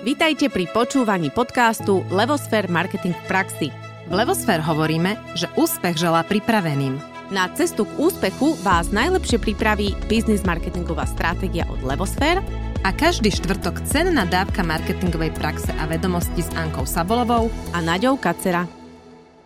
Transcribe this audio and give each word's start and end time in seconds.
Vítajte 0.00 0.48
pri 0.48 0.64
počúvaní 0.72 1.28
podcastu 1.28 2.00
Levosfér 2.08 2.72
Marketing 2.72 3.12
v 3.12 3.24
praxi. 3.28 3.68
V 4.08 4.12
Levosfér 4.16 4.64
hovoríme, 4.64 5.12
že 5.36 5.44
úspech 5.60 6.00
želá 6.00 6.24
pripraveným. 6.24 6.96
Na 7.28 7.52
cestu 7.52 7.84
k 7.84 8.08
úspechu 8.08 8.56
vás 8.64 8.88
najlepšie 8.96 9.36
pripraví 9.36 9.92
biznis 10.08 10.40
marketingová 10.40 11.04
stratégia 11.04 11.68
od 11.68 11.84
Levosfér 11.84 12.40
a 12.80 12.96
každý 12.96 13.28
štvrtok 13.28 13.84
cenná 13.84 14.24
dávka 14.24 14.64
marketingovej 14.64 15.36
praxe 15.36 15.68
a 15.76 15.84
vedomosti 15.84 16.40
s 16.40 16.50
Ankou 16.56 16.88
Sabolovou 16.88 17.52
a 17.76 17.84
Naďou 17.84 18.16
Kacera. 18.16 18.64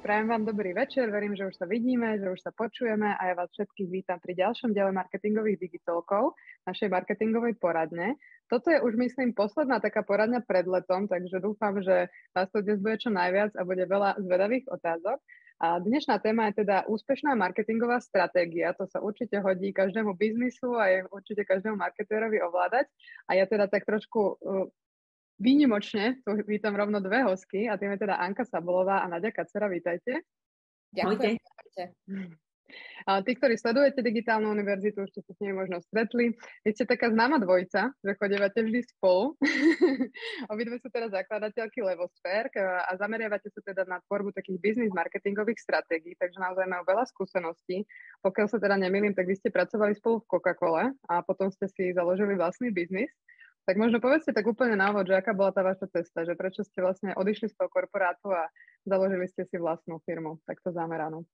Prajem 0.06 0.28
vám 0.28 0.44
dobrý 0.44 0.70
večer, 0.76 1.10
verím, 1.10 1.34
že 1.34 1.48
už 1.48 1.56
sa 1.56 1.66
vidíme, 1.66 2.20
že 2.20 2.28
už 2.28 2.36
sa 2.44 2.52
počujeme 2.54 3.10
a 3.16 3.22
ja 3.24 3.34
vás 3.34 3.48
všetkých 3.50 3.88
vítam 3.88 4.20
pri 4.22 4.36
ďalšom 4.36 4.70
diele 4.70 4.92
marketingových 4.92 5.64
digitálkov, 5.64 6.36
našej 6.68 6.92
marketingovej 6.92 7.56
poradne. 7.56 8.20
Toto 8.48 8.68
je 8.68 8.78
už, 8.80 8.94
myslím, 9.00 9.32
posledná 9.32 9.80
taká 9.80 10.04
poradňa 10.04 10.44
pred 10.44 10.68
letom, 10.68 11.08
takže 11.08 11.40
dúfam, 11.40 11.80
že 11.80 12.12
vás 12.36 12.52
to 12.52 12.60
dnes 12.60 12.76
bude 12.80 13.00
čo 13.00 13.08
najviac 13.08 13.56
a 13.56 13.64
bude 13.64 13.84
veľa 13.88 14.20
zvedavých 14.20 14.68
otázok. 14.68 15.18
A 15.62 15.78
dnešná 15.80 16.18
téma 16.18 16.50
je 16.50 16.66
teda 16.66 16.84
úspešná 16.90 17.32
marketingová 17.38 18.02
stratégia. 18.02 18.74
To 18.76 18.84
sa 18.90 19.00
určite 19.00 19.38
hodí 19.40 19.72
každému 19.72 20.12
biznisu 20.18 20.76
a 20.76 20.90
je 20.90 20.98
určite 21.08 21.46
každému 21.46 21.78
marketérovi 21.78 22.42
ovládať. 22.42 22.90
A 23.30 23.38
ja 23.38 23.46
teda 23.46 23.70
tak 23.70 23.86
trošku 23.86 24.20
uh, 24.34 24.66
výnimočne 25.38 26.20
tu 26.26 26.36
vítam 26.44 26.74
rovno 26.74 27.00
dve 27.00 27.22
hosky 27.24 27.70
a 27.70 27.78
tým 27.78 27.94
je 27.96 28.02
teda 28.02 28.18
Anka 28.18 28.44
Sabolová 28.44 29.06
a 29.06 29.08
Nadia 29.08 29.30
Kacera. 29.30 29.70
Vítajte. 29.70 30.26
Ďakujem. 30.92 31.38
Tí, 33.04 33.36
ktorí 33.36 33.60
sledujete 33.60 34.00
digitálnu 34.00 34.48
univerzitu, 34.48 35.04
už 35.04 35.12
ste 35.12 35.20
sa 35.20 35.36
s 35.36 35.40
nimi 35.44 35.52
možno 35.52 35.76
stretli. 35.84 36.32
Vy 36.64 36.70
ste 36.72 36.88
taká 36.88 37.12
známa 37.12 37.36
dvojica, 37.36 37.92
že 38.00 38.12
chodevate 38.16 38.64
vždy 38.64 38.80
spolu. 38.96 39.36
Obidve 40.52 40.80
sú 40.80 40.88
teda 40.88 41.12
zakladateľky 41.12 41.84
Levosfér 41.84 42.48
a 42.56 42.96
zameriavate 42.96 43.52
sa 43.52 43.60
teda 43.60 43.84
na 43.84 44.00
tvorbu 44.08 44.32
takých 44.32 44.56
biznis 44.56 44.92
marketingových 44.96 45.60
stratégií, 45.60 46.16
takže 46.16 46.40
naozaj 46.40 46.64
majú 46.64 46.88
veľa 46.88 47.04
skúseností. 47.12 47.84
Pokiaľ 48.24 48.46
sa 48.48 48.56
teda 48.56 48.80
nemýlim, 48.80 49.12
tak 49.12 49.28
vy 49.28 49.36
ste 49.36 49.52
pracovali 49.52 49.92
spolu 50.00 50.24
v 50.24 50.28
Coca-Cole 50.32 50.96
a 51.12 51.14
potom 51.20 51.52
ste 51.52 51.68
si 51.68 51.92
založili 51.92 52.40
vlastný 52.40 52.72
biznis. 52.72 53.12
Tak 53.64 53.80
možno 53.80 53.96
povedzte 53.96 54.32
tak 54.32 54.44
úplne 54.44 54.76
na 54.76 54.92
že 54.92 55.16
aká 55.16 55.32
bola 55.32 55.52
tá 55.52 55.64
vaša 55.64 55.88
cesta, 55.88 56.24
že 56.24 56.36
prečo 56.36 56.60
ste 56.64 56.84
vlastne 56.84 57.16
odišli 57.16 57.48
z 57.48 57.56
toho 57.56 57.68
korporátu 57.72 58.32
a 58.32 58.48
založili 58.84 59.24
ste 59.28 59.48
si 59.48 59.56
vlastnú 59.56 60.04
firmu, 60.04 60.36
takto 60.44 60.68
zameranú. 60.68 61.24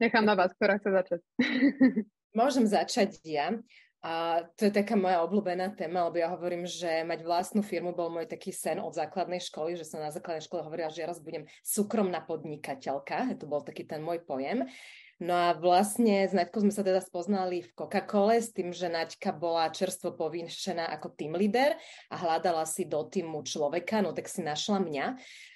Nechám 0.00 0.24
na 0.24 0.32
vás, 0.32 0.56
ktorá 0.56 0.80
chce 0.80 0.90
začať. 0.96 1.20
Môžem 2.38 2.64
začať 2.64 3.20
ja. 3.20 3.52
A 4.00 4.48
to 4.56 4.64
je 4.64 4.72
taká 4.72 4.96
moja 4.96 5.20
obľúbená 5.20 5.76
téma, 5.76 6.08
lebo 6.08 6.16
ja 6.16 6.32
hovorím, 6.32 6.64
že 6.64 7.04
mať 7.04 7.20
vlastnú 7.20 7.60
firmu 7.60 7.92
bol 7.92 8.08
môj 8.08 8.24
taký 8.24 8.48
sen 8.48 8.80
od 8.80 8.96
základnej 8.96 9.44
školy, 9.44 9.76
že 9.76 9.84
som 9.84 10.00
na 10.00 10.08
základnej 10.08 10.40
škole 10.40 10.64
hovorila, 10.64 10.88
že 10.88 11.04
ja 11.04 11.12
raz 11.12 11.20
budem 11.20 11.44
súkromná 11.60 12.24
podnikateľka, 12.24 13.36
to 13.36 13.44
bol 13.44 13.60
taký 13.60 13.84
ten 13.84 14.00
môj 14.00 14.24
pojem. 14.24 14.64
No 15.20 15.36
a 15.36 15.52
vlastne 15.52 16.24
s 16.24 16.32
Naďkou 16.32 16.64
sme 16.64 16.72
sa 16.72 16.80
teda 16.80 17.04
spoznali 17.04 17.60
v 17.60 17.68
Coca-Cole 17.76 18.40
s 18.40 18.56
tým, 18.56 18.72
že 18.72 18.88
Naďka 18.88 19.36
bola 19.36 19.68
čerstvo 19.68 20.16
povýšená 20.16 20.88
ako 20.96 21.12
team 21.12 21.36
leader 21.36 21.76
a 22.08 22.16
hľadala 22.16 22.64
si 22.64 22.88
do 22.88 23.04
týmu 23.04 23.44
človeka, 23.44 24.00
no 24.00 24.16
tak 24.16 24.32
si 24.32 24.40
našla 24.40 24.80
mňa. 24.80 25.06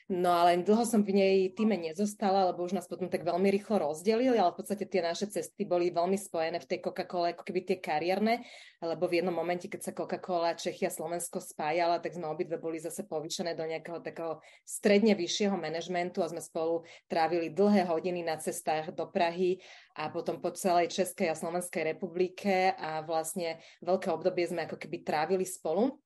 No 0.04 0.36
ale 0.36 0.60
dlho 0.60 0.84
som 0.84 1.00
v 1.00 1.16
nej 1.16 1.36
týme 1.56 1.80
nezostala, 1.80 2.52
lebo 2.52 2.60
už 2.60 2.76
nás 2.76 2.84
potom 2.84 3.08
tak 3.08 3.24
veľmi 3.24 3.48
rýchlo 3.48 3.88
rozdelili, 3.88 4.36
ale 4.36 4.52
v 4.52 4.60
podstate 4.60 4.84
tie 4.84 5.00
naše 5.00 5.32
cesty 5.32 5.64
boli 5.64 5.88
veľmi 5.88 6.20
spojené 6.20 6.60
v 6.60 6.68
tej 6.68 6.84
Coca-Cole, 6.84 7.32
ako 7.32 7.40
keby 7.40 7.64
tie 7.64 7.80
kariérne, 7.80 8.44
lebo 8.84 9.08
v 9.08 9.24
jednom 9.24 9.32
momente, 9.32 9.64
keď 9.64 9.80
sa 9.80 9.96
Coca-Cola, 9.96 10.60
Čechia, 10.60 10.92
Slovensko 10.92 11.40
spájala, 11.40 12.04
tak 12.04 12.20
sme 12.20 12.28
obidve 12.28 12.60
boli 12.60 12.76
zase 12.84 13.08
povýšené 13.08 13.56
do 13.56 13.64
nejakého 13.64 14.04
takého 14.04 14.44
stredne 14.68 15.16
vyššieho 15.16 15.56
manažmentu 15.56 16.20
a 16.20 16.28
sme 16.28 16.44
spolu 16.44 16.84
trávili 17.08 17.48
dlhé 17.48 17.88
hodiny 17.88 18.28
na 18.28 18.36
cestách 18.36 18.92
do 18.92 19.08
Prahy 19.08 19.64
a 19.96 20.12
potom 20.12 20.36
po 20.36 20.52
celej 20.52 20.92
Českej 20.92 21.32
a 21.32 21.38
Slovenskej 21.38 21.96
republike 21.96 22.76
a 22.76 23.00
vlastne 23.00 23.56
veľké 23.80 24.12
obdobie 24.12 24.44
sme 24.52 24.68
ako 24.68 24.76
keby 24.76 25.00
trávili 25.00 25.48
spolu. 25.48 25.96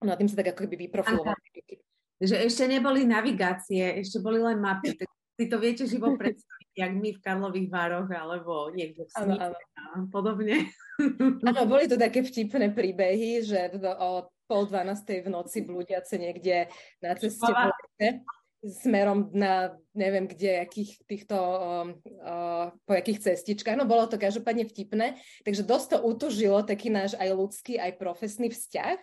No 0.00 0.08
a 0.08 0.16
tým 0.16 0.32
sa 0.32 0.40
tak 0.40 0.56
ako 0.56 0.64
keby 0.64 0.88
vyprofilovali 0.88 1.51
že 2.22 2.38
ešte 2.38 2.70
neboli 2.70 3.02
navigácie, 3.02 3.98
ešte 3.98 4.22
boli 4.22 4.38
len 4.38 4.62
mapy. 4.62 4.94
Tak 4.94 5.10
si 5.34 5.44
to 5.50 5.58
viete 5.58 5.84
živo 5.90 6.14
predstaviť, 6.14 6.70
jak 6.78 6.92
my 6.94 7.10
v 7.18 7.22
Karlových 7.24 7.68
Vároch 7.68 8.08
alebo 8.14 8.70
niekde 8.70 9.04
v 9.04 9.10
Snice 9.10 9.58
a 9.58 9.84
podobne. 10.08 10.70
Áno, 11.42 11.66
boli 11.66 11.90
to 11.90 11.98
také 11.98 12.22
vtipné 12.22 12.70
príbehy, 12.70 13.42
že 13.42 13.74
o 13.98 14.30
pol 14.46 14.62
dvanástej 14.70 15.26
v 15.26 15.32
noci 15.32 15.64
blúdiace 15.66 16.14
niekde 16.20 16.70
na 17.02 17.18
ceste 17.18 18.22
smerom 18.62 19.34
na 19.34 19.74
neviem 19.90 20.30
kde, 20.30 20.62
akých 20.62 21.02
týchto, 21.10 21.34
uh, 21.34 22.70
po 22.86 22.92
akých 22.94 23.34
cestičkách. 23.34 23.74
No 23.74 23.90
bolo 23.90 24.06
to 24.06 24.22
každopádne 24.22 24.70
vtipné, 24.70 25.18
takže 25.42 25.66
dosť 25.66 25.86
to 25.90 25.98
utužilo 26.06 26.62
taký 26.62 26.86
náš 26.86 27.18
aj 27.18 27.34
ľudský, 27.34 27.82
aj 27.82 27.98
profesný 27.98 28.54
vzťah. 28.54 28.98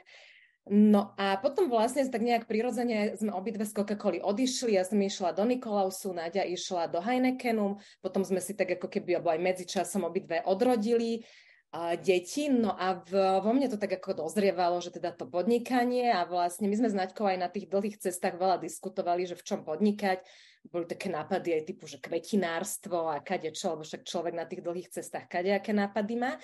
No 0.69 1.18
a 1.18 1.41
potom 1.41 1.66
vlastne 1.66 2.06
tak 2.06 2.22
nejak 2.22 2.46
prirodzene 2.46 3.18
sme 3.18 3.34
obidve 3.34 3.66
z 3.66 3.74
Coca-Coly 3.74 4.22
odišli, 4.22 4.78
ja 4.78 4.85
som 4.85 5.02
išla 5.02 5.34
do 5.34 5.41
Nikolausu, 5.41 6.13
Náďa 6.13 6.46
išla 6.46 6.85
do 6.94 7.02
Heinekenu, 7.02 7.81
potom 8.06 8.22
sme 8.22 8.38
si 8.38 8.53
tak 8.53 8.78
ako 8.78 8.85
keby, 8.85 9.18
alebo 9.18 9.34
aj 9.34 9.41
medzičasom 9.41 10.06
obidve 10.06 10.46
odrodili 10.46 11.25
deti, 12.02 12.50
no 12.50 12.74
a 12.74 12.97
v, 12.97 13.13
vo 13.46 13.52
mne 13.53 13.69
to 13.69 13.78
tak 13.78 14.02
ako 14.02 14.25
dozrievalo, 14.25 14.81
že 14.81 14.90
teda 14.90 15.13
to 15.13 15.29
podnikanie 15.29 16.09
a 16.09 16.25
vlastne 16.25 16.66
my 16.66 16.74
sme 16.74 16.90
s 16.90 16.97
Naďkou 16.97 17.29
aj 17.29 17.38
na 17.38 17.50
tých 17.50 17.69
dlhých 17.69 18.02
cestách 18.02 18.41
veľa 18.41 18.58
diskutovali, 18.58 19.29
že 19.29 19.38
v 19.38 19.46
čom 19.46 19.62
podnikať, 19.62 20.25
boli 20.69 20.90
také 20.90 21.13
nápady 21.13 21.62
aj 21.62 21.63
typu, 21.69 21.85
že 21.85 22.02
kvetinárstvo 22.02 23.13
a 23.13 23.22
kadečo, 23.22 23.78
lebo 23.78 23.85
však 23.85 24.02
človek 24.02 24.34
na 24.34 24.50
tých 24.50 24.66
dlhých 24.66 24.90
cestách 24.97 25.29
kadejaké 25.29 25.69
nápady 25.74 26.13
má. 26.18 26.38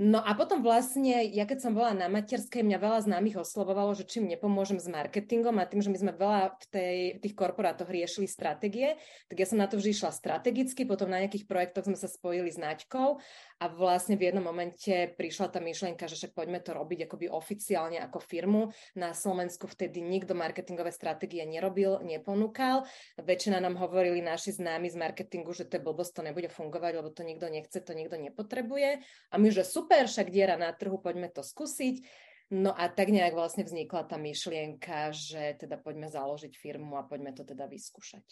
No 0.00 0.24
a 0.24 0.32
potom 0.32 0.64
vlastne, 0.64 1.20
ja 1.28 1.44
keď 1.44 1.68
som 1.68 1.76
bola 1.76 1.92
na 1.92 2.08
materskej, 2.08 2.64
mňa 2.64 2.80
veľa 2.80 3.00
známych 3.04 3.36
oslovovalo, 3.36 3.92
že 3.92 4.08
čím 4.08 4.24
nepomôžem 4.24 4.80
s 4.80 4.88
marketingom 4.88 5.60
a 5.60 5.68
tým, 5.68 5.84
že 5.84 5.92
my 5.92 5.98
sme 6.00 6.12
veľa 6.16 6.56
v, 6.56 6.64
tej, 6.72 6.98
tých 7.20 7.36
korporátoch 7.36 7.92
riešili 7.92 8.24
stratégie, 8.24 8.96
tak 9.28 9.36
ja 9.36 9.44
som 9.44 9.60
na 9.60 9.68
to 9.68 9.76
vždy 9.76 9.92
išla 9.92 10.16
strategicky, 10.16 10.88
potom 10.88 11.12
na 11.12 11.20
nejakých 11.20 11.44
projektoch 11.44 11.84
sme 11.84 12.00
sa 12.00 12.08
spojili 12.08 12.48
s 12.48 12.56
Naďkou 12.56 13.20
a 13.62 13.70
vlastne 13.70 14.18
v 14.18 14.26
jednom 14.26 14.42
momente 14.42 14.90
prišla 15.14 15.54
tá 15.54 15.62
myšlienka, 15.62 16.10
že 16.10 16.18
však 16.18 16.34
poďme 16.34 16.58
to 16.58 16.74
robiť 16.74 17.06
akoby 17.06 17.30
oficiálne 17.30 18.02
ako 18.02 18.18
firmu. 18.18 18.74
Na 18.98 19.14
Slovensku 19.14 19.70
vtedy 19.70 20.02
nikto 20.02 20.34
marketingové 20.34 20.90
stratégie 20.90 21.46
nerobil, 21.46 22.02
neponúkal. 22.02 22.82
Väčšina 23.22 23.62
nám 23.62 23.78
hovorili 23.78 24.18
naši 24.18 24.58
známi 24.58 24.90
z 24.90 24.98
marketingu, 24.98 25.54
že 25.54 25.70
to 25.70 25.78
je 25.78 25.86
blbosť, 25.86 26.10
to 26.10 26.22
nebude 26.26 26.50
fungovať, 26.50 26.92
lebo 26.98 27.14
to 27.14 27.22
nikto 27.22 27.46
nechce, 27.46 27.78
to 27.78 27.94
nikto 27.94 28.18
nepotrebuje. 28.18 28.98
A 29.30 29.34
my, 29.38 29.48
že 29.54 29.62
super, 29.62 30.10
však 30.10 30.34
diera 30.34 30.58
na 30.58 30.74
trhu, 30.74 30.98
poďme 30.98 31.30
to 31.30 31.46
skúsiť. 31.46 32.02
No 32.50 32.74
a 32.74 32.90
tak 32.90 33.14
nejak 33.14 33.38
vlastne 33.38 33.62
vznikla 33.62 34.10
tá 34.10 34.18
myšlienka, 34.18 35.14
že 35.14 35.54
teda 35.54 35.78
poďme 35.78 36.10
založiť 36.10 36.50
firmu 36.58 36.98
a 36.98 37.06
poďme 37.06 37.30
to 37.30 37.46
teda 37.46 37.70
vyskúšať. 37.70 38.26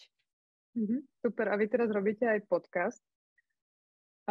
Mm-hmm, 0.75 0.99
super. 1.23 1.45
A 1.51 1.55
vy 1.55 1.71
teraz 1.71 1.87
robíte 1.87 2.27
aj 2.27 2.43
podcast. 2.51 2.99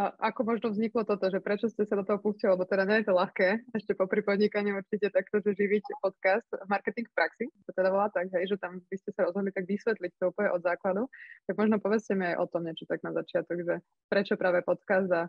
A 0.00 0.16
ako 0.32 0.48
možno 0.48 0.72
vzniklo 0.72 1.04
toto, 1.04 1.28
že 1.28 1.44
prečo 1.44 1.68
ste 1.68 1.84
sa 1.84 1.92
do 1.92 2.08
toho 2.08 2.16
pustili, 2.16 2.48
lebo 2.48 2.64
teda 2.64 2.88
nie 2.88 3.04
je 3.04 3.12
to 3.12 3.20
ľahké, 3.20 3.68
ešte 3.76 3.92
po 3.92 4.08
podnikaní 4.08 4.72
určite 4.72 5.12
takto, 5.12 5.44
že 5.44 5.52
živiť 5.52 6.00
podcast 6.00 6.48
Marketing 6.72 7.04
v 7.04 7.12
praxi, 7.12 7.44
to 7.68 7.76
teda 7.76 7.92
volá 7.92 8.08
tak, 8.08 8.32
hej, 8.32 8.48
že 8.48 8.56
tam 8.56 8.80
by 8.80 8.96
ste 8.96 9.12
sa 9.12 9.28
rozhodli 9.28 9.52
tak 9.52 9.68
vysvetliť 9.68 10.16
to 10.16 10.32
úplne 10.32 10.56
od 10.56 10.64
základu, 10.64 11.04
tak 11.44 11.52
možno 11.60 11.76
povedzte 11.84 12.16
mi 12.16 12.32
aj 12.32 12.40
o 12.40 12.48
tom 12.48 12.64
niečo 12.64 12.88
tak 12.88 13.04
na 13.04 13.12
začiatok, 13.12 13.60
že 13.60 13.74
prečo 14.08 14.40
práve 14.40 14.64
podcast 14.64 15.10
a 15.12 15.22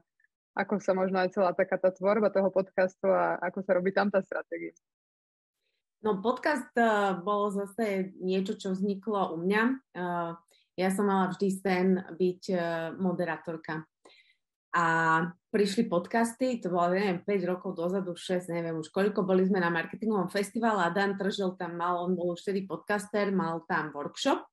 ako 0.55 0.79
sa 0.79 0.95
možno 0.95 1.19
aj 1.19 1.35
celá 1.35 1.51
taká 1.51 1.75
tá 1.75 1.91
tvorba 1.91 2.31
toho 2.31 2.47
podcastu 2.47 3.11
a 3.11 3.43
ako 3.43 3.67
sa 3.67 3.75
robí 3.75 3.91
tam 3.91 4.07
tá 4.07 4.23
stratégia. 4.23 4.71
No 5.99 6.23
podcast 6.23 6.71
uh, 6.79 7.19
bolo 7.19 7.51
zase 7.51 8.15
niečo, 8.23 8.55
čo 8.55 8.71
vzniklo 8.71 9.35
u 9.35 9.43
mňa. 9.43 9.63
Uh, 9.99 10.31
ja 10.79 10.95
som 10.95 11.11
mala 11.11 11.27
vždy 11.35 11.47
sen 11.59 11.87
byť 12.07 12.41
uh, 12.55 12.63
moderátorka. 12.95 13.83
A 14.71 14.85
prišli 15.51 15.91
podcasty, 15.91 16.63
to 16.63 16.71
bolo, 16.71 16.95
neviem, 16.95 17.19
5 17.27 17.51
rokov 17.51 17.75
dozadu, 17.75 18.15
6, 18.15 18.55
neviem 18.55 18.79
už 18.79 18.87
koľko, 18.87 19.27
boli 19.27 19.43
sme 19.43 19.59
na 19.59 19.67
marketingovom 19.67 20.31
festivale 20.31 20.79
a 20.79 20.93
Dan 20.95 21.19
Tržil 21.19 21.59
tam 21.59 21.75
mal, 21.75 21.99
on 21.99 22.15
bol 22.15 22.31
už 22.31 22.39
vtedy 22.39 22.63
podcaster, 22.63 23.35
mal 23.35 23.67
tam 23.67 23.91
workshop. 23.91 24.47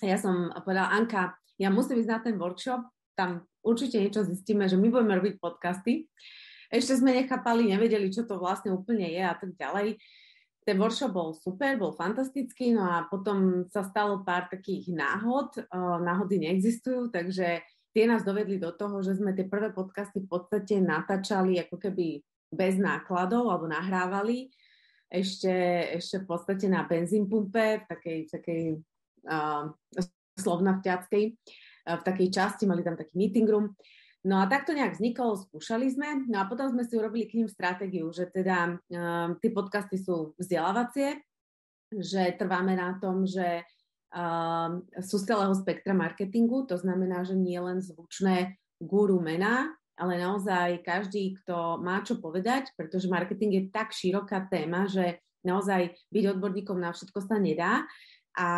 Ja 0.00 0.16
som 0.16 0.48
povedala, 0.64 0.96
Anka, 0.96 1.36
ja 1.60 1.68
musím 1.68 2.00
ísť 2.00 2.08
na 2.08 2.20
ten 2.24 2.40
workshop, 2.40 2.88
tam 3.12 3.44
určite 3.60 4.00
niečo 4.00 4.24
zistíme, 4.24 4.64
že 4.64 4.80
my 4.80 4.88
budeme 4.88 5.20
robiť 5.20 5.36
podcasty. 5.36 6.08
Ešte 6.72 7.04
sme 7.04 7.12
nechápali, 7.12 7.68
nevedeli, 7.68 8.08
čo 8.08 8.24
to 8.24 8.40
vlastne 8.40 8.72
úplne 8.72 9.12
je 9.12 9.20
a 9.20 9.36
tak 9.36 9.52
ďalej. 9.60 10.00
Ten 10.64 10.80
workshop 10.80 11.12
bol 11.12 11.36
super, 11.36 11.76
bol 11.76 11.92
fantastický, 11.92 12.72
no 12.72 12.88
a 12.88 13.04
potom 13.12 13.68
sa 13.68 13.84
stalo 13.84 14.24
pár 14.24 14.48
takých 14.48 14.96
náhod. 14.96 15.52
Náhody 16.00 16.40
neexistujú, 16.40 17.12
takže 17.12 17.60
tie 17.94 18.10
nás 18.10 18.26
dovedli 18.26 18.58
do 18.58 18.74
toho, 18.74 19.00
že 19.00 19.14
sme 19.14 19.32
tie 19.32 19.46
prvé 19.46 19.70
podcasty 19.70 20.26
v 20.26 20.28
podstate 20.28 20.82
natáčali 20.82 21.62
ako 21.62 21.78
keby 21.78 22.18
bez 22.50 22.74
nákladov 22.76 23.46
alebo 23.48 23.70
nahrávali 23.70 24.50
ešte, 25.14 25.54
ešte 25.94 26.22
v 26.22 26.26
podstate 26.26 26.66
na 26.66 26.82
benzín 26.82 27.30
pumpe, 27.30 27.82
v 27.82 27.84
takej, 27.86 28.18
takej 28.34 28.62
uh, 29.30 29.70
slovna 30.34 30.82
v 30.82 30.90
ťackej, 30.90 31.24
uh, 31.30 31.96
v 31.98 32.02
takej 32.02 32.28
časti, 32.34 32.66
mali 32.66 32.82
tam 32.82 32.98
taký 32.98 33.14
meeting 33.14 33.46
room. 33.46 33.78
No 34.24 34.40
a 34.40 34.48
takto 34.50 34.72
nejak 34.74 34.98
vzniklo, 34.98 35.36
skúšali 35.36 35.86
sme, 35.92 36.26
no 36.26 36.42
a 36.42 36.48
potom 36.48 36.72
sme 36.72 36.82
si 36.82 36.96
urobili 36.98 37.28
k 37.30 37.38
ním 37.38 37.46
stratégiu, 37.46 38.10
že 38.10 38.26
teda 38.26 38.74
uh, 38.74 39.38
tie 39.38 39.50
podcasty 39.54 40.00
sú 40.00 40.34
vzdelávacie, 40.40 41.22
že 41.94 42.34
trváme 42.34 42.74
na 42.74 42.98
tom, 42.98 43.22
že 43.22 43.62
uh, 44.14 44.78
sú 45.02 45.18
z 45.18 45.26
celého 45.26 45.54
spektra 45.58 45.92
marketingu, 45.92 46.64
to 46.70 46.78
znamená, 46.78 47.26
že 47.26 47.34
nie 47.34 47.58
len 47.58 47.82
zvučné 47.82 48.56
guru 48.78 49.18
mená, 49.18 49.74
ale 49.94 50.18
naozaj 50.18 50.82
každý, 50.82 51.38
kto 51.42 51.78
má 51.82 52.02
čo 52.02 52.18
povedať, 52.18 52.70
pretože 52.74 53.10
marketing 53.10 53.52
je 53.52 53.62
tak 53.70 53.94
široká 53.94 54.46
téma, 54.50 54.90
že 54.90 55.22
naozaj 55.46 55.94
byť 56.10 56.24
odborníkom 56.34 56.78
na 56.80 56.90
všetko 56.90 57.18
sa 57.22 57.38
nedá. 57.38 57.86
A 58.34 58.48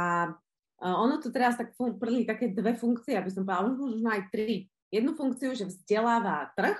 ono 0.80 1.20
tu 1.20 1.28
teraz 1.28 1.60
tak 1.60 1.76
prli 1.76 2.24
také 2.24 2.52
dve 2.52 2.72
funkcie, 2.72 3.16
aby 3.16 3.28
som 3.28 3.44
povedala, 3.44 3.76
možno 3.76 4.08
aj 4.08 4.32
tri 4.32 4.72
jednu 4.88 5.12
funkciu, 5.12 5.52
že 5.52 5.68
vzdeláva 5.68 6.52
trh, 6.56 6.78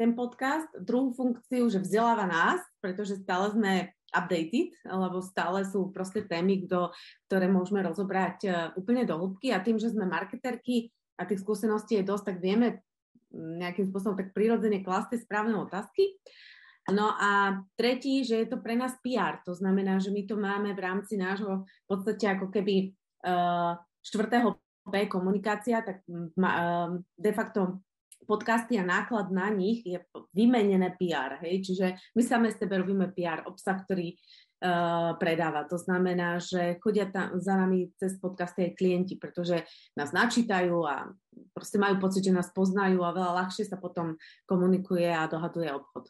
ten 0.00 0.16
podcast, 0.16 0.68
druhú 0.80 1.12
funkciu, 1.12 1.68
že 1.68 1.84
vzdeláva 1.84 2.24
nás, 2.24 2.60
pretože 2.80 3.20
stále 3.20 3.52
sme 3.52 3.72
updated, 4.14 4.74
lebo 4.86 5.22
stále 5.22 5.62
sú 5.66 5.90
proste 5.94 6.26
témy, 6.26 6.66
kdo, 6.66 6.90
ktoré 7.30 7.46
môžeme 7.46 7.82
rozobrať 7.82 8.38
uh, 8.46 8.54
úplne 8.74 9.06
do 9.06 9.16
hĺbky 9.16 9.54
a 9.54 9.62
tým, 9.62 9.78
že 9.78 9.90
sme 9.90 10.06
marketerky 10.06 10.90
a 11.20 11.26
tých 11.26 11.42
skúseností 11.42 12.00
je 12.00 12.08
dosť, 12.08 12.24
tak 12.34 12.36
vieme 12.42 12.82
nejakým 13.30 13.86
spôsobom 13.86 14.18
tak 14.18 14.34
prirodzene 14.34 14.82
klasť 14.82 15.14
tie 15.14 15.20
správne 15.22 15.54
otázky. 15.62 16.18
No 16.90 17.14
a 17.14 17.62
tretí, 17.78 18.26
že 18.26 18.42
je 18.42 18.48
to 18.50 18.58
pre 18.58 18.74
nás 18.74 18.98
PR, 19.04 19.38
to 19.46 19.54
znamená, 19.54 20.02
že 20.02 20.10
my 20.10 20.26
to 20.26 20.34
máme 20.34 20.74
v 20.74 20.80
rámci 20.80 21.14
nášho 21.14 21.62
v 21.62 21.86
podstate 21.86 22.26
ako 22.26 22.50
keby 22.50 22.90
uh, 23.22 23.78
štvrtého 24.02 24.58
P 24.90 25.06
komunikácia, 25.06 25.84
tak 25.84 26.02
ehm, 26.08 27.04
de 27.14 27.32
facto 27.36 27.84
podcasty 28.30 28.78
a 28.78 28.86
náklad 28.86 29.34
na 29.34 29.50
nich 29.50 29.82
je 29.82 29.98
vymenené 30.30 30.94
PR, 30.94 31.42
hej, 31.42 31.66
čiže 31.66 31.98
my 32.14 32.22
same 32.22 32.46
z 32.54 32.62
tebe 32.62 32.78
robíme 32.78 33.10
PR, 33.10 33.42
obsah, 33.42 33.82
ktorý 33.82 34.14
uh, 34.14 35.18
predáva. 35.18 35.66
To 35.66 35.74
znamená, 35.74 36.38
že 36.38 36.78
chodia 36.78 37.10
tam 37.10 37.42
za 37.42 37.58
nami 37.58 37.90
cez 37.98 38.22
podcasty 38.22 38.70
aj 38.70 38.78
klienti, 38.78 39.18
pretože 39.18 39.66
nás 39.98 40.14
načítajú 40.14 40.78
a 40.86 41.10
proste 41.50 41.82
majú 41.82 41.98
pocit, 41.98 42.22
že 42.22 42.36
nás 42.36 42.54
poznajú 42.54 43.02
a 43.02 43.10
veľa 43.10 43.32
ľahšie 43.42 43.66
sa 43.66 43.82
potom 43.82 44.14
komunikuje 44.46 45.10
a 45.10 45.26
dohaduje 45.26 45.74
obchod. 45.74 46.06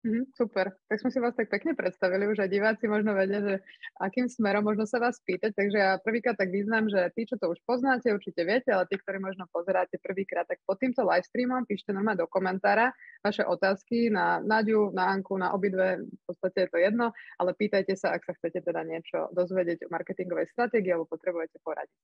Mm, 0.00 0.32
super, 0.32 0.72
tak 0.88 0.96
sme 0.96 1.12
si 1.12 1.20
vás 1.20 1.36
tak 1.36 1.52
pekne 1.52 1.76
predstavili, 1.76 2.24
už 2.24 2.40
aj 2.40 2.48
diváci 2.48 2.88
možno 2.88 3.12
vedia, 3.12 3.44
že 3.44 3.54
akým 4.00 4.32
smerom 4.32 4.64
možno 4.64 4.88
sa 4.88 4.96
vás 4.96 5.20
spýtať, 5.20 5.52
takže 5.52 5.76
ja 5.76 6.00
prvýkrát 6.00 6.40
tak 6.40 6.48
význam, 6.48 6.88
že 6.88 7.12
tí, 7.12 7.28
čo 7.28 7.36
to 7.36 7.52
už 7.52 7.60
poznáte, 7.68 8.08
určite 8.08 8.40
viete, 8.48 8.72
ale 8.72 8.88
tí, 8.88 8.96
ktorí 8.96 9.20
možno 9.20 9.44
pozeráte 9.52 10.00
prvýkrát, 10.00 10.48
tak 10.48 10.56
pod 10.64 10.80
týmto 10.80 11.04
live 11.04 11.28
streamom 11.28 11.68
píšte 11.68 11.92
normálne 11.92 12.24
do 12.24 12.32
komentára 12.32 12.96
vaše 13.20 13.44
otázky 13.44 14.08
na 14.08 14.40
Naďu, 14.40 14.88
na 14.96 15.12
Anku, 15.12 15.36
na 15.36 15.52
obidve, 15.52 16.00
v 16.00 16.22
podstate 16.24 16.64
je 16.64 16.68
to 16.72 16.78
jedno, 16.80 17.12
ale 17.36 17.52
pýtajte 17.52 17.92
sa, 17.92 18.16
ak 18.16 18.24
sa 18.24 18.32
chcete 18.40 18.64
teda 18.64 18.80
niečo 18.88 19.28
dozvedieť 19.36 19.84
o 19.84 19.92
marketingovej 19.92 20.48
stratégii 20.56 20.96
alebo 20.96 21.12
potrebujete 21.12 21.60
poradiť. 21.60 22.00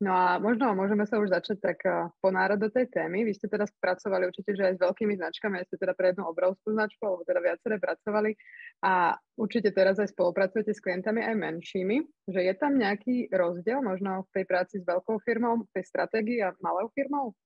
No 0.00 0.16
a 0.16 0.40
možno 0.40 0.72
môžeme 0.72 1.04
sa 1.04 1.20
už 1.20 1.28
začať 1.28 1.60
tak 1.60 1.78
eh, 1.84 2.08
ponárať 2.24 2.56
do 2.56 2.68
tej 2.72 2.88
témy. 2.88 3.28
Vy 3.28 3.36
ste 3.36 3.52
teda 3.52 3.68
pracovali 3.68 4.32
určite, 4.32 4.56
že 4.56 4.72
aj 4.72 4.74
s 4.80 4.82
veľkými 4.82 5.12
značkami, 5.20 5.60
aj 5.60 5.66
ste 5.68 5.76
teda 5.76 5.92
pre 5.92 6.16
jednu 6.16 6.24
obrovskú 6.24 6.72
značku, 6.72 7.04
alebo 7.04 7.20
teda 7.28 7.44
viaceré 7.44 7.76
pracovali 7.76 8.32
a 8.80 9.12
určite 9.36 9.76
teraz 9.76 10.00
aj 10.00 10.16
spolupracujete 10.16 10.72
s 10.72 10.80
klientami 10.80 11.20
aj 11.20 11.36
menšími, 11.36 11.96
že 12.32 12.40
je 12.40 12.54
tam 12.56 12.80
nejaký 12.80 13.28
rozdiel 13.28 13.84
možno 13.84 14.24
v 14.32 14.40
tej 14.40 14.44
práci 14.48 14.80
s 14.80 14.88
veľkou 14.88 15.20
firmou, 15.20 15.68
v 15.68 15.72
tej 15.76 15.84
stratégii 15.84 16.40
a 16.48 16.56
malou 16.64 16.88
firmou? 16.96 17.36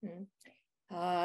Hmm. 0.00 0.24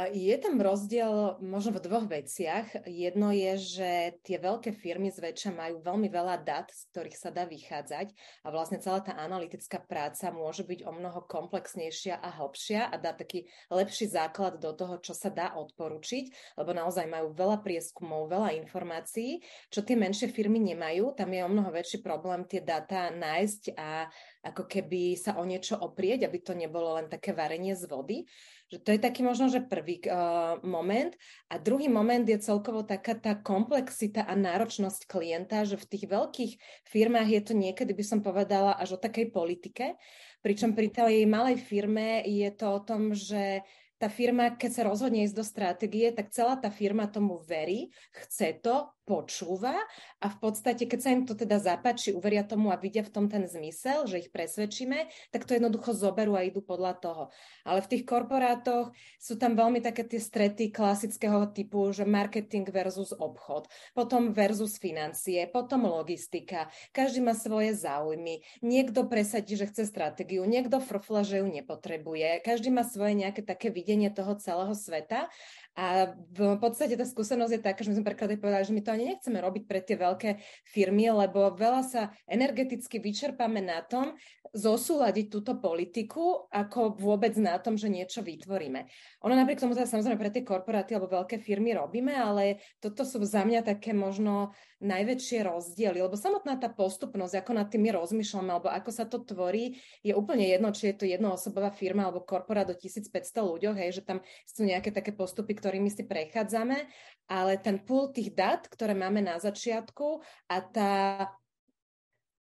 Je 0.10 0.33
tam 0.42 0.57
rozdiel 0.57 1.38
možno 1.45 1.77
v 1.77 1.83
dvoch 1.86 2.10
veciach. 2.10 2.89
Jedno 2.89 3.30
je, 3.30 3.54
že 3.62 3.92
tie 4.25 4.42
veľké 4.42 4.74
firmy 4.74 5.13
zväčša 5.13 5.54
majú 5.54 5.86
veľmi 5.86 6.10
veľa 6.10 6.42
dát, 6.42 6.74
z 6.74 6.89
ktorých 6.89 7.13
sa 7.13 7.30
dá 7.30 7.45
vychádzať 7.45 8.10
a 8.42 8.48
vlastne 8.50 8.81
celá 8.81 9.06
tá 9.06 9.13
analytická 9.13 9.77
práca 9.77 10.33
môže 10.33 10.66
byť 10.66 10.89
o 10.89 10.92
mnoho 10.98 11.21
komplexnejšia 11.21 12.18
a 12.18 12.30
hlbšia 12.42 12.89
a 12.89 12.95
dá 12.98 13.13
taký 13.13 13.45
lepší 13.69 14.10
základ 14.10 14.57
do 14.57 14.74
toho, 14.74 14.98
čo 15.06 15.13
sa 15.13 15.30
dá 15.30 15.54
odporučiť, 15.54 16.57
lebo 16.57 16.74
naozaj 16.74 17.06
majú 17.06 17.38
veľa 17.38 17.62
prieskumov, 17.62 18.25
veľa 18.25 18.57
informácií, 18.65 19.45
čo 19.69 19.86
tie 19.86 19.94
menšie 19.94 20.33
firmy 20.33 20.57
nemajú. 20.65 21.13
Tam 21.13 21.30
je 21.30 21.45
o 21.45 21.51
mnoho 21.51 21.69
väčší 21.69 22.01
problém 22.01 22.42
tie 22.50 22.65
dáta 22.65 23.13
nájsť 23.13 23.77
a 23.77 24.10
ako 24.50 24.65
keby 24.65 25.13
sa 25.13 25.38
o 25.38 25.45
niečo 25.45 25.77
oprieť, 25.77 26.25
aby 26.25 26.42
to 26.42 26.57
nebolo 26.57 26.98
len 26.98 27.06
také 27.06 27.38
varenie 27.38 27.77
z 27.77 27.86
vody. 27.86 28.25
Že 28.69 28.77
to 28.86 28.89
je 28.94 29.00
taký 29.01 29.21
možno, 29.25 29.50
že 29.50 29.66
prvý 29.66 29.98
uh, 30.06 30.62
moment. 30.62 31.10
A 31.50 31.57
druhý 31.57 31.89
moment 31.89 32.21
je 32.21 32.38
celkovo 32.38 32.86
taká 32.86 33.18
tá 33.18 33.33
komplexita 33.33 34.21
a 34.21 34.38
náročnosť 34.38 35.10
klienta, 35.10 35.66
že 35.66 35.81
v 35.81 35.89
tých 35.89 36.06
veľkých 36.06 36.51
firmách 36.86 37.30
je 37.33 37.42
to 37.42 37.54
niekedy, 37.57 37.98
by 37.98 38.06
som 38.06 38.21
povedala, 38.21 38.77
až 38.77 38.95
o 38.95 39.01
takej 39.01 39.33
politike. 39.33 39.98
Pričom 40.45 40.77
pri 40.77 40.94
tej 40.94 41.25
malej 41.25 41.57
firme 41.57 42.21
je 42.30 42.50
to 42.54 42.66
o 42.69 42.80
tom, 42.86 43.18
že 43.18 43.66
tá 44.00 44.07
firma, 44.07 44.56
keď 44.56 44.72
sa 44.72 44.88
rozhodne 44.88 45.27
ísť 45.27 45.36
do 45.36 45.44
stratégie, 45.44 46.07
tak 46.15 46.31
celá 46.31 46.56
tá 46.56 46.72
firma 46.72 47.12
tomu 47.12 47.44
verí, 47.44 47.92
chce 48.15 48.56
to, 48.63 48.88
počúva 49.09 49.73
a 50.21 50.27
v 50.29 50.38
podstate, 50.38 50.85
keď 50.85 51.00
sa 51.01 51.09
im 51.09 51.25
to 51.25 51.33
teda 51.33 51.57
zapáči, 51.57 52.13
uveria 52.13 52.45
tomu 52.45 52.69
a 52.69 52.77
vidia 52.77 53.01
v 53.01 53.09
tom 53.09 53.25
ten 53.25 53.50
zmysel, 53.50 54.06
že 54.06 54.21
ich 54.21 54.29
presvedčíme, 54.29 55.09
tak 55.33 55.50
to 55.50 55.57
jednoducho 55.57 55.97
zoberú 55.97 56.38
a 56.38 56.45
idú 56.45 56.61
podľa 56.61 56.94
toho. 57.01 57.23
Ale 57.65 57.81
v 57.81 57.89
tých 57.89 58.03
korporátoch 58.06 58.94
sú 59.17 59.41
tam 59.41 59.57
veľmi 59.57 59.81
také 59.81 60.06
tie 60.06 60.21
strety 60.21 60.69
klasického 60.69 61.50
typu, 61.50 61.89
že 61.89 62.06
marketing 62.06 62.69
versus 62.69 63.09
obchod, 63.17 63.65
potom 63.97 64.29
versus 64.29 64.77
financie, 64.77 65.50
potom 65.50 65.89
logistika. 65.89 66.69
Každý 66.94 67.25
má 67.25 67.33
svoje 67.33 67.73
záujmy. 67.73 68.45
Niekto 68.62 69.09
presadí, 69.09 69.57
že 69.57 69.65
chce 69.65 69.89
stratégiu, 69.89 70.45
niekto 70.45 70.77
frfla, 70.77 71.25
že 71.25 71.41
ju 71.41 71.50
nepotrebuje. 71.50 72.45
Každý 72.45 72.69
má 72.69 72.85
svoje 72.85 73.17
nejaké 73.17 73.41
také 73.41 73.73
videnie 73.73 74.13
toho 74.13 74.38
celého 74.38 74.77
sveta 74.77 75.31
a 75.79 76.11
v 76.35 76.59
podstate 76.59 76.99
tá 76.99 77.07
skúsenosť 77.07 77.55
je 77.55 77.61
taká, 77.63 77.87
že 77.87 77.95
my 77.95 78.03
sme 78.03 78.09
prekladali 78.11 78.35
povedali, 78.35 78.67
že 78.67 78.75
my 78.75 78.83
to 78.83 78.91
ani 78.91 79.15
nechceme 79.15 79.39
robiť 79.39 79.63
pre 79.63 79.79
tie 79.79 79.95
veľké 79.95 80.29
firmy, 80.67 81.07
lebo 81.07 81.55
veľa 81.55 81.87
sa 81.87 82.12
energeticky 82.27 83.00
vyčerpáme 83.00 83.63
na 83.63 83.79
tom, 83.88 84.19
zosúľadiť 84.51 85.25
túto 85.29 85.55
politiku, 85.62 86.50
ako 86.50 86.98
vôbec 86.98 87.38
na 87.38 87.55
tom, 87.62 87.77
že 87.77 87.88
niečo 87.88 88.25
vytvoríme. 88.25 88.89
Ono 89.24 89.33
napriek 89.38 89.62
tomu 89.62 89.77
teda 89.77 89.86
samozrejme 89.86 90.19
pre 90.19 90.33
tie 90.33 90.43
korporáty 90.43 90.98
alebo 90.98 91.21
veľké 91.21 91.38
firmy 91.39 91.77
robíme, 91.77 92.12
ale 92.12 92.59
toto 92.81 93.05
sú 93.05 93.21
za 93.21 93.45
mňa 93.45 93.62
také 93.63 93.93
možno 93.93 94.51
najväčšie 94.79 95.43
rozdiely, 95.43 96.00
lebo 96.00 96.15
samotná 96.15 96.55
tá 96.55 96.71
postupnosť, 96.71 97.43
ako 97.43 97.51
nad 97.51 97.67
tým 97.67 97.83
my 97.83 98.00
rozmýšľame, 98.00 98.50
alebo 98.50 98.71
ako 98.71 98.89
sa 98.95 99.03
to 99.03 99.19
tvorí, 99.19 99.75
je 100.01 100.15
úplne 100.15 100.48
jedno, 100.48 100.71
či 100.71 100.91
je 100.91 100.95
to 100.95 101.05
jednoosobová 101.05 101.75
firma 101.75 102.07
alebo 102.07 102.24
korporát 102.24 102.63
do 102.63 102.75
1500 102.79 103.12
ľuďoch, 103.43 103.75
hej, 103.75 104.00
že 104.00 104.07
tam 104.07 104.24
sú 104.48 104.63
nejaké 104.63 104.95
také 104.95 105.12
postupy, 105.12 105.51
ktorými 105.69 105.93
si 105.93 106.03
prechádzame, 106.09 106.89
ale 107.29 107.61
ten 107.61 107.85
pool 107.85 108.09
tých 108.09 108.33
dát, 108.33 108.65
ktoré 108.65 108.97
máme 108.97 109.21
na 109.21 109.38
začiatku 109.38 110.25
a 110.49 110.55
tá 110.65 110.93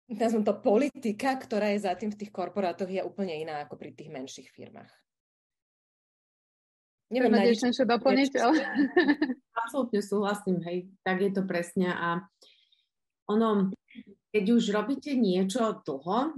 nazvem 0.07 0.47
to 0.47 0.55
politika, 0.55 1.35
ktorá 1.35 1.75
je 1.75 1.83
za 1.83 1.91
tým 1.99 2.15
v 2.15 2.19
tých 2.23 2.31
korporátoch, 2.31 2.87
je 2.87 3.03
úplne 3.03 3.35
iná 3.35 3.67
ako 3.67 3.75
pri 3.75 3.91
tých 3.91 4.07
menších 4.07 4.47
firmách. 4.55 4.87
Neviem, 7.11 7.31
na 7.35 7.43
ešte 7.43 7.71
niečo 7.71 7.87
doplniť, 7.87 8.31
ale... 8.39 8.55
Absolutne 9.63 9.99
súhlasím, 10.03 10.63
hej, 10.63 10.91
tak 11.03 11.23
je 11.23 11.31
to 11.31 11.43
presne 11.43 11.91
a 11.91 12.23
ono, 13.27 13.71
keď 14.31 14.43
už 14.55 14.71
robíte 14.71 15.15
niečo 15.15 15.83
dlho 15.83 16.35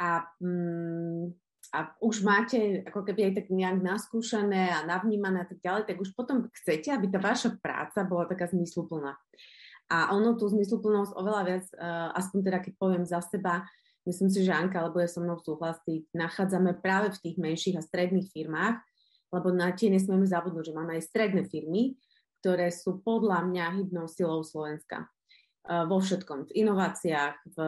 a, 0.00 0.10
mm, 0.40 1.43
a 1.74 1.90
už 1.98 2.22
máte 2.22 2.86
ako 2.86 3.02
keby 3.02 3.30
aj 3.30 3.32
tak 3.42 3.46
nejak 3.50 3.82
naskúšané 3.82 4.70
a 4.70 4.86
navnímané 4.86 5.42
a 5.42 5.48
tak 5.50 5.58
ďalej, 5.58 5.90
tak 5.90 5.96
už 5.98 6.14
potom 6.14 6.46
chcete, 6.62 6.94
aby 6.94 7.10
tá 7.10 7.18
vaša 7.18 7.58
práca 7.58 8.06
bola 8.06 8.30
taká 8.30 8.46
zmysluplná. 8.46 9.18
A 9.90 10.14
ono 10.14 10.38
tú 10.38 10.46
zmysluplnosť 10.46 11.12
oveľa 11.18 11.42
viac, 11.42 11.66
uh, 11.74 12.14
aspoň 12.14 12.38
teda 12.46 12.58
keď 12.62 12.72
poviem 12.78 13.04
za 13.04 13.18
seba, 13.20 13.66
myslím 14.06 14.30
si, 14.30 14.46
že 14.46 14.54
Anka, 14.54 14.78
alebo 14.78 15.02
je 15.02 15.10
so 15.10 15.18
mnou 15.18 15.36
súhlasiť, 15.42 16.14
nachádzame 16.14 16.78
práve 16.78 17.10
v 17.10 17.20
tých 17.20 17.36
menších 17.42 17.76
a 17.76 17.82
stredných 17.82 18.30
firmách, 18.30 18.78
lebo 19.34 19.50
na 19.50 19.74
tie 19.74 19.90
nesmieme 19.90 20.24
zabudnúť, 20.24 20.70
že 20.70 20.76
máme 20.78 20.94
aj 20.94 21.10
stredné 21.10 21.42
firmy, 21.50 21.98
ktoré 22.38 22.70
sú 22.70 23.02
podľa 23.02 23.50
mňa 23.50 23.64
hybnou 23.82 24.06
silou 24.06 24.46
Slovenska 24.46 25.10
vo 25.64 25.96
všetkom, 25.96 26.52
v 26.52 26.54
inováciách, 26.60 27.56
v, 27.56 27.58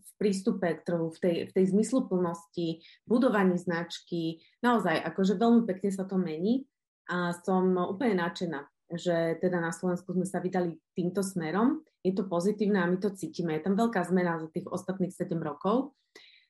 v 0.00 0.10
prístupe 0.16 0.64
k 0.64 0.80
trhu, 0.80 1.12
v 1.12 1.18
tej, 1.20 1.36
v 1.48 1.52
tej 1.52 1.64
zmysluplnosti, 1.76 2.80
budovaní 3.04 3.60
značky. 3.60 4.40
Naozaj, 4.64 5.04
akože 5.12 5.36
veľmi 5.36 5.68
pekne 5.68 5.90
sa 5.92 6.08
to 6.08 6.16
mení 6.16 6.64
a 7.12 7.36
som 7.36 7.76
úplne 7.76 8.16
nadšená, 8.16 8.64
že 8.96 9.36
teda 9.44 9.60
na 9.60 9.76
Slovensku 9.76 10.16
sme 10.16 10.24
sa 10.24 10.40
vydali 10.40 10.80
týmto 10.96 11.20
smerom. 11.20 11.84
Je 12.00 12.16
to 12.16 12.24
pozitívne 12.24 12.80
a 12.80 12.88
my 12.88 12.96
to 12.96 13.12
cítime. 13.12 13.52
Je 13.60 13.64
tam 13.68 13.76
veľká 13.76 14.00
zmena 14.08 14.40
za 14.40 14.48
tých 14.48 14.64
ostatných 14.64 15.12
7 15.12 15.36
rokov. 15.36 15.92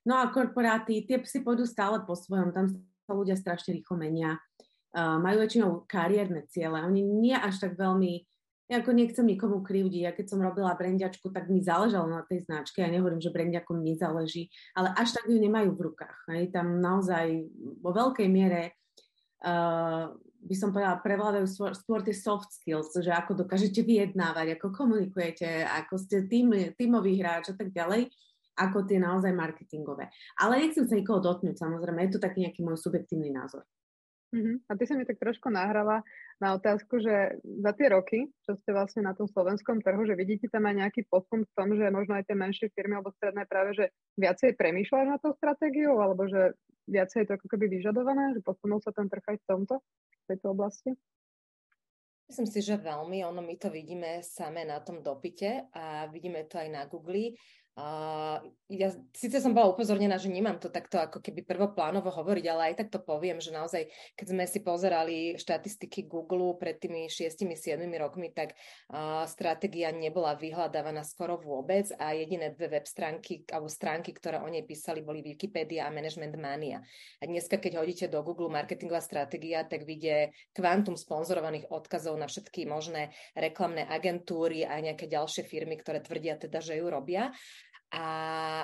No 0.06 0.22
a 0.22 0.30
korporáty, 0.30 1.02
tie 1.02 1.18
si 1.26 1.42
pôjdu 1.42 1.66
stále 1.66 2.06
po 2.06 2.14
svojom, 2.14 2.54
tam 2.54 2.70
sa 3.02 3.12
ľudia 3.16 3.34
strašne 3.34 3.74
rýchlo 3.74 3.98
menia. 3.98 4.38
Uh, 4.94 5.18
majú 5.18 5.42
väčšinou 5.42 5.90
kariérne 5.90 6.46
ciele. 6.46 6.78
Oni 6.86 7.02
nie 7.02 7.34
až 7.34 7.66
tak 7.66 7.74
veľmi 7.74 8.22
ja 8.64 8.80
ako 8.80 8.96
nechcem 8.96 9.28
nikomu 9.28 9.60
krivdiť. 9.60 10.02
Ja 10.08 10.12
keď 10.16 10.26
som 10.32 10.40
robila 10.40 10.72
brendiačku, 10.72 11.28
tak 11.28 11.52
mi 11.52 11.60
záležalo 11.60 12.08
na 12.08 12.24
tej 12.24 12.48
značke. 12.48 12.80
Ja 12.80 12.88
nehovorím, 12.88 13.20
že 13.20 13.34
brendiakom 13.34 13.84
nezáleží, 13.84 14.48
ale 14.72 14.92
až 14.96 15.12
tak 15.12 15.28
ju 15.28 15.36
nemajú 15.36 15.76
v 15.76 15.84
rukách. 15.92 16.18
Hej. 16.32 16.48
Tam 16.56 16.80
naozaj 16.80 17.44
vo 17.84 17.92
veľkej 17.92 18.28
miere 18.32 18.72
uh, 19.44 20.08
by 20.44 20.54
som 20.56 20.72
povedala, 20.72 21.00
prevládajú 21.00 21.46
skôr, 21.72 22.00
tie 22.04 22.16
soft 22.16 22.52
skills, 22.52 22.92
že 22.92 23.08
ako 23.08 23.44
dokážete 23.44 23.80
vyjednávať, 23.80 24.60
ako 24.60 24.76
komunikujete, 24.76 25.64
ako 25.64 25.96
ste 25.96 26.28
tým, 26.28 26.76
tímový 26.76 27.16
hráč 27.20 27.52
a 27.52 27.56
tak 27.56 27.72
ďalej, 27.72 28.12
ako 28.60 28.84
tie 28.84 29.00
naozaj 29.00 29.32
marketingové. 29.32 30.12
Ale 30.36 30.60
nechcem 30.60 30.84
sa 30.84 30.94
nikoho 30.94 31.18
dotknúť, 31.24 31.56
samozrejme, 31.56 32.06
je 32.06 32.12
to 32.16 32.20
taký 32.20 32.44
nejaký 32.44 32.60
môj 32.60 32.76
subjektívny 32.76 33.32
názor. 33.32 33.64
Uh-huh. 34.34 34.58
A 34.66 34.74
ty 34.74 34.82
sa 34.82 34.98
mi 34.98 35.06
tak 35.06 35.22
trošku 35.22 35.46
nahrala 35.46 36.02
na 36.42 36.58
otázku, 36.58 36.98
že 36.98 37.38
za 37.38 37.70
tie 37.78 37.86
roky, 37.94 38.26
čo 38.42 38.58
ste 38.58 38.74
vlastne 38.74 39.06
na 39.06 39.14
tom 39.14 39.30
slovenskom 39.30 39.78
trhu, 39.78 40.02
že 40.02 40.18
vidíte 40.18 40.50
tam 40.50 40.66
aj 40.66 40.74
nejaký 40.82 41.06
posun 41.06 41.46
v 41.46 41.52
tom, 41.54 41.70
že 41.78 41.86
možno 41.94 42.18
aj 42.18 42.26
tie 42.26 42.34
menšie 42.34 42.66
firmy 42.74 42.98
alebo 42.98 43.14
stredné 43.14 43.46
práve, 43.46 43.78
že 43.78 43.94
viacej 44.18 44.58
premýšľajú 44.58 45.06
na 45.06 45.22
tou 45.22 45.30
stratégiou, 45.38 46.02
alebo 46.02 46.26
že 46.26 46.58
viacej 46.90 47.22
je 47.22 47.26
to 47.30 47.36
ako 47.38 47.46
keby 47.46 47.78
vyžadované, 47.78 48.34
že 48.34 48.42
posunul 48.42 48.82
sa 48.82 48.90
ten 48.90 49.06
trh 49.06 49.22
aj 49.22 49.38
v 49.38 49.46
tomto, 49.46 49.74
v 49.78 50.24
tejto 50.26 50.46
oblasti? 50.50 50.90
Myslím 52.24 52.48
si, 52.48 52.60
že 52.64 52.80
veľmi. 52.80 53.20
Ono 53.28 53.44
my 53.44 53.54
to 53.60 53.68
vidíme 53.68 54.24
same 54.24 54.64
na 54.64 54.80
tom 54.80 55.04
dopite 55.04 55.68
a 55.76 56.08
vidíme 56.08 56.48
to 56.48 56.56
aj 56.56 56.68
na 56.72 56.82
Google. 56.88 57.36
Uh, 57.74 58.38
ja 58.70 58.94
síce 59.10 59.42
som 59.42 59.50
bola 59.50 59.74
upozornená, 59.74 60.14
že 60.14 60.30
nemám 60.30 60.62
to 60.62 60.70
takto 60.70 60.94
ako 60.94 61.18
keby 61.18 61.42
prvoplánovo 61.42 62.06
hovoriť, 62.06 62.44
ale 62.46 62.62
aj 62.70 62.74
tak 62.78 62.88
to 62.94 63.02
poviem, 63.02 63.42
že 63.42 63.50
naozaj, 63.50 63.90
keď 64.14 64.26
sme 64.30 64.44
si 64.46 64.62
pozerali 64.62 65.34
štatistiky 65.34 66.06
Google 66.06 66.54
pred 66.54 66.78
tými 66.78 67.10
6-7 67.10 67.50
rokmi, 67.98 68.30
tak 68.30 68.54
uh, 68.94 69.26
stratégia 69.26 69.90
nebola 69.90 70.38
vyhľadávaná 70.38 71.02
skoro 71.02 71.34
vôbec 71.34 71.90
a 71.98 72.14
jediné 72.14 72.54
dve 72.54 72.78
web 72.78 72.86
stránky 72.86 73.42
alebo 73.50 73.66
stránky, 73.66 74.14
ktoré 74.14 74.38
o 74.38 74.46
nej 74.46 74.62
písali, 74.62 75.02
boli 75.02 75.26
Wikipedia 75.26 75.90
a 75.90 75.94
Management 75.94 76.38
Mania. 76.38 76.78
A 77.18 77.26
dneska, 77.26 77.58
keď 77.58 77.82
hodíte 77.82 78.06
do 78.06 78.22
Google 78.22 78.54
marketingová 78.54 79.02
stratégia, 79.02 79.66
tak 79.66 79.82
vidie 79.82 80.30
kvantum 80.54 80.94
sponzorovaných 80.94 81.74
odkazov 81.74 82.14
na 82.22 82.30
všetky 82.30 82.70
možné 82.70 83.10
reklamné 83.34 83.82
agentúry 83.90 84.62
a 84.62 84.78
nejaké 84.78 85.10
ďalšie 85.10 85.42
firmy, 85.42 85.74
ktoré 85.74 85.98
tvrdia 85.98 86.38
teda, 86.38 86.62
že 86.62 86.78
ju 86.78 86.86
robia 86.86 87.34
a 87.90 88.06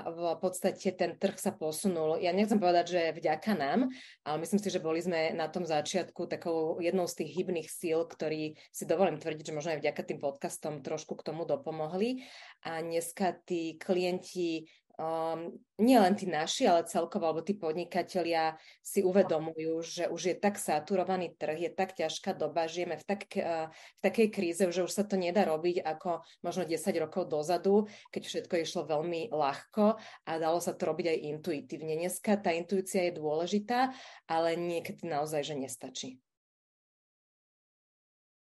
v 0.08 0.36
podstate 0.40 0.96
ten 0.96 1.14
trh 1.14 1.36
sa 1.36 1.52
posunul. 1.52 2.18
Ja 2.18 2.32
nechcem 2.32 2.56
povedať, 2.56 2.86
že 2.96 3.02
vďaka 3.20 3.52
nám, 3.54 3.92
ale 4.26 4.36
myslím 4.42 4.58
si, 4.58 4.72
že 4.72 4.82
boli 4.82 4.98
sme 5.04 5.36
na 5.36 5.46
tom 5.46 5.68
začiatku 5.68 6.26
takou 6.26 6.80
jednou 6.80 7.04
z 7.06 7.22
tých 7.22 7.30
hybných 7.38 7.68
síl, 7.68 8.08
ktorí 8.08 8.56
si 8.72 8.84
dovolím 8.88 9.20
tvrdiť, 9.20 9.52
že 9.52 9.56
možno 9.56 9.70
aj 9.76 9.80
vďaka 9.84 10.02
tým 10.02 10.18
podcastom 10.18 10.80
trošku 10.82 11.20
k 11.20 11.26
tomu 11.30 11.46
dopomohli. 11.46 12.24
A 12.64 12.80
dneska 12.80 13.36
tí 13.44 13.76
klienti 13.76 14.66
um, 15.00 15.48
nie 15.80 15.96
len 15.96 16.12
tí 16.12 16.28
naši, 16.28 16.68
ale 16.68 16.84
celkovo, 16.84 17.24
alebo 17.24 17.40
tí 17.40 17.56
podnikatelia 17.56 18.60
si 18.84 19.00
uvedomujú, 19.00 19.80
že 19.80 20.04
už 20.12 20.20
je 20.20 20.36
tak 20.36 20.60
saturovaný 20.60 21.32
trh, 21.40 21.56
je 21.56 21.70
tak 21.72 21.96
ťažká 21.96 22.36
doba, 22.36 22.68
žijeme 22.68 23.00
v, 23.00 23.04
tak, 23.08 23.24
uh, 23.40 23.72
v 23.72 24.00
takej 24.04 24.28
kríze, 24.28 24.62
že 24.68 24.84
už 24.84 24.92
sa 24.92 25.08
to 25.08 25.16
nedá 25.16 25.48
robiť 25.48 25.80
ako 25.80 26.20
možno 26.44 26.68
10 26.68 26.76
rokov 27.00 27.32
dozadu, 27.32 27.88
keď 28.12 28.22
všetko 28.28 28.54
išlo 28.60 28.84
veľmi 28.84 29.32
ľahko 29.32 29.96
a 30.28 30.30
dalo 30.36 30.60
sa 30.60 30.76
to 30.76 30.84
robiť 30.84 31.16
aj 31.16 31.18
intuitívne. 31.32 31.96
Dneska 31.96 32.36
tá 32.36 32.52
intuícia 32.52 33.08
je 33.08 33.16
dôležitá, 33.16 33.96
ale 34.28 34.60
niekedy 34.60 35.08
naozaj, 35.08 35.48
že 35.48 35.54
nestačí. 35.56 36.10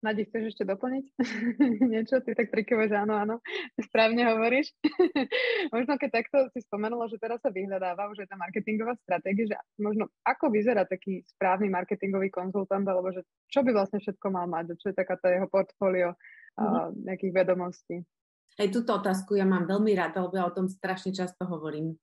Nadi, 0.06 0.30
chceš 0.30 0.54
ešte 0.54 0.70
doplniť 0.70 1.06
niečo? 1.94 2.22
Ty 2.22 2.38
tak 2.38 2.54
prikyvuješ, 2.54 2.94
áno, 2.94 3.18
áno, 3.18 3.36
správne 3.82 4.22
hovoríš. 4.30 4.70
možno 5.74 5.98
keď 5.98 6.22
takto 6.22 6.46
si 6.54 6.62
spomenula, 6.62 7.10
že 7.10 7.18
teraz 7.18 7.42
sa 7.42 7.50
vyhľadáva 7.50 8.14
už 8.14 8.22
je 8.22 8.30
tá 8.30 8.38
marketingová 8.38 8.94
stratégia, 9.02 9.50
že 9.50 9.58
možno 9.82 10.14
ako 10.22 10.54
vyzerá 10.54 10.86
taký 10.86 11.26
správny 11.26 11.74
marketingový 11.74 12.30
konzultant, 12.30 12.86
alebo 12.86 13.10
že 13.10 13.26
čo 13.50 13.66
by 13.66 13.74
vlastne 13.74 13.98
všetko 13.98 14.28
mal 14.30 14.46
mať, 14.46 14.78
čo 14.78 14.94
je 14.94 14.96
taká 15.02 15.18
tá 15.18 15.34
jeho 15.34 15.50
portfólio 15.50 16.14
mm-hmm. 16.14 17.10
nejakých 17.10 17.34
vedomostí. 17.34 18.06
Aj 18.62 18.70
túto 18.70 18.94
otázku 18.94 19.34
ja 19.34 19.44
mám 19.44 19.66
veľmi 19.66 19.92
rada, 19.98 20.22
lebo 20.22 20.38
ja 20.38 20.46
o 20.46 20.54
tom 20.54 20.70
strašne 20.70 21.12
často 21.18 21.50
hovorím. 21.50 21.98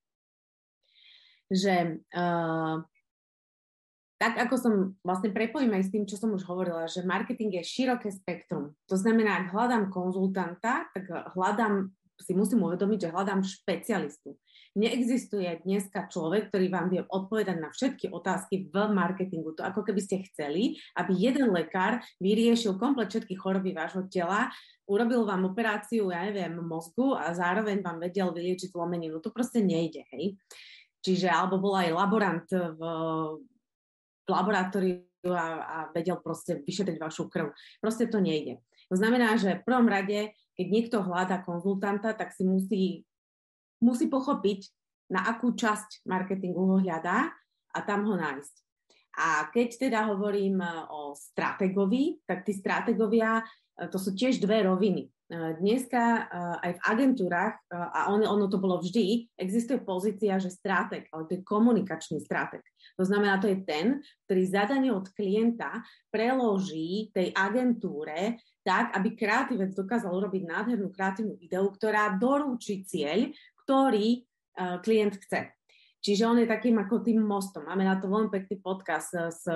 Že 1.48 2.02
uh, 2.10 2.82
tak 4.22 4.38
ako 4.38 4.54
som 4.54 4.74
vlastne 5.02 5.34
prepojím 5.34 5.74
aj 5.74 5.82
s 5.82 5.90
tým, 5.90 6.06
čo 6.06 6.14
som 6.14 6.30
už 6.30 6.46
hovorila, 6.46 6.86
že 6.86 7.02
marketing 7.02 7.58
je 7.58 7.66
široké 7.66 8.14
spektrum. 8.14 8.70
To 8.86 8.94
znamená, 8.94 9.42
ak 9.42 9.50
hľadám 9.50 9.90
konzultanta, 9.90 10.86
tak 10.94 11.10
hľadám, 11.34 11.90
si 12.22 12.30
musím 12.38 12.62
uvedomiť, 12.62 12.98
že 13.02 13.10
hľadám 13.10 13.42
špecialistu. 13.42 14.38
Neexistuje 14.78 15.66
dneska 15.66 16.06
človek, 16.06 16.54
ktorý 16.54 16.70
vám 16.70 16.86
vie 16.94 17.02
odpovedať 17.02 17.58
na 17.58 17.74
všetky 17.74 18.14
otázky 18.14 18.70
v 18.70 18.76
marketingu. 18.94 19.58
To 19.58 19.66
ako 19.66 19.90
keby 19.90 19.98
ste 19.98 20.22
chceli, 20.30 20.78
aby 20.94 21.18
jeden 21.18 21.50
lekár 21.50 21.98
vyriešil 22.22 22.78
komplet 22.78 23.10
všetky 23.10 23.34
choroby 23.34 23.74
vášho 23.74 24.06
tela, 24.06 24.54
urobil 24.86 25.26
vám 25.26 25.50
operáciu, 25.50 26.14
ja 26.14 26.22
neviem, 26.30 26.54
mozgu 26.62 27.18
a 27.18 27.34
zároveň 27.34 27.82
vám 27.82 27.98
vedel 27.98 28.30
vyliečiť 28.30 28.70
zlomeninu. 28.70 29.18
To 29.18 29.34
proste 29.34 29.66
nejde, 29.66 30.06
hej. 30.14 30.38
Čiže 31.02 31.26
alebo 31.26 31.58
bol 31.58 31.74
aj 31.74 31.90
laborant 31.90 32.46
v 32.46 32.80
laboratóriu 34.28 35.06
a, 35.30 35.46
a 35.62 35.76
vedel 35.94 36.18
proste 36.18 36.62
vyšetriť 36.62 36.98
vašu 36.98 37.30
krv. 37.30 37.54
Proste 37.78 38.10
to 38.10 38.18
nejde. 38.18 38.58
To 38.90 38.96
znamená, 38.98 39.38
že 39.38 39.62
v 39.62 39.66
prvom 39.66 39.88
rade, 39.88 40.34
keď 40.58 40.66
niekto 40.68 40.96
hľadá 41.00 41.40
konzultanta, 41.46 42.12
tak 42.12 42.34
si 42.34 42.44
musí, 42.44 42.84
musí 43.80 44.06
pochopiť, 44.10 44.68
na 45.12 45.28
akú 45.28 45.52
časť 45.52 46.08
marketingu 46.08 46.64
ho 46.64 46.76
hľadá 46.80 47.28
a 47.76 47.78
tam 47.84 48.08
ho 48.08 48.16
nájsť. 48.16 48.54
A 49.12 49.52
keď 49.52 49.68
teda 49.88 50.08
hovorím 50.08 50.64
e, 50.64 50.68
o 50.88 51.12
strategovi, 51.12 52.24
tak 52.24 52.48
tí 52.48 52.56
strategovia, 52.56 53.40
e, 53.40 53.44
to 53.78 53.98
sú 53.98 54.12
tiež 54.12 54.38
dve 54.42 54.68
roviny. 54.68 55.08
E, 55.08 55.10
dneska 55.58 56.28
aj 56.60 56.72
v 56.76 56.84
agentúrach, 56.84 57.56
a 57.72 58.12
ono, 58.12 58.28
ono 58.28 58.46
to 58.52 58.60
bolo 58.60 58.78
vždy, 58.84 59.32
existuje 59.34 59.80
pozícia, 59.80 60.36
že 60.36 60.52
strateg, 60.52 61.08
ale 61.08 61.24
to 61.24 61.40
je 61.40 61.46
komunikačný 61.46 62.20
strateg. 62.20 62.60
To 63.00 63.04
znamená, 63.08 63.40
to 63.40 63.48
je 63.48 63.64
ten, 63.64 64.04
ktorý 64.28 64.42
zadanie 64.44 64.90
od 64.92 65.08
klienta 65.16 65.80
preloží 66.12 67.08
tej 67.16 67.32
agentúre 67.32 68.36
tak, 68.60 68.92
aby 68.94 69.16
kreatívec 69.16 69.72
dokázal 69.72 70.12
urobiť 70.12 70.42
nádhernú 70.46 70.92
kreatívnu 70.92 71.40
ideu, 71.40 71.66
ktorá 71.72 72.14
dorúči 72.14 72.84
cieľ, 72.84 73.32
ktorý 73.64 74.22
klient 74.84 75.16
chce. 75.16 75.48
Čiže 76.02 76.26
on 76.26 76.38
je 76.42 76.50
takým 76.50 76.76
ako 76.82 77.00
tým 77.00 77.22
mostom. 77.22 77.64
Máme 77.64 77.86
na 77.86 77.96
to 77.96 78.10
veľmi 78.10 78.28
pekný 78.28 78.58
podcast 78.58 79.14
s 79.14 79.46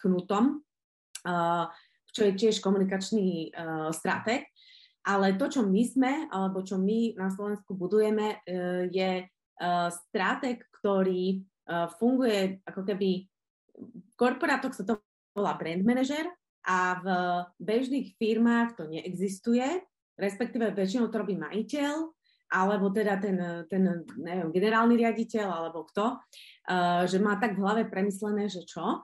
Knutom, 0.00 0.64
čo 2.10 2.26
je 2.28 2.32
tiež 2.36 2.60
komunikačný 2.60 3.54
uh, 3.54 3.90
stratég. 3.94 4.46
Ale 5.00 5.32
to, 5.40 5.48
čo 5.48 5.64
my 5.64 5.82
sme, 5.86 6.12
alebo 6.28 6.60
čo 6.60 6.76
my 6.76 7.16
na 7.16 7.32
Slovensku 7.32 7.72
budujeme, 7.72 8.36
uh, 8.36 8.84
je 8.90 9.24
uh, 9.24 9.88
stratég, 9.88 10.62
ktorý 10.80 11.44
funguje 11.70 12.58
ako 12.66 12.82
keby, 12.82 13.30
v 13.78 14.14
korporátoch 14.18 14.74
sa 14.74 14.82
to 14.82 14.98
volá 15.30 15.54
brand 15.54 15.86
manager 15.86 16.26
a 16.66 16.98
v 16.98 17.06
bežných 17.62 18.18
firmách 18.18 18.74
to 18.74 18.90
neexistuje, 18.90 19.78
respektíve 20.18 20.74
väčšinou 20.74 21.06
to 21.14 21.22
robí 21.22 21.38
majiteľ, 21.38 22.10
alebo 22.50 22.90
teda 22.90 23.22
ten, 23.22 23.38
ten 23.70 24.02
neviem, 24.18 24.50
generálny 24.50 24.98
riaditeľ, 24.98 25.46
alebo 25.46 25.86
kto, 25.86 26.18
uh, 26.18 27.06
že 27.06 27.22
má 27.22 27.38
tak 27.38 27.54
v 27.54 27.62
hlave 27.62 27.82
premyslené, 27.86 28.50
že 28.50 28.66
čo. 28.66 28.98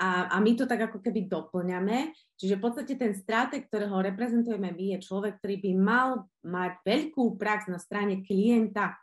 A, 0.00 0.32
a 0.32 0.36
my 0.40 0.56
to 0.56 0.64
tak 0.64 0.88
ako 0.88 1.04
keby 1.04 1.28
doplňame. 1.28 2.16
Čiže 2.40 2.56
v 2.56 2.62
podstate 2.64 2.94
ten 2.96 3.12
strateg, 3.12 3.68
ktorého 3.68 4.00
reprezentujeme 4.00 4.72
my, 4.72 4.84
je 4.96 5.04
človek, 5.04 5.38
ktorý 5.38 5.56
by 5.60 5.72
mal 5.76 6.08
mať 6.42 6.80
veľkú 6.80 7.36
prax 7.36 7.68
na 7.68 7.76
strane 7.76 8.24
klienta 8.24 8.96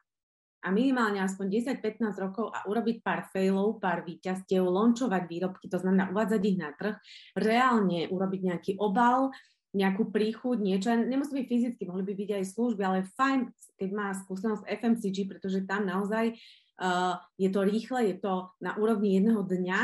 a 0.60 0.68
minimálne 0.76 1.24
aspoň 1.24 1.80
10-15 1.80 2.20
rokov 2.20 2.52
a 2.52 2.68
urobiť 2.68 3.00
pár 3.00 3.32
failov, 3.32 3.80
pár 3.80 4.04
výťastiev, 4.04 4.60
lončovať 4.60 5.24
výrobky, 5.32 5.72
to 5.72 5.80
znamená 5.80 6.12
uvádzať 6.12 6.42
ich 6.44 6.58
na 6.60 6.76
trh, 6.76 7.00
reálne 7.40 8.12
urobiť 8.12 8.42
nejaký 8.44 8.72
obal, 8.76 9.32
nejakú 9.72 10.10
príchuť, 10.10 10.58
niečo, 10.60 10.92
nemusí 10.92 11.32
byť 11.32 11.46
fyzicky, 11.46 11.82
mohli 11.86 12.04
by 12.04 12.14
byť 12.18 12.30
aj 12.42 12.44
služby, 12.58 12.82
ale 12.82 13.08
fajn, 13.16 13.40
keď 13.78 13.90
má 13.94 14.12
skúsenosť 14.18 14.66
FMCG, 14.66 15.18
pretože 15.30 15.64
tam 15.70 15.86
naozaj 15.86 16.36
uh, 16.82 17.22
je 17.38 17.50
to 17.54 17.62
rýchle, 17.62 18.02
je 18.10 18.18
to 18.18 18.50
na 18.60 18.74
úrovni 18.82 19.22
jedného 19.22 19.46
dňa 19.46 19.80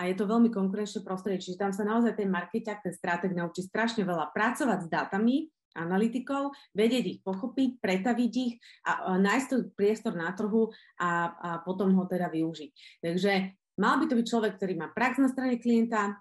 a 0.00 0.08
je 0.08 0.16
to 0.16 0.24
veľmi 0.24 0.48
konkurenčné 0.48 1.04
prostredie, 1.04 1.44
čiže 1.44 1.60
tam 1.60 1.76
sa 1.76 1.84
naozaj 1.84 2.16
ten 2.16 2.32
markeťák, 2.32 2.80
ten 2.80 2.96
stratég 2.96 3.36
naučí 3.36 3.60
strašne 3.60 4.08
veľa 4.08 4.32
pracovať 4.32 4.88
s 4.88 4.88
dátami, 4.88 5.52
analytikov, 5.76 6.56
vedieť 6.74 7.04
ich 7.06 7.20
pochopiť, 7.20 7.78
pretaviť 7.78 8.32
ich 8.32 8.58
a, 8.88 9.14
a 9.14 9.20
nájsť 9.20 9.76
priestor 9.78 10.16
na 10.18 10.32
trhu 10.34 10.72
a, 10.98 11.30
a 11.30 11.50
potom 11.62 11.94
ho 11.94 12.04
teda 12.08 12.26
využiť. 12.26 12.70
Takže 13.04 13.32
mal 13.78 14.02
by 14.02 14.10
to 14.10 14.18
byť 14.18 14.26
človek, 14.26 14.52
ktorý 14.58 14.74
má 14.80 14.88
prax 14.90 15.22
na 15.22 15.28
strane 15.30 15.62
klienta, 15.62 16.18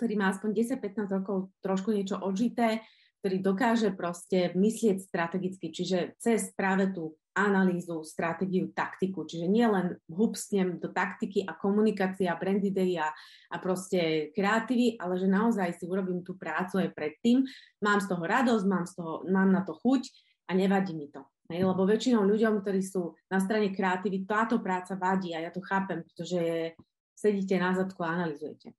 ktorý 0.00 0.14
má 0.16 0.32
aspoň 0.32 0.80
10-15 0.80 1.16
rokov 1.20 1.52
trošku 1.60 1.92
niečo 1.92 2.16
odžité, 2.22 2.80
ktorý 3.20 3.40
dokáže 3.40 3.92
proste 3.92 4.52
myslieť 4.56 4.96
strategicky, 5.00 5.72
čiže 5.72 6.16
cez 6.20 6.52
práve 6.52 6.92
tú 6.92 7.16
analýzu, 7.34 8.06
stratégiu, 8.06 8.70
taktiku. 8.70 9.26
Čiže 9.26 9.46
nie 9.50 9.66
len 9.66 9.98
hupsnem 10.06 10.78
do 10.78 10.88
taktiky 10.94 11.42
a 11.44 11.58
komunikácia, 11.58 12.38
brand 12.38 12.62
idea 12.62 13.10
a 13.50 13.56
proste 13.58 14.30
kreatívy, 14.32 14.96
ale 15.02 15.18
že 15.18 15.28
naozaj 15.28 15.76
si 15.76 15.84
urobím 15.90 16.22
tú 16.22 16.38
prácu 16.38 16.80
aj 16.80 16.94
predtým. 16.94 17.42
Mám 17.82 18.00
z 18.00 18.06
toho 18.08 18.24
radosť, 18.24 18.64
mám, 18.70 18.86
z 18.86 18.92
toho, 18.96 19.12
mám 19.26 19.50
na 19.50 19.66
to 19.66 19.74
chuť 19.74 20.02
a 20.48 20.54
nevadí 20.54 20.94
mi 20.94 21.10
to. 21.10 21.26
Hej, 21.52 21.68
lebo 21.68 21.84
väčšinou 21.84 22.24
ľuďom, 22.24 22.64
ktorí 22.64 22.80
sú 22.80 23.12
na 23.28 23.36
strane 23.36 23.68
kreatívy, 23.68 24.24
táto 24.24 24.64
práca 24.64 24.96
vadí 24.96 25.36
a 25.36 25.44
ja 25.44 25.52
to 25.52 25.60
chápem, 25.60 26.00
pretože 26.00 26.72
sedíte 27.12 27.60
na 27.60 27.76
zadku 27.76 28.00
a 28.00 28.16
analizujete 28.16 28.72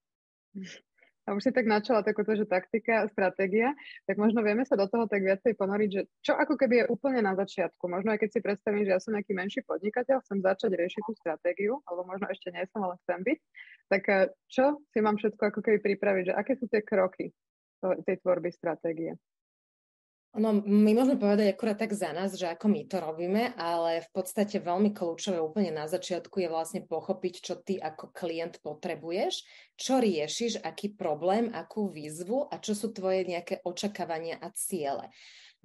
a 1.26 1.34
už 1.34 1.42
si 1.42 1.52
tak 1.52 1.66
načala 1.66 2.06
takúto, 2.06 2.38
že 2.38 2.46
taktika 2.46 3.10
stratégia, 3.10 3.74
tak 4.06 4.22
možno 4.22 4.46
vieme 4.46 4.62
sa 4.62 4.78
do 4.78 4.86
toho 4.86 5.10
tak 5.10 5.26
viacej 5.26 5.58
ponoriť, 5.58 5.90
že 5.90 6.02
čo 6.22 6.38
ako 6.38 6.54
keby 6.54 6.86
je 6.86 6.90
úplne 6.94 7.26
na 7.26 7.34
začiatku. 7.34 7.90
Možno 7.90 8.14
aj 8.14 8.22
keď 8.22 8.30
si 8.30 8.40
predstavím, 8.46 8.86
že 8.86 8.94
ja 8.94 9.02
som 9.02 9.18
nejaký 9.18 9.34
menší 9.34 9.66
podnikateľ, 9.66 10.22
chcem 10.22 10.40
začať 10.46 10.72
riešiť 10.78 11.02
tú 11.02 11.14
stratégiu, 11.18 11.74
alebo 11.90 12.06
možno 12.06 12.30
ešte 12.30 12.54
nie 12.54 12.62
som, 12.70 12.86
ale 12.86 13.02
chcem 13.06 13.20
byť, 13.26 13.40
tak 13.90 14.04
eh, 14.10 14.30
čo 14.46 14.86
si 14.94 15.00
mám 15.02 15.18
všetko 15.18 15.42
ako 15.50 15.60
keby 15.66 15.78
pripraviť, 15.82 16.24
že 16.30 16.34
aké 16.38 16.54
sú 16.56 16.70
tie 16.70 16.86
kroky 16.86 17.34
tej 17.82 18.16
tvorby 18.22 18.50
stratégie? 18.54 19.14
No, 20.36 20.52
my 20.52 20.92
môžeme 20.92 21.16
povedať 21.16 21.56
akurát 21.56 21.80
tak 21.80 21.96
za 21.96 22.12
nás, 22.12 22.36
že 22.36 22.52
ako 22.52 22.68
my 22.68 22.84
to 22.92 23.00
robíme, 23.00 23.56
ale 23.56 24.04
v 24.04 24.10
podstate 24.12 24.60
veľmi 24.60 24.92
kľúčové 24.92 25.40
úplne 25.40 25.72
na 25.72 25.88
začiatku 25.88 26.44
je 26.44 26.52
vlastne 26.52 26.84
pochopiť, 26.84 27.34
čo 27.40 27.56
ty 27.64 27.80
ako 27.80 28.12
klient 28.12 28.60
potrebuješ, 28.60 29.48
čo 29.80 30.04
riešiš, 30.04 30.60
aký 30.60 30.92
problém, 30.92 31.48
akú 31.56 31.88
výzvu 31.88 32.52
a 32.52 32.60
čo 32.60 32.76
sú 32.76 32.92
tvoje 32.92 33.24
nejaké 33.24 33.64
očakávania 33.64 34.36
a 34.44 34.52
ciele. 34.52 35.08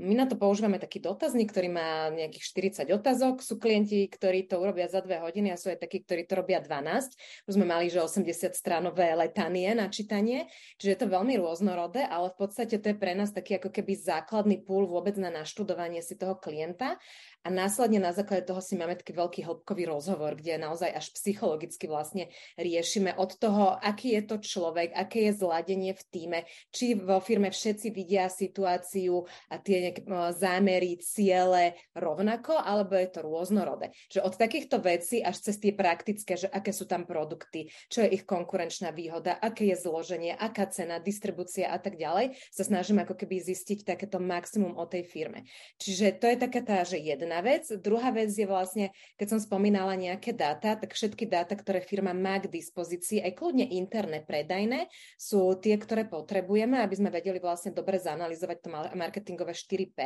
My 0.00 0.16
na 0.16 0.24
to 0.24 0.32
používame 0.32 0.80
taký 0.80 0.96
dotazník, 0.96 1.52
ktorý 1.52 1.68
má 1.68 2.08
nejakých 2.08 2.72
40 2.88 2.96
otázok. 2.96 3.44
Sú 3.44 3.60
klienti, 3.60 4.08
ktorí 4.08 4.48
to 4.48 4.56
urobia 4.56 4.88
za 4.88 5.04
dve 5.04 5.20
hodiny 5.20 5.52
a 5.52 5.60
sú 5.60 5.68
aj 5.68 5.84
takí, 5.84 6.00
ktorí 6.00 6.24
to 6.24 6.40
robia 6.40 6.56
12. 6.56 7.44
Už 7.44 7.52
sme 7.52 7.68
mali, 7.68 7.92
že 7.92 8.00
80 8.00 8.56
stránové 8.56 9.12
letanie 9.12 9.76
na 9.76 9.92
čítanie, 9.92 10.48
čiže 10.80 10.90
je 10.96 11.00
to 11.04 11.12
veľmi 11.12 11.36
rôznorodé, 11.36 12.08
ale 12.08 12.32
v 12.32 12.36
podstate 12.40 12.80
to 12.80 12.86
je 12.90 12.96
pre 12.96 13.12
nás 13.12 13.36
taký 13.36 13.60
ako 13.60 13.68
keby 13.68 13.92
základný 13.92 14.64
púl 14.64 14.88
vôbec 14.88 15.20
na 15.20 15.28
naštudovanie 15.28 16.00
si 16.00 16.16
toho 16.16 16.32
klienta 16.32 16.96
a 17.40 17.48
následne 17.48 17.96
na 18.04 18.12
základe 18.12 18.44
toho 18.44 18.60
si 18.60 18.76
máme 18.76 19.00
taký 19.00 19.16
veľký 19.16 19.40
hĺbkový 19.48 19.88
rozhovor, 19.88 20.36
kde 20.36 20.60
naozaj 20.60 20.92
až 20.92 21.08
psychologicky 21.16 21.88
vlastne 21.88 22.28
riešime 22.60 23.16
od 23.16 23.32
toho, 23.40 23.80
aký 23.80 24.20
je 24.20 24.22
to 24.28 24.36
človek, 24.44 24.92
aké 24.92 25.32
je 25.32 25.40
zladenie 25.40 25.96
v 25.96 26.02
týme, 26.12 26.38
či 26.68 26.92
vo 26.92 27.16
firme 27.24 27.48
všetci 27.48 27.88
vidia 27.96 28.28
situáciu 28.28 29.24
a 29.48 29.56
tie 29.56 29.96
zámery, 30.36 31.00
ciele 31.00 31.80
rovnako, 31.96 32.60
alebo 32.60 32.92
je 33.00 33.08
to 33.08 33.24
rôznorodé. 33.24 33.96
Že 34.12 34.20
od 34.20 34.34
takýchto 34.36 34.76
vecí 34.84 35.24
až 35.24 35.40
cez 35.40 35.56
tie 35.56 35.72
praktické, 35.72 36.36
že 36.36 36.52
aké 36.52 36.76
sú 36.76 36.84
tam 36.84 37.08
produkty, 37.08 37.72
čo 37.88 38.04
je 38.04 38.20
ich 38.20 38.28
konkurenčná 38.28 38.92
výhoda, 38.92 39.32
aké 39.40 39.72
je 39.72 39.80
zloženie, 39.80 40.36
aká 40.36 40.68
cena, 40.68 41.00
distribúcia 41.00 41.72
a 41.72 41.80
tak 41.80 41.96
ďalej, 41.96 42.36
sa 42.52 42.68
snažíme 42.68 43.08
ako 43.08 43.16
keby 43.16 43.40
zistiť 43.40 43.88
takéto 43.88 44.20
maximum 44.20 44.76
o 44.76 44.84
tej 44.84 45.08
firme. 45.08 45.48
Čiže 45.80 46.20
to 46.20 46.28
je 46.28 46.36
taká 46.36 46.60
tá, 46.60 46.84
že 46.84 47.00
jedna 47.00 47.29
jedna 47.30 47.46
vec. 47.46 47.70
Druhá 47.78 48.10
vec 48.10 48.34
je 48.34 48.42
vlastne, 48.42 48.90
keď 49.14 49.38
som 49.38 49.38
spomínala 49.38 49.94
nejaké 49.94 50.34
dáta, 50.34 50.74
tak 50.74 50.90
všetky 50.90 51.30
dáta, 51.30 51.54
ktoré 51.54 51.78
firma 51.78 52.10
má 52.10 52.42
k 52.42 52.50
dispozícii, 52.50 53.22
aj 53.22 53.38
kľudne 53.38 53.70
interné, 53.70 54.26
predajné, 54.26 54.90
sú 55.14 55.54
tie, 55.62 55.78
ktoré 55.78 56.10
potrebujeme, 56.10 56.82
aby 56.82 56.94
sme 56.98 57.14
vedeli 57.14 57.38
vlastne 57.38 57.70
dobre 57.70 58.02
zanalizovať 58.02 58.58
to 58.58 58.68
marketingové 58.98 59.54
4P, 59.54 59.98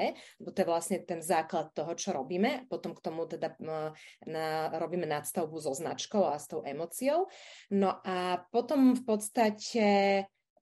lebo 0.45 0.53
to 0.53 0.61
je 0.61 0.69
vlastne 0.69 1.01
ten 1.09 1.25
základ 1.25 1.73
toho, 1.73 1.97
čo 1.97 2.13
robíme. 2.13 2.69
Potom 2.69 2.93
k 2.93 3.01
tomu 3.01 3.25
teda 3.25 3.57
na, 3.65 4.69
robíme 4.77 5.09
nadstavbu 5.09 5.57
so 5.57 5.73
značkou 5.73 6.29
a 6.29 6.37
s 6.37 6.45
tou 6.45 6.61
emóciou. 6.61 7.33
No 7.73 8.05
a 8.05 8.45
potom 8.53 8.93
v 8.93 9.03
podstate 9.09 9.87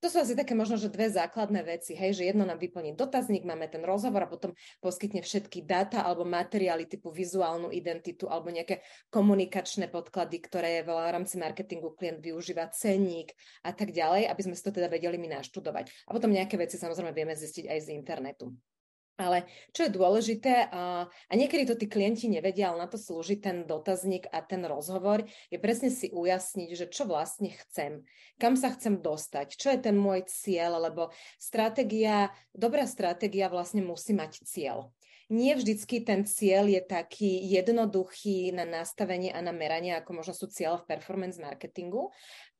to 0.02 0.10
sú 0.10 0.18
asi 0.18 0.34
také 0.34 0.58
možno, 0.58 0.74
že 0.74 0.90
dve 0.90 1.06
základné 1.14 1.62
veci, 1.62 1.94
hej, 1.94 2.18
že 2.18 2.26
jedno 2.26 2.42
nám 2.42 2.58
vyplní 2.58 2.98
dotazník, 2.98 3.46
máme 3.46 3.70
ten 3.70 3.86
rozhovor 3.86 4.26
a 4.26 4.32
potom 4.32 4.50
poskytne 4.82 5.22
všetky 5.22 5.62
dáta 5.62 6.02
alebo 6.02 6.26
materiály 6.26 6.90
typu 6.90 7.14
vizuálnu 7.14 7.70
identitu 7.70 8.26
alebo 8.26 8.50
nejaké 8.50 8.82
komunikačné 9.14 9.86
podklady, 9.86 10.42
ktoré 10.42 10.82
v 10.82 10.90
rámci 10.90 11.38
marketingu 11.38 11.94
klient 11.94 12.18
využíva, 12.18 12.74
cenník 12.74 13.30
a 13.62 13.70
tak 13.70 13.94
ďalej, 13.94 14.26
aby 14.26 14.42
sme 14.42 14.58
si 14.58 14.66
to 14.66 14.74
teda 14.74 14.90
vedeli 14.90 15.22
my 15.22 15.38
naštudovať. 15.38 16.10
A 16.10 16.10
potom 16.10 16.34
nejaké 16.34 16.58
veci 16.58 16.74
samozrejme 16.82 17.14
vieme 17.14 17.38
zistiť 17.38 17.70
aj 17.70 17.78
z 17.78 17.88
internetu. 17.94 18.50
Ale 19.22 19.46
čo 19.70 19.87
je 19.87 19.94
dôležité, 19.94 20.66
a, 20.74 21.06
niekedy 21.30 21.62
to 21.70 21.78
tí 21.78 21.87
klienti 21.87 22.26
nevedia, 22.26 22.74
ale 22.74 22.82
na 22.85 22.88
to 22.90 22.98
slúži 22.98 23.38
ten 23.38 23.62
dotazník 23.62 24.26
a 24.35 24.42
ten 24.42 24.66
rozhovor, 24.66 25.22
je 25.46 25.62
presne 25.62 25.94
si 25.94 26.11
ujasniť, 26.11 26.70
že 26.74 26.87
čo 26.90 27.06
vlastne 27.06 27.54
chcem, 27.54 28.02
kam 28.42 28.58
sa 28.58 28.74
chcem 28.74 28.98
dostať, 28.98 29.54
čo 29.54 29.70
je 29.70 29.78
ten 29.78 29.94
môj 29.94 30.26
cieľ, 30.26 30.82
lebo 30.82 31.14
stratégia, 31.38 32.35
dobrá 32.50 32.82
stratégia 32.90 33.46
vlastne 33.46 33.87
musí 33.87 34.11
mať 34.11 34.42
cieľ 34.42 34.90
nie 35.32 35.56
vždycky 35.56 36.04
ten 36.04 36.28
cieľ 36.28 36.68
je 36.68 36.82
taký 36.85 37.48
jednoduchý 37.48 38.52
na 38.52 38.68
nastavenie 38.68 39.32
a 39.32 39.40
na 39.40 39.56
meranie, 39.56 39.96
ako 39.96 40.20
možno 40.20 40.37
sú 40.37 40.52
cieľe 40.52 40.85
v 40.85 40.88
performance 40.92 41.40
marketingu. 41.40 42.12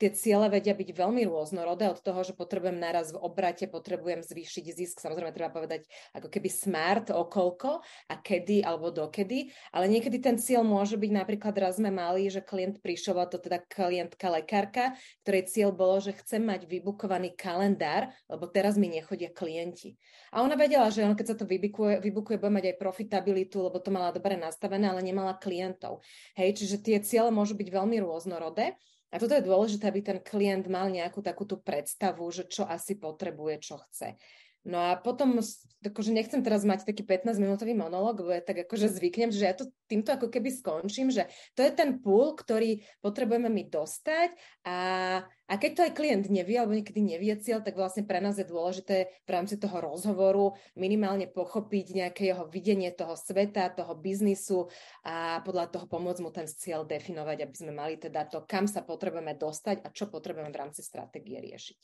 Tie 0.03 0.11
ciele 0.19 0.51
vedia 0.51 0.75
byť 0.75 0.99
veľmi 0.99 1.23
rôznorodé 1.31 1.87
od 1.87 2.03
toho, 2.03 2.27
že 2.27 2.35
potrebujem 2.35 2.75
naraz 2.75 3.15
v 3.15 3.23
obrate, 3.23 3.71
potrebujem 3.71 4.27
zvýšiť 4.27 4.65
zisk, 4.75 4.99
samozrejme 4.99 5.31
treba 5.31 5.55
povedať 5.55 5.87
ako 6.11 6.27
keby 6.27 6.51
smart, 6.51 7.15
okolko 7.15 7.87
a 8.11 8.15
kedy 8.19 8.67
alebo 8.67 8.91
dokedy, 8.91 9.55
ale 9.71 9.87
niekedy 9.87 10.19
ten 10.19 10.43
cieľ 10.43 10.67
môže 10.67 10.99
byť 10.99 11.07
napríklad 11.07 11.55
raz 11.55 11.79
sme 11.79 11.95
mali, 11.95 12.27
že 12.27 12.43
klient 12.43 12.83
prišiel, 12.83 13.15
a 13.23 13.31
to 13.31 13.39
teda 13.39 13.63
klientka 13.63 14.27
lekárka, 14.27 14.99
ktorej 15.23 15.47
cieľ 15.47 15.71
bolo, 15.71 16.03
že 16.03 16.19
chcem 16.19 16.43
mať 16.51 16.67
vybukovaný 16.67 17.39
kalendár, 17.39 18.11
lebo 18.27 18.51
teraz 18.51 18.75
mi 18.75 18.91
nechodia 18.91 19.31
klienti. 19.31 19.95
A 20.35 20.43
ona 20.43 20.59
vedela, 20.59 20.91
že 20.91 21.07
on, 21.07 21.15
keď 21.15 21.27
sa 21.31 21.37
to 21.39 21.47
vybukuje, 21.47 22.03
vybukuje, 22.03 22.43
bude 22.43 22.59
mať 22.59 22.75
aj 22.75 22.77
profitabilitu, 22.83 23.71
lebo 23.71 23.79
to 23.79 23.95
mala 23.95 24.11
dobre 24.11 24.35
nastavené, 24.35 24.91
ale 24.91 24.99
nemala 24.99 25.39
klientov. 25.39 26.03
Hej, 26.35 26.59
čiže 26.59 26.83
tie 26.83 26.99
ciele 26.99 27.31
môžu 27.31 27.55
byť 27.55 27.71
veľmi 27.71 28.03
rôznorodé. 28.03 28.75
A 29.13 29.21
toto 29.21 29.37
je 29.37 29.45
dôležité, 29.45 29.93
aby 29.93 30.01
ten 30.01 30.19
klient 30.25 30.65
mal 30.73 30.89
nejakú 30.89 31.21
takúto 31.21 31.61
predstavu, 31.61 32.25
že 32.33 32.49
čo 32.49 32.65
asi 32.65 32.97
potrebuje, 32.97 33.55
čo 33.61 33.77
chce. 33.77 34.17
No 34.63 34.79
a 34.79 34.95
potom, 34.95 35.43
akože 35.83 36.15
nechcem 36.15 36.39
teraz 36.39 36.63
mať 36.63 36.87
taký 36.87 37.03
15-minútový 37.03 37.75
monológ, 37.75 38.23
lebo 38.23 38.31
ja 38.31 38.39
tak 38.39 38.63
akože 38.63 38.95
zvyknem, 38.95 39.35
že 39.35 39.51
ja 39.51 39.59
to 39.59 39.67
týmto 39.91 40.15
ako 40.15 40.31
keby 40.31 40.55
skončím, 40.55 41.11
že 41.11 41.27
to 41.59 41.67
je 41.67 41.75
ten 41.75 41.99
pool, 41.99 42.39
ktorý 42.39 42.87
potrebujeme 43.03 43.51
my 43.51 43.67
dostať 43.67 44.31
a, 44.63 44.79
a 45.27 45.53
keď 45.59 45.71
to 45.75 45.81
aj 45.83 45.93
klient 45.99 46.25
nevie, 46.31 46.63
alebo 46.63 46.79
niekedy 46.79 47.03
nevie 47.03 47.35
cieľ, 47.43 47.59
tak 47.67 47.75
vlastne 47.75 48.07
pre 48.07 48.23
nás 48.23 48.39
je 48.39 48.47
dôležité 48.47 49.11
v 49.27 49.31
rámci 49.35 49.59
toho 49.59 49.83
rozhovoru 49.83 50.55
minimálne 50.79 51.27
pochopiť 51.27 51.99
nejaké 51.99 52.31
jeho 52.31 52.47
videnie 52.47 52.95
toho 52.95 53.19
sveta, 53.19 53.75
toho 53.75 53.99
biznisu 53.99 54.71
a 55.03 55.43
podľa 55.43 55.75
toho 55.75 55.91
pomôcť 55.91 56.23
mu 56.23 56.31
ten 56.31 56.47
cieľ 56.47 56.87
definovať, 56.87 57.51
aby 57.51 57.55
sme 57.59 57.75
mali 57.75 57.99
teda 57.99 58.31
to, 58.31 58.47
kam 58.47 58.71
sa 58.71 58.87
potrebujeme 58.87 59.35
dostať 59.35 59.83
a 59.83 59.91
čo 59.91 60.07
potrebujeme 60.07 60.55
v 60.55 60.61
rámci 60.63 60.87
stratégie 60.87 61.43
riešiť. 61.43 61.81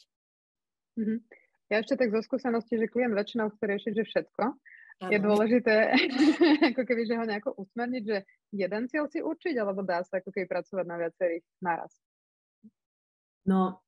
Mm-hmm. 0.94 1.47
Ja 1.68 1.84
ešte 1.84 2.00
tak 2.00 2.12
zo 2.12 2.24
skúsenosti, 2.24 2.80
že 2.80 2.88
klient 2.88 3.12
väčšinou 3.12 3.52
chce 3.52 3.64
riešiť, 3.68 3.92
že 3.92 4.04
všetko. 4.08 4.42
Ano. 4.98 5.10
Je 5.14 5.18
dôležité, 5.22 5.94
ako 6.74 6.82
keby, 6.82 7.06
že 7.06 7.14
ho 7.14 7.24
nejako 7.28 7.54
usmerniť, 7.54 8.02
že 8.02 8.18
jeden 8.50 8.82
cieľ 8.90 9.06
si 9.06 9.22
určiť, 9.22 9.54
alebo 9.60 9.86
dá 9.86 10.02
sa 10.02 10.18
ako 10.18 10.34
keby 10.34 10.50
pracovať 10.50 10.86
na 10.88 10.96
viacerých 10.98 11.44
naraz. 11.62 11.92
No, 13.46 13.80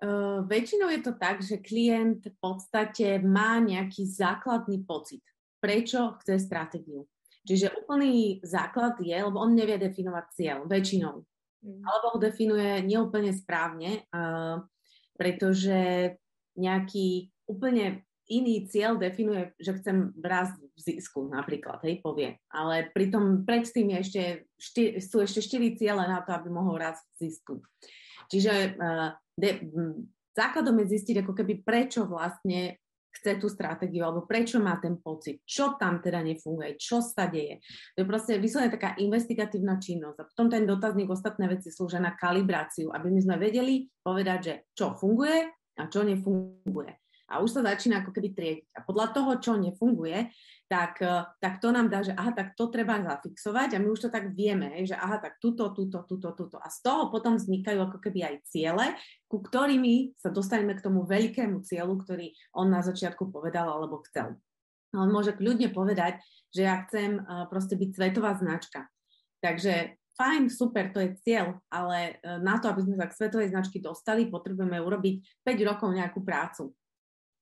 Uh, 0.00 0.40
väčšinou 0.52 0.88
je 0.92 1.00
to 1.04 1.12
tak, 1.16 1.44
že 1.44 1.60
klient 1.60 2.24
v 2.24 2.36
podstate 2.40 3.20
má 3.20 3.60
nejaký 3.60 4.08
základný 4.08 4.80
pocit, 4.84 5.20
prečo 5.60 6.16
chce 6.20 6.40
stratégiu. 6.40 7.04
Čiže 7.44 7.72
úplný 7.84 8.40
základ 8.44 9.00
je, 9.00 9.16
lebo 9.16 9.40
on 9.40 9.56
nevie 9.56 9.80
definovať 9.80 10.24
cieľ, 10.32 10.58
väčšinou. 10.68 11.24
Mm. 11.64 11.80
Alebo 11.84 12.06
ho 12.16 12.18
definuje 12.20 12.84
neúplne 12.84 13.32
správne. 13.32 14.04
Uh, 14.12 14.64
pretože 15.20 16.16
nejaký 16.56 17.28
úplne 17.44 18.08
iný 18.30 18.64
cieľ 18.70 18.96
definuje, 18.96 19.52
že 19.60 19.76
chcem 19.82 20.16
raz 20.22 20.54
v 20.56 20.78
zisku 20.78 21.28
napríklad, 21.28 21.82
hej, 21.84 22.00
povie. 22.00 22.38
Ale 22.48 22.88
pritom 22.94 23.44
predtým 23.44 23.92
je 23.92 23.98
ešte 24.00 24.22
štyri, 24.56 24.90
sú 25.02 25.20
ešte 25.20 25.44
štyri 25.44 25.74
ciele 25.74 26.06
na 26.06 26.22
to, 26.22 26.32
aby 26.32 26.48
mohol 26.48 26.78
raz 26.78 26.96
v 27.18 27.28
zisku. 27.28 27.60
Čiže 28.30 28.78
uh, 28.78 29.12
de, 29.34 29.66
základom 30.32 30.78
je 30.80 30.94
zistiť 30.94 31.26
ako 31.26 31.32
keby 31.36 31.66
prečo 31.66 32.06
vlastne 32.06 32.78
chce 33.10 33.42
tú 33.42 33.50
stratégiu, 33.50 34.06
alebo 34.06 34.28
prečo 34.28 34.62
má 34.62 34.78
ten 34.78 35.00
pocit, 35.02 35.42
čo 35.42 35.74
tam 35.74 35.98
teda 35.98 36.22
nefunguje, 36.22 36.78
čo 36.78 37.02
sa 37.02 37.26
deje. 37.26 37.58
To 37.98 38.04
je 38.04 38.06
proste 38.06 38.38
vyslovene 38.38 38.70
taká 38.70 38.94
investigatívna 39.02 39.82
činnosť. 39.82 40.18
A 40.22 40.28
potom 40.28 40.46
ten 40.46 40.62
dotazník, 40.68 41.10
ostatné 41.10 41.50
veci 41.50 41.74
slúžia 41.74 41.98
na 41.98 42.14
kalibráciu, 42.14 42.94
aby 42.94 43.10
my 43.10 43.20
sme 43.20 43.36
vedeli 43.40 43.90
povedať, 44.00 44.38
že 44.40 44.54
čo 44.76 44.94
funguje 44.94 45.50
a 45.80 45.82
čo 45.90 46.06
nefunguje 46.06 46.99
a 47.30 47.38
už 47.38 47.50
sa 47.54 47.60
začína 47.62 48.02
ako 48.02 48.10
keby 48.10 48.28
triediť. 48.34 48.66
A 48.74 48.82
podľa 48.82 49.06
toho, 49.14 49.30
čo 49.38 49.54
nefunguje, 49.54 50.34
tak, 50.66 50.98
e, 50.98 51.26
tak 51.38 51.62
to 51.62 51.70
nám 51.70 51.86
dá, 51.86 52.02
že 52.02 52.10
aha, 52.10 52.34
tak 52.34 52.58
to 52.58 52.66
treba 52.66 52.98
zafixovať 52.98 53.74
a 53.74 53.78
my 53.78 53.88
už 53.90 54.06
to 54.06 54.10
tak 54.10 54.34
vieme, 54.34 54.82
že 54.82 54.98
aha, 54.98 55.22
tak 55.22 55.38
tuto, 55.38 55.70
tuto, 55.70 56.02
tuto, 56.06 56.34
tuto. 56.34 56.56
A 56.58 56.66
z 56.66 56.78
toho 56.82 57.10
potom 57.14 57.38
vznikajú 57.38 57.78
ako 57.86 57.98
keby 58.02 58.20
aj 58.26 58.34
ciele, 58.50 58.86
ku 59.30 59.38
ktorými 59.38 60.18
sa 60.18 60.34
dostaneme 60.34 60.74
k 60.74 60.82
tomu 60.82 61.06
veľkému 61.06 61.62
cieľu, 61.62 62.02
ktorý 62.02 62.34
on 62.58 62.70
na 62.70 62.82
začiatku 62.82 63.30
povedal 63.30 63.70
alebo 63.70 64.02
chcel. 64.10 64.34
On 64.90 65.06
môže 65.06 65.38
kľudne 65.38 65.70
povedať, 65.70 66.18
že 66.50 66.66
ja 66.66 66.82
chcem 66.82 67.22
uh, 67.22 67.46
proste 67.46 67.78
byť 67.78 67.94
svetová 67.94 68.34
značka. 68.34 68.90
Takže 69.38 69.94
fajn, 70.18 70.50
super, 70.50 70.90
to 70.90 70.98
je 70.98 71.16
cieľ, 71.24 71.56
ale 71.72 72.20
e, 72.20 72.36
na 72.44 72.60
to, 72.60 72.68
aby 72.68 72.84
sme 72.84 73.00
sa 73.00 73.08
k 73.08 73.16
svetovej 73.16 73.56
značky 73.56 73.80
dostali, 73.80 74.28
potrebujeme 74.28 74.76
urobiť 74.76 75.40
5 75.40 75.68
rokov 75.72 75.88
nejakú 75.96 76.20
prácu 76.20 76.76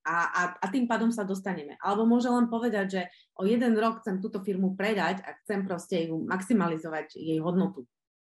a, 0.09 0.17
a, 0.33 0.43
a 0.57 0.67
tým 0.73 0.89
pádom 0.89 1.13
sa 1.13 1.29
dostaneme. 1.29 1.77
Alebo 1.85 2.09
môže 2.09 2.33
len 2.33 2.49
povedať, 2.49 2.87
že 2.89 3.03
o 3.37 3.45
jeden 3.45 3.77
rok 3.77 4.01
chcem 4.01 4.25
túto 4.25 4.41
firmu 4.41 4.73
predať 4.73 5.21
a 5.21 5.37
chcem 5.45 5.69
proste 5.69 6.09
ju 6.09 6.25
maximalizovať 6.25 7.21
jej 7.21 7.37
hodnotu. 7.45 7.85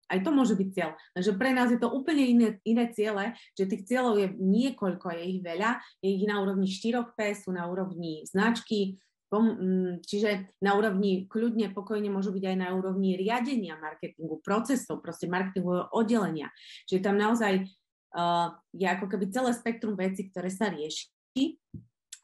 Aj 0.06 0.22
to 0.22 0.30
môže 0.32 0.54
byť 0.54 0.68
cieľ. 0.72 0.94
Takže 1.12 1.34
pre 1.34 1.50
nás 1.52 1.68
je 1.68 1.82
to 1.82 1.90
úplne 1.90 2.22
iné, 2.22 2.48
iné 2.62 2.88
ciele, 2.94 3.36
že 3.58 3.68
tých 3.68 3.90
cieľov 3.90 4.16
je 4.16 4.28
niekoľko, 4.38 5.12
je 5.12 5.22
ich 5.36 5.40
veľa, 5.42 5.82
je 6.00 6.08
ich 6.14 6.24
na 6.24 6.40
úrovni 6.40 6.70
4P, 6.70 7.18
sú 7.34 7.50
na 7.50 7.66
úrovni 7.66 8.22
značky, 8.22 9.02
mm, 9.34 10.06
čiže 10.06 10.54
na 10.62 10.78
úrovni 10.78 11.26
kľudne, 11.26 11.74
pokojne 11.74 12.06
môžu 12.08 12.30
byť 12.30 12.44
aj 12.54 12.56
na 12.56 12.68
úrovni 12.72 13.18
riadenia 13.18 13.74
marketingu, 13.82 14.38
procesov, 14.46 15.02
proste 15.02 15.26
marketingového 15.26 15.90
oddelenia. 15.90 16.54
Čiže 16.86 17.02
tam 17.02 17.18
naozaj 17.18 17.66
uh, 17.66 18.54
je 18.70 18.86
ako 18.86 19.10
keby 19.10 19.26
celé 19.34 19.50
spektrum 19.58 19.98
vecí, 19.98 20.30
ktoré 20.30 20.54
sa 20.54 20.70
rieši 20.70 21.15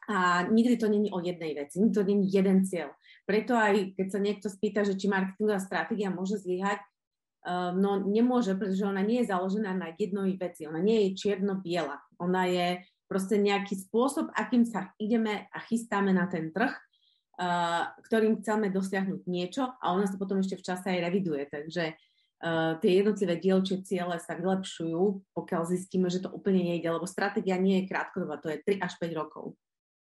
a 0.07 0.43
nikdy 0.51 0.75
to 0.77 0.87
není 0.91 1.11
o 1.11 1.19
jednej 1.23 1.55
veci, 1.55 1.79
nikdy 1.79 1.95
to 1.95 2.03
není 2.03 2.25
jeden 2.27 2.67
cieľ. 2.67 2.91
Preto 3.23 3.55
aj 3.55 3.95
keď 3.95 4.07
sa 4.11 4.19
niekto 4.19 4.47
spýta, 4.51 4.83
že 4.83 4.99
či 4.99 5.07
marketingová 5.07 5.63
stratégia 5.63 6.11
môže 6.11 6.43
zlyhať, 6.43 6.83
uh, 7.47 7.71
no 7.71 8.03
nemôže, 8.03 8.51
pretože 8.59 8.83
ona 8.83 8.99
nie 8.99 9.23
je 9.23 9.31
založená 9.31 9.71
na 9.71 9.95
jednej 9.95 10.35
veci, 10.35 10.67
ona 10.67 10.83
nie 10.83 11.07
je 11.07 11.23
čierno-biela. 11.23 12.03
Ona 12.19 12.43
je 12.51 12.67
proste 13.07 13.39
nejaký 13.39 13.79
spôsob, 13.79 14.27
akým 14.35 14.67
sa 14.67 14.91
ideme 14.99 15.47
a 15.55 15.57
chystáme 15.63 16.11
na 16.11 16.27
ten 16.27 16.51
trh, 16.51 16.75
uh, 16.75 17.95
ktorým 18.11 18.43
chceme 18.43 18.75
dosiahnuť 18.75 19.21
niečo 19.23 19.71
a 19.71 19.85
ona 19.95 20.03
sa 20.03 20.19
potom 20.19 20.43
ešte 20.43 20.59
v 20.59 20.65
čase 20.67 20.87
aj 20.91 20.99
reviduje. 20.99 21.47
Takže 21.47 21.95
tie 22.83 22.91
jednotlivé 22.99 23.39
dielčie 23.39 23.79
ciele 23.87 24.19
sa 24.19 24.35
vylepšujú, 24.35 25.31
pokiaľ 25.31 25.61
zistíme, 25.63 26.11
že 26.11 26.19
to 26.19 26.29
úplne 26.29 26.59
nejde, 26.59 26.91
lebo 26.91 27.07
stratégia 27.07 27.55
nie 27.55 27.83
je 27.83 27.89
krátkodobá, 27.89 28.35
to 28.43 28.51
je 28.51 28.59
3 28.67 28.83
až 28.83 28.93
5 28.99 29.15
rokov. 29.15 29.55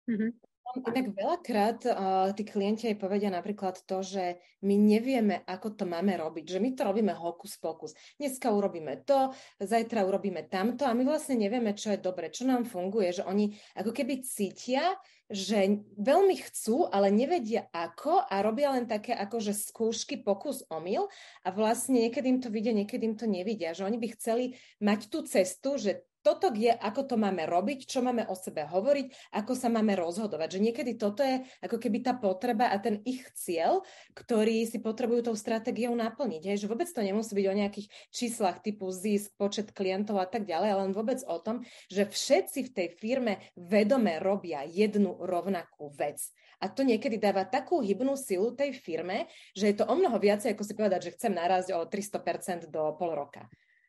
Mm-hmm. 0.09 0.31
Inak 0.77 1.17
veľakrát 1.17 1.81
uh, 1.89 1.97
tí 2.37 2.45
klienti 2.45 2.93
aj 2.93 3.01
povedia 3.01 3.33
napríklad 3.33 3.81
to, 3.89 4.05
že 4.05 4.37
my 4.61 4.77
nevieme, 4.77 5.41
ako 5.49 5.73
to 5.73 5.85
máme 5.89 6.13
robiť, 6.21 6.45
že 6.45 6.59
my 6.61 6.77
to 6.77 6.85
robíme 6.85 7.15
hokus 7.17 7.57
pokus. 7.57 7.97
Dneska 8.21 8.53
urobíme 8.53 9.01
to, 9.09 9.33
zajtra 9.57 10.05
urobíme 10.05 10.45
tamto 10.51 10.85
a 10.85 10.93
my 10.93 11.09
vlastne 11.09 11.41
nevieme, 11.41 11.73
čo 11.73 11.97
je 11.97 12.05
dobre, 12.05 12.29
čo 12.29 12.45
nám 12.45 12.69
funguje, 12.69 13.17
že 13.17 13.25
oni 13.25 13.57
ako 13.81 13.97
keby 13.97 14.21
cítia, 14.21 14.93
že 15.29 15.85
veľmi 15.97 16.37
chcú, 16.37 16.89
ale 16.89 17.13
nevedia 17.13 17.69
ako 17.73 18.25
a 18.25 18.41
robia 18.41 18.73
len 18.73 18.89
také 18.89 19.13
akože 19.13 19.53
skúšky, 19.53 20.21
pokus, 20.21 20.65
omyl 20.69 21.09
a 21.45 21.49
vlastne 21.53 22.09
niekedy 22.09 22.29
im 22.29 22.41
to 22.41 22.49
vidia, 22.49 22.73
niekedy 22.77 23.09
im 23.09 23.17
to 23.17 23.29
nevidia, 23.29 23.77
že 23.77 23.85
oni 23.85 24.01
by 24.01 24.09
chceli 24.17 24.57
mať 24.81 25.01
tú 25.13 25.25
cestu, 25.25 25.77
že 25.77 26.09
toto 26.23 26.51
je, 26.53 26.71
ako 26.71 27.15
to 27.15 27.17
máme 27.17 27.47
robiť, 27.47 27.87
čo 27.87 28.03
máme 28.03 28.27
o 28.27 28.35
sebe 28.35 28.67
hovoriť, 28.67 29.33
ako 29.35 29.53
sa 29.55 29.69
máme 29.71 29.95
rozhodovať. 29.95 30.59
Že 30.59 30.65
niekedy 30.71 30.93
toto 30.99 31.23
je 31.23 31.43
ako 31.63 31.77
keby 31.79 32.05
tá 32.05 32.13
potreba 32.19 32.69
a 32.71 32.77
ten 32.83 33.01
ich 33.07 33.25
cieľ, 33.39 33.87
ktorý 34.15 34.67
si 34.67 34.83
potrebujú 34.83 35.31
tou 35.31 35.37
stratégiou 35.39 35.95
naplniť. 35.95 36.43
Hej? 36.53 36.57
Že 36.67 36.71
vôbec 36.71 36.89
to 36.91 37.01
nemusí 37.01 37.33
byť 37.33 37.47
o 37.47 37.59
nejakých 37.59 37.87
číslach 38.11 38.61
typu 38.61 38.91
zisk, 38.91 39.33
počet 39.39 39.71
klientov 39.71 40.19
a 40.19 40.27
tak 40.27 40.45
ďalej, 40.45 40.69
ale 40.75 40.83
len 40.89 40.93
vôbec 40.97 41.23
o 41.25 41.39
tom, 41.39 41.63
že 41.87 42.09
všetci 42.09 42.69
v 42.69 42.75
tej 42.75 42.89
firme 42.95 43.33
vedome 43.55 44.19
robia 44.19 44.67
jednu 44.67 45.17
rovnakú 45.23 45.91
vec. 45.95 46.21
A 46.59 46.67
to 46.67 46.83
niekedy 46.83 47.23
dáva 47.23 47.47
takú 47.47 47.79
hybnú 47.79 48.19
silu 48.19 48.51
tej 48.51 48.75
firme, 48.75 49.31
že 49.55 49.71
je 49.71 49.77
to 49.79 49.87
o 49.87 49.95
mnoho 49.95 50.19
viacej, 50.19 50.59
ako 50.59 50.67
si 50.67 50.75
povedať, 50.75 51.01
že 51.11 51.15
chcem 51.15 51.31
narazť 51.31 51.71
o 51.79 51.87
300% 51.87 52.67
do 52.67 52.99
pol 52.99 53.15
roka. 53.15 53.47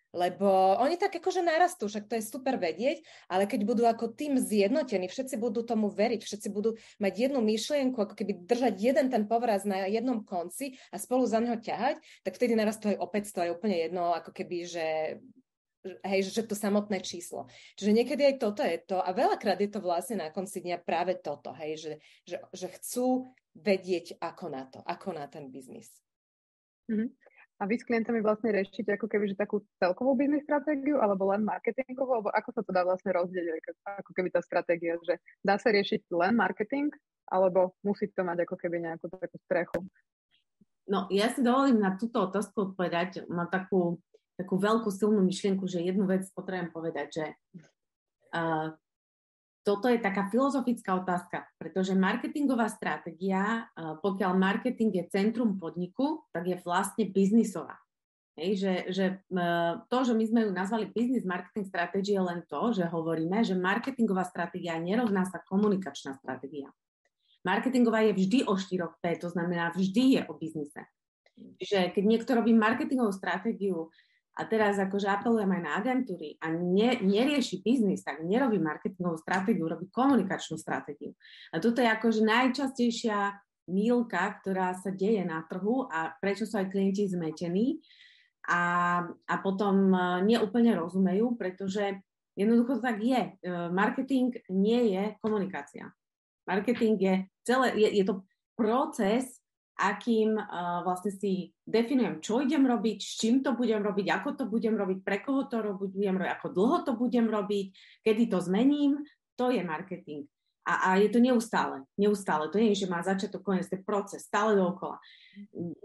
Lebo 0.09 0.73
oni 0.81 0.97
tak 0.97 1.13
akože 1.21 1.45
narastú, 1.45 1.85
však 1.85 2.09
to 2.09 2.17
je 2.17 2.25
super 2.25 2.57
vedieť, 2.57 3.05
ale 3.29 3.45
keď 3.45 3.61
budú 3.61 3.85
ako 3.85 4.09
tým 4.17 4.41
zjednotení, 4.41 5.05
všetci 5.05 5.37
budú 5.37 5.61
tomu 5.61 5.85
veriť, 5.93 6.25
všetci 6.25 6.49
budú 6.49 6.73
mať 6.97 7.29
jednu 7.29 7.45
myšlienku, 7.45 7.93
ako 7.93 8.17
keby 8.17 8.49
držať 8.49 8.73
jeden 8.81 9.13
ten 9.13 9.29
povraz 9.29 9.69
na 9.69 9.85
jednom 9.85 10.25
konci 10.25 10.81
a 10.89 10.97
spolu 10.97 11.29
za 11.29 11.37
neho 11.37 11.61
ťahať, 11.61 12.01
tak 12.25 12.33
vtedy 12.33 12.57
narastú 12.57 12.89
aj 12.89 12.97
opäť 12.97 13.29
to 13.37 13.45
je 13.45 13.53
úplne 13.53 13.77
jedno, 13.77 14.17
ako 14.17 14.33
keby, 14.33 14.65
že 14.65 14.85
hej, 15.83 16.25
že 16.27 16.43
to 16.43 16.57
samotné 16.57 16.99
číslo. 16.99 17.47
Čiže 17.79 17.95
niekedy 17.95 18.33
aj 18.33 18.35
toto 18.41 18.61
je 18.65 18.77
to 18.83 18.99
a 18.99 19.09
veľakrát 19.15 19.61
je 19.61 19.69
to 19.71 19.79
vlastne 19.79 20.19
na 20.19 20.33
konci 20.33 20.59
dňa 20.59 20.81
práve 20.83 21.15
toto, 21.21 21.55
hej, 21.55 21.79
že, 21.79 21.93
že, 22.27 22.37
že 22.51 22.67
chcú 22.81 23.31
vedieť 23.55 24.19
ako 24.19 24.45
na 24.51 24.63
to, 24.67 24.79
ako 24.83 25.15
na 25.15 25.25
ten 25.29 25.47
biznis. 25.53 25.89
Mm-hmm. 26.89 27.09
A 27.59 27.67
vy 27.67 27.75
s 27.75 27.83
klientami 27.83 28.23
vlastne 28.23 28.55
riešite 28.55 28.95
ako 28.95 29.11
keby 29.11 29.35
že 29.35 29.35
takú 29.35 29.59
celkovú 29.83 30.15
biznis 30.15 30.47
stratégiu 30.47 31.03
alebo 31.03 31.27
len 31.27 31.43
marketingovú, 31.43 32.11
alebo 32.23 32.29
ako 32.31 32.49
sa 32.55 32.61
to 32.63 32.71
dá 32.71 32.87
vlastne 32.87 33.11
rozdeliť, 33.11 33.83
ako 33.99 34.11
keby 34.15 34.31
tá 34.31 34.39
stratégia, 34.39 34.95
že 35.03 35.19
dá 35.43 35.59
sa 35.59 35.75
riešiť 35.75 36.07
len 36.15 36.39
marketing, 36.39 36.87
alebo 37.27 37.75
musí 37.83 38.07
to 38.15 38.23
mať 38.23 38.47
ako 38.47 38.55
keby 38.55 38.79
nejakú 38.79 39.11
takú 39.11 39.37
strechu? 39.43 39.79
No, 40.89 41.05
ja 41.13 41.29
si 41.29 41.45
dovolím 41.45 41.83
na 41.83 41.93
túto 41.99 42.17
otázku 42.17 42.73
odpovedať. 42.73 43.29
Mám 43.29 43.53
takú, 43.53 44.01
takú 44.33 44.57
veľkú 44.57 44.89
silnú 44.89 45.21
myšlienku, 45.21 45.69
že 45.69 45.85
jednu 45.85 46.09
vec 46.09 46.25
potrebujem 46.33 46.73
povedať, 46.73 47.07
že 47.13 47.25
uh, 48.33 48.73
toto 49.69 49.85
je 49.85 50.01
taká 50.01 50.25
filozofická 50.33 50.97
otázka, 50.97 51.45
pretože 51.61 51.93
marketingová 51.93 52.65
stratégia, 52.73 53.69
pokiaľ 53.77 54.33
marketing 54.33 54.89
je 54.97 55.05
centrum 55.13 55.61
podniku, 55.61 56.25
tak 56.33 56.49
je 56.49 56.57
vlastne 56.65 57.05
biznisová. 57.05 57.77
Hej, 58.33 58.65
že, 58.65 58.73
že 58.89 59.05
to, 59.93 59.97
že 60.01 60.17
my 60.17 60.25
sme 60.25 60.39
ju 60.47 60.51
nazvali 60.55 60.89
business 60.89 61.21
marketing 61.21 61.69
strategy, 61.69 62.17
je 62.17 62.23
len 62.23 62.41
to, 62.49 62.73
že 62.73 62.89
hovoríme, 62.89 63.45
že 63.45 63.53
marketingová 63.53 64.25
stratégia 64.25 64.73
nerovná 64.81 65.29
sa 65.29 65.37
komunikačná 65.45 66.17
stratégia. 66.17 66.73
Marketingová 67.45 68.09
je 68.09 68.17
vždy 68.17 68.39
o 68.49 68.57
4P, 68.57 69.21
to 69.21 69.29
znamená 69.29 69.69
vždy 69.77 70.17
je 70.17 70.21
o 70.25 70.33
biznise. 70.33 70.81
Čiže 71.61 71.93
keď 71.93 72.03
niekto 72.03 72.31
robí 72.33 72.57
marketingovú 72.57 73.13
stratégiu 73.13 73.93
a 74.39 74.47
teraz 74.47 74.79
akože 74.79 75.11
apelujem 75.11 75.51
aj 75.51 75.61
na 75.67 75.71
agentúry 75.75 76.39
a 76.39 76.47
ne, 76.55 76.95
nerieši 77.03 77.59
biznis, 77.59 78.07
tak 78.07 78.23
nerobí 78.23 78.55
marketingovú 78.55 79.19
stratégiu, 79.19 79.67
robí 79.67 79.91
komunikačnú 79.91 80.55
stratégiu. 80.55 81.11
A 81.51 81.59
toto 81.59 81.83
je 81.83 81.91
akože 81.91 82.23
najčastejšia 82.23 83.35
mílka, 83.67 84.39
ktorá 84.39 84.71
sa 84.79 84.95
deje 84.95 85.27
na 85.27 85.43
trhu 85.43 85.91
a 85.91 86.15
prečo 86.23 86.47
sú 86.47 86.55
aj 86.55 86.71
klienti 86.71 87.03
zmetení 87.11 87.83
a, 88.47 89.03
a 89.05 89.35
potom 89.43 89.91
e, 89.91 89.99
neúplne 90.25 90.73
rozumejú, 90.73 91.35
pretože 91.35 91.99
jednoducho 92.33 92.79
tak 92.79 93.03
je. 93.03 93.35
E, 93.35 93.51
marketing 93.69 94.33
nie 94.49 94.95
je 94.95 95.03
komunikácia. 95.19 95.91
Marketing 96.47 96.97
je 96.97 97.15
celé, 97.45 97.75
je, 97.77 97.87
je 97.99 98.03
to 98.07 98.23
proces 98.55 99.38
akým 99.79 100.35
uh, 100.35 100.83
vlastne 100.83 101.15
si 101.15 101.55
definujem, 101.63 102.19
čo 102.19 102.43
idem 102.43 102.67
robiť, 102.67 102.99
s 102.99 103.15
čím 103.15 103.39
to 103.39 103.55
budem 103.55 103.79
robiť, 103.79 104.11
ako 104.11 104.29
to 104.35 104.43
budem 104.51 104.75
robiť, 104.75 104.97
pre 104.99 105.23
koho 105.23 105.47
to 105.47 105.63
budem 105.79 106.19
robiť, 106.19 106.31
ako 106.35 106.47
dlho 106.51 106.77
to 106.83 106.91
budem 106.99 107.31
robiť, 107.31 107.67
kedy 108.03 108.27
to 108.27 108.43
zmením, 108.43 108.99
to 109.39 109.47
je 109.55 109.63
marketing. 109.63 110.27
A, 110.67 110.93
a 110.93 111.01
je 111.01 111.09
to 111.09 111.17
neustále, 111.17 111.81
neustále. 111.97 112.51
To 112.53 112.61
nie 112.61 112.77
je, 112.77 112.85
že 112.85 112.91
má 112.91 113.01
začiatok, 113.01 113.41
koniec, 113.41 113.65
to 113.65 113.79
je 113.79 113.87
proces, 113.87 114.21
stále 114.21 114.53
dookola. 114.53 115.01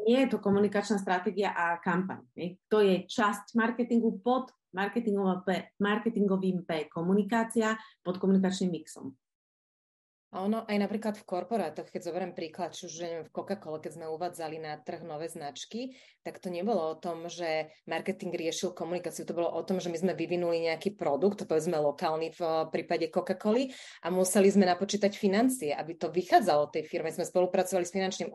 Nie 0.04 0.28
je 0.28 0.36
to 0.36 0.42
komunikačná 0.42 1.00
stratégia 1.00 1.56
a 1.56 1.80
kampaň. 1.80 2.20
To 2.68 2.84
je 2.84 3.08
časť 3.08 3.56
marketingu 3.56 4.20
pod 4.20 4.52
marketingovým 4.76 5.40
P, 5.46 5.48
marketingovým 5.80 6.58
P 6.66 6.90
komunikácia 6.92 7.78
pod 8.04 8.20
komunikačným 8.20 8.74
mixom. 8.74 9.14
A 10.34 10.42
ono 10.42 10.66
aj 10.66 10.82
napríklad 10.82 11.14
v 11.14 11.22
korporátoch, 11.30 11.94
keď 11.94 12.10
zoberiem 12.10 12.34
príklad, 12.34 12.74
či 12.74 12.90
už 12.90 13.06
neviem, 13.06 13.22
v 13.22 13.30
Coca-Cola, 13.30 13.78
keď 13.78 13.92
sme 13.94 14.10
uvádzali 14.10 14.58
na 14.58 14.74
trh 14.82 15.06
nové 15.06 15.30
značky, 15.30 15.94
tak 16.26 16.42
to 16.42 16.50
nebolo 16.50 16.90
o 16.90 16.98
tom, 16.98 17.30
že 17.30 17.70
marketing 17.86 18.34
riešil 18.34 18.74
komunikáciu, 18.74 19.22
to 19.22 19.36
bolo 19.36 19.46
o 19.46 19.62
tom, 19.62 19.78
že 19.78 19.94
my 19.94 19.98
sme 20.00 20.12
vyvinuli 20.18 20.66
nejaký 20.66 20.98
produkt, 20.98 21.46
povedzme 21.46 21.78
lokálny 21.78 22.34
v 22.34 22.40
prípade 22.74 23.14
Coca-Coly 23.14 23.70
a 24.02 24.10
museli 24.10 24.50
sme 24.50 24.66
napočítať 24.66 25.14
financie, 25.14 25.70
aby 25.70 25.94
to 25.94 26.10
vychádzalo 26.10 26.66
tej 26.74 26.82
firme. 26.82 27.14
Sme 27.14 27.22
spolupracovali 27.22 27.86
s 27.86 27.94
finančným 27.94 28.34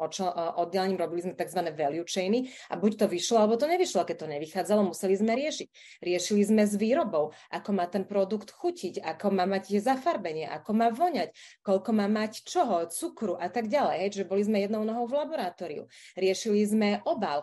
oddelením, 0.56 0.96
robili 0.96 1.28
sme 1.28 1.36
tzv. 1.36 1.68
value 1.76 2.08
chainy 2.08 2.48
a 2.72 2.80
buď 2.80 2.92
to 2.96 3.06
vyšlo, 3.12 3.44
alebo 3.44 3.60
to 3.60 3.68
nevyšlo. 3.68 4.08
Keď 4.08 4.18
to 4.24 4.28
nevychádzalo, 4.40 4.88
museli 4.88 5.20
sme 5.20 5.36
riešiť. 5.36 6.00
Riešili 6.00 6.48
sme 6.48 6.64
s 6.64 6.80
výrobou, 6.80 7.36
ako 7.52 7.70
má 7.76 7.92
ten 7.92 8.08
produkt 8.08 8.56
chutiť, 8.56 9.04
ako 9.04 9.36
má 9.36 9.44
mať 9.44 9.84
zafarbenie, 9.84 10.48
ako 10.48 10.72
má 10.72 10.96
voňať, 10.96 11.36
koľko 11.66 11.89
koľko 11.90 12.06
má 12.06 12.22
mať 12.22 12.46
čoho, 12.46 12.86
cukru 12.86 13.34
a 13.34 13.50
tak 13.50 13.66
ďalej. 13.66 13.98
Hej, 13.98 14.22
že 14.22 14.30
boli 14.30 14.46
sme 14.46 14.62
jednou 14.62 14.86
nohou 14.86 15.10
v 15.10 15.26
laboratóriu. 15.26 15.90
Riešili 16.14 16.62
sme 16.70 16.90
obal, 17.02 17.42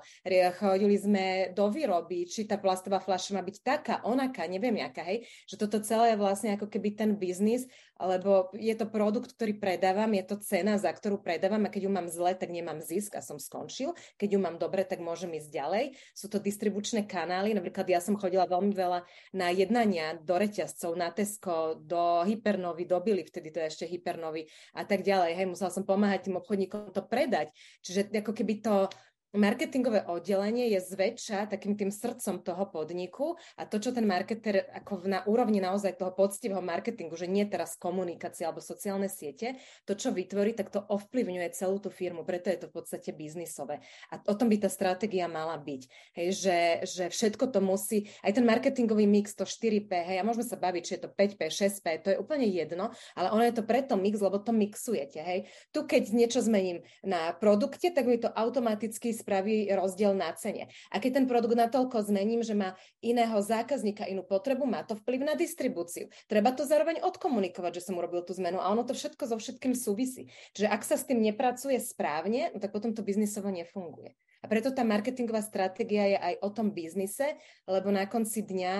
chodili 0.62 0.94
sme 0.94 1.50
do 1.50 1.66
výroby, 1.66 2.30
či 2.30 2.46
tá 2.46 2.54
plastová 2.54 3.02
fľaša 3.02 3.34
má 3.34 3.42
byť 3.42 3.56
taká, 3.66 3.94
onaká, 4.06 4.46
neviem 4.46 4.78
jaká, 4.78 5.02
hej. 5.02 5.26
Že 5.50 5.66
toto 5.66 5.82
celé 5.82 6.14
je 6.14 6.22
vlastne 6.22 6.54
ako 6.54 6.70
keby 6.70 6.94
ten 6.94 7.18
biznis, 7.18 7.66
lebo 7.96 8.52
je 8.52 8.76
to 8.76 8.86
produkt, 8.86 9.32
ktorý 9.34 9.56
predávam, 9.56 10.12
je 10.14 10.24
to 10.28 10.36
cena, 10.44 10.76
za 10.76 10.92
ktorú 10.92 11.16
predávam 11.18 11.64
a 11.64 11.72
keď 11.72 11.88
ju 11.88 11.90
mám 11.90 12.06
zle, 12.12 12.36
tak 12.36 12.52
nemám 12.52 12.84
zisk 12.84 13.16
a 13.16 13.24
som 13.24 13.40
skončil. 13.40 13.96
Keď 14.20 14.36
ju 14.36 14.38
mám 14.38 14.60
dobre, 14.60 14.84
tak 14.84 15.00
môžem 15.00 15.32
ísť 15.32 15.48
ďalej. 15.48 15.84
Sú 16.12 16.28
to 16.28 16.36
distribučné 16.36 17.08
kanály, 17.08 17.56
napríklad 17.56 17.88
ja 17.88 17.98
som 18.04 18.14
chodila 18.20 18.44
veľmi 18.44 18.76
veľa 18.76 19.00
na 19.32 19.48
jednania 19.48 20.12
do 20.20 20.36
reťazcov, 20.36 20.92
na 20.92 21.08
Tesco, 21.08 21.80
do 21.80 22.20
Hypernovy, 22.28 22.84
do 22.84 23.00
Billy, 23.00 23.24
vtedy 23.24 23.48
to 23.48 23.64
je 23.64 23.72
ešte 23.72 23.84
Hypernovy 23.88 24.35
a 24.76 24.82
tak 24.84 25.00
ďalej. 25.00 25.32
Hej, 25.32 25.46
musela 25.48 25.72
som 25.72 25.88
pomáhať 25.88 26.28
tým 26.28 26.36
obchodníkom 26.36 26.92
to 26.92 27.00
predať. 27.06 27.48
Čiže 27.80 28.12
ako 28.12 28.32
keby 28.36 28.60
to 28.60 28.92
marketingové 29.34 30.06
oddelenie 30.06 30.70
je 30.70 30.80
zväčša 30.82 31.50
takým 31.50 31.74
tým 31.74 31.90
srdcom 31.90 32.46
toho 32.46 32.64
podniku 32.70 33.34
a 33.58 33.66
to, 33.66 33.82
čo 33.82 33.90
ten 33.90 34.06
marketer 34.06 34.70
ako 34.70 35.08
na 35.10 35.26
úrovni 35.26 35.58
naozaj 35.58 35.98
toho 35.98 36.14
poctivého 36.14 36.62
marketingu, 36.62 37.18
že 37.18 37.26
nie 37.26 37.42
teraz 37.48 37.74
komunikácia 37.74 38.46
alebo 38.46 38.62
sociálne 38.62 39.10
siete, 39.10 39.58
to, 39.82 39.98
čo 39.98 40.14
vytvorí, 40.14 40.54
tak 40.54 40.70
to 40.70 40.78
ovplyvňuje 40.78 41.48
celú 41.50 41.82
tú 41.82 41.90
firmu, 41.90 42.22
preto 42.22 42.54
je 42.54 42.62
to 42.62 42.70
v 42.70 42.74
podstate 42.78 43.10
biznisové. 43.10 43.82
A 44.14 44.22
o 44.30 44.34
tom 44.38 44.46
by 44.46 44.62
tá 44.62 44.70
stratégia 44.70 45.26
mala 45.26 45.58
byť. 45.58 45.82
Hej, 46.14 46.28
že, 46.38 46.58
že 46.86 47.04
všetko 47.10 47.50
to 47.50 47.58
musí, 47.58 48.06
aj 48.22 48.38
ten 48.38 48.46
marketingový 48.46 49.10
mix, 49.10 49.34
to 49.34 49.42
4P, 49.42 49.90
hej, 49.90 50.16
a 50.22 50.26
môžeme 50.26 50.46
sa 50.46 50.54
baviť, 50.54 50.82
či 50.86 50.92
je 50.94 51.02
to 51.02 51.10
5P, 51.10 51.40
6P, 51.50 51.86
to 52.04 52.08
je 52.14 52.20
úplne 52.20 52.46
jedno, 52.46 52.94
ale 53.18 53.28
ono 53.32 53.42
je 53.42 53.54
to 53.56 53.66
preto 53.66 53.98
mix, 53.98 54.22
lebo 54.22 54.38
to 54.38 54.54
mixujete. 54.54 55.18
Hej. 55.18 55.50
Tu, 55.72 55.80
keď 55.82 56.02
niečo 56.12 56.40
zmením 56.44 56.84
na 57.02 57.32
produkte, 57.34 57.90
tak 57.90 58.04
mi 58.04 58.20
to 58.20 58.30
automaticky 58.30 59.15
spraví 59.16 59.72
rozdiel 59.72 60.12
na 60.12 60.30
cene. 60.36 60.68
A 60.92 61.00
keď 61.00 61.22
ten 61.22 61.26
produkt 61.26 61.56
natoľko 61.56 62.04
zmením, 62.04 62.44
že 62.44 62.52
má 62.52 62.76
iného 63.00 63.40
zákazníka, 63.40 64.04
inú 64.04 64.22
potrebu, 64.22 64.68
má 64.68 64.84
to 64.84 64.94
vplyv 65.00 65.24
na 65.24 65.34
distribúciu. 65.34 66.12
Treba 66.28 66.52
to 66.52 66.68
zároveň 66.68 67.00
odkomunikovať, 67.00 67.80
že 67.80 67.90
som 67.90 67.96
urobil 67.96 68.20
tú 68.22 68.36
zmenu 68.36 68.60
a 68.60 68.68
ono 68.68 68.84
to 68.84 68.92
všetko 68.92 69.24
so 69.24 69.36
všetkým 69.40 69.72
súvisí. 69.72 70.28
Čiže 70.52 70.68
ak 70.68 70.82
sa 70.84 71.00
s 71.00 71.08
tým 71.08 71.24
nepracuje 71.24 71.80
správne, 71.80 72.52
no 72.52 72.60
tak 72.60 72.76
potom 72.76 72.92
to 72.92 73.00
biznisovo 73.00 73.48
nefunguje. 73.48 74.12
A 74.44 74.46
preto 74.46 74.70
tá 74.70 74.84
marketingová 74.84 75.40
stratégia 75.40 76.04
je 76.12 76.18
aj 76.20 76.34
o 76.44 76.48
tom 76.52 76.70
biznise, 76.70 77.40
lebo 77.64 77.88
na 77.88 78.04
konci 78.06 78.44
dňa 78.44 78.74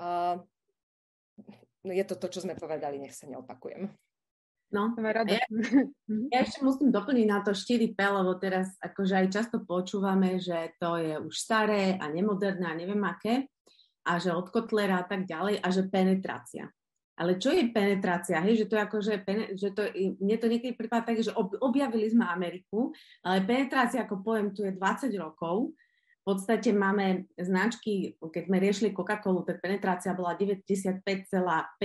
uh, 0.00 0.40
je 1.84 2.04
to 2.08 2.16
to, 2.16 2.26
čo 2.32 2.40
sme 2.48 2.56
povedali, 2.56 2.96
nech 2.96 3.12
sa 3.12 3.28
neopakujem. 3.28 3.92
No. 4.74 4.90
Ja, 5.30 5.46
ja 6.34 6.38
ešte 6.42 6.66
musím 6.66 6.90
doplniť 6.90 7.26
na 7.30 7.46
to 7.46 7.54
4P, 7.54 7.94
lebo 7.94 8.34
teraz 8.42 8.74
akože 8.82 9.14
aj 9.22 9.26
často 9.30 9.62
počúvame, 9.62 10.42
že 10.42 10.74
to 10.82 10.98
je 10.98 11.14
už 11.14 11.30
staré 11.30 11.94
a 11.94 12.10
nemoderné 12.10 12.66
a 12.66 12.74
neviem 12.74 12.98
aké, 13.06 13.46
a 14.02 14.18
že 14.18 14.34
od 14.34 14.50
Kotlera 14.50 15.00
a 15.00 15.06
tak 15.06 15.30
ďalej, 15.30 15.62
a 15.62 15.66
že 15.70 15.86
penetrácia. 15.86 16.66
Ale 17.14 17.38
čo 17.38 17.54
je 17.54 17.70
penetrácia? 17.70 18.42
Hej, 18.42 18.66
že 18.66 18.66
to 18.66 18.74
je 18.74 18.82
ako, 18.82 18.98
že, 18.98 19.14
že 19.54 19.68
to, 19.70 19.86
mne 20.18 20.34
to 20.34 20.50
niekedy 20.50 20.74
prípada 20.74 21.06
tak, 21.06 21.22
že 21.22 21.30
objavili 21.62 22.10
sme 22.10 22.26
Ameriku, 22.26 22.90
ale 23.22 23.46
penetrácia 23.46 24.02
ako 24.02 24.26
pojem 24.26 24.50
tu 24.50 24.66
je 24.66 24.74
20 24.74 25.14
rokov. 25.22 25.70
V 26.24 26.32
podstate 26.32 26.72
máme 26.72 27.28
značky, 27.36 28.16
keď 28.16 28.48
sme 28.48 28.56
riešili 28.56 28.96
Coca-Colu, 28.96 29.44
tak 29.44 29.60
penetrácia 29.60 30.16
bola 30.16 30.32
95,5555, 30.40 31.76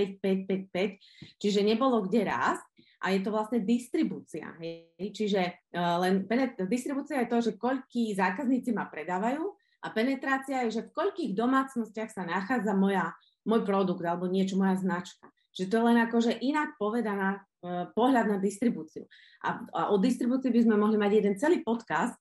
čiže 1.35 1.59
nebolo 1.59 2.07
kde 2.07 2.23
rásť 2.23 2.63
a 3.03 3.11
je 3.11 3.19
to 3.19 3.35
vlastne 3.35 3.59
distribúcia. 3.67 4.47
Hej? 4.63 5.11
Čiže 5.11 5.41
uh, 5.75 5.99
len 5.99 6.23
distribúcia 6.71 7.19
je 7.19 7.27
to, 7.27 7.51
že 7.51 7.59
koľkí 7.59 8.15
zákazníci 8.15 8.71
ma 8.71 8.87
predávajú 8.87 9.43
a 9.83 9.87
penetrácia 9.91 10.63
je, 10.67 10.79
že 10.79 10.87
v 10.87 10.95
koľkých 10.95 11.35
domácnostiach 11.35 12.07
sa 12.07 12.23
nachádza 12.23 12.71
moja, 12.75 13.11
môj 13.43 13.67
produkt 13.67 14.07
alebo 14.07 14.31
niečo, 14.31 14.55
moja 14.55 14.79
značka. 14.79 15.27
Že 15.51 15.67
to 15.67 15.75
je 15.75 15.83
len 15.83 15.99
akože 15.99 16.31
inak 16.39 16.79
povedaná 16.79 17.43
uh, 17.43 17.91
pohľad 17.91 18.31
na 18.31 18.37
distribúciu. 18.39 19.03
A, 19.43 19.67
a 19.75 19.81
o 19.91 19.99
distribúcii 19.99 20.47
by 20.47 20.61
sme 20.63 20.75
mohli 20.79 20.95
mať 20.95 21.11
jeden 21.11 21.35
celý 21.35 21.59
podcast, 21.63 22.15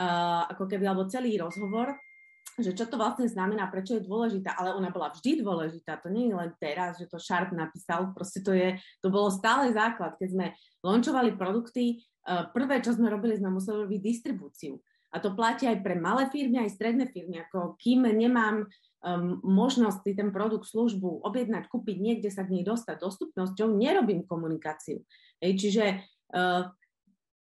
uh, 0.00 0.48
ako 0.48 0.64
keby, 0.64 0.88
alebo 0.88 1.04
celý 1.12 1.36
rozhovor, 1.36 2.00
že 2.58 2.76
čo 2.76 2.88
to 2.88 3.00
vlastne 3.00 3.28
znamená, 3.28 3.68
prečo 3.68 3.96
je 3.96 4.04
dôležitá, 4.04 4.56
ale 4.56 4.76
ona 4.76 4.92
bola 4.92 5.12
vždy 5.12 5.40
dôležitá, 5.40 6.00
to 6.00 6.12
nie 6.12 6.28
je 6.28 6.34
len 6.36 6.50
teraz, 6.58 7.00
že 7.00 7.08
to 7.08 7.20
Sharp 7.20 7.52
napísal, 7.52 8.12
proste 8.12 8.44
to 8.44 8.52
je, 8.52 8.76
to 9.00 9.08
bolo 9.08 9.32
stále 9.32 9.68
základ, 9.72 10.16
keď 10.20 10.28
sme 10.28 10.46
launchovali 10.84 11.36
produkty, 11.36 12.00
eh, 12.00 12.44
prvé, 12.52 12.84
čo 12.84 12.96
sme 12.96 13.08
robili, 13.08 13.36
sme 13.36 13.52
museli 13.52 13.84
robiť 13.86 14.00
distribúciu. 14.00 14.80
A 15.10 15.18
to 15.18 15.34
platí 15.34 15.66
aj 15.66 15.82
pre 15.82 15.98
malé 15.98 16.30
firmy, 16.30 16.62
aj 16.62 16.78
stredné 16.78 17.10
firmy, 17.10 17.42
ako 17.42 17.74
kým 17.82 18.06
nemám 18.06 18.62
um, 19.02 19.42
možnosť 19.42 20.06
si 20.06 20.12
ten 20.14 20.30
produkt, 20.30 20.70
službu 20.70 21.26
objednať, 21.26 21.66
kúpiť, 21.66 21.98
niekde 21.98 22.30
sa 22.30 22.46
k 22.46 22.54
nej 22.54 22.62
dostať 22.62 23.02
dostupnosťou, 23.02 23.74
nerobím 23.74 24.22
komunikáciu. 24.22 25.02
Ej, 25.42 25.58
čiže 25.58 25.84
uh, 26.30 26.70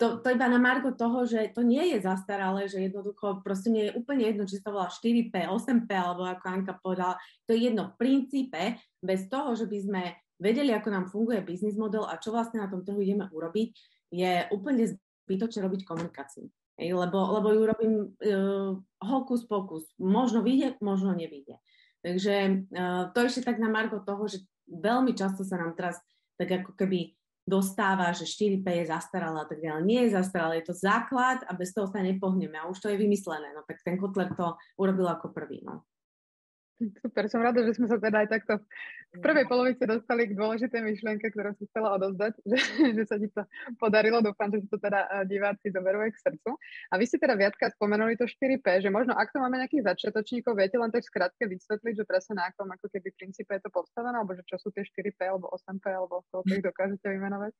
to, 0.02 0.18
to 0.18 0.34
iba 0.34 0.50
na 0.50 0.58
margo 0.58 0.90
toho, 0.90 1.22
že 1.22 1.54
to 1.54 1.62
nie 1.62 1.94
je 1.94 2.02
zastaralé, 2.02 2.66
že 2.66 2.82
jednoducho 2.82 3.38
proste 3.46 3.70
nie 3.70 3.86
je 3.86 3.94
úplne 3.94 4.26
jedno, 4.26 4.50
či 4.50 4.58
to 4.58 4.74
volá 4.74 4.90
4P, 4.90 5.46
8P, 5.46 5.90
alebo 5.94 6.26
ako 6.26 6.42
Anka 6.50 6.74
povedala, 6.82 7.14
to 7.46 7.54
je 7.54 7.70
jedno 7.70 7.94
v 7.94 7.98
princípe, 8.02 8.82
bez 8.98 9.30
toho, 9.30 9.54
že 9.54 9.70
by 9.70 9.78
sme 9.78 10.02
vedeli, 10.42 10.74
ako 10.74 10.88
nám 10.90 11.06
funguje 11.06 11.38
biznis 11.46 11.78
model 11.78 12.02
a 12.10 12.18
čo 12.18 12.34
vlastne 12.34 12.58
na 12.58 12.66
tom 12.66 12.82
trhu 12.82 12.98
ideme 12.98 13.30
urobiť, 13.30 13.70
je 14.10 14.50
úplne 14.50 14.90
zbytočné 14.90 15.62
robiť 15.62 15.86
komunikáciu. 15.86 16.50
Ej, 16.82 16.98
lebo, 16.98 17.38
lebo 17.38 17.54
ju 17.54 17.62
robím 17.62 17.94
uh, 18.10 18.74
hokus 18.98 19.46
pokus. 19.46 19.86
Možno 20.02 20.42
vyjde, 20.42 20.82
možno 20.82 21.14
nevyjde. 21.14 21.62
Takže 22.02 22.34
uh, 22.74 23.14
to 23.14 23.22
ešte 23.22 23.46
tak 23.46 23.62
na 23.62 23.70
margo 23.70 24.02
toho, 24.02 24.26
že 24.26 24.42
veľmi 24.66 25.14
často 25.14 25.46
sa 25.46 25.62
nám 25.62 25.78
teraz 25.78 26.02
tak 26.34 26.50
ako 26.50 26.74
keby 26.74 27.14
dostáva, 27.42 28.14
že 28.14 28.24
4P 28.24 28.66
je 28.82 28.84
zastaralé 28.90 29.42
a 29.42 29.48
tak 29.48 29.58
ďalej. 29.58 29.82
Nie 29.82 30.00
je 30.06 30.14
zastaralé, 30.16 30.62
je 30.62 30.70
to 30.70 30.76
základ 30.78 31.42
a 31.46 31.52
bez 31.54 31.74
toho 31.74 31.90
sa 31.90 32.00
nepohneme. 32.00 32.54
A 32.58 32.70
už 32.70 32.78
to 32.78 32.88
je 32.88 32.96
vymyslené. 32.96 33.50
No 33.52 33.66
tak 33.66 33.82
ten 33.82 33.98
Kotler 33.98 34.30
to 34.34 34.54
urobil 34.78 35.10
ako 35.10 35.34
prvý. 35.34 35.60
No. 35.66 35.82
Super, 36.98 37.30
som 37.30 37.44
rada, 37.44 37.62
že 37.62 37.78
sme 37.78 37.86
sa 37.86 38.00
teda 38.00 38.26
aj 38.26 38.28
takto 38.32 38.54
v 39.12 39.20
prvej 39.20 39.44
polovici 39.44 39.84
dostali 39.84 40.24
k 40.26 40.34
dôležitej 40.34 40.80
myšlienke, 40.80 41.30
ktorú 41.30 41.52
si 41.60 41.68
chcela 41.68 41.94
odozdať, 42.00 42.32
že, 42.50 42.58
že 42.96 43.02
sa 43.06 43.16
ti 43.20 43.28
to 43.30 43.44
podarilo. 43.76 44.24
Dúfam, 44.24 44.50
že 44.50 44.64
to 44.66 44.80
teda 44.80 45.06
eh, 45.06 45.24
diváci 45.28 45.70
zoberú 45.70 46.02
k 46.08 46.16
srdcu. 46.16 46.56
A 46.90 46.94
vy 46.96 47.04
ste 47.06 47.20
teda 47.20 47.36
viackrát 47.36 47.76
spomenuli 47.76 48.16
to 48.18 48.24
4P, 48.26 48.82
že 48.82 48.90
možno 48.90 49.14
ak 49.14 49.30
to 49.30 49.38
máme 49.38 49.60
nejakých 49.60 49.94
začiatočníkov, 49.94 50.56
viete 50.56 50.80
len 50.80 50.90
tak 50.90 51.04
skrátke 51.04 51.44
vysvetliť, 51.44 51.94
že 52.02 52.04
presne 52.08 52.40
na 52.40 52.48
akom 52.50 52.66
ako 52.66 52.88
keby 52.88 53.12
princípe 53.14 53.52
je 53.52 53.62
to 53.62 53.70
postavené, 53.70 54.16
alebo 54.16 54.32
že 54.34 54.42
čo 54.48 54.56
sú 54.58 54.72
tie 54.72 54.82
4P 54.82 55.20
alebo 55.28 55.52
8P, 55.52 55.84
alebo 55.92 56.24
koľko 56.32 56.52
ich 56.56 56.64
dokážete 56.64 57.06
vymenovať? 57.06 57.52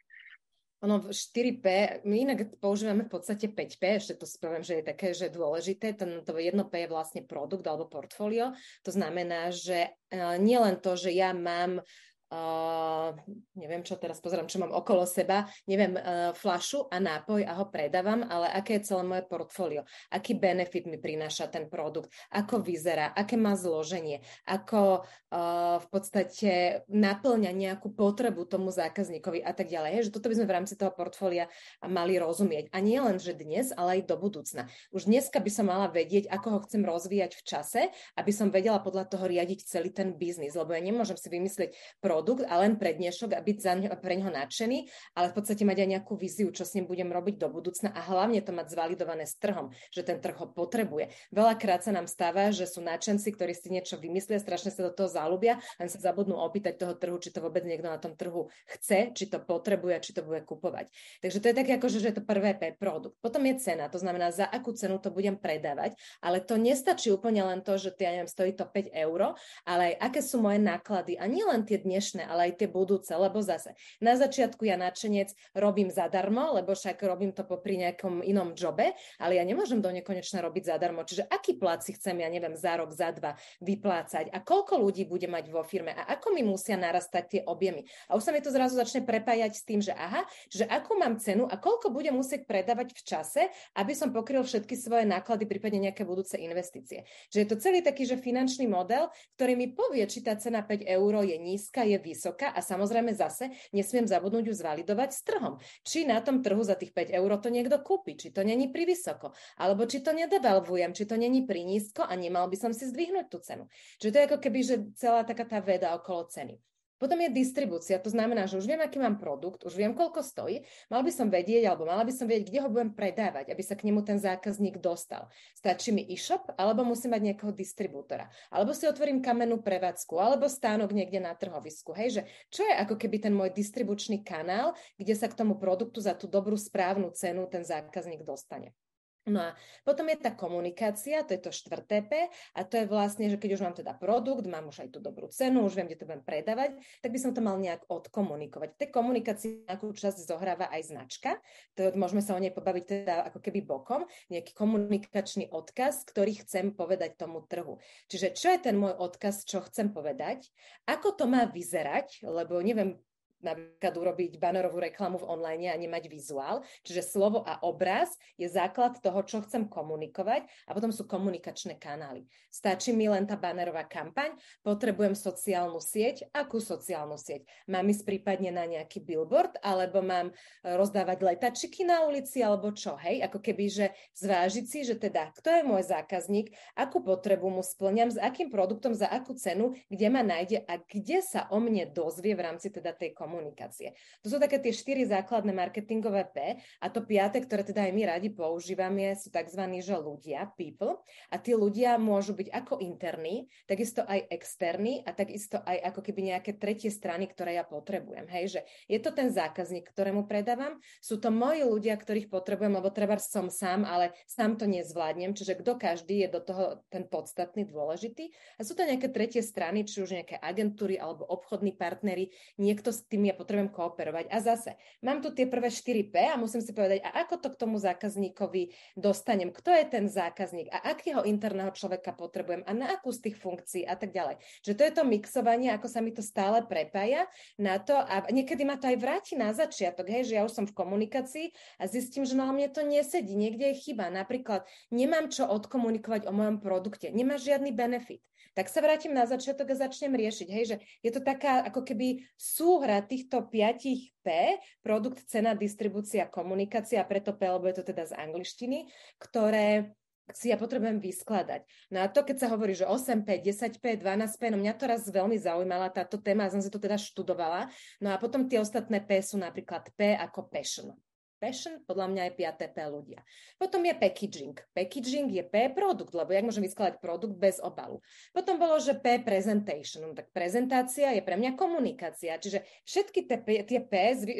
Ono 0.82 1.14
4P, 1.14 1.66
my 2.02 2.16
inak 2.26 2.58
používame 2.58 3.06
v 3.06 3.14
podstate 3.14 3.46
5P, 3.54 4.02
ešte 4.02 4.18
to 4.18 4.26
spravím, 4.26 4.66
že 4.66 4.82
je 4.82 4.84
také, 4.90 5.14
že 5.14 5.30
dôležité, 5.30 5.94
ten, 5.94 6.26
to 6.26 6.34
1P 6.34 6.74
je 6.74 6.88
vlastne 6.90 7.22
produkt 7.22 7.62
alebo 7.70 7.86
portfólio, 7.86 8.50
to 8.82 8.90
znamená, 8.90 9.54
že 9.54 9.94
uh, 10.10 10.34
nie 10.42 10.58
len 10.58 10.82
to, 10.82 10.98
že 10.98 11.14
ja 11.14 11.30
mám 11.30 11.86
uh, 12.32 13.12
neviem 13.54 13.84
čo 13.84 14.00
teraz 14.00 14.18
pozerám, 14.24 14.48
čo 14.48 14.58
mám 14.64 14.72
okolo 14.72 15.04
seba, 15.04 15.44
neviem, 15.68 15.94
uh, 15.94 16.32
flašu 16.32 16.88
a 16.88 16.96
nápoj 16.96 17.44
a 17.44 17.52
ho 17.60 17.68
predávam, 17.68 18.24
ale 18.24 18.48
aké 18.48 18.80
je 18.80 18.88
celé 18.88 19.02
moje 19.04 19.22
portfólio, 19.28 19.84
aký 20.08 20.32
benefit 20.40 20.88
mi 20.88 20.96
prináša 20.96 21.52
ten 21.52 21.68
produkt, 21.68 22.08
ako 22.32 22.64
vyzerá, 22.64 23.12
aké 23.12 23.36
má 23.36 23.52
zloženie, 23.52 24.24
ako 24.48 25.04
uh, 25.04 25.76
v 25.78 25.86
podstate 25.92 26.50
naplňa 26.88 27.52
nejakú 27.52 27.92
potrebu 27.92 28.48
tomu 28.48 28.72
zákazníkovi 28.72 29.44
a 29.44 29.52
tak 29.52 29.68
ďalej. 29.68 29.90
Hej, 29.92 30.02
že 30.08 30.14
toto 30.16 30.32
by 30.32 30.40
sme 30.40 30.48
v 30.48 30.56
rámci 30.56 30.74
toho 30.80 30.90
portfólia 30.94 31.52
mali 31.84 32.16
rozumieť. 32.16 32.72
A 32.72 32.80
nie 32.80 32.96
len, 32.96 33.20
že 33.20 33.36
dnes, 33.36 33.74
ale 33.76 34.00
aj 34.00 34.08
do 34.08 34.16
budúcna. 34.16 34.72
Už 34.94 35.04
dneska 35.10 35.36
by 35.42 35.50
som 35.52 35.68
mala 35.68 35.92
vedieť, 35.92 36.30
ako 36.32 36.48
ho 36.56 36.58
chcem 36.64 36.82
rozvíjať 36.86 37.36
v 37.36 37.42
čase, 37.44 37.80
aby 38.16 38.32
som 38.32 38.48
vedela 38.48 38.80
podľa 38.80 39.10
toho 39.10 39.28
riadiť 39.28 39.68
celý 39.68 39.90
ten 39.92 40.16
biznis, 40.16 40.56
lebo 40.56 40.72
ja 40.72 40.80
nemôžem 40.80 41.18
si 41.18 41.28
vymyslieť 41.28 41.76
produkt, 42.00 42.21
produkt 42.22 42.46
a 42.46 42.54
len 42.62 42.78
pre 42.78 42.94
dnešok 42.94 43.35
a 43.35 43.42
byť 43.42 43.58
za 43.58 43.74
ňo, 43.74 43.90
pre 43.98 44.14
ňoho 44.14 44.30
nadšený, 44.30 44.87
ale 45.18 45.26
v 45.26 45.35
podstate 45.35 45.66
mať 45.66 45.82
aj 45.82 45.88
nejakú 45.98 46.14
víziu, 46.14 46.54
čo 46.54 46.62
s 46.62 46.78
ním 46.78 46.87
budem 46.87 47.11
robiť 47.11 47.35
do 47.35 47.50
budúcna 47.50 47.90
a 47.90 47.98
hlavne 47.98 48.38
to 48.46 48.54
mať 48.54 48.70
zvalidované 48.70 49.26
s 49.26 49.35
trhom, 49.42 49.74
že 49.90 50.06
ten 50.06 50.22
trh 50.22 50.38
ho 50.38 50.46
potrebuje. 50.46 51.11
Veľakrát 51.35 51.82
sa 51.82 51.90
nám 51.90 52.06
stáva, 52.06 52.54
že 52.54 52.70
sú 52.70 52.78
nadšenci, 52.78 53.26
ktorí 53.35 53.58
si 53.58 53.74
niečo 53.74 53.98
vymyslia, 53.98 54.38
strašne 54.38 54.70
sa 54.70 54.87
do 54.87 54.94
toho 54.94 55.11
zalúbia, 55.11 55.58
len 55.82 55.90
sa 55.90 55.98
zabudnú 55.98 56.38
opýtať 56.38 56.78
toho 56.78 56.94
trhu, 56.94 57.18
či 57.18 57.35
to 57.35 57.42
vôbec 57.42 57.66
niekto 57.66 57.90
na 57.90 57.98
tom 57.98 58.14
trhu 58.14 58.46
chce, 58.78 59.11
či 59.18 59.26
to 59.26 59.42
potrebuje, 59.42 59.98
či 59.98 60.14
to 60.14 60.22
bude 60.22 60.46
kupovať. 60.46 60.94
Takže 61.26 61.42
to 61.42 61.46
je 61.50 61.58
také 61.58 61.74
ako, 61.74 61.90
že 61.90 62.06
je 62.06 62.14
to 62.14 62.22
prvé 62.22 62.54
P 62.54 62.70
produkt. 62.78 63.18
Potom 63.18 63.42
je 63.50 63.58
cena, 63.58 63.90
to 63.90 63.98
znamená, 63.98 64.30
za 64.30 64.46
akú 64.46 64.70
cenu 64.78 65.02
to 65.02 65.11
budem 65.11 65.35
predávať, 65.35 65.98
ale 66.22 66.38
to 66.38 66.54
nestačí 66.54 67.11
úplne 67.11 67.42
len 67.42 67.66
to, 67.66 67.74
že 67.74 67.90
ja 67.98 68.14
neviem, 68.14 68.30
stojí 68.30 68.54
to 68.54 68.62
5 68.62 68.94
eur, 68.94 69.35
ale 69.66 69.82
aj 69.90 69.94
aké 70.06 70.20
sú 70.22 70.38
moje 70.38 70.62
náklady 70.62 71.18
a 71.18 71.26
nie 71.26 71.42
len 71.42 71.66
tie 71.66 71.80
dnešné, 71.80 72.12
ale 72.20 72.53
aj 72.53 72.61
tie 72.61 72.68
budúce, 72.68 73.09
lebo 73.16 73.40
zase 73.40 73.72
na 74.05 74.12
začiatku 74.20 74.68
ja 74.68 74.77
načenec 74.77 75.33
robím 75.57 75.88
zadarmo, 75.88 76.53
lebo 76.53 76.77
však 76.77 77.01
robím 77.09 77.33
to 77.33 77.48
popri 77.48 77.81
nejakom 77.81 78.20
inom 78.20 78.53
jobe, 78.53 78.92
ale 79.16 79.40
ja 79.40 79.44
nemôžem 79.48 79.81
do 79.81 79.88
nekonečna 79.88 80.44
robiť 80.44 80.77
zadarmo. 80.77 81.09
Čiže 81.09 81.25
aký 81.33 81.57
plat 81.57 81.81
si 81.81 81.96
chcem, 81.96 82.20
ja 82.20 82.29
neviem, 82.29 82.53
za 82.53 82.77
rok, 82.77 82.92
za 82.92 83.14
dva 83.16 83.38
vyplácať 83.64 84.29
a 84.29 84.44
koľko 84.44 84.77
ľudí 84.83 85.09
bude 85.09 85.31
mať 85.31 85.48
vo 85.48 85.64
firme 85.64 85.96
a 85.96 86.12
ako 86.18 86.37
mi 86.37 86.44
musia 86.44 86.77
narastať 86.77 87.25
tie 87.29 87.40
objemy. 87.48 87.88
A 88.11 88.18
už 88.18 88.29
sa 88.29 88.33
mi 88.35 88.44
to 88.44 88.53
zrazu 88.53 88.77
začne 88.77 89.07
prepájať 89.07 89.53
s 89.55 89.62
tým, 89.64 89.81
že 89.81 89.94
aha, 89.94 90.27
že 90.51 90.66
akú 90.68 90.98
mám 90.98 91.16
cenu 91.22 91.46
a 91.46 91.57
koľko 91.57 91.94
budem 91.94 92.18
musieť 92.18 92.44
predávať 92.44 92.92
v 92.92 93.03
čase, 93.07 93.42
aby 93.79 93.94
som 93.94 94.11
pokryl 94.11 94.42
všetky 94.42 94.75
svoje 94.75 95.07
náklady, 95.07 95.46
prípadne 95.46 95.90
nejaké 95.90 96.03
budúce 96.03 96.35
investície. 96.37 97.07
Že 97.31 97.38
je 97.44 97.48
to 97.48 97.57
celý 97.61 97.81
taký, 97.85 98.09
že 98.09 98.18
finančný 98.18 98.66
model, 98.66 99.12
ktorý 99.38 99.55
mi 99.55 99.68
povie, 99.70 100.05
či 100.09 100.25
tá 100.25 100.35
cena 100.35 100.64
5 100.64 100.85
eur 100.88 101.12
je 101.22 101.37
nízka, 101.38 101.85
je 101.85 101.91
vysoká 102.00 102.55
a 102.55 102.64
samozrejme 102.64 103.12
zase 103.12 103.52
nesmiem 103.74 104.09
zabudnúť 104.09 104.48
ju 104.48 104.55
zvalidovať 104.57 105.11
s 105.12 105.20
trhom. 105.26 105.61
Či 105.85 106.09
na 106.09 106.22
tom 106.24 106.40
trhu 106.40 106.61
za 106.64 106.78
tých 106.78 106.94
5 106.96 107.12
eur 107.12 107.31
to 107.42 107.48
niekto 107.52 107.76
kúpi, 107.85 108.16
či 108.16 108.33
to 108.33 108.46
není 108.46 108.70
pri 108.70 108.88
vysoko, 108.88 109.35
alebo 109.61 109.85
či 109.85 110.00
to 110.00 110.16
nedevalvujem, 110.16 110.96
či 110.96 111.05
to 111.05 111.18
není 111.18 111.44
pri 111.44 111.66
nízko 111.66 112.07
a 112.07 112.14
nemal 112.16 112.48
by 112.48 112.57
som 112.57 112.72
si 112.72 112.88
zdvihnúť 112.88 113.26
tú 113.28 113.42
cenu. 113.42 113.68
Čiže 114.00 114.12
to 114.12 114.18
je 114.18 114.28
ako 114.31 114.38
keby, 114.38 114.61
že 114.62 114.76
celá 114.96 115.26
taká 115.26 115.44
tá 115.44 115.59
veda 115.59 115.92
okolo 115.98 116.31
ceny. 116.31 116.71
Potom 117.02 117.18
je 117.18 117.34
distribúcia, 117.34 117.98
to 117.98 118.14
znamená, 118.14 118.46
že 118.46 118.62
už 118.62 118.70
viem, 118.70 118.78
aký 118.78 119.02
mám 119.02 119.18
produkt, 119.18 119.66
už 119.66 119.74
viem, 119.74 119.90
koľko 119.90 120.22
stojí, 120.22 120.62
mal 120.86 121.02
by 121.02 121.10
som 121.10 121.26
vedieť, 121.26 121.66
alebo 121.66 121.82
mala 121.82 122.06
by 122.06 122.14
som 122.14 122.30
vedieť, 122.30 122.46
kde 122.46 122.62
ho 122.62 122.70
budem 122.70 122.94
predávať, 122.94 123.50
aby 123.50 123.62
sa 123.66 123.74
k 123.74 123.90
nemu 123.90 124.06
ten 124.06 124.22
zákazník 124.22 124.78
dostal. 124.78 125.26
Stačí 125.58 125.90
mi 125.90 126.06
e-shop, 126.06 126.54
alebo 126.54 126.86
musím 126.86 127.18
mať 127.18 127.34
nejakého 127.34 127.50
distribútora, 127.50 128.30
alebo 128.54 128.70
si 128.70 128.86
otvorím 128.86 129.18
kamennú 129.18 129.58
prevádzku, 129.66 130.14
alebo 130.14 130.46
stánok 130.46 130.94
niekde 130.94 131.18
na 131.18 131.34
trhovisku. 131.34 131.90
Hej, 131.90 132.08
že 132.14 132.22
čo 132.54 132.62
je 132.62 132.74
ako 132.78 132.94
keby 132.94 133.18
ten 133.18 133.34
môj 133.34 133.50
distribučný 133.50 134.22
kanál, 134.22 134.78
kde 134.94 135.18
sa 135.18 135.26
k 135.26 135.34
tomu 135.34 135.58
produktu 135.58 135.98
za 135.98 136.14
tú 136.14 136.30
dobrú 136.30 136.54
správnu 136.54 137.10
cenu 137.18 137.50
ten 137.50 137.66
zákazník 137.66 138.22
dostane. 138.22 138.78
No 139.22 139.38
a 139.38 139.50
potom 139.87 140.11
je 140.11 140.18
tá 140.18 140.35
komunikácia, 140.35 141.22
to 141.22 141.38
je 141.38 141.42
to 141.46 141.54
štvrté 141.54 142.02
P 142.11 142.26
a 142.58 142.61
to 142.66 142.74
je 142.82 142.90
vlastne, 142.90 143.30
že 143.30 143.38
keď 143.38 143.54
už 143.54 143.62
mám 143.62 143.76
teda 143.78 143.94
produkt, 143.94 144.50
mám 144.50 144.66
už 144.66 144.82
aj 144.82 144.88
tú 144.90 144.98
dobrú 144.98 145.30
cenu, 145.30 145.62
už 145.62 145.78
viem, 145.78 145.87
kde 145.87 146.02
to 146.02 146.08
budem 146.11 146.26
predávať, 146.26 146.74
tak 146.98 147.14
by 147.14 147.18
som 147.22 147.30
to 147.30 147.38
mal 147.38 147.54
nejak 147.54 147.87
odkomunikovať. 147.87 148.74
V 148.74 148.80
tej 148.82 148.90
komunikácii 148.90 149.50
nejakú 149.70 149.94
časť 149.94 150.26
zohráva 150.26 150.66
aj 150.74 150.90
značka, 150.90 151.38
to 151.78 151.94
môžeme 151.94 152.18
sa 152.18 152.35
o 152.35 152.42
nej 152.42 152.50
pobaviť 152.50 152.85
teda 152.90 153.14
ako 153.30 153.38
keby 153.38 153.62
bokom, 153.62 154.11
nejaký 154.26 154.58
komunikačný 154.58 155.54
odkaz, 155.54 156.02
ktorý 156.02 156.42
chcem 156.42 156.74
povedať 156.74 157.14
tomu 157.14 157.46
trhu. 157.46 157.78
Čiže 158.11 158.35
čo 158.35 158.50
je 158.50 158.58
ten 158.58 158.74
môj 158.74 158.98
odkaz, 158.98 159.46
čo 159.46 159.62
chcem 159.62 159.94
povedať, 159.94 160.50
ako 160.90 161.14
to 161.14 161.24
má 161.30 161.46
vyzerať, 161.46 162.26
lebo 162.26 162.58
neviem, 162.58 162.98
napríklad 163.42 163.94
urobiť 163.94 164.38
banerovú 164.38 164.78
reklamu 164.78 165.18
v 165.20 165.28
online 165.28 165.70
a 165.70 165.76
nemať 165.76 166.09
vizuál. 166.09 166.62
Čiže 166.87 167.02
slovo 167.02 167.42
a 167.42 167.59
obraz 167.66 168.14
je 168.38 168.46
základ 168.46 168.98
toho, 169.02 169.20
čo 169.26 169.42
chcem 169.44 169.66
komunikovať 169.66 170.46
a 170.66 170.70
potom 170.72 170.94
sú 170.94 171.05
komunikačné 171.05 171.76
kanály. 171.76 172.24
Stačí 172.48 172.94
mi 172.94 173.11
len 173.11 173.26
tá 173.26 173.35
banerová 173.35 173.85
kampaň, 173.85 174.33
potrebujem 174.62 175.18
sociálnu 175.18 175.83
sieť. 175.83 176.31
Akú 176.31 176.62
sociálnu 176.62 177.18
sieť? 177.18 177.44
Mám 177.66 177.90
ísť 177.90 178.02
prípadne 178.07 178.55
na 178.55 178.64
nejaký 178.68 179.02
billboard 179.02 179.59
alebo 179.64 180.05
mám 180.05 180.31
e, 180.31 180.35
rozdávať 180.76 181.24
letačiky 181.24 181.83
na 181.83 182.07
ulici 182.07 182.44
alebo 182.44 182.70
čo? 182.70 182.94
Hej, 183.00 183.24
ako 183.26 183.38
keby, 183.42 183.64
že 183.66 183.87
zvážiť 184.14 184.64
si, 184.68 184.85
že 184.87 184.94
teda 185.00 185.35
kto 185.35 185.48
je 185.48 185.62
môj 185.64 185.83
zákazník, 185.88 186.52
akú 186.76 187.00
potrebu 187.02 187.48
mu 187.48 187.64
splňam, 187.64 188.12
s 188.12 188.20
akým 188.20 188.52
produktom, 188.52 188.92
za 188.92 189.09
akú 189.09 189.35
cenu, 189.35 189.74
kde 189.88 190.07
ma 190.12 190.20
nájde 190.20 190.62
a 190.68 190.78
kde 190.78 191.24
sa 191.24 191.48
o 191.48 191.59
mne 191.59 191.88
dozvie 191.90 192.37
v 192.37 192.44
rámci 192.44 192.68
teda 192.68 192.92
tej 192.92 193.16
komunikácie 193.16 193.31
komunikácie. 193.32 193.96
To 194.20 194.28
sú 194.28 194.36
také 194.36 194.60
tie 194.60 194.76
štyri 194.76 195.08
základné 195.08 195.56
marketingové 195.56 196.28
P 196.28 196.60
a 196.84 196.86
to 196.92 197.00
piate, 197.00 197.40
ktoré 197.40 197.64
teda 197.64 197.88
aj 197.88 197.92
my 197.96 198.02
radi 198.04 198.28
používame, 198.28 199.16
sú 199.16 199.32
tzv. 199.32 199.62
že 199.80 199.96
ľudia, 199.96 200.52
people 200.52 201.00
a 201.32 201.40
tí 201.40 201.56
ľudia 201.56 201.96
môžu 201.96 202.36
byť 202.36 202.52
ako 202.52 202.84
interní, 202.84 203.48
takisto 203.64 204.04
aj 204.04 204.28
externí 204.28 205.00
a 205.08 205.16
takisto 205.16 205.64
aj 205.64 205.80
ako 205.88 206.00
keby 206.04 206.36
nejaké 206.36 206.60
tretie 206.60 206.92
strany, 206.92 207.24
ktoré 207.24 207.56
ja 207.56 207.64
potrebujem. 207.64 208.28
Hej, 208.28 208.44
že 208.52 208.60
je 208.92 209.00
to 209.00 209.16
ten 209.16 209.32
zákazník, 209.32 209.88
ktorému 209.88 210.28
predávam, 210.28 210.76
sú 211.00 211.16
to 211.16 211.32
moji 211.32 211.64
ľudia, 211.64 211.96
ktorých 211.96 212.28
potrebujem, 212.28 212.76
lebo 212.76 212.92
treba 212.92 213.16
som 213.16 213.48
sám, 213.48 213.86
ale 213.88 214.12
sám 214.28 214.58
to 214.58 214.66
nezvládnem, 214.68 215.32
čiže 215.32 215.62
kto 215.62 215.78
každý 215.78 216.26
je 216.26 216.28
do 216.28 216.40
toho 216.42 216.82
ten 216.90 217.06
podstatný, 217.06 217.64
dôležitý. 217.64 218.34
A 218.58 218.66
sú 218.66 218.74
to 218.74 218.82
nejaké 218.82 219.08
tretie 219.08 219.40
strany, 219.40 219.86
či 219.86 220.02
už 220.02 220.18
nejaké 220.18 220.36
agentúry 220.42 220.98
alebo 220.98 221.22
obchodní 221.22 221.78
partnery, 221.78 222.34
niekto 222.58 222.90
s 222.90 223.06
tým 223.06 223.21
ja 223.26 223.35
potrebujem 223.37 223.70
kooperovať. 223.70 224.30
A 224.30 224.37
zase, 224.42 224.74
mám 225.04 225.22
tu 225.22 225.30
tie 225.30 225.46
prvé 225.46 225.68
4P 225.68 226.14
a 226.32 226.40
musím 226.40 226.64
si 226.64 226.74
povedať, 226.74 227.04
a 227.04 227.22
ako 227.22 227.38
to 227.38 227.48
k 227.52 227.61
tomu 227.61 227.76
zákazníkovi 227.78 228.72
dostanem, 228.98 229.52
kto 229.54 229.70
je 229.70 229.85
ten 229.87 230.04
zákazník 230.08 230.72
a 230.72 230.92
akého 230.94 231.22
interného 231.22 231.70
človeka 231.74 232.16
potrebujem 232.16 232.64
a 232.66 232.72
na 232.72 232.90
akú 232.94 233.12
z 233.12 233.30
tých 233.30 233.37
funkcií 233.38 233.82
a 233.85 233.94
tak 233.94 234.11
ďalej. 234.11 234.40
Že 234.64 234.72
to 234.74 234.82
je 234.82 234.92
to 234.92 235.02
mixovanie, 235.04 235.70
ako 235.74 235.87
sa 235.87 236.00
mi 236.00 236.11
to 236.11 236.24
stále 236.24 236.64
prepája 236.64 237.28
na 237.61 237.76
to 237.78 237.94
a 237.94 238.26
niekedy 238.32 238.64
ma 238.64 238.80
to 238.80 238.88
aj 238.88 238.98
vráti 238.98 239.35
na 239.37 239.52
začiatok, 239.52 240.08
hej, 240.08 240.32
že 240.32 240.37
ja 240.40 240.42
už 240.46 240.52
som 240.52 240.64
v 240.64 240.76
komunikácii 240.76 241.52
a 241.78 241.87
zistím, 241.87 242.24
že 242.24 242.38
no 242.38 242.48
mne 242.48 242.72
to 242.72 242.82
nesedí, 242.82 243.37
niekde 243.37 243.72
je 243.72 243.90
chyba. 243.90 244.08
Napríklad 244.08 244.64
nemám 244.88 245.28
čo 245.28 245.44
odkomunikovať 245.46 246.24
o 246.28 246.32
mojom 246.32 246.58
produkte, 246.64 247.12
nemá 247.12 247.37
žiadny 247.37 247.70
benefit 247.74 248.24
tak 248.52 248.68
sa 248.68 248.84
vrátim 248.84 249.12
na 249.16 249.24
začiatok 249.24 249.72
a 249.72 249.88
začnem 249.88 250.12
riešiť, 250.12 250.48
hej, 250.48 250.64
že 250.64 250.76
je 251.00 251.10
to 251.12 251.20
taká 251.24 251.64
ako 251.64 251.84
keby 251.84 252.24
súhra 252.36 253.00
týchto 253.00 253.48
piatich 253.48 254.12
P, 254.20 254.56
produkt, 254.84 255.24
cena, 255.24 255.56
distribúcia, 255.56 256.28
komunikácia, 256.28 257.00
a 257.00 257.08
preto 257.08 257.32
P, 257.32 257.48
lebo 257.48 257.64
je 257.68 257.80
to 257.80 257.84
teda 257.88 258.08
z 258.08 258.12
angličtiny, 258.14 258.86
ktoré 259.16 259.96
si 260.30 260.54
ja 260.54 260.56
potrebujem 260.56 261.02
vyskladať. 261.02 261.66
No 261.90 262.04
a 262.04 262.06
to, 262.06 262.22
keď 262.22 262.46
sa 262.46 262.48
hovorí, 262.54 262.78
že 262.78 262.86
8P, 262.86 263.42
10P, 263.42 263.98
12P, 263.98 264.54
no 264.54 264.56
mňa 264.62 264.74
to 264.78 264.84
raz 264.86 265.02
veľmi 265.10 265.34
zaujímala 265.34 265.90
táto 265.90 266.22
téma, 266.22 266.46
ja 266.46 266.54
som 266.54 266.62
si 266.62 266.70
to 266.70 266.78
teda 266.78 266.94
študovala. 266.94 267.66
No 267.98 268.14
a 268.14 268.16
potom 268.22 268.46
tie 268.46 268.62
ostatné 268.62 269.02
P 269.02 269.18
sú 269.18 269.36
napríklad 269.36 269.90
P 269.98 270.14
ako 270.14 270.46
passion 270.46 270.94
passion, 271.42 271.83
podľa 271.83 272.07
mňa 272.14 272.22
je 272.31 272.33
5 272.38 272.70
P 272.70 272.78
ľudia. 272.87 273.20
Potom 273.59 273.83
je 273.83 273.90
packaging. 273.98 274.55
Packaging 274.70 275.26
je 275.35 275.42
P 275.42 275.74
produkt, 275.74 276.14
lebo 276.14 276.31
jak 276.31 276.46
môžem 276.46 276.62
vyskladať 276.62 277.02
produkt 277.02 277.35
bez 277.35 277.59
obalu. 277.59 277.98
Potom 278.31 278.62
bolo, 278.62 278.78
že 278.78 278.94
P 278.94 279.18
presentation, 279.18 280.07
no, 280.07 280.14
tak 280.14 280.31
prezentácia 280.31 281.11
je 281.18 281.22
pre 281.26 281.35
mňa 281.35 281.59
komunikácia. 281.59 282.38
Čiže 282.38 282.62
všetky 282.87 283.26
tie 283.26 283.38
P, 283.42 283.48
tie 283.66 283.81
P 283.83 283.92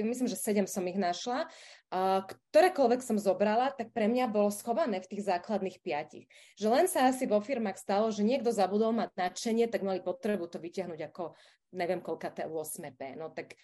myslím, 0.07 0.31
že 0.31 0.39
7 0.39 0.71
som 0.71 0.87
ich 0.87 0.95
našla, 0.95 1.51
a 1.93 2.25
ktorékoľvek 2.25 3.05
som 3.05 3.21
zobrala, 3.21 3.75
tak 3.75 3.93
pre 3.93 4.09
mňa 4.09 4.31
bolo 4.33 4.49
schované 4.49 5.03
v 5.03 5.11
tých 5.13 5.29
základných 5.29 5.83
piatich. 5.85 6.25
Že 6.57 6.69
len 6.73 6.87
sa 6.89 7.11
asi 7.11 7.29
vo 7.29 7.43
firmách 7.43 7.77
stalo, 7.77 8.09
že 8.09 8.25
niekto 8.25 8.49
zabudol 8.49 8.97
mať 8.97 9.13
nadšenie, 9.19 9.69
tak 9.69 9.85
mali 9.85 10.01
potrebu 10.01 10.49
to 10.49 10.57
vyťahnuť 10.57 11.01
ako 11.13 11.37
neviem 11.73 12.01
koľka 12.05 12.33
8 12.33 12.49
P. 12.97 13.01
No 13.17 13.33
tak 13.33 13.57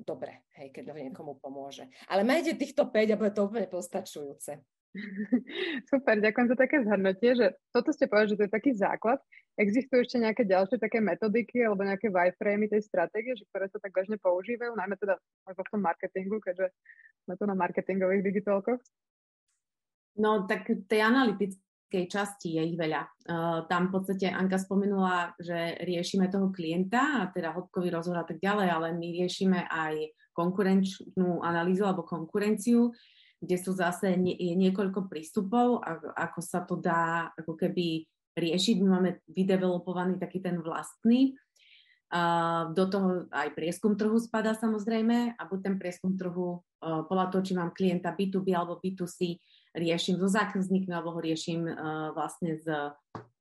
dobre, 0.00 0.46
hej, 0.58 0.74
keď 0.74 0.90
to 0.90 0.92
niekomu 0.98 1.38
pomôže. 1.38 1.86
Ale 2.10 2.26
majte 2.26 2.58
týchto 2.58 2.90
5 2.90 3.14
a 3.14 3.20
bude 3.20 3.32
to 3.32 3.46
úplne 3.46 3.68
postačujúce. 3.70 4.58
Super, 5.90 6.22
ďakujem 6.22 6.48
za 6.54 6.56
také 6.58 6.76
zhrnutie, 6.86 7.30
že 7.34 7.46
toto 7.74 7.90
ste 7.90 8.06
povedali, 8.06 8.30
že 8.30 8.38
to 8.38 8.46
je 8.46 8.56
taký 8.56 8.70
základ. 8.78 9.18
Existujú 9.58 10.02
ešte 10.02 10.18
nejaké 10.22 10.42
ďalšie 10.46 10.78
také 10.82 10.98
metodiky 10.98 11.62
alebo 11.62 11.86
nejaké 11.86 12.10
wireframey 12.10 12.66
tej 12.70 12.82
stratégie, 12.86 13.34
že 13.34 13.46
ktoré 13.50 13.70
sa 13.70 13.78
tak 13.78 13.94
bežne 13.94 14.18
používajú, 14.18 14.74
najmä 14.74 14.98
teda 14.98 15.14
v 15.50 15.70
tom 15.70 15.82
marketingu, 15.82 16.42
keďže 16.42 16.70
sme 17.26 17.34
tu 17.38 17.44
na 17.46 17.54
marketingových 17.54 18.22
digitálkoch? 18.22 18.82
No 20.14 20.46
tak 20.46 20.70
tej 20.86 21.00
analytické 21.02 21.58
technickej 21.94 22.10
časti 22.10 22.58
je 22.58 22.62
ich 22.74 22.76
veľa. 22.76 23.02
Uh, 23.30 23.58
tam 23.70 23.88
v 23.88 23.92
podstate 23.94 24.26
Anka 24.26 24.58
spomenula, 24.58 25.38
že 25.38 25.78
riešime 25.86 26.26
toho 26.26 26.50
klienta 26.50 27.22
a 27.22 27.30
teda 27.30 27.54
hĺbkový 27.54 27.88
rozhod 27.94 28.18
a 28.18 28.26
tak 28.26 28.42
ďalej, 28.42 28.68
ale 28.68 28.88
my 28.98 29.06
riešime 29.14 29.70
aj 29.70 29.94
konkurenčnú 30.34 31.46
analýzu 31.46 31.86
alebo 31.86 32.02
konkurenciu, 32.02 32.90
kde 33.38 33.56
sú 33.60 33.70
zase 33.78 34.18
nie, 34.18 34.34
je 34.34 34.58
niekoľko 34.58 35.06
prístupov, 35.06 35.78
ako, 35.86 36.08
ako 36.10 36.40
sa 36.42 36.66
to 36.66 36.74
dá 36.82 37.30
ako 37.38 37.54
keby 37.54 38.02
riešiť. 38.34 38.82
My 38.82 38.98
máme 38.98 39.10
vydevelopovaný 39.30 40.18
taký 40.18 40.42
ten 40.42 40.58
vlastný. 40.58 41.38
Do 42.74 42.84
toho 42.86 43.26
aj 43.34 43.58
prieskum 43.58 43.98
trhu 43.98 44.14
spada 44.22 44.54
samozrejme 44.54 45.34
a 45.34 45.42
buď 45.50 45.58
ten 45.66 45.74
prieskum 45.82 46.14
trhu 46.14 46.62
uh, 46.62 47.02
podľa 47.10 47.34
toho, 47.34 47.42
či 47.42 47.52
mám 47.58 47.74
klienta 47.74 48.14
B2B 48.14 48.54
alebo 48.54 48.78
B2C, 48.78 49.34
riešim 49.74 50.22
so 50.22 50.30
zákazníkmi 50.30 50.94
alebo 50.94 51.18
ho 51.18 51.20
riešim 51.24 51.66
uh, 51.66 52.14
vlastne 52.14 52.54
s, 52.54 52.66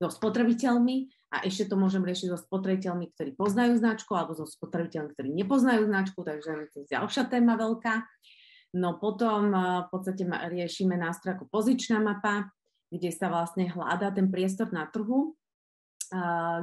so 0.02 0.08
spotrebiteľmi 0.10 1.06
a 1.38 1.46
ešte 1.46 1.70
to 1.70 1.76
môžem 1.78 2.02
riešiť 2.02 2.34
so 2.34 2.40
spotrebiteľmi, 2.42 3.14
ktorí 3.14 3.38
poznajú 3.38 3.78
značku 3.78 4.18
alebo 4.18 4.34
so 4.34 4.50
spotrebiteľmi, 4.50 5.14
ktorí 5.14 5.30
nepoznajú 5.30 5.86
značku, 5.86 6.26
takže 6.26 6.74
to 6.74 6.82
je 6.82 6.98
ďalšia 6.98 7.30
téma 7.30 7.54
veľká. 7.54 8.02
No 8.74 8.98
potom 8.98 9.54
uh, 9.54 9.86
v 9.86 9.88
podstate 9.94 10.26
riešime 10.26 10.98
nástroj 10.98 11.38
ako 11.38 11.46
pozičná 11.52 12.02
mapa, 12.02 12.50
kde 12.90 13.14
sa 13.14 13.30
vlastne 13.30 13.70
hľadá 13.70 14.10
ten 14.10 14.34
priestor 14.34 14.74
na 14.74 14.90
trhu, 14.90 15.38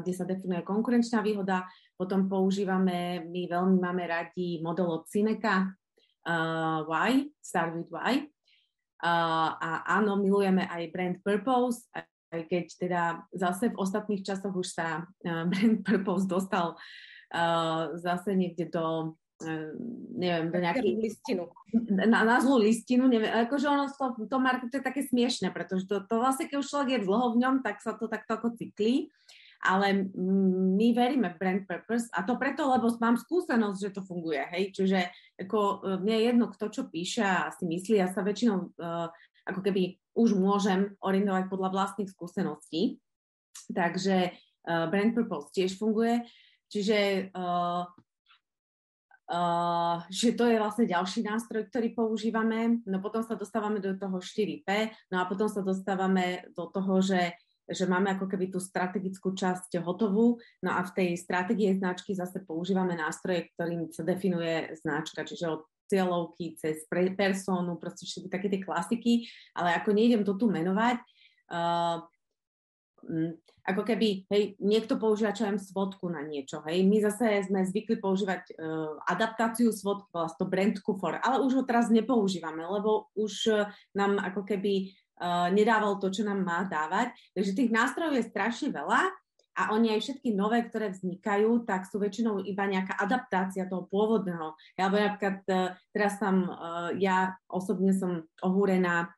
kde 0.01 0.12
sa 0.14 0.22
definuje 0.22 0.62
konkurenčná 0.62 1.20
výhoda, 1.26 1.66
potom 2.01 2.30
používame, 2.30 3.20
my 3.28 3.44
veľmi 3.44 3.76
máme 3.76 4.09
radi 4.09 4.62
model 4.64 4.88
od 4.88 5.03
Cineka, 5.11 5.68
uh, 6.24 6.80
Why, 6.88 7.28
Start 7.44 7.76
with 7.76 7.92
Why. 7.92 8.24
Uh, 9.01 9.53
a 9.57 10.01
áno, 10.01 10.16
milujeme 10.16 10.64
aj 10.68 10.92
brand 10.92 11.16
purpose, 11.20 11.88
aj 12.32 12.40
keď 12.48 12.64
teda 12.76 13.03
zase 13.32 13.72
v 13.72 13.80
ostatných 13.80 14.24
časoch 14.24 14.53
už 14.53 14.68
sa 14.76 15.05
uh, 15.05 15.44
brand 15.51 15.84
purpose 15.84 16.24
dostal 16.24 16.76
uh, 17.36 17.96
zase 18.01 18.36
niekde 18.36 18.68
do 18.72 19.16
uh, 19.44 19.72
neviem, 20.16 20.53
do 20.53 20.57
nejakej... 20.61 21.01
listinu. 21.01 21.53
Na, 21.88 22.24
na 22.24 22.36
zlú 22.40 22.61
listinu, 22.61 23.09
neviem, 23.09 23.32
akože 23.44 23.66
ono 23.68 23.88
to, 23.88 24.24
to 24.24 24.36
marketu 24.40 24.80
je 24.80 24.88
také 24.88 25.05
smiešne, 25.05 25.53
pretože 25.53 25.84
to, 25.84 26.05
to 26.05 26.16
vlastne, 26.20 26.48
keď 26.48 26.57
už 26.61 26.68
človek 26.68 26.90
je 26.96 27.05
dlho 27.05 27.26
v 27.36 27.40
ňom, 27.40 27.55
tak 27.64 27.80
sa 27.80 27.96
to 27.96 28.09
takto 28.09 28.36
ako 28.36 28.57
cyklí 28.57 29.12
ale 29.61 30.08
my 30.16 30.88
veríme 30.96 31.36
v 31.36 31.38
brand 31.40 31.62
purpose 31.68 32.08
a 32.16 32.24
to 32.24 32.40
preto, 32.40 32.64
lebo 32.64 32.88
mám 32.96 33.20
skúsenosť, 33.20 33.78
že 33.78 33.90
to 33.92 34.00
funguje, 34.00 34.40
hej, 34.56 34.72
čiže 34.72 34.98
ako 35.36 35.58
e, 35.61 35.76
mne 36.00 36.14
je 36.16 36.26
jedno, 36.32 36.46
kto 36.48 36.66
čo 36.72 36.82
píše 36.88 37.20
a 37.20 37.52
si 37.52 37.68
myslí, 37.68 38.00
ja 38.00 38.08
sa 38.08 38.24
väčšinou 38.24 38.56
uh, 38.56 39.12
ako 39.44 39.61
keby 39.61 40.00
už 40.16 40.36
môžem 40.36 40.96
orientovať 41.04 41.52
podľa 41.52 41.68
vlastných 41.76 42.08
skúseností, 42.08 42.96
takže 43.68 44.32
uh, 44.32 44.88
brand 44.88 45.12
purpose 45.12 45.52
tiež 45.52 45.76
funguje, 45.76 46.24
čiže 46.72 47.28
uh, 47.36 47.84
Uh, 49.30 50.02
že 50.11 50.34
to 50.34 50.42
je 50.42 50.58
vlastne 50.58 50.90
ďalší 50.90 51.22
nástroj, 51.22 51.70
ktorý 51.70 51.94
používame. 51.94 52.82
No 52.82 52.98
potom 52.98 53.22
sa 53.22 53.38
dostávame 53.38 53.78
do 53.78 53.94
toho 53.94 54.18
4P, 54.18 54.90
no 55.14 55.22
a 55.22 55.24
potom 55.30 55.46
sa 55.46 55.62
dostávame 55.62 56.50
do 56.50 56.66
toho, 56.66 56.98
že 56.98 57.38
že 57.70 57.86
máme 57.86 58.12
ako 58.18 58.26
keby 58.26 58.50
tú 58.50 58.58
strategickú 58.58 59.32
časť 59.32 59.78
hotovú, 59.80 60.42
no 60.60 60.70
a 60.74 60.82
v 60.82 60.90
tej 60.94 61.08
stratégie 61.16 61.72
značky 61.78 62.12
zase 62.12 62.42
používame 62.42 62.98
nástroje, 62.98 63.48
ktorým 63.54 63.94
sa 63.94 64.02
definuje 64.02 64.74
značka, 64.82 65.22
čiže 65.22 65.46
od 65.46 65.62
cieľovky 65.90 66.54
cez 66.54 66.86
persónu, 66.90 67.74
proste 67.74 68.06
všetky 68.06 68.30
také 68.30 68.46
tie 68.46 68.62
klasiky, 68.62 69.26
ale 69.58 69.74
ako 69.74 69.90
nejdem 69.90 70.22
to 70.22 70.38
tu 70.38 70.46
menovať, 70.46 71.02
uh, 71.50 71.98
ako 73.60 73.82
keby, 73.86 74.26
hej, 74.28 74.42
niekto 74.60 74.96
používa 74.96 75.36
čo 75.36 75.46
aj 75.46 75.60
svodku 75.62 76.08
na 76.08 76.24
niečo, 76.24 76.62
hej, 76.66 76.86
my 76.86 76.96
zase 77.02 77.50
sme 77.50 77.66
zvykli 77.66 77.98
používať 77.98 78.54
uh, 78.54 78.98
adaptáciu 79.08 79.74
svodky, 79.74 80.10
vlastne 80.14 80.38
to 80.38 80.46
brand 80.46 80.76
kufor, 80.80 81.18
ale 81.18 81.42
už 81.42 81.60
ho 81.60 81.64
teraz 81.66 81.90
nepoužívame, 81.90 82.62
lebo 82.62 83.10
už 83.18 83.32
uh, 83.50 83.68
nám 83.92 84.22
ako 84.22 84.46
keby 84.46 84.94
nedával 85.52 86.00
to, 86.00 86.08
čo 86.08 86.24
nám 86.24 86.40
má 86.40 86.64
dávať. 86.64 87.12
Takže 87.36 87.52
tých 87.52 87.70
nástrojov 87.70 88.16
je 88.16 88.30
strašne 88.32 88.68
veľa 88.72 89.00
a 89.60 89.62
oni 89.76 89.92
aj 89.92 90.00
všetky 90.00 90.32
nové, 90.32 90.64
ktoré 90.64 90.88
vznikajú, 90.88 91.68
tak 91.68 91.84
sú 91.84 92.00
väčšinou 92.00 92.40
iba 92.40 92.64
nejaká 92.64 92.96
adaptácia 92.96 93.68
toho 93.68 93.84
pôvodného. 93.90 94.56
Ja, 94.80 94.88
alebo 94.88 94.96
napríklad 95.02 95.44
uh, 95.52 95.76
teraz 95.92 96.16
tam, 96.16 96.48
uh, 96.48 96.90
ja 96.96 97.36
osobne 97.52 97.92
som 97.92 98.24
ohúrená 98.40 99.12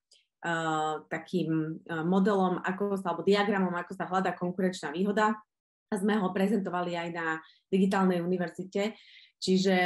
takým 1.07 1.79
modelom, 1.87 2.59
ako 2.67 2.99
sa, 2.99 3.15
alebo 3.15 3.23
diagramom, 3.23 3.79
ako 3.79 3.95
sa 3.95 4.11
hľadá 4.11 4.35
konkurenčná 4.35 4.91
výhoda 4.91 5.39
a 5.87 5.95
sme 5.95 6.19
ho 6.19 6.35
prezentovali 6.35 6.99
aj 6.99 7.09
na 7.15 7.39
digitálnej 7.71 8.19
univerzite. 8.19 8.99
Čiže 9.39 9.77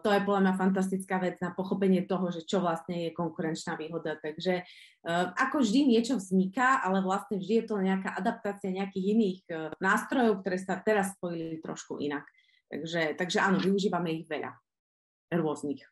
to 0.00 0.08
je 0.08 0.20
podľa 0.22 0.40
mňa 0.46 0.54
fantastická 0.56 1.16
vec 1.18 1.36
na 1.42 1.50
pochopenie 1.50 2.06
toho, 2.06 2.30
že 2.30 2.46
čo 2.46 2.62
vlastne 2.62 3.10
je 3.10 3.10
konkurenčná 3.10 3.74
výhoda. 3.74 4.16
Takže 4.16 4.62
uh, 4.62 5.34
ako 5.34 5.60
vždy 5.60 5.90
niečo 5.90 6.16
vzniká, 6.16 6.80
ale 6.80 7.02
vlastne 7.02 7.36
vždy 7.36 7.54
je 7.60 7.66
to 7.66 7.76
nejaká 7.82 8.14
adaptácia 8.14 8.70
nejakých 8.70 9.06
iných 9.10 9.40
uh, 9.50 9.56
nástrojov, 9.82 10.40
ktoré 10.40 10.56
sa 10.56 10.78
teraz 10.80 11.18
spojili 11.18 11.58
trošku 11.58 11.98
inak. 11.98 12.24
Takže, 12.70 13.18
takže 13.18 13.38
áno, 13.42 13.58
využívame 13.58 14.22
ich 14.22 14.30
veľa. 14.30 14.54
Rôznych. 15.30 15.82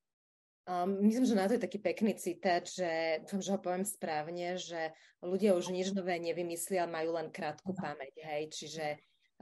Um, 0.69 1.01
myslím, 1.01 1.25
že 1.25 1.39
na 1.39 1.49
to 1.49 1.57
je 1.57 1.65
taký 1.65 1.81
pekný 1.81 2.13
citát, 2.15 2.61
že 2.63 3.23
dúfam, 3.25 3.41
že 3.41 3.53
ho 3.57 3.59
poviem 3.59 3.87
správne, 3.89 4.61
že 4.61 4.93
ľudia 5.25 5.57
už 5.57 5.73
nič 5.73 5.97
nové 5.97 6.21
nevymyslia, 6.21 6.85
majú 6.85 7.17
len 7.17 7.33
krátku 7.33 7.73
pamäť. 7.73 8.15
Hej? 8.21 8.43
Čiže 8.53 8.87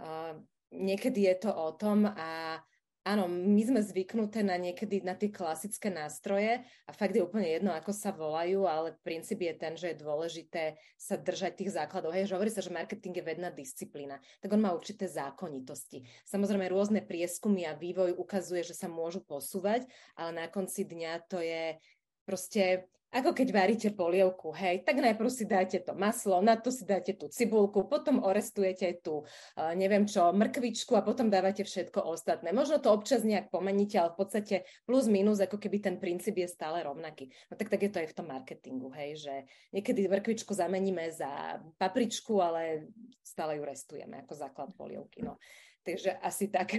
uh, 0.01 0.39
niekedy 0.71 1.27
je 1.27 1.37
to 1.49 1.51
o 1.51 1.75
tom 1.75 2.07
a 2.07 2.63
Áno, 3.07 3.31
my 3.31 3.63
sme 3.63 3.87
zvyknuté 3.87 4.43
na 4.43 4.59
niekedy 4.59 4.99
na 5.07 5.15
tie 5.15 5.31
klasické 5.31 5.95
nástroje 5.95 6.67
a 6.83 6.91
fakt 6.91 7.15
je 7.15 7.23
úplne 7.23 7.47
jedno, 7.47 7.71
ako 7.71 7.95
sa 7.95 8.11
volajú, 8.11 8.67
ale 8.67 8.99
princíp 9.07 9.47
je 9.47 9.55
ten, 9.55 9.79
že 9.79 9.95
je 9.95 10.03
dôležité 10.03 10.75
sa 10.99 11.15
držať 11.15 11.55
tých 11.55 11.79
základov. 11.79 12.11
Hej, 12.11 12.27
že 12.27 12.35
hovorí 12.35 12.51
sa, 12.51 12.67
že 12.67 12.75
marketing 12.75 13.15
je 13.15 13.29
vedná 13.31 13.55
disciplína, 13.55 14.19
tak 14.43 14.51
on 14.51 14.59
má 14.59 14.75
určité 14.75 15.07
zákonitosti. 15.07 16.03
Samozrejme, 16.27 16.67
rôzne 16.67 16.99
prieskumy 16.99 17.63
a 17.71 17.79
vývoj 17.79 18.19
ukazuje, 18.19 18.67
že 18.67 18.75
sa 18.75 18.91
môžu 18.91 19.23
posúvať, 19.23 19.87
ale 20.19 20.35
na 20.35 20.51
konci 20.51 20.83
dňa 20.83 21.31
to 21.31 21.39
je 21.39 21.79
proste 22.27 22.91
ako 23.15 23.31
keď 23.33 23.49
varíte 23.55 23.89
polievku, 23.95 24.51
hej, 24.53 24.83
tak 24.83 24.99
najprv 24.99 25.31
si 25.31 25.47
dáte 25.47 25.79
to 25.79 25.95
maslo, 25.95 26.43
na 26.43 26.59
to 26.59 26.75
si 26.75 26.83
dáte 26.83 27.15
tú 27.15 27.31
cibulku, 27.31 27.87
potom 27.87 28.21
orestujete 28.21 28.99
tú, 29.01 29.23
uh, 29.23 29.73
neviem 29.79 30.05
čo, 30.05 30.35
mrkvičku 30.35 30.93
a 30.99 31.07
potom 31.07 31.31
dávate 31.31 31.63
všetko 31.63 32.03
ostatné. 32.03 32.51
Možno 32.51 32.83
to 32.83 32.91
občas 32.91 33.23
nejak 33.23 33.49
pomeníte, 33.55 33.97
ale 33.97 34.13
v 34.13 34.19
podstate 34.21 34.55
plus 34.85 35.07
minus, 35.07 35.39
ako 35.39 35.57
keby 35.57 35.79
ten 35.79 35.97
princíp 36.03 36.37
je 36.43 36.51
stále 36.51 36.83
rovnaký. 36.83 37.31
No 37.49 37.55
tak, 37.55 37.71
tak 37.71 37.81
je 37.87 37.91
to 37.95 38.03
aj 38.03 38.09
v 38.11 38.17
tom 38.17 38.27
marketingu, 38.27 38.91
hej, 38.93 39.23
že 39.23 39.35
niekedy 39.71 40.11
mrkvičku 40.11 40.53
zameníme 40.53 41.07
za 41.15 41.63
papričku, 41.79 42.43
ale 42.43 42.91
stále 43.23 43.57
ju 43.57 43.63
restujeme 43.63 44.27
ako 44.27 44.35
základ 44.35 44.71
polievky. 44.75 45.23
No. 45.23 45.39
Takže 45.87 46.19
asi 46.19 46.51
tak. 46.51 46.75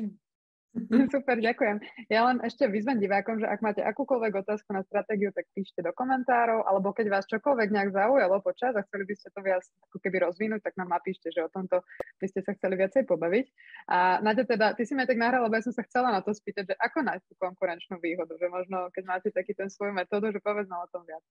Super, 1.13 1.41
ďakujem. 1.41 1.77
Ja 2.07 2.29
len 2.29 2.37
ešte 2.45 2.69
vyzvem 2.69 3.01
divákom, 3.01 3.41
že 3.41 3.49
ak 3.49 3.59
máte 3.65 3.81
akúkoľvek 3.81 4.45
otázku 4.45 4.69
na 4.71 4.85
stratégiu, 4.85 5.33
tak 5.33 5.49
píšte 5.53 5.81
do 5.81 5.91
komentárov, 5.93 6.63
alebo 6.69 6.93
keď 6.93 7.07
vás 7.09 7.25
čokoľvek 7.29 7.69
nejak 7.73 7.89
zaujalo 7.93 8.37
počas 8.45 8.77
a 8.77 8.85
chceli 8.85 9.09
by 9.09 9.13
ste 9.17 9.29
to 9.33 9.39
viac 9.41 9.63
ako 9.89 9.97
keby 10.01 10.17
rozvinúť, 10.23 10.61
tak 10.61 10.77
nám 10.77 10.93
napíšte, 10.93 11.33
že 11.33 11.41
o 11.45 11.49
tomto 11.49 11.81
by 12.21 12.25
ste 12.29 12.39
sa 12.45 12.53
chceli 12.53 12.75
viacej 12.77 13.03
pobaviť. 13.09 13.45
A 13.89 14.21
Nadia, 14.21 14.45
teda, 14.45 14.77
ty 14.77 14.85
si 14.85 14.93
ma 14.93 15.09
tak 15.09 15.17
nahrala, 15.17 15.49
lebo 15.49 15.57
ja 15.57 15.65
som 15.65 15.73
sa 15.73 15.83
chcela 15.85 16.13
na 16.13 16.21
to 16.21 16.31
spýtať, 16.31 16.73
že 16.73 16.75
ako 16.77 16.99
nájsť 17.03 17.25
tú 17.25 17.35
konkurenčnú 17.41 17.95
výhodu, 17.97 18.33
že 18.37 18.47
možno 18.47 18.93
keď 18.93 19.03
máte 19.07 19.29
taký 19.33 19.57
ten 19.57 19.71
svoj 19.71 19.93
metódu, 19.93 20.29
že 20.29 20.43
povedz 20.43 20.69
nám 20.69 20.85
o 20.85 20.91
tom 20.93 21.03
viac. 21.03 21.23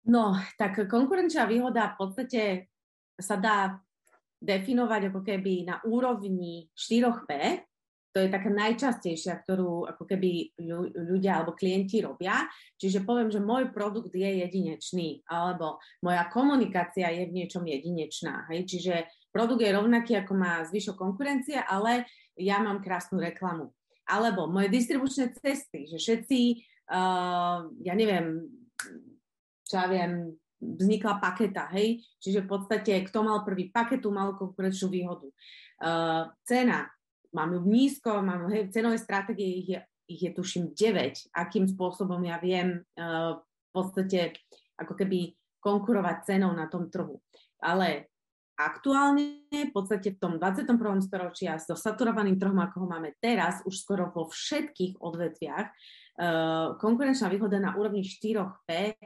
No, 0.00 0.32
tak 0.56 0.80
konkurenčná 0.88 1.44
výhoda 1.44 1.92
v 1.92 1.96
podstate 2.00 2.42
sa 3.20 3.36
dá 3.36 3.76
definovať 4.40 5.12
ako 5.12 5.20
keby 5.20 5.68
na 5.68 5.76
úrovni 5.84 6.72
4P, 6.72 7.60
to 8.10 8.18
je 8.18 8.28
taká 8.28 8.50
najčastejšia, 8.50 9.46
ktorú 9.46 9.86
ako 9.86 10.02
keby 10.02 10.58
ľudia 10.94 11.40
alebo 11.40 11.54
klienti 11.54 12.02
robia. 12.02 12.42
Čiže 12.74 13.06
poviem, 13.06 13.30
že 13.30 13.38
môj 13.38 13.70
produkt 13.70 14.10
je 14.10 14.26
jedinečný, 14.42 15.22
alebo 15.30 15.78
moja 16.02 16.26
komunikácia 16.26 17.06
je 17.14 17.30
v 17.30 17.36
niečom 17.38 17.62
jedinečná. 17.62 18.50
Hej? 18.50 18.66
Čiže 18.66 18.94
produkt 19.30 19.62
je 19.62 19.70
rovnaký, 19.70 20.18
ako 20.18 20.32
má 20.34 20.66
zvyšok 20.66 20.98
konkurencie, 20.98 21.62
ale 21.62 22.10
ja 22.34 22.58
mám 22.58 22.82
krásnu 22.82 23.22
reklamu. 23.22 23.70
Alebo 24.10 24.50
moje 24.50 24.74
distribučné 24.74 25.30
cesty, 25.38 25.86
že 25.86 26.02
všetci, 26.02 26.40
uh, 26.90 27.62
ja 27.86 27.94
neviem, 27.94 28.42
čo 29.62 29.74
ja 29.78 29.86
viem, 29.86 30.34
vznikla 30.60 31.22
paketa, 31.22 31.70
hej? 31.72 32.02
Čiže 32.20 32.44
v 32.44 32.48
podstate, 32.50 32.92
kto 33.06 33.24
mal 33.24 33.46
prvý 33.46 33.72
paketu, 33.72 34.12
mal 34.12 34.36
konkurenčnú 34.36 34.92
výhodu. 34.92 35.28
Uh, 35.80 36.28
cena, 36.44 36.90
mám 37.34 37.54
ju 37.54 37.60
nízko, 37.62 38.22
mám 38.22 38.50
hej, 38.50 38.70
cenové 38.70 38.98
stratégie, 38.98 39.48
ich 39.62 39.68
je, 39.68 39.78
ich 40.10 40.20
je 40.26 40.30
tuším 40.34 40.74
9, 40.74 41.30
akým 41.34 41.66
spôsobom 41.70 42.18
ja 42.26 42.38
viem 42.42 42.82
uh, 42.98 43.38
v 43.38 43.68
podstate 43.70 44.34
ako 44.80 44.98
keby 44.98 45.34
konkurovať 45.60 46.16
cenou 46.34 46.50
na 46.56 46.66
tom 46.66 46.88
trhu. 46.88 47.20
Ale 47.60 48.10
aktuálne 48.56 49.46
v 49.52 49.72
podstate 49.72 50.16
v 50.16 50.18
tom 50.20 50.32
21. 50.36 50.76
storočí 51.04 51.44
a 51.48 51.60
so 51.60 51.76
saturovaným 51.76 52.36
trhom, 52.36 52.58
ako 52.58 52.84
ho 52.84 52.86
máme 52.88 53.16
teraz, 53.20 53.60
už 53.64 53.76
skoro 53.76 54.08
vo 54.10 54.28
všetkých 54.28 54.98
odvetviach, 54.98 55.66
uh, 55.68 56.76
konkurenčná 56.80 57.30
výhoda 57.30 57.60
na 57.60 57.76
úrovni 57.76 58.02
4P 58.02 58.96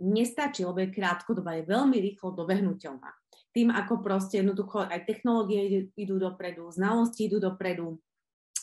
nestačí, 0.00 0.64
lebo 0.64 0.80
je 0.80 0.92
krátkodobá, 0.92 1.60
je 1.60 1.68
veľmi 1.68 1.96
rýchlo 2.00 2.32
dobehnutelná. 2.32 3.19
Tým, 3.50 3.74
ako 3.74 4.02
proste 4.02 4.42
jednoducho 4.42 4.86
aj 4.86 5.06
technológie 5.06 5.90
idú 5.98 6.18
dopredu, 6.18 6.70
znalosti 6.70 7.26
idú 7.26 7.42
dopredu 7.42 7.98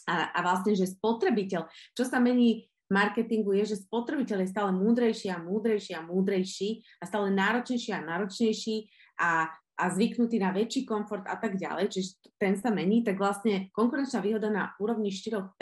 a, 0.07 0.31
a 0.31 0.39
vlastne, 0.39 0.71
že 0.73 0.87
spotrebiteľ, 0.87 1.67
čo 1.91 2.03
sa 2.07 2.23
mení 2.23 2.71
marketingu 2.87 3.51
je, 3.59 3.75
že 3.75 3.83
spotrebiteľ 3.83 4.47
je 4.47 4.53
stále 4.53 4.71
múdrejší 4.71 5.27
a 5.31 5.43
múdrejší 5.43 5.91
a 5.99 6.07
múdrejší 6.07 6.69
a 6.99 7.03
stále 7.03 7.27
náročnejší 7.35 7.91
a 7.91 8.05
náročnejší 8.07 8.75
a, 9.19 9.51
a 9.51 9.83
zvyknutý 9.91 10.39
na 10.39 10.55
väčší 10.55 10.87
komfort 10.87 11.27
a 11.27 11.35
tak 11.35 11.59
ďalej, 11.59 11.91
čiže 11.91 12.09
ten 12.39 12.55
sa 12.55 12.71
mení, 12.71 13.03
tak 13.03 13.19
vlastne 13.19 13.67
konkurenčná 13.75 14.23
výhoda 14.23 14.47
na 14.47 14.71
úrovni 14.79 15.11
4P 15.11 15.61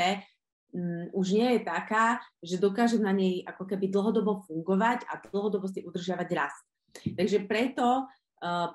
um, 0.77 1.09
už 1.17 1.33
nie 1.33 1.57
je 1.57 1.61
taká, 1.65 2.21
že 2.45 2.61
dokáže 2.61 3.01
na 3.01 3.09
nej 3.09 3.41
ako 3.41 3.65
keby 3.65 3.89
dlhodobo 3.89 4.45
fungovať 4.45 5.09
a 5.09 5.17
dlhodobo 5.33 5.65
si 5.65 5.81
udržiavať 5.81 6.29
rast. 6.37 6.63
Takže 6.95 7.43
preto 7.49 8.07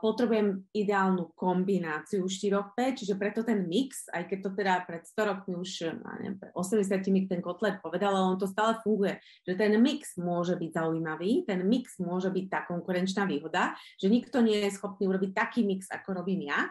potrebujem 0.03 0.66
ideálnu 0.75 1.37
kombináciu 1.39 2.27
4P, 2.27 2.99
čiže 2.99 3.14
preto 3.14 3.47
ten 3.47 3.68
mix, 3.71 4.09
aj 4.11 4.27
keď 4.27 4.39
to 4.43 4.51
teda 4.59 4.75
pred 4.83 5.03
100 5.07 5.31
rokmi 5.31 5.55
už, 5.55 5.95
neviem, 6.18 6.35
80 6.57 7.31
ten 7.31 7.41
kotlet 7.45 7.79
povedal, 7.79 8.16
ale 8.16 8.35
on 8.35 8.41
to 8.41 8.51
stále 8.51 8.75
funguje, 8.83 9.21
že 9.47 9.55
ten 9.55 9.77
mix 9.79 10.18
môže 10.18 10.59
byť 10.59 10.71
zaujímavý, 10.75 11.47
ten 11.47 11.62
mix 11.62 12.01
môže 12.03 12.33
byť 12.35 12.47
tá 12.51 12.66
konkurenčná 12.66 13.29
výhoda, 13.29 13.77
že 14.01 14.11
nikto 14.11 14.43
nie 14.43 14.59
je 14.66 14.75
schopný 14.75 15.07
urobiť 15.07 15.31
taký 15.37 15.62
mix, 15.62 15.87
ako 15.93 16.25
robím 16.25 16.51
ja. 16.51 16.66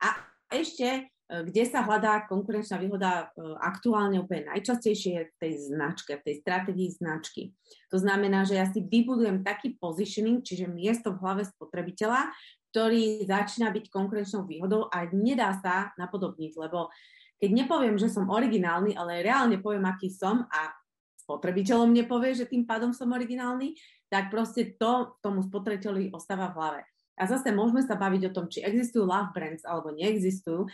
A 0.00 0.08
ešte 0.50 1.12
kde 1.30 1.62
sa 1.62 1.86
hľadá 1.86 2.26
konkurenčná 2.26 2.82
výhoda 2.82 3.30
e, 3.30 3.54
aktuálne 3.62 4.18
úplne 4.18 4.50
najčastejšie 4.50 5.30
v 5.30 5.34
tej 5.38 5.52
značke, 5.70 6.18
v 6.18 6.24
tej 6.26 6.34
stratégii 6.42 6.90
značky. 6.98 7.54
To 7.94 8.02
znamená, 8.02 8.42
že 8.42 8.58
ja 8.58 8.66
si 8.66 8.82
vybudujem 8.82 9.46
taký 9.46 9.78
positioning, 9.78 10.42
čiže 10.42 10.66
miesto 10.66 11.14
v 11.14 11.22
hlave 11.22 11.42
spotrebiteľa, 11.46 12.34
ktorý 12.74 13.22
začína 13.30 13.70
byť 13.70 13.84
konkurenčnou 13.94 14.42
výhodou 14.42 14.90
a 14.90 15.06
nedá 15.14 15.54
sa 15.62 15.94
napodobniť, 15.94 16.52
lebo 16.58 16.90
keď 17.38 17.50
nepoviem, 17.56 17.96
že 17.96 18.10
som 18.10 18.28
originálny, 18.28 18.98
ale 18.98 19.22
reálne 19.24 19.62
poviem, 19.62 19.86
aký 19.86 20.10
som 20.10 20.44
a 20.50 20.74
spotrebiteľom 21.24 21.94
nepovie, 21.94 22.34
že 22.34 22.50
tým 22.50 22.66
pádom 22.66 22.90
som 22.90 23.06
originálny, 23.14 23.78
tak 24.10 24.34
proste 24.34 24.74
to 24.74 25.14
tomu 25.22 25.46
spotrebiteľovi 25.46 26.10
ostáva 26.10 26.50
v 26.50 26.56
hlave. 26.58 26.80
A 27.20 27.28
zase 27.28 27.52
môžeme 27.52 27.84
sa 27.84 28.00
baviť 28.00 28.32
o 28.32 28.34
tom, 28.34 28.48
či 28.48 28.64
existujú 28.64 29.04
love 29.04 29.36
brands 29.36 29.60
alebo 29.68 29.92
neexistujú. 29.92 30.64
E, 30.64 30.68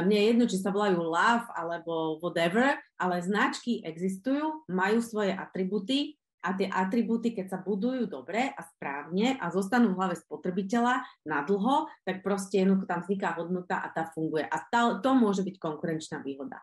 mne 0.00 0.16
je 0.16 0.28
jedno, 0.32 0.44
či 0.48 0.56
sa 0.56 0.72
volajú 0.72 1.04
love 1.04 1.46
alebo 1.52 2.16
whatever, 2.24 2.80
ale 2.96 3.20
značky 3.20 3.84
existujú, 3.84 4.64
majú 4.72 5.04
svoje 5.04 5.36
atributy 5.36 6.16
a 6.42 6.58
tie 6.58 6.66
atributy, 6.66 7.36
keď 7.36 7.46
sa 7.54 7.58
budujú 7.62 8.10
dobre 8.10 8.50
a 8.50 8.60
správne 8.66 9.38
a 9.38 9.46
zostanú 9.54 9.94
v 9.94 9.98
hlave 10.02 10.16
spotrebiteľa 10.18 11.06
na 11.22 11.46
dlho, 11.46 11.86
tak 12.02 12.26
proste 12.26 12.66
jednoducho 12.66 12.90
tam 12.90 13.04
vzniká 13.06 13.38
hodnota 13.38 13.78
a 13.78 13.88
tá 13.94 14.10
funguje. 14.10 14.42
A 14.50 14.56
tá, 14.66 14.98
to 14.98 15.10
môže 15.14 15.46
byť 15.46 15.56
konkurenčná 15.62 16.18
výhoda. 16.18 16.58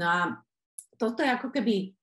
No 0.00 0.06
a 0.08 0.20
toto 0.96 1.20
je 1.20 1.28
ako 1.28 1.52
keby 1.52 1.97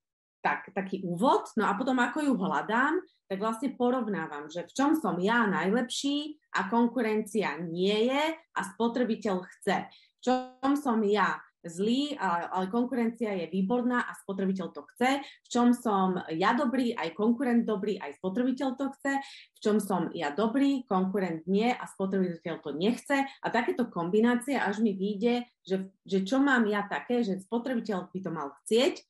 tak, 0.45 0.69
taký 0.77 1.01
úvod, 1.01 1.49
no 1.57 1.65
a 1.65 1.73
potom 1.73 1.97
ako 1.97 2.21
ju 2.21 2.33
hľadám, 2.37 3.01
tak 3.25 3.41
vlastne 3.41 3.73
porovnávam, 3.73 4.45
že 4.45 4.69
v 4.69 4.71
čom 4.77 4.93
som 4.93 5.17
ja 5.17 5.49
najlepší 5.49 6.37
a 6.53 6.69
konkurencia 6.69 7.57
nie 7.57 8.13
je 8.13 8.23
a 8.37 8.61
spotrebiteľ 8.77 9.41
chce. 9.41 9.89
V 9.89 10.19
čom 10.21 10.77
som 10.77 11.01
ja 11.01 11.41
zlý, 11.65 12.13
ale 12.21 12.69
konkurencia 12.69 13.33
je 13.33 13.49
výborná 13.49 14.05
a 14.05 14.13
spotrebiteľ 14.21 14.67
to 14.69 14.85
chce. 14.93 15.25
V 15.25 15.47
čom 15.49 15.73
som 15.73 16.21
ja 16.29 16.53
dobrý, 16.53 16.93
aj 16.93 17.17
konkurent 17.17 17.65
dobrý, 17.65 17.97
aj 17.97 18.21
spotrebiteľ 18.21 18.77
to 18.77 18.93
chce. 18.93 19.13
V 19.25 19.59
čom 19.59 19.81
som 19.81 20.13
ja 20.13 20.29
dobrý, 20.29 20.85
konkurent 20.85 21.49
nie 21.49 21.73
a 21.73 21.83
spotrebiteľ 21.89 22.61
to 22.61 22.77
nechce. 22.77 23.17
A 23.17 23.47
takéto 23.49 23.89
kombinácie 23.89 24.53
až 24.53 24.85
mi 24.85 24.93
vyjde, 24.93 25.49
že, 25.65 25.89
že 26.05 26.21
čo 26.21 26.37
mám 26.37 26.69
ja 26.69 26.85
také, 26.85 27.25
že 27.25 27.41
spotrebiteľ 27.41 28.13
by 28.13 28.19
to 28.21 28.29
mal 28.29 28.53
chcieť, 28.61 29.01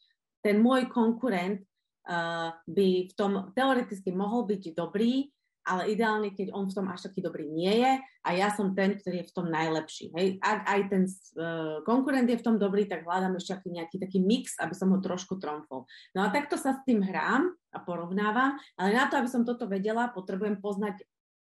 ten 0.46 0.62
môj 0.62 0.86
konkurent 0.94 1.66
uh, 2.06 2.54
by 2.70 3.10
v 3.10 3.14
tom 3.18 3.50
teoreticky 3.58 4.14
mohol 4.14 4.46
byť 4.46 4.78
dobrý, 4.78 5.26
ale 5.66 5.90
ideálne, 5.90 6.30
keď 6.30 6.54
on 6.54 6.70
v 6.70 6.78
tom 6.78 6.86
až 6.94 7.10
taký 7.10 7.26
dobrý 7.26 7.50
nie 7.50 7.82
je 7.82 7.98
a 7.98 8.30
ja 8.38 8.54
som 8.54 8.78
ten, 8.78 8.94
ktorý 8.94 9.26
je 9.26 9.30
v 9.30 9.34
tom 9.34 9.50
najlepší. 9.50 10.14
Hej. 10.14 10.38
Ak 10.46 10.70
aj 10.70 10.82
ten 10.94 11.04
uh, 11.10 11.82
konkurent 11.82 12.30
je 12.30 12.38
v 12.38 12.46
tom 12.46 12.62
dobrý, 12.62 12.86
tak 12.86 13.02
hľadám 13.02 13.42
ešte 13.42 13.58
aký 13.58 13.74
nejaký 13.74 13.98
taký 13.98 14.22
mix, 14.22 14.54
aby 14.62 14.78
som 14.78 14.94
ho 14.94 15.02
trošku 15.02 15.42
tromfol. 15.42 15.90
No 16.14 16.22
a 16.22 16.30
takto 16.30 16.62
sa 16.62 16.78
s 16.78 16.86
tým 16.86 17.02
hrám 17.02 17.50
a 17.74 17.78
porovnávam, 17.82 18.62
ale 18.78 18.90
na 18.94 19.10
to, 19.10 19.18
aby 19.18 19.26
som 19.26 19.42
toto 19.42 19.66
vedela, 19.66 20.14
potrebujem 20.14 20.62
poznať 20.62 21.02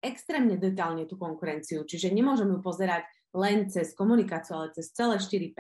extrémne 0.07 0.55
detálne 0.55 1.03
tú 1.11 1.19
konkurenciu, 1.19 1.83
čiže 1.83 2.15
nemôžem 2.15 2.47
ju 2.47 2.63
pozerať 2.63 3.11
len 3.35 3.67
cez 3.67 3.91
komunikáciu, 3.99 4.55
ale 4.55 4.71
cez 4.71 4.95
celé 4.95 5.19
4P. 5.19 5.59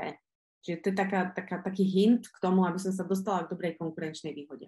Čiže 0.67 0.83
to 0.83 0.87
je 0.91 0.97
taká, 0.99 1.31
taká, 1.31 1.63
taký 1.63 1.87
hint 1.87 2.27
k 2.27 2.43
tomu, 2.43 2.67
aby 2.67 2.83
som 2.83 2.91
sa 2.91 3.07
dostala 3.07 3.47
k 3.47 3.55
dobrej 3.55 3.79
konkurenčnej 3.79 4.35
výhode. 4.35 4.67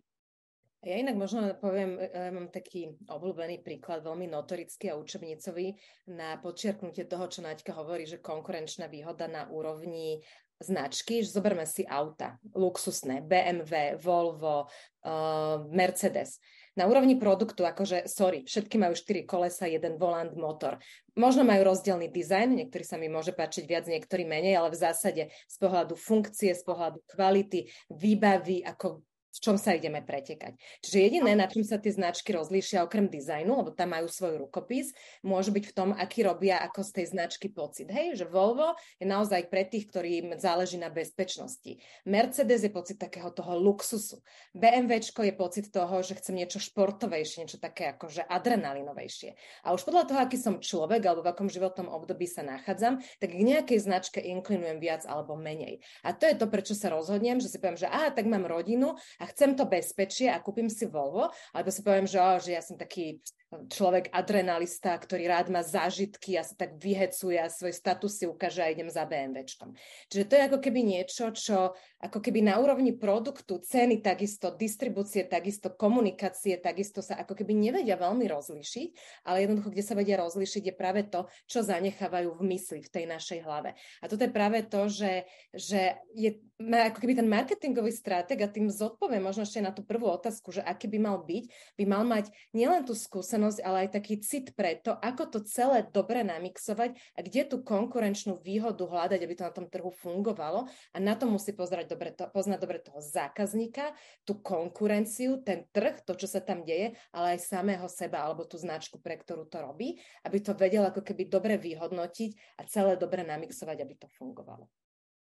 Ja 0.87 0.95
inak 0.95 1.19
možno 1.19 1.59
poviem, 1.59 1.99
ja 1.99 2.31
mám 2.31 2.55
taký 2.55 2.95
obľúbený 3.11 3.67
príklad, 3.67 4.07
veľmi 4.07 4.31
notorický 4.31 4.95
a 4.95 4.99
učebnicový 5.03 5.75
na 6.07 6.39
podčiarknutie 6.39 7.11
toho, 7.11 7.27
čo 7.27 7.43
Naďka 7.43 7.75
hovorí, 7.75 8.07
že 8.07 8.23
konkurenčná 8.23 8.87
výhoda 8.87 9.27
na 9.27 9.51
úrovni 9.51 10.23
značky, 10.63 11.27
že 11.27 11.35
zoberme 11.35 11.67
si 11.67 11.83
auta, 11.83 12.39
luxusné, 12.55 13.27
BMW, 13.27 13.99
Volvo, 13.99 14.71
uh, 14.71 15.67
Mercedes 15.67 16.39
na 16.79 16.87
úrovni 16.87 17.19
produktu, 17.19 17.67
akože, 17.67 18.07
sorry, 18.07 18.47
všetky 18.47 18.79
majú 18.79 18.95
4 18.95 19.27
kolesa, 19.27 19.67
jeden 19.67 19.99
volant, 19.99 20.31
motor. 20.39 20.79
Možno 21.19 21.43
majú 21.43 21.67
rozdielný 21.67 22.07
dizajn, 22.15 22.55
niektorý 22.55 22.87
sa 22.87 22.95
mi 22.95 23.11
môže 23.11 23.35
páčiť 23.35 23.67
viac, 23.67 23.91
niektorý 23.91 24.23
menej, 24.23 24.55
ale 24.55 24.71
v 24.71 24.79
zásade 24.79 25.23
z 25.35 25.57
pohľadu 25.59 25.99
funkcie, 25.99 26.55
z 26.55 26.63
pohľadu 26.63 27.03
kvality, 27.11 27.67
výbavy, 27.91 28.63
ako 28.63 29.03
v 29.39 29.45
čom 29.47 29.55
sa 29.55 29.79
ideme 29.79 30.03
pretekať. 30.03 30.59
Čiže 30.83 30.99
jediné, 30.99 31.39
na 31.39 31.47
čom 31.47 31.63
sa 31.63 31.79
tie 31.79 31.95
značky 31.95 32.35
rozlíšia 32.35 32.83
okrem 32.83 33.07
dizajnu, 33.07 33.55
lebo 33.55 33.71
tam 33.71 33.95
majú 33.95 34.11
svoj 34.11 34.43
rukopis, 34.43 34.91
môže 35.23 35.55
byť 35.55 35.65
v 35.71 35.75
tom, 35.79 35.95
aký 35.95 36.27
robia 36.27 36.59
ako 36.59 36.83
z 36.83 36.91
tej 36.99 37.07
značky 37.15 37.47
pocit. 37.47 37.87
Hej, 37.87 38.19
že 38.19 38.27
Volvo 38.27 38.75
je 38.99 39.07
naozaj 39.07 39.47
pre 39.47 39.63
tých, 39.63 39.87
ktorým 39.87 40.35
záleží 40.43 40.75
na 40.75 40.91
bezpečnosti. 40.91 41.79
Mercedes 42.03 42.67
je 42.67 42.73
pocit 42.75 42.99
takého 42.99 43.31
toho 43.31 43.55
luxusu. 43.55 44.19
BMWčko 44.59 45.23
je 45.23 45.35
pocit 45.39 45.71
toho, 45.71 46.03
že 46.03 46.19
chcem 46.19 46.35
niečo 46.35 46.59
športovejšie, 46.59 47.47
niečo 47.47 47.63
také 47.63 47.95
ako 47.95 48.11
že 48.11 48.27
adrenalinovejšie. 48.27 49.39
A 49.63 49.71
už 49.71 49.87
podľa 49.87 50.05
toho, 50.11 50.19
aký 50.19 50.35
som 50.35 50.59
človek 50.59 51.07
alebo 51.07 51.23
v 51.23 51.31
akom 51.31 51.47
životnom 51.47 51.87
období 51.87 52.27
sa 52.27 52.43
nachádzam, 52.43 52.99
tak 53.23 53.31
k 53.31 53.47
nejakej 53.47 53.79
značke 53.79 54.19
inklinujem 54.19 54.83
viac 54.83 55.07
alebo 55.07 55.39
menej. 55.39 55.79
A 56.03 56.11
to 56.11 56.27
je 56.27 56.35
to, 56.35 56.51
prečo 56.51 56.75
sa 56.75 56.91
rozhodnem, 56.91 57.39
že 57.39 57.47
si 57.47 57.63
poviem, 57.63 57.79
že 57.79 57.87
aha, 57.87 58.11
tak 58.11 58.27
mám 58.27 58.49
rodinu 58.49 58.99
a 59.21 59.28
chcem 59.33 59.55
to 59.55 59.69
bezpečie 59.69 60.33
a 60.33 60.43
kúpim 60.43 60.69
si 60.69 60.89
Volvo, 60.89 61.29
alebo 61.53 61.71
si 61.71 61.81
poviem, 61.85 62.09
že, 62.09 62.19
oh, 62.19 62.39
že 62.41 62.57
ja 62.57 62.63
som 62.65 62.77
taký 62.77 63.21
človek 63.49 64.13
adrenalista, 64.13 64.93
ktorý 64.93 65.25
rád 65.33 65.49
má 65.49 65.65
zážitky 65.65 66.37
a 66.37 66.45
sa 66.45 66.53
tak 66.53 66.77
vyhecuje 66.77 67.41
a 67.41 67.49
svoj 67.49 67.73
status 67.73 68.21
si 68.21 68.25
ukáže 68.29 68.61
a 68.61 68.69
idem 68.69 68.93
za 68.93 69.09
BMWčkom. 69.09 69.73
Čiže 70.13 70.25
to 70.29 70.33
je 70.37 70.47
ako 70.53 70.59
keby 70.61 70.81
niečo, 70.85 71.33
čo 71.33 71.73
ako 71.99 72.19
keby 72.21 72.45
na 72.45 72.61
úrovni 72.61 72.93
produktu, 72.93 73.59
ceny 73.65 74.05
takisto, 74.05 74.53
distribúcie 74.53 75.25
takisto, 75.25 75.73
komunikácie 75.73 76.61
takisto 76.61 77.01
sa 77.01 77.19
ako 77.25 77.33
keby 77.33 77.57
nevedia 77.57 77.97
veľmi 77.97 78.29
rozlišiť, 78.29 78.89
ale 79.25 79.49
jednoducho, 79.49 79.73
kde 79.73 79.85
sa 79.87 79.97
vedia 79.97 80.21
rozlišiť 80.21 80.63
je 80.69 80.75
práve 80.77 81.09
to, 81.09 81.25
čo 81.49 81.65
zanechávajú 81.65 82.37
v 82.37 82.43
mysli, 82.53 82.85
v 82.85 82.93
tej 82.93 83.05
našej 83.09 83.41
hlave. 83.49 83.73
A 84.05 84.13
toto 84.13 84.29
je 84.29 84.33
práve 84.33 84.61
to, 84.69 84.93
že, 84.93 85.25
že 85.57 85.97
je 86.13 86.37
ako 86.59 86.99
keby 86.99 87.15
ten 87.15 87.31
marketingový 87.31 87.95
stratég 87.95 88.43
a 88.43 88.51
tým 88.51 88.67
zodpoviem 88.67 89.23
možno 89.23 89.47
ešte 89.47 89.63
na 89.63 89.71
tú 89.71 89.87
prvú 89.87 90.11
otázku, 90.11 90.51
že 90.51 90.63
aký 90.63 90.91
by 90.91 90.99
mal 90.99 91.23
byť, 91.23 91.45
by 91.79 91.85
mal 91.87 92.03
mať 92.03 92.35
nielen 92.51 92.83
tú 92.83 92.99
skúsenosť, 92.99 93.38
skúsenosť, 93.39 93.63
ale 93.63 93.87
aj 93.87 93.91
taký 93.95 94.15
cit 94.19 94.51
pre 94.59 94.75
to, 94.83 94.91
ako 94.99 95.31
to 95.31 95.39
celé 95.47 95.87
dobre 95.87 96.27
namixovať 96.27 96.99
a 97.15 97.21
kde 97.23 97.43
tú 97.47 97.57
konkurenčnú 97.63 98.43
výhodu 98.43 98.83
hľadať, 98.83 99.21
aby 99.23 99.35
to 99.39 99.47
na 99.47 99.55
tom 99.55 99.67
trhu 99.71 99.95
fungovalo. 99.95 100.67
A 100.91 100.97
na 100.99 101.15
to 101.15 101.31
musí 101.31 101.55
pozerať 101.55 101.95
dobre 101.95 102.11
to, 102.11 102.27
poznať 102.35 102.59
dobre 102.59 102.83
toho 102.83 102.99
zákazníka, 102.99 103.95
tú 104.27 104.43
konkurenciu, 104.43 105.39
ten 105.47 105.71
trh, 105.71 106.03
to, 106.03 106.19
čo 106.19 106.27
sa 106.27 106.43
tam 106.43 106.67
deje, 106.67 106.99
ale 107.15 107.39
aj 107.39 107.47
samého 107.47 107.87
seba 107.87 108.27
alebo 108.27 108.43
tú 108.43 108.59
značku, 108.59 108.99
pre 108.99 109.15
ktorú 109.15 109.47
to 109.47 109.63
robí, 109.63 110.03
aby 110.27 110.43
to 110.43 110.59
vedel 110.59 110.83
ako 110.91 111.07
keby 111.07 111.31
dobre 111.31 111.55
vyhodnotiť 111.63 112.59
a 112.59 112.67
celé 112.67 112.99
dobre 112.99 113.23
namixovať, 113.23 113.77
aby 113.87 113.95
to 113.95 114.11
fungovalo. 114.19 114.67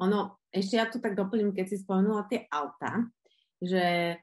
Ono, 0.02 0.42
ešte 0.50 0.74
ja 0.74 0.90
tu 0.90 0.98
tak 0.98 1.14
doplním, 1.14 1.54
keď 1.54 1.66
si 1.70 1.76
spomenula 1.78 2.26
tie 2.26 2.50
auta, 2.50 3.06
že 3.62 4.18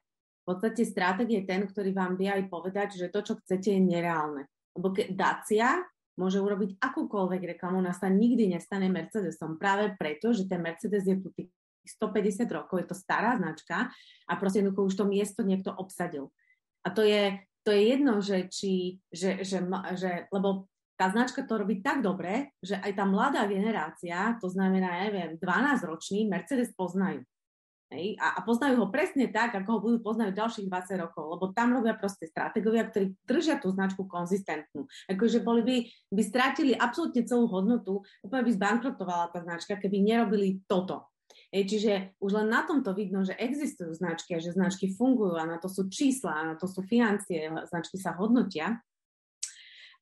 podstate 0.46 0.86
stratég 0.86 1.28
je 1.30 1.42
ten, 1.44 1.66
ktorý 1.66 1.92
vám 1.92 2.16
vie 2.20 2.30
aj 2.30 2.48
povedať, 2.48 2.96
že 2.96 3.12
to, 3.12 3.20
čo 3.24 3.34
chcete, 3.44 3.74
je 3.76 3.82
nereálne. 3.82 4.48
Lebo 4.76 4.94
ke, 4.94 5.12
Dacia 5.12 5.84
môže 6.20 6.44
urobiť 6.44 6.84
akúkoľvek 6.84 7.56
reklamu, 7.56 7.80
nás 7.80 8.04
sa 8.04 8.12
nikdy 8.12 8.52
nestane 8.52 8.92
Mercedesom. 8.92 9.56
Práve 9.56 9.96
preto, 9.96 10.36
že 10.36 10.44
ten 10.44 10.60
Mercedes 10.60 11.08
je 11.08 11.16
tu 11.16 11.32
tých 11.32 11.48
150 11.96 12.44
rokov, 12.52 12.76
je 12.84 12.88
to 12.92 12.98
stará 12.98 13.40
značka 13.40 13.88
a 14.28 14.34
proste 14.36 14.60
jednoducho 14.60 14.92
už 14.92 14.96
to 15.00 15.06
miesto 15.08 15.42
niekto 15.48 15.72
obsadil. 15.72 16.30
A 16.84 16.92
to 16.92 17.08
je, 17.08 17.40
to 17.64 17.72
je 17.72 17.82
jedno, 17.96 18.20
že 18.20 18.52
či, 18.52 19.00
že, 19.10 19.42
že, 19.48 19.64
že, 19.96 20.28
lebo 20.30 20.68
tá 21.00 21.08
značka 21.08 21.48
to 21.48 21.56
robí 21.56 21.80
tak 21.80 22.04
dobre, 22.04 22.52
že 22.60 22.76
aj 22.76 22.92
tá 22.92 23.08
mladá 23.08 23.48
generácia, 23.48 24.36
to 24.44 24.52
znamená, 24.52 25.08
neviem, 25.08 25.40
12-roční, 25.40 26.28
Mercedes 26.28 26.76
poznajú. 26.76 27.24
Hej? 27.90 28.16
A, 28.22 28.38
a 28.38 28.46
poznajú 28.46 28.86
ho 28.86 28.88
presne 28.94 29.34
tak, 29.34 29.58
ako 29.58 29.70
ho 29.78 29.80
budú 29.82 29.98
poznať 30.06 30.38
ďalších 30.38 30.70
20 30.70 31.04
rokov, 31.04 31.24
lebo 31.26 31.46
tam 31.54 31.74
robia 31.74 31.98
proste 31.98 32.30
stratégovia, 32.30 32.86
ktorí 32.86 33.18
držia 33.26 33.58
tú 33.58 33.74
značku 33.74 34.06
konzistentnú. 34.06 34.86
Akože 35.10 35.42
boli 35.42 35.62
by, 35.66 35.78
by 36.14 36.22
strátili 36.22 36.78
absolútne 36.78 37.26
celú 37.26 37.50
hodnotu, 37.50 38.06
úplne 38.22 38.46
by 38.46 38.52
zbankrotovala 38.54 39.34
tá 39.34 39.42
značka, 39.42 39.82
keby 39.82 40.06
nerobili 40.06 40.62
toto. 40.70 41.10
Hej, 41.50 41.66
čiže 41.66 41.94
už 42.22 42.32
len 42.38 42.54
na 42.54 42.62
tomto 42.62 42.94
vidno, 42.94 43.26
že 43.26 43.34
existujú 43.34 43.90
značky 43.98 44.38
a 44.38 44.42
že 44.42 44.54
značky 44.54 44.94
fungujú 44.94 45.34
a 45.34 45.50
na 45.50 45.58
to 45.58 45.66
sú 45.66 45.90
čísla, 45.90 46.38
a 46.38 46.48
na 46.54 46.56
to 46.56 46.70
sú 46.70 46.86
financie, 46.86 47.50
značky 47.74 47.98
sa 47.98 48.14
hodnotia. 48.14 48.86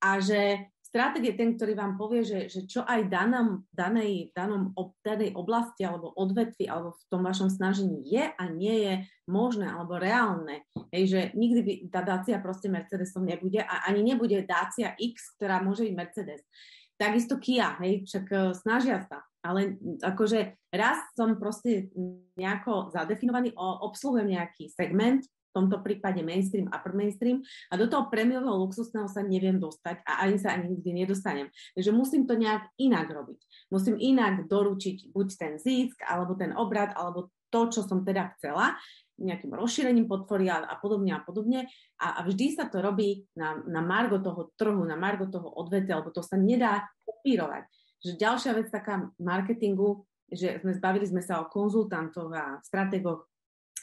A 0.03 0.19
že 0.19 0.69
Stratég 0.87 1.27
je 1.27 1.35
ten, 1.35 1.51
ktorý 1.59 1.75
vám 1.75 1.99
povie, 1.99 2.23
že, 2.23 2.47
že 2.47 2.63
čo 2.63 2.79
aj 2.79 3.11
danom, 3.11 3.67
danej, 3.75 4.31
danom, 4.31 4.71
ob, 4.71 4.95
danej 5.03 5.35
oblasti 5.35 5.83
alebo 5.83 6.15
odvetvi 6.15 6.63
alebo 6.63 6.95
v 6.95 7.03
tom 7.11 7.27
vašom 7.27 7.51
snažení 7.51 8.07
je 8.07 8.23
a 8.23 8.43
nie 8.47 8.87
je 8.87 8.93
možné 9.27 9.67
alebo 9.67 9.99
reálne. 9.99 10.63
Hej, 10.95 11.03
že 11.11 11.21
nikdy 11.35 11.59
by 11.59 11.73
tá 11.91 12.07
Dacia 12.07 12.39
proste 12.39 12.71
Mercedesom 12.71 13.27
nebude 13.27 13.59
a 13.59 13.83
ani 13.83 13.99
nebude 13.99 14.39
Dacia 14.47 14.95
X, 14.95 15.35
ktorá 15.35 15.59
môže 15.59 15.83
byť 15.83 15.91
Mercedes. 15.91 16.47
Takisto 16.95 17.35
Kia, 17.35 17.75
hej, 17.83 18.07
však 18.07 18.25
uh, 18.31 18.55
snažia 18.55 19.03
sa. 19.11 19.27
Ale 19.43 19.75
akože 19.99 20.71
raz 20.71 21.03
som 21.19 21.35
proste 21.35 21.91
nejako 22.39 22.95
zadefinovaný, 22.95 23.51
obsluhujem 23.59 24.39
nejaký 24.39 24.71
segment, 24.71 25.27
tomto 25.57 25.81
prípade 25.81 26.21
mainstream, 26.21 26.69
upper 26.69 26.93
mainstream 26.93 27.41
a 27.73 27.81
do 27.81 27.89
toho 27.89 28.05
prémiového 28.13 28.53
luxusného 28.61 29.09
sa 29.09 29.25
neviem 29.25 29.57
dostať 29.57 30.05
a 30.05 30.21
ani 30.29 30.37
sa 30.37 30.53
ani 30.53 30.77
nikdy 30.77 31.01
nedostanem. 31.01 31.49
Takže 31.73 31.89
musím 31.89 32.29
to 32.29 32.37
nejak 32.37 32.69
inak 32.77 33.09
robiť. 33.09 33.39
Musím 33.73 33.97
inak 33.97 34.45
doručiť 34.45 35.09
buď 35.09 35.27
ten 35.33 35.53
zisk, 35.57 35.97
alebo 36.05 36.37
ten 36.37 36.53
obrad, 36.53 36.93
alebo 36.93 37.33
to, 37.49 37.73
čo 37.73 37.81
som 37.81 38.05
teda 38.05 38.37
chcela, 38.37 38.77
nejakým 39.17 39.49
rozšírením 39.49 40.05
portfólia 40.05 40.61
a 40.61 40.77
podobne 40.77 41.17
a 41.17 41.21
podobne. 41.23 41.65
A, 41.97 42.21
a 42.21 42.27
vždy 42.27 42.53
sa 42.53 42.69
to 42.69 42.85
robí 42.85 43.25
na, 43.33 43.57
na 43.65 43.81
margo 43.81 44.21
toho 44.21 44.53
trhu, 44.53 44.85
na 44.85 44.93
margo 44.93 45.25
toho 45.25 45.49
odvetia, 45.57 45.97
lebo 45.97 46.13
to 46.13 46.21
sa 46.21 46.37
nedá 46.37 46.85
kopírovať. 47.01 47.65
Že 48.05 48.11
ďalšia 48.13 48.51
vec 48.53 48.67
taká 48.69 49.09
marketingu, 49.17 50.05
že 50.29 50.61
sme 50.61 50.75
zbavili 50.77 51.07
sme 51.09 51.23
sa 51.25 51.41
o 51.41 51.49
konzultantov 51.49 52.29
a 52.35 52.61
stratégoch 52.61 53.25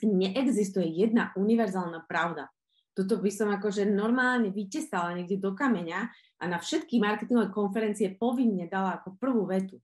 neexistuje 0.02 0.88
jedna 0.90 1.30
univerzálna 1.38 2.08
pravda. 2.10 2.50
Toto 2.94 3.18
by 3.18 3.30
som 3.30 3.50
akože 3.50 3.90
normálne 3.90 4.54
vytesala 4.54 5.18
niekde 5.18 5.42
do 5.42 5.54
kameňa 5.54 6.00
a 6.38 6.44
na 6.46 6.62
všetky 6.62 7.02
marketingové 7.02 7.50
konferencie 7.50 8.14
povinne 8.14 8.70
dala 8.70 9.02
ako 9.02 9.18
prvú 9.18 9.50
vetu. 9.50 9.82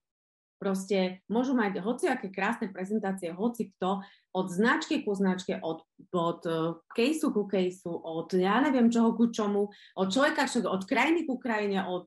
Proste 0.60 1.24
môžu 1.26 1.56
mať 1.56 1.80
hociaké 1.80 2.28
krásne 2.28 2.68
prezentácie, 2.68 3.32
hoci 3.32 3.72
kto, 3.74 4.04
od 4.36 4.46
značky 4.52 5.02
ku 5.02 5.16
značke, 5.16 5.56
od, 5.58 5.82
od 6.12 6.40
uh, 6.46 6.78
caseu 6.92 7.32
ku 7.32 7.48
caseu, 7.48 7.96
od 7.96 8.30
ja 8.36 8.60
neviem 8.60 8.92
čoho 8.92 9.16
ku 9.16 9.32
čomu, 9.32 9.72
od 9.96 10.08
človeka, 10.12 10.46
od 10.68 10.84
krajiny 10.84 11.24
ku 11.24 11.40
krajine, 11.40 11.88
od 11.88 12.06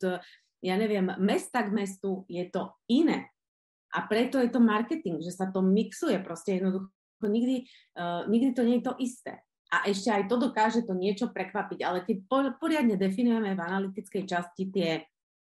ja 0.63 0.79
neviem, 0.79 1.11
mesta 1.19 1.59
k 1.67 1.75
mestu, 1.75 2.23
je 2.31 2.47
to 2.47 2.71
iné. 2.87 3.27
A 3.93 4.07
preto 4.07 4.39
je 4.39 4.47
to 4.47 4.63
marketing, 4.63 5.19
že 5.19 5.35
sa 5.35 5.51
to 5.51 5.59
mixuje 5.59 6.17
proste 6.23 6.57
jednoducho 6.57 6.89
nikdy, 7.27 7.67
uh, 7.99 8.23
nikdy 8.27 8.55
to 8.55 8.63
nie 8.63 8.79
je 8.79 8.85
to 8.87 8.93
isté. 8.99 9.33
A 9.73 9.89
ešte 9.89 10.13
aj 10.13 10.29
to 10.29 10.37
dokáže 10.37 10.85
to 10.85 10.93
niečo 10.93 11.33
prekvapiť, 11.33 11.79
ale 11.81 12.05
keď 12.05 12.29
poriadne 12.61 12.93
definujeme 12.93 13.57
v 13.57 13.61
analytickej 13.65 14.23
časti 14.29 14.69
tie, 14.69 15.01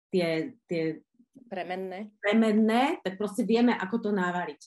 tie, 0.08 0.56
tie 0.64 1.04
premenné. 1.52 2.08
premenné, 2.24 3.04
tak 3.04 3.20
proste 3.20 3.44
vieme, 3.44 3.76
ako 3.76 4.10
to 4.10 4.10
navariť. 4.16 4.62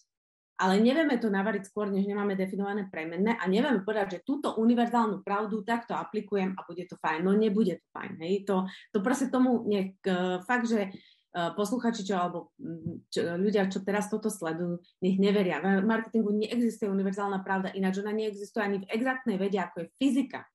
Ale 0.56 0.80
nevieme 0.80 1.20
to 1.20 1.28
navariť 1.28 1.68
skôr, 1.68 1.92
než 1.92 2.08
nemáme 2.08 2.32
definované 2.32 2.88
premenné 2.88 3.36
a 3.36 3.44
nevieme 3.44 3.84
povedať, 3.84 4.20
že 4.20 4.24
túto 4.24 4.56
univerzálnu 4.56 5.20
pravdu 5.20 5.60
takto 5.60 5.92
aplikujem 5.92 6.56
a 6.56 6.64
bude 6.64 6.88
to 6.88 6.96
fajn. 6.96 7.28
No 7.28 7.36
nebude 7.36 7.76
to 7.76 7.86
fajn. 7.92 8.12
Hej? 8.24 8.48
To, 8.48 8.64
to 8.92 9.04
proste 9.04 9.28
tomu 9.28 9.68
nech, 9.68 9.96
uh, 10.08 10.40
fakt, 10.48 10.68
že 10.68 10.88
Eh, 10.88 11.15
posluchači, 11.36 12.00
čo, 12.00 12.16
alebo 12.16 12.56
mm, 12.56 13.12
čo, 13.12 13.20
ľudia, 13.36 13.68
čo 13.68 13.84
teraz 13.84 14.08
toto 14.08 14.32
sledujú, 14.32 14.80
nech 15.04 15.20
neveria. 15.20 15.60
V 15.60 15.84
marketingu 15.84 16.32
neexistuje 16.32 16.88
univerzálna 16.88 17.44
pravda, 17.44 17.76
ináč 17.76 18.00
ona 18.00 18.16
neexistuje 18.16 18.62
ani 18.64 18.76
v 18.80 18.88
exaktnej 18.88 19.36
vede, 19.36 19.60
ako 19.60 19.84
je 19.84 19.92
fyzika. 20.00 20.48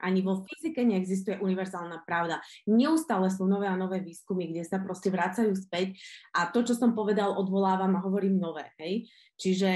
Ani 0.00 0.24
vo 0.24 0.40
fyzike 0.44 0.80
neexistuje 0.84 1.40
univerzálna 1.44 2.02
pravda. 2.08 2.40
Neustále 2.64 3.28
sú 3.28 3.44
nové 3.44 3.68
a 3.68 3.76
nové 3.76 4.00
výskumy, 4.00 4.48
kde 4.48 4.64
sa 4.64 4.80
proste 4.80 5.12
vracajú 5.12 5.52
späť 5.56 5.96
a 6.32 6.48
to, 6.48 6.64
čo 6.64 6.72
som 6.72 6.96
povedal, 6.96 7.36
odvolávam 7.36 7.92
a 7.96 8.04
hovorím 8.04 8.40
nové. 8.40 8.68
Hej? 8.80 9.08
Čiže 9.36 9.70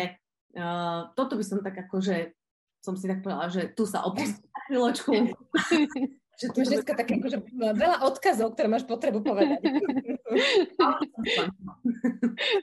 uh, 0.59 1.13
toto 1.13 1.37
by 1.37 1.45
som 1.45 1.61
tak 1.61 1.77
akože 1.87 2.35
som 2.83 2.95
si 2.97 3.05
tak 3.05 3.21
povedala, 3.21 3.53
že 3.53 3.73
tu 3.75 3.85
sa 3.85 4.05
opustím 4.07 4.49
na 4.49 4.61
chvíľočku. 4.69 5.13
Že 6.39 6.55
tu 6.55 6.63
máš 6.63 6.71
dneska 6.71 6.95
také 6.95 7.19
akože 7.19 7.39
veľa 7.59 7.99
odkazov, 8.07 8.55
ktoré 8.55 8.71
máš 8.71 8.87
potrebu 8.87 9.27
povedať. 9.27 9.59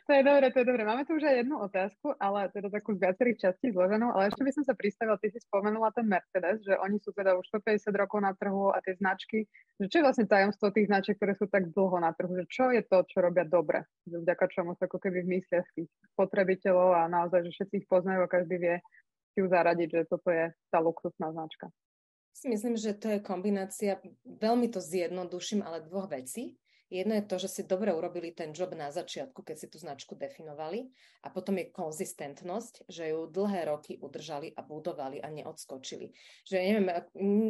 to 0.08 0.12
je 0.16 0.24
dobre, 0.24 0.48
to 0.56 0.58
je 0.64 0.68
dobre. 0.72 0.88
Máme 0.88 1.04
tu 1.04 1.20
už 1.20 1.28
aj 1.28 1.44
jednu 1.44 1.60
otázku, 1.60 2.16
ale 2.16 2.48
teda 2.56 2.72
takú 2.72 2.96
z 2.96 3.04
viacerých 3.04 3.38
častí 3.44 3.76
zloženú, 3.76 4.16
ale 4.16 4.32
ešte 4.32 4.48
by 4.48 4.52
som 4.56 4.64
sa 4.64 4.80
pristavila, 4.80 5.20
ty 5.20 5.28
si 5.28 5.44
spomenula 5.44 5.92
ten 5.92 6.08
Mercedes, 6.08 6.64
že 6.64 6.80
oni 6.80 7.04
sú 7.04 7.12
teda 7.12 7.36
už 7.36 7.44
150 7.52 7.92
rokov 8.00 8.24
na 8.24 8.32
trhu 8.32 8.72
a 8.72 8.80
tie 8.80 8.96
značky, 8.96 9.44
že 9.76 9.92
čo 9.92 10.00
je 10.00 10.06
vlastne 10.08 10.24
tajomstvo 10.24 10.72
tých 10.72 10.88
značiek, 10.88 11.20
ktoré 11.20 11.36
sú 11.36 11.52
tak 11.52 11.68
dlho 11.76 12.00
na 12.00 12.16
trhu, 12.16 12.32
že 12.32 12.48
čo 12.48 12.72
je 12.72 12.80
to, 12.80 13.04
čo 13.12 13.20
robia 13.20 13.44
dobre, 13.44 13.84
že 14.08 14.24
vďaka 14.24 14.56
čomu 14.56 14.80
sa 14.80 14.88
ako 14.88 15.04
keby 15.04 15.28
v 15.28 15.32
mysliach 15.36 15.68
tých 15.76 15.92
spotrebiteľov 16.16 16.96
a 16.96 17.12
naozaj, 17.12 17.44
že 17.52 17.52
všetci 17.60 17.84
ich 17.84 17.88
poznajú 17.92 18.24
a 18.24 18.32
každý 18.32 18.56
vie 18.56 18.76
si 19.36 19.44
ju 19.44 19.52
zaradiť, 19.52 19.90
že 19.92 20.02
toto 20.08 20.32
je 20.32 20.48
tá 20.72 20.80
luxusná 20.80 21.36
značka 21.36 21.68
si 22.36 22.52
myslím, 22.52 22.76
že 22.76 23.00
to 23.00 23.08
je 23.08 23.24
kombinácia, 23.24 23.96
veľmi 24.28 24.68
to 24.68 24.84
zjednoduším, 24.84 25.64
ale 25.64 25.88
dvoch 25.88 26.12
vecí. 26.12 26.60
Jedno 26.96 27.20
je 27.20 27.28
to, 27.28 27.36
že 27.36 27.52
si 27.52 27.62
dobre 27.68 27.92
urobili 27.92 28.32
ten 28.32 28.56
job 28.56 28.72
na 28.72 28.88
začiatku, 28.88 29.44
keď 29.44 29.56
si 29.60 29.68
tú 29.68 29.76
značku 29.76 30.16
definovali 30.16 30.88
a 31.26 31.28
potom 31.28 31.60
je 31.60 31.68
konzistentnosť, 31.68 32.88
že 32.88 33.12
ju 33.12 33.28
dlhé 33.28 33.68
roky 33.68 34.00
udržali 34.00 34.56
a 34.56 34.64
budovali 34.64 35.20
a 35.20 35.28
neodskočili. 35.28 36.16
Že 36.48 36.56
neviem, 36.56 36.88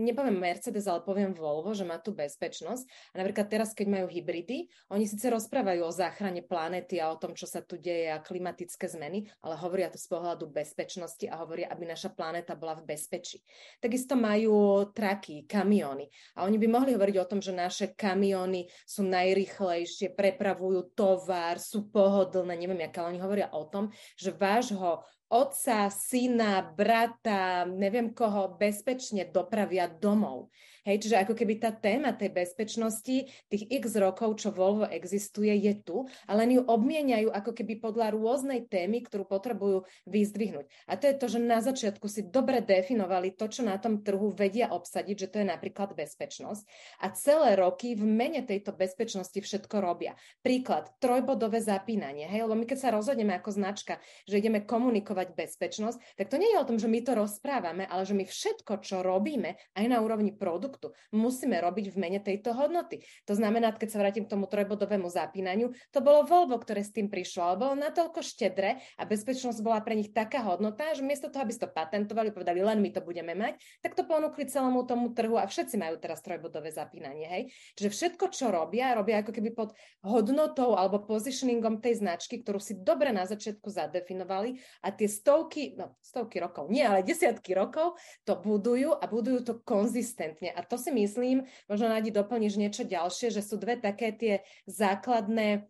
nepoviem 0.10 0.34
Mercedes, 0.34 0.90
ale 0.90 1.06
poviem 1.06 1.38
Volvo, 1.38 1.78
že 1.78 1.86
má 1.86 2.02
tu 2.02 2.10
bezpečnosť 2.10 3.14
a 3.14 3.16
napríklad 3.22 3.46
teraz, 3.46 3.78
keď 3.78 4.02
majú 4.02 4.08
hybridy, 4.10 4.66
oni 4.90 5.06
síce 5.06 5.30
rozprávajú 5.30 5.86
o 5.86 5.94
záchrane 5.94 6.42
planéty 6.42 6.98
a 6.98 7.14
o 7.14 7.20
tom, 7.22 7.38
čo 7.38 7.46
sa 7.46 7.62
tu 7.62 7.78
deje 7.78 8.10
a 8.10 8.24
klimatické 8.24 8.90
zmeny, 8.90 9.30
ale 9.46 9.62
hovoria 9.62 9.94
to 9.94 10.02
z 10.02 10.10
pohľadu 10.10 10.50
bezpečnosti 10.50 11.30
a 11.30 11.38
hovoria, 11.46 11.70
aby 11.70 11.86
naša 11.86 12.10
planéta 12.10 12.58
bola 12.58 12.74
v 12.82 12.98
bezpečí. 12.98 13.46
Takisto 13.78 14.18
majú 14.18 14.90
traky, 14.90 15.46
kamiony 15.46 16.10
a 16.34 16.50
oni 16.50 16.58
by 16.58 16.68
mohli 16.72 16.98
hovoriť 16.98 17.16
o 17.22 17.30
tom, 17.30 17.44
že 17.44 17.54
naše 17.54 17.94
kamiony 17.94 18.66
sú 18.88 19.06
naj 19.06 19.35
najrychlejšie, 19.36 20.16
prepravujú 20.16 20.96
tovar, 20.96 21.60
sú 21.60 21.92
pohodlné, 21.92 22.56
neviem, 22.56 22.88
aké 22.88 23.04
oni 23.04 23.20
hovoria 23.20 23.52
o 23.52 23.68
tom, 23.68 23.92
že 24.16 24.32
vášho 24.32 25.04
otca, 25.28 25.92
syna, 25.92 26.64
brata, 26.64 27.68
neviem 27.68 28.16
koho, 28.16 28.56
bezpečne 28.56 29.28
dopravia 29.28 29.92
domov. 29.92 30.48
Hej, 30.86 31.10
čiže 31.10 31.18
ako 31.18 31.34
keby 31.34 31.58
tá 31.58 31.74
téma 31.74 32.14
tej 32.14 32.30
bezpečnosti 32.30 33.26
tých 33.50 33.64
x 33.74 33.98
rokov, 33.98 34.38
čo 34.38 34.54
Volvo 34.54 34.86
existuje, 34.86 35.50
je 35.50 35.74
tu, 35.82 36.06
ale 36.30 36.46
len 36.46 36.62
ju 36.62 36.62
obmieniajú 36.62 37.34
ako 37.34 37.58
keby 37.58 37.82
podľa 37.82 38.14
rôznej 38.14 38.70
témy, 38.70 39.02
ktorú 39.02 39.26
potrebujú 39.26 39.90
vyzdvihnúť. 40.06 40.70
A 40.86 40.94
to 40.94 41.10
je 41.10 41.16
to, 41.18 41.26
že 41.26 41.40
na 41.42 41.58
začiatku 41.66 42.06
si 42.06 42.30
dobre 42.30 42.62
definovali 42.62 43.34
to, 43.34 43.50
čo 43.50 43.66
na 43.66 43.82
tom 43.82 44.06
trhu 44.06 44.30
vedia 44.30 44.70
obsadiť, 44.70 45.26
že 45.26 45.28
to 45.34 45.42
je 45.42 45.48
napríklad 45.50 45.98
bezpečnosť. 45.98 46.62
A 47.02 47.10
celé 47.18 47.58
roky 47.58 47.98
v 47.98 48.06
mene 48.06 48.46
tejto 48.46 48.70
bezpečnosti 48.70 49.42
všetko 49.42 49.82
robia. 49.82 50.14
Príklad, 50.46 50.94
trojbodové 51.02 51.66
zapínanie. 51.66 52.30
Hej, 52.30 52.46
lebo 52.46 52.62
my 52.62 52.70
keď 52.70 52.78
sa 52.78 52.94
rozhodneme 52.94 53.34
ako 53.34 53.58
značka, 53.58 53.98
že 54.30 54.38
ideme 54.38 54.62
komunikovať 54.62 55.34
bezpečnosť, 55.34 55.98
tak 56.14 56.30
to 56.30 56.38
nie 56.38 56.54
je 56.54 56.62
o 56.62 56.68
tom, 56.70 56.78
že 56.78 56.86
my 56.86 57.02
to 57.02 57.18
rozprávame, 57.18 57.90
ale 57.90 58.06
že 58.06 58.14
my 58.14 58.22
všetko, 58.22 58.86
čo 58.86 59.02
robíme 59.02 59.58
aj 59.74 59.86
na 59.90 59.98
úrovni 60.06 60.30
produktu, 60.30 60.75
produktu. 60.76 60.92
Musíme 61.16 61.58
robiť 61.64 61.96
v 61.96 61.98
mene 61.98 62.20
tejto 62.20 62.52
hodnoty. 62.52 63.08
To 63.26 63.34
znamená, 63.34 63.72
keď 63.72 63.90
sa 63.96 64.02
vrátim 64.04 64.28
k 64.28 64.32
tomu 64.36 64.46
trojbodovému 64.52 65.08
zapínaniu, 65.08 65.72
to 65.96 66.04
bolo 66.04 66.28
Volvo, 66.28 66.60
ktoré 66.60 66.84
s 66.84 66.92
tým 66.92 67.08
prišlo, 67.08 67.42
ale 67.48 67.56
bolo 67.56 67.74
natoľko 67.80 68.20
štedré 68.20 68.84
a 69.00 69.08
bezpečnosť 69.08 69.64
bola 69.64 69.80
pre 69.80 69.96
nich 69.96 70.12
taká 70.12 70.44
hodnota, 70.44 70.92
že 70.92 71.06
miesto 71.06 71.32
toho, 71.32 71.48
aby 71.48 71.54
si 71.56 71.62
to 71.64 71.72
patentovali, 71.72 72.36
povedali, 72.36 72.60
len 72.60 72.84
my 72.84 72.90
to 72.92 73.00
budeme 73.00 73.32
mať, 73.34 73.56
tak 73.80 73.96
to 73.96 74.04
ponúkli 74.04 74.50
celému 74.50 74.84
tomu 74.84 75.16
trhu 75.16 75.40
a 75.40 75.48
všetci 75.48 75.80
majú 75.80 75.96
teraz 76.02 76.20
trojbodové 76.20 76.76
zapínanie. 76.76 77.26
Hej? 77.26 77.44
Čiže 77.80 77.90
všetko, 77.90 78.26
čo 78.34 78.52
robia, 78.52 78.98
robia 78.98 79.24
ako 79.24 79.32
keby 79.32 79.56
pod 79.56 79.72
hodnotou 80.04 80.76
alebo 80.76 81.00
positioningom 81.06 81.80
tej 81.80 82.04
značky, 82.04 82.42
ktorú 82.44 82.60
si 82.60 82.76
dobre 82.76 83.16
na 83.16 83.24
začiatku 83.24 83.72
zadefinovali 83.72 84.60
a 84.84 84.92
tie 84.92 85.08
stovky, 85.08 85.78
no 85.80 85.96
stovky 86.02 86.42
rokov, 86.42 86.68
nie, 86.68 86.84
ale 86.84 87.06
desiatky 87.06 87.54
rokov 87.54 87.96
to 88.26 88.38
budujú 88.38 88.92
a 88.98 89.06
budujú 89.06 89.40
to 89.46 89.54
konzistentne. 89.62 90.50
A 90.50 90.65
to 90.66 90.76
si 90.82 90.90
myslím, 90.92 91.46
možno 91.70 91.88
nájdi 91.90 92.12
doplníš 92.12 92.58
niečo 92.58 92.84
ďalšie, 92.84 93.30
že 93.30 93.46
sú 93.46 93.62
dve 93.62 93.78
také 93.78 94.12
tie 94.12 94.34
základné 94.66 95.70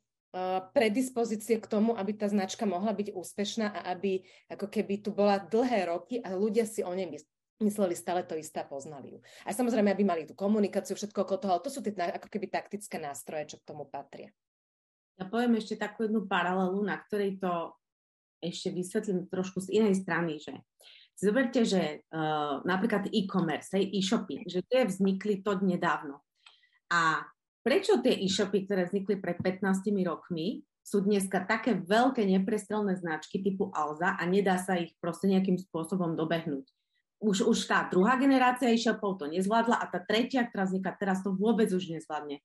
predispozície 0.75 1.63
k 1.63 1.69
tomu, 1.71 1.95
aby 1.95 2.11
tá 2.11 2.27
značka 2.27 2.67
mohla 2.67 2.91
byť 2.91 3.15
úspešná 3.15 3.71
a 3.71 3.95
aby 3.95 4.19
ako 4.51 4.67
keby 4.67 4.99
tu 4.99 5.15
bola 5.15 5.39
dlhé 5.39 5.87
roky 5.87 6.19
a 6.19 6.35
ľudia 6.35 6.67
si 6.67 6.83
o 6.83 6.91
nej 6.91 7.07
mysleli 7.63 7.95
stále 7.95 8.27
to 8.27 8.35
isté 8.35 8.59
a 8.59 8.67
poznali 8.67 9.15
ju. 9.15 9.19
A 9.47 9.55
samozrejme, 9.55 9.95
aby 9.95 10.03
mali 10.03 10.27
tú 10.27 10.35
komunikáciu, 10.35 10.99
všetko 10.99 11.23
okolo 11.23 11.39
toho, 11.39 11.63
to 11.63 11.71
sú 11.71 11.79
tie 11.79 11.95
ako 11.95 12.27
keby 12.27 12.51
taktické 12.51 12.99
nástroje, 12.99 13.55
čo 13.55 13.63
k 13.63 13.67
tomu 13.71 13.87
patria. 13.87 14.27
Ja 15.15 15.31
poviem 15.31 15.55
ešte 15.55 15.79
takú 15.79 16.03
jednu 16.03 16.27
paralelu, 16.27 16.83
na 16.83 16.99
ktorej 16.99 17.39
to 17.39 17.71
ešte 18.43 18.75
vysvetlím 18.75 19.31
trošku 19.31 19.63
z 19.63 19.79
inej 19.79 20.03
strany, 20.03 20.43
že 20.43 20.59
zoberte, 21.15 21.63
že 21.63 22.03
uh, 22.11 22.59
napríklad 22.67 23.07
e-commerce, 23.11 23.75
e-shopping, 23.79 24.47
že 24.47 24.63
tie 24.67 24.83
vznikli 24.83 25.39
to 25.41 25.57
nedávno. 25.63 26.19
A 26.91 27.23
prečo 27.65 28.03
tie 28.03 28.13
e-shopy, 28.19 28.67
ktoré 28.67 28.85
vznikli 28.85 29.17
pred 29.17 29.39
15 29.39 29.89
rokmi, 30.05 30.61
sú 30.85 31.01
dneska 31.01 31.41
také 31.49 31.73
veľké 31.73 32.21
neprestrelné 32.29 32.93
značky 33.01 33.41
typu 33.41 33.73
Alza 33.73 34.13
a 34.13 34.23
nedá 34.29 34.61
sa 34.61 34.77
ich 34.77 34.93
proste 35.01 35.25
nejakým 35.25 35.57
spôsobom 35.57 36.13
dobehnúť. 36.13 36.69
Už, 37.25 37.41
už 37.41 37.57
tá 37.65 37.89
druhá 37.89 38.21
generácia 38.21 38.69
e-shopov 38.69 39.17
to 39.17 39.25
nezvládla 39.25 39.81
a 39.81 39.85
tá 39.89 39.97
tretia, 39.97 40.45
ktorá 40.45 40.69
vzniká 40.69 40.93
teraz, 40.93 41.25
to 41.25 41.33
vôbec 41.33 41.73
už 41.73 41.89
nezvládne. 41.89 42.37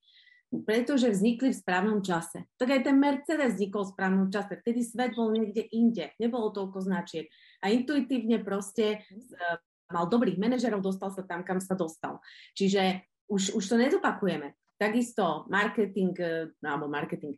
Pretože 0.51 1.13
vznikli 1.13 1.53
v 1.53 1.59
správnom 1.63 2.01
čase. 2.01 2.49
Tak 2.57 2.67
aj 2.75 2.81
ten 2.89 2.97
Mercedes 2.97 3.55
vznikol 3.55 3.87
v 3.87 3.93
správnom 3.93 4.27
čase. 4.33 4.57
Vtedy 4.57 4.83
svet 4.83 5.15
bol 5.15 5.31
niekde 5.31 5.63
inde. 5.71 6.11
Nebolo 6.17 6.51
toľko 6.51 6.81
značiek. 6.81 7.29
A 7.61 7.69
intuitívne 7.69 8.41
proste 8.41 9.05
uh, 9.05 9.57
mal 9.91 10.07
dobrých 10.07 10.39
manažerov, 10.39 10.81
dostal 10.81 11.11
sa 11.11 11.21
tam, 11.21 11.43
kam 11.43 11.59
sa 11.59 11.75
dostal. 11.75 12.23
Čiže 12.55 13.03
už, 13.27 13.59
už 13.59 13.63
to 13.67 13.75
nezopakujeme. 13.75 14.55
Takisto 14.79 15.45
marketing, 15.51 16.15
e, 16.17 16.49
alebo 16.65 16.89
marketing, 16.89 17.37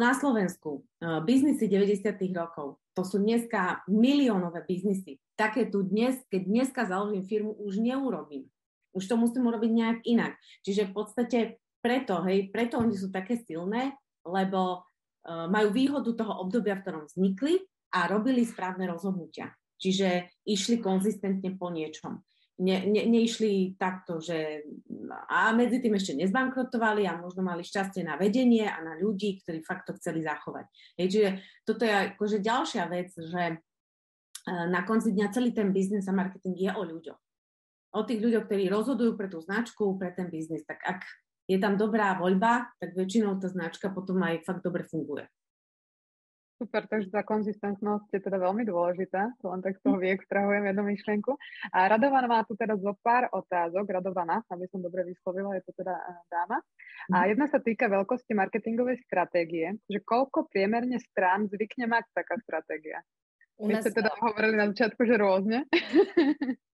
na 0.00 0.12
Slovensku, 0.16 0.82
e, 0.98 1.20
biznisy 1.22 1.68
90. 1.68 2.32
rokov, 2.32 2.80
to 2.96 3.04
sú 3.04 3.20
dneska 3.20 3.86
miliónové 3.86 4.64
biznisy. 4.64 5.20
Také 5.36 5.68
tu 5.68 5.84
dnes, 5.84 6.16
keď 6.32 6.42
dneska 6.48 6.88
založím 6.88 7.22
firmu, 7.22 7.52
už 7.60 7.78
neurobím. 7.78 8.48
Už 8.96 9.04
to 9.04 9.20
musím 9.20 9.52
urobiť 9.52 9.70
nejak 9.70 9.98
inak. 10.08 10.32
Čiže 10.64 10.88
v 10.88 10.92
podstate 10.96 11.38
preto, 11.84 12.24
hej, 12.24 12.48
preto 12.48 12.80
oni 12.80 12.96
sú 12.96 13.12
také 13.12 13.36
silné, 13.36 13.92
lebo 14.24 14.80
uh, 14.80 15.44
majú 15.52 15.76
výhodu 15.76 16.08
toho 16.16 16.40
obdobia, 16.40 16.80
v 16.80 16.82
ktorom 16.82 17.04
vznikli 17.04 17.60
a 17.96 18.04
robili 18.04 18.44
správne 18.44 18.84
rozhodnutia. 18.84 19.48
Čiže 19.80 20.28
išli 20.44 20.84
konzistentne 20.84 21.56
po 21.56 21.72
niečom 21.72 22.20
ne, 22.58 22.76
ne, 22.88 23.02
neišli 23.04 23.76
takto, 23.76 24.20
že 24.20 24.64
a 25.28 25.52
medzi 25.52 25.80
tým 25.80 25.96
ešte 25.96 26.16
nezbankrotovali 26.16 27.04
a 27.04 27.20
možno 27.20 27.44
mali 27.44 27.60
šťastie 27.60 28.00
na 28.00 28.16
vedenie 28.16 28.64
a 28.64 28.80
na 28.80 28.96
ľudí, 28.96 29.40
ktorí 29.44 29.60
fakt 29.60 29.88
to 29.88 29.96
chceli 30.00 30.24
zachovať. 30.24 30.64
Hej, 30.96 31.06
čiže 31.12 31.28
toto 31.68 31.84
je 31.84 31.92
akože 32.16 32.38
ďalšia 32.40 32.84
vec, 32.88 33.12
že 33.12 33.42
e, 33.52 33.54
na 34.72 34.80
konci 34.88 35.12
dňa 35.12 35.26
celý 35.36 35.52
ten 35.52 35.68
biznis 35.70 36.08
a 36.08 36.16
marketing 36.16 36.56
je 36.56 36.72
o 36.72 36.82
ľuďoch. 36.82 37.20
O 37.96 38.00
tých 38.04 38.20
ľuďoch, 38.24 38.44
ktorí 38.48 38.72
rozhodujú 38.72 39.12
pre 39.16 39.28
tú 39.28 39.40
značku, 39.40 39.96
pre 40.00 40.12
ten 40.16 40.32
biznis. 40.32 40.64
Tak 40.64 40.80
ak 40.80 41.00
je 41.48 41.60
tam 41.60 41.76
dobrá 41.76 42.16
voľba, 42.16 42.72
tak 42.80 42.96
väčšinou 42.96 43.36
tá 43.36 43.52
značka 43.52 43.92
potom 43.92 44.20
aj 44.24 44.44
fakt 44.48 44.64
dobre 44.64 44.84
funguje. 44.84 45.28
Super, 46.56 46.88
takže 46.88 47.12
tá 47.12 47.20
konzistentnosť 47.20 48.08
je 48.16 48.20
teda 48.24 48.40
veľmi 48.40 48.64
dôležitá, 48.64 49.28
len 49.44 49.60
tak 49.60 49.76
z 49.76 49.84
toho 49.84 50.00
vyextrahujem 50.00 50.64
jednu 50.64 50.82
myšlienku. 50.88 51.36
A 51.68 51.84
Radovana 51.84 52.24
má 52.24 52.40
tu 52.48 52.56
teraz 52.56 52.80
zo 52.80 52.96
pár 53.04 53.28
otázok, 53.28 53.84
Radovana, 53.84 54.40
aby 54.48 54.64
som 54.72 54.80
dobre 54.80 55.04
vyslovila, 55.04 55.52
je 55.60 55.68
to 55.68 55.76
teda 55.76 55.92
eh, 55.92 56.16
dáma. 56.32 56.58
A 57.12 57.16
mhm. 57.20 57.26
jedna 57.36 57.46
sa 57.52 57.60
týka 57.60 57.92
veľkosti 57.92 58.32
marketingovej 58.32 59.04
stratégie, 59.04 59.76
že 59.84 60.00
koľko 60.00 60.48
priemerne 60.48 60.96
strán 60.96 61.44
zvykne 61.44 61.92
mať 61.92 62.08
taká 62.16 62.40
stratégia? 62.40 63.04
U 63.60 63.68
nás... 63.68 63.84
Vy 63.84 63.92
ste 63.92 64.00
teda 64.00 64.16
hovorili 64.16 64.56
na 64.56 64.72
začiatku, 64.72 65.00
že 65.04 65.14
rôzne. 65.20 65.58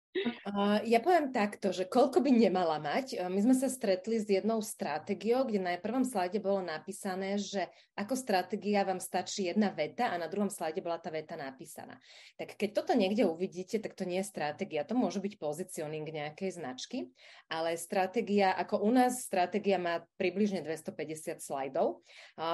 Ja 0.82 0.98
poviem 0.98 1.30
takto, 1.30 1.70
že 1.70 1.86
koľko 1.86 2.18
by 2.18 2.34
nemala 2.34 2.82
mať. 2.82 3.22
My 3.30 3.40
sme 3.46 3.54
sa 3.54 3.70
stretli 3.70 4.18
s 4.18 4.26
jednou 4.26 4.58
stratégiou, 4.58 5.46
kde 5.46 5.62
na 5.62 5.78
prvom 5.78 6.02
slajde 6.02 6.42
bolo 6.42 6.66
napísané, 6.66 7.38
že 7.38 7.70
ako 7.94 8.18
stratégia 8.18 8.82
vám 8.82 8.98
stačí 8.98 9.46
jedna 9.46 9.70
veta 9.70 10.10
a 10.10 10.18
na 10.18 10.26
druhom 10.26 10.50
slajde 10.50 10.82
bola 10.82 10.98
tá 10.98 11.14
veta 11.14 11.38
napísaná. 11.38 12.00
Tak 12.34 12.58
keď 12.58 12.70
toto 12.74 12.92
niekde 12.98 13.22
uvidíte, 13.28 13.78
tak 13.78 13.94
to 13.94 14.02
nie 14.02 14.18
je 14.18 14.26
stratégia. 14.26 14.82
To 14.82 14.98
môže 14.98 15.22
byť 15.22 15.38
pozicioning 15.38 16.02
nejakej 16.02 16.58
značky, 16.58 17.14
ale 17.46 17.78
stratégia, 17.78 18.50
ako 18.50 18.82
u 18.82 18.90
nás, 18.90 19.22
stratégia 19.22 19.78
má 19.78 20.02
približne 20.18 20.64
250 20.66 21.38
slajdov. 21.38 22.02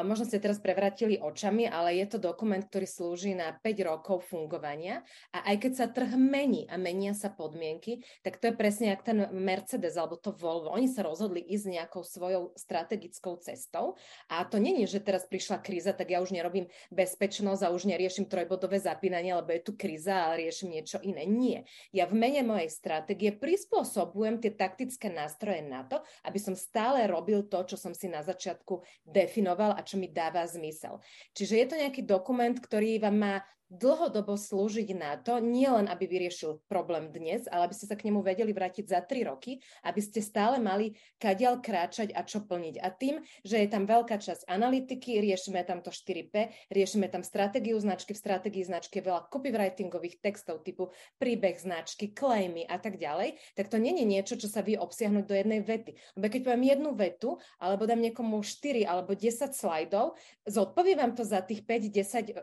Možno 0.04 0.28
ste 0.28 0.44
teraz 0.44 0.60
prevratili 0.60 1.16
očami, 1.16 1.64
ale 1.70 1.96
je 2.04 2.06
to 2.10 2.18
dokument, 2.20 2.60
ktorý 2.60 2.84
slúži 2.84 3.32
na 3.32 3.56
5 3.56 3.88
rokov 3.88 4.28
fungovania 4.28 5.00
a 5.32 5.54
aj 5.54 5.56
keď 5.62 5.72
sa 5.72 5.86
trh 5.88 6.20
mení 6.20 6.68
a 6.68 6.76
menia 6.76 7.16
sa 7.16 7.30
po 7.30 7.45
podmienky, 7.46 8.02
tak 8.26 8.42
to 8.42 8.50
je 8.50 8.54
presne 8.58 8.90
jak 8.90 9.06
ten 9.06 9.30
Mercedes 9.30 9.94
alebo 9.94 10.18
to 10.18 10.34
Volvo. 10.34 10.74
Oni 10.74 10.90
sa 10.90 11.06
rozhodli 11.06 11.38
ísť 11.38 11.78
nejakou 11.78 12.02
svojou 12.02 12.50
strategickou 12.58 13.38
cestou 13.38 13.94
a 14.26 14.42
to 14.42 14.58
není, 14.58 14.82
že 14.90 14.98
teraz 14.98 15.30
prišla 15.30 15.62
kríza, 15.62 15.94
tak 15.94 16.10
ja 16.10 16.18
už 16.18 16.34
nerobím 16.34 16.66
bezpečnosť 16.90 17.62
a 17.62 17.70
už 17.70 17.86
neriešim 17.86 18.26
trojbodové 18.26 18.82
zapínanie, 18.82 19.30
lebo 19.30 19.54
je 19.54 19.62
tu 19.62 19.78
kríza 19.78 20.26
a 20.26 20.34
riešim 20.34 20.74
niečo 20.74 20.98
iné. 21.06 21.22
Nie. 21.22 21.62
Ja 21.94 22.10
v 22.10 22.18
mene 22.18 22.42
mojej 22.42 22.68
stratégie 22.68 23.30
prispôsobujem 23.30 24.42
tie 24.42 24.50
taktické 24.50 25.06
nástroje 25.06 25.62
na 25.62 25.86
to, 25.86 26.02
aby 26.26 26.42
som 26.42 26.58
stále 26.58 27.06
robil 27.06 27.46
to, 27.46 27.62
čo 27.62 27.78
som 27.78 27.94
si 27.94 28.10
na 28.10 28.26
začiatku 28.26 28.82
definoval 29.06 29.78
a 29.78 29.86
čo 29.86 29.94
mi 30.00 30.10
dáva 30.10 30.42
zmysel. 30.42 30.98
Čiže 31.36 31.54
je 31.54 31.66
to 31.70 31.76
nejaký 31.78 32.02
dokument, 32.02 32.56
ktorý 32.58 32.98
vám 32.98 33.16
má 33.16 33.34
dlhodobo 33.66 34.38
slúžiť 34.38 34.94
na 34.94 35.18
to, 35.18 35.42
nie 35.42 35.66
len 35.66 35.90
aby 35.90 36.06
vyriešil 36.06 36.62
problém 36.70 37.10
dnes, 37.10 37.50
ale 37.50 37.66
aby 37.66 37.74
ste 37.74 37.90
sa 37.90 37.98
k 37.98 38.06
nemu 38.06 38.22
vedeli 38.22 38.54
vrátiť 38.54 38.86
za 38.86 39.02
3 39.02 39.26
roky, 39.26 39.58
aby 39.82 40.00
ste 40.00 40.22
stále 40.22 40.62
mali 40.62 40.94
kadiaľ 41.18 41.58
kráčať 41.58 42.14
a 42.14 42.22
čo 42.22 42.46
plniť. 42.46 42.78
A 42.78 42.88
tým, 42.94 43.22
že 43.42 43.58
je 43.58 43.68
tam 43.68 43.84
veľká 43.90 44.22
časť 44.22 44.46
analytiky, 44.46 45.18
riešime 45.18 45.66
tam 45.66 45.82
to 45.82 45.90
4P, 45.90 46.34
riešime 46.70 47.10
tam 47.10 47.26
stratégiu 47.26 47.74
značky, 47.82 48.14
v 48.14 48.22
stratégii 48.22 48.64
značky 48.66 49.02
je 49.02 49.06
veľa 49.10 49.26
copywritingových 49.26 50.22
textov 50.22 50.62
typu 50.62 50.94
príbeh 51.18 51.58
značky, 51.58 52.14
claimy 52.14 52.62
a 52.70 52.78
tak 52.78 53.02
ďalej, 53.02 53.34
tak 53.58 53.66
to 53.66 53.82
nie 53.82 53.98
je 53.98 54.06
niečo, 54.06 54.34
čo 54.38 54.46
sa 54.46 54.62
vie 54.62 54.78
obsiahnuť 54.78 55.24
do 55.26 55.34
jednej 55.34 55.60
vety. 55.66 55.98
Lebo 56.14 56.26
keď 56.30 56.40
poviem 56.46 56.64
jednu 56.70 56.90
vetu, 56.94 57.30
alebo 57.58 57.82
dám 57.82 57.98
niekomu 57.98 58.46
4 58.46 58.86
alebo 58.86 59.18
10 59.18 59.50
slajdov, 59.50 60.14
zodpoviem 60.46 60.98
vám 61.02 61.12
to 61.18 61.26
za 61.26 61.42
tých 61.42 61.66
5-10 61.66 62.36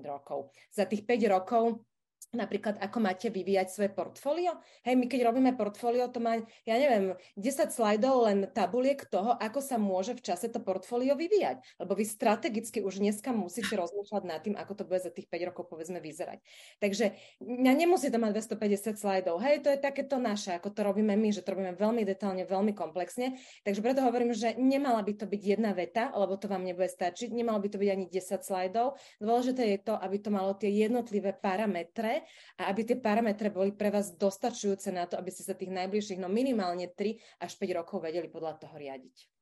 rokov. 0.00 0.48
Za 0.72 0.88
tých 0.88 1.04
5 1.04 1.28
rokov 1.28 1.84
napríklad 2.32 2.80
ako 2.80 2.98
máte 3.04 3.28
vyvíjať 3.28 3.68
svoje 3.68 3.90
portfólio. 3.92 4.56
Hej, 4.88 4.96
my 4.96 5.04
keď 5.04 5.28
robíme 5.28 5.52
portfólio, 5.52 6.08
to 6.08 6.16
má, 6.16 6.40
ja 6.64 6.76
neviem, 6.80 7.12
10 7.36 7.68
slajdov 7.68 8.24
len 8.24 8.38
tabuliek 8.48 8.96
toho, 9.04 9.36
ako 9.36 9.60
sa 9.60 9.76
môže 9.76 10.16
v 10.16 10.24
čase 10.24 10.48
to 10.48 10.56
portfólio 10.56 11.12
vyvíjať. 11.12 11.60
Lebo 11.76 11.92
vy 11.92 12.08
strategicky 12.08 12.80
už 12.80 13.04
dneska 13.04 13.36
musíte 13.36 13.76
rozmýšľať 13.76 14.22
nad 14.24 14.40
tým, 14.40 14.56
ako 14.56 14.72
to 14.80 14.82
bude 14.88 15.04
za 15.04 15.12
tých 15.12 15.28
5 15.28 15.48
rokov 15.52 15.68
povedzme 15.68 16.00
vyzerať. 16.00 16.40
Takže 16.80 17.12
ja 17.44 17.72
nemusí 17.76 18.08
to 18.08 18.16
mať 18.16 18.32
250 18.56 18.96
slajdov. 18.96 19.36
Hej, 19.44 19.60
to 19.60 19.68
je 19.68 19.78
takéto 19.78 20.16
naše, 20.16 20.56
ako 20.56 20.72
to 20.72 20.80
robíme 20.88 21.12
my, 21.12 21.28
že 21.36 21.44
to 21.44 21.52
robíme 21.52 21.76
veľmi 21.76 22.00
detálne, 22.08 22.48
veľmi 22.48 22.72
komplexne. 22.72 23.36
Takže 23.60 23.84
preto 23.84 24.00
hovorím, 24.08 24.32
že 24.32 24.56
nemala 24.56 25.04
by 25.04 25.20
to 25.20 25.28
byť 25.28 25.42
jedna 25.44 25.76
veta, 25.76 26.08
lebo 26.16 26.40
to 26.40 26.48
vám 26.48 26.64
nebude 26.64 26.88
stačiť. 26.88 27.28
Nemalo 27.28 27.60
by 27.60 27.68
to 27.68 27.76
byť 27.76 27.90
ani 27.92 28.04
10 28.08 28.40
slajdov. 28.40 28.96
Dôležité 29.20 29.68
je 29.76 29.78
to, 29.84 30.00
aby 30.00 30.16
to 30.16 30.32
malo 30.32 30.56
tie 30.56 30.72
jednotlivé 30.72 31.36
parametre, 31.36 32.21
a 32.58 32.68
aby 32.70 32.86
tie 32.86 32.96
parametre 32.98 33.52
boli 33.52 33.74
pre 33.74 33.92
vás 33.92 34.14
dostačujúce 34.14 34.94
na 34.94 35.04
to, 35.04 35.18
aby 35.18 35.30
ste 35.30 35.46
sa 35.46 35.54
tých 35.54 35.70
najbližších, 35.70 36.20
no 36.22 36.30
minimálne 36.32 36.90
3 36.90 37.42
až 37.42 37.52
5 37.58 37.78
rokov 37.78 38.02
vedeli 38.02 38.30
podľa 38.30 38.62
toho 38.62 38.74
riadiť. 38.78 39.32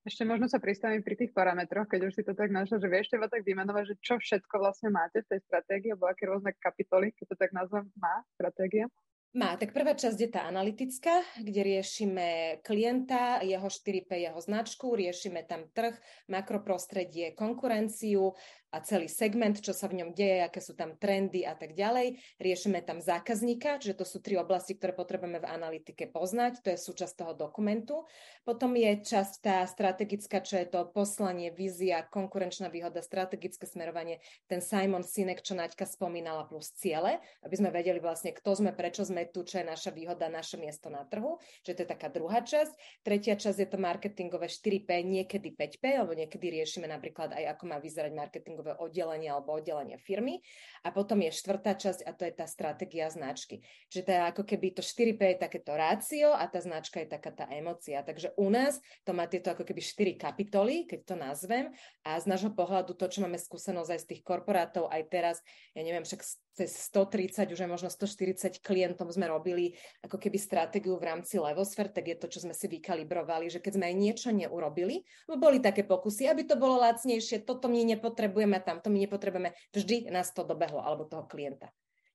Ešte 0.00 0.24
možno 0.24 0.48
sa 0.48 0.56
pristavím 0.56 1.04
pri 1.04 1.12
tých 1.12 1.36
parametroch, 1.36 1.84
keď 1.84 2.08
už 2.08 2.16
si 2.16 2.22
to 2.24 2.32
tak 2.32 2.48
našlo, 2.48 2.80
že 2.80 2.88
vieš 2.88 3.12
teba 3.12 3.28
tak 3.28 3.44
vymenovať, 3.44 3.84
že 3.84 3.94
čo 4.00 4.16
všetko 4.16 4.56
vlastne 4.56 4.88
máte 4.88 5.20
v 5.20 5.36
tej 5.36 5.40
stratégii, 5.44 5.92
alebo 5.92 6.08
aké 6.08 6.24
rôzne 6.24 6.56
kapitoly, 6.56 7.12
keď 7.12 7.26
to 7.28 7.36
tak 7.36 7.52
nazvem, 7.52 7.84
má 8.00 8.24
stratégia? 8.32 8.88
Má, 9.30 9.54
tak 9.54 9.70
prvá 9.70 9.94
časť 9.94 10.18
je 10.18 10.30
tá 10.32 10.42
analytická, 10.50 11.22
kde 11.38 11.62
riešime 11.62 12.58
klienta, 12.66 13.38
jeho 13.46 13.70
4P, 13.70 14.26
jeho 14.26 14.40
značku, 14.42 14.90
riešime 14.98 15.46
tam 15.46 15.70
trh, 15.70 15.94
makroprostredie, 16.26 17.38
konkurenciu, 17.38 18.34
a 18.70 18.78
celý 18.86 19.10
segment, 19.10 19.58
čo 19.58 19.74
sa 19.74 19.90
v 19.90 20.02
ňom 20.02 20.10
deje, 20.14 20.46
aké 20.46 20.62
sú 20.62 20.78
tam 20.78 20.94
trendy 20.94 21.42
a 21.42 21.58
tak 21.58 21.74
ďalej. 21.74 22.22
Riešime 22.38 22.78
tam 22.86 23.02
zákazníka, 23.02 23.82
že 23.82 23.98
to 23.98 24.06
sú 24.06 24.22
tri 24.22 24.38
oblasti, 24.38 24.78
ktoré 24.78 24.94
potrebujeme 24.94 25.42
v 25.42 25.50
analytike 25.50 26.06
poznať, 26.06 26.62
to 26.62 26.70
je 26.70 26.78
súčasť 26.78 27.26
toho 27.26 27.32
dokumentu. 27.34 28.06
Potom 28.46 28.78
je 28.78 28.94
časť 29.02 29.34
tá 29.42 29.58
strategická, 29.66 30.38
čo 30.38 30.62
je 30.62 30.70
to 30.70 30.86
poslanie, 30.94 31.50
vízia, 31.50 32.06
konkurenčná 32.06 32.70
výhoda, 32.70 33.02
strategické 33.02 33.66
smerovanie, 33.66 34.22
ten 34.46 34.62
Simon 34.62 35.02
Sinek, 35.02 35.42
čo 35.42 35.58
Naďka 35.58 35.90
spomínala, 35.90 36.46
plus 36.46 36.70
ciele, 36.78 37.18
aby 37.42 37.54
sme 37.58 37.74
vedeli 37.74 37.98
vlastne, 37.98 38.30
kto 38.30 38.54
sme, 38.54 38.70
prečo 38.70 39.02
sme 39.02 39.26
tu, 39.26 39.42
čo 39.42 39.60
je 39.60 39.66
naša 39.66 39.90
výhoda, 39.90 40.30
naše 40.30 40.54
miesto 40.62 40.94
na 40.94 41.02
trhu, 41.02 41.42
že 41.66 41.74
to 41.74 41.82
je 41.82 41.88
taká 41.90 42.06
druhá 42.06 42.38
časť. 42.46 43.02
Tretia 43.02 43.34
časť 43.34 43.58
je 43.66 43.68
to 43.68 43.78
marketingové 43.82 44.46
4P, 44.46 45.02
niekedy 45.02 45.58
5P, 45.58 45.84
alebo 45.98 46.14
niekedy 46.14 46.54
riešime 46.54 46.86
napríklad 46.86 47.34
aj, 47.34 47.58
ako 47.58 47.64
má 47.66 47.82
vyzerať 47.82 48.14
marketing 48.14 48.59
marketingové 48.60 48.76
oddelenie 48.78 49.32
alebo 49.32 49.56
oddelenie 49.56 49.96
firmy. 49.98 50.44
A 50.84 50.92
potom 50.92 51.20
je 51.20 51.32
štvrtá 51.32 51.76
časť 51.76 52.04
a 52.04 52.12
to 52.12 52.24
je 52.24 52.32
tá 52.32 52.46
stratégia 52.48 53.08
značky. 53.12 53.60
Čiže 53.92 54.02
to 54.04 54.10
je 54.12 54.20
ako 54.20 54.42
keby 54.44 54.66
to 54.76 54.82
4P 54.84 55.20
je 55.36 55.38
takéto 55.40 55.72
rácio 55.76 56.32
a 56.32 56.44
tá 56.48 56.60
značka 56.60 57.00
je 57.00 57.08
taká 57.08 57.32
tá 57.32 57.44
emocia. 57.52 58.00
Takže 58.00 58.32
u 58.36 58.48
nás 58.48 58.80
to 59.04 59.12
má 59.12 59.28
tieto 59.28 59.52
ako 59.52 59.64
keby 59.64 59.80
4 59.80 60.16
kapitoly, 60.16 60.88
keď 60.88 61.00
to 61.04 61.14
nazvem. 61.16 61.64
A 62.04 62.16
z 62.20 62.26
nášho 62.28 62.52
pohľadu 62.52 62.96
to, 62.96 63.06
čo 63.08 63.24
máme 63.24 63.36
skúsenosť 63.36 63.90
aj 63.92 64.00
z 64.00 64.08
tých 64.16 64.22
korporátov, 64.24 64.88
aj 64.88 65.02
teraz, 65.12 65.36
ja 65.76 65.84
neviem, 65.84 66.04
však 66.04 66.20
cez 66.54 66.70
130, 66.90 67.54
už 67.54 67.60
aj 67.62 67.70
možno 67.70 67.88
140 67.88 68.60
klientom 68.60 69.06
sme 69.08 69.30
robili 69.30 69.78
ako 70.02 70.18
keby 70.18 70.36
stratégiu 70.36 70.98
v 70.98 71.06
rámci 71.06 71.38
Levosfer, 71.38 71.88
tak 71.88 72.10
je 72.10 72.16
to, 72.18 72.26
čo 72.26 72.42
sme 72.42 72.54
si 72.54 72.66
vykalibrovali, 72.66 73.46
že 73.48 73.62
keď 73.62 73.72
sme 73.78 73.84
aj 73.90 73.96
niečo 73.96 74.28
neurobili, 74.34 75.06
boli 75.30 75.62
také 75.62 75.86
pokusy, 75.86 76.26
aby 76.26 76.44
to 76.44 76.58
bolo 76.58 76.82
lacnejšie, 76.82 77.46
toto 77.46 77.70
my 77.70 77.86
nepotrebujeme 77.96 78.58
tam, 78.60 78.82
to 78.82 78.90
my 78.90 78.98
nepotrebujeme, 79.06 79.54
vždy 79.72 80.10
nás 80.10 80.34
to 80.34 80.42
dobehlo, 80.42 80.82
alebo 80.82 81.06
toho 81.06 81.24
klienta. 81.24 81.70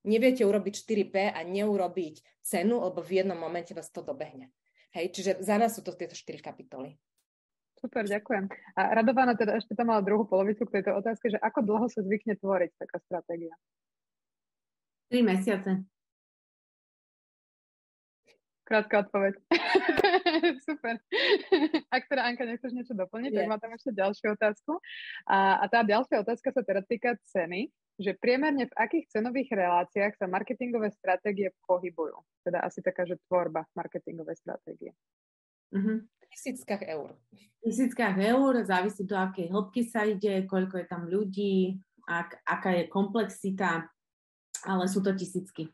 Neviete 0.06 0.46
urobiť 0.46 0.74
4P 0.86 1.34
a 1.34 1.42
neurobiť 1.42 2.46
cenu, 2.46 2.78
lebo 2.78 3.02
v 3.02 3.26
jednom 3.26 3.40
momente 3.40 3.74
vás 3.74 3.90
to 3.90 4.06
dobehne. 4.06 4.54
Hej, 4.94 5.18
čiže 5.18 5.32
za 5.42 5.58
nás 5.58 5.74
sú 5.74 5.82
to 5.82 5.98
tieto 5.98 6.14
4 6.14 6.46
kapitoly. 6.46 6.94
Super, 7.76 8.08
ďakujem. 8.08 8.48
A 8.80 8.82
Radovaná 8.96 9.36
teda 9.36 9.58
ešte 9.60 9.76
tam 9.76 9.92
mala 9.92 10.06
druhú 10.06 10.24
polovicu 10.24 10.64
k 10.66 10.80
tejto 10.80 10.96
otázke, 10.96 11.34
že 11.34 11.42
ako 11.42 11.60
dlho 11.66 11.88
sa 11.92 12.02
zvykne 12.06 12.40
tvoriť 12.40 12.72
taká 12.80 12.98
stratégia? 13.04 13.54
Tri 15.16 15.24
mesiace. 15.24 15.80
Krátka 18.68 19.08
odpoveď. 19.08 19.40
Super. 20.68 21.00
Ak 21.88 22.12
teda, 22.12 22.28
Anka, 22.28 22.44
nechceš 22.44 22.76
niečo 22.76 22.92
doplniť, 23.00 23.32
yeah. 23.32 23.40
tak 23.40 23.48
má 23.48 23.56
tam 23.56 23.72
ešte 23.72 23.96
ďalšiu 23.96 24.36
otázku. 24.36 24.76
A, 25.24 25.64
a 25.64 25.72
tá 25.72 25.88
ďalšia 25.88 26.20
otázka 26.20 26.52
sa 26.52 26.68
teda 26.68 26.84
týka 26.84 27.16
ceny, 27.32 27.72
že 27.96 28.12
priemerne 28.20 28.68
v 28.68 28.76
akých 28.76 29.08
cenových 29.16 29.56
reláciách 29.56 30.20
sa 30.20 30.28
marketingové 30.28 30.92
stratégie 30.92 31.48
pohybujú? 31.64 32.20
Teda 32.44 32.68
asi 32.68 32.84
taká, 32.84 33.08
že 33.08 33.16
tvorba 33.32 33.64
marketingovej 33.72 34.36
stratégie. 34.36 34.92
Mm-hmm. 35.72 35.98
V 36.12 36.26
tisíckach 36.36 36.84
eur. 36.84 37.16
V 37.32 37.60
tisíckach 37.64 38.20
eur, 38.20 38.68
závisí 38.68 39.08
do 39.08 39.16
akej 39.16 39.48
hĺbky 39.48 39.88
sa 39.88 40.04
ide, 40.04 40.44
koľko 40.44 40.84
je 40.84 40.88
tam 40.92 41.08
ľudí, 41.08 41.80
ak, 42.04 42.44
aká 42.44 42.84
je 42.84 42.92
komplexita 42.92 43.95
ale 44.66 44.90
sú 44.90 45.00
to 45.00 45.14
tisícky. 45.14 45.70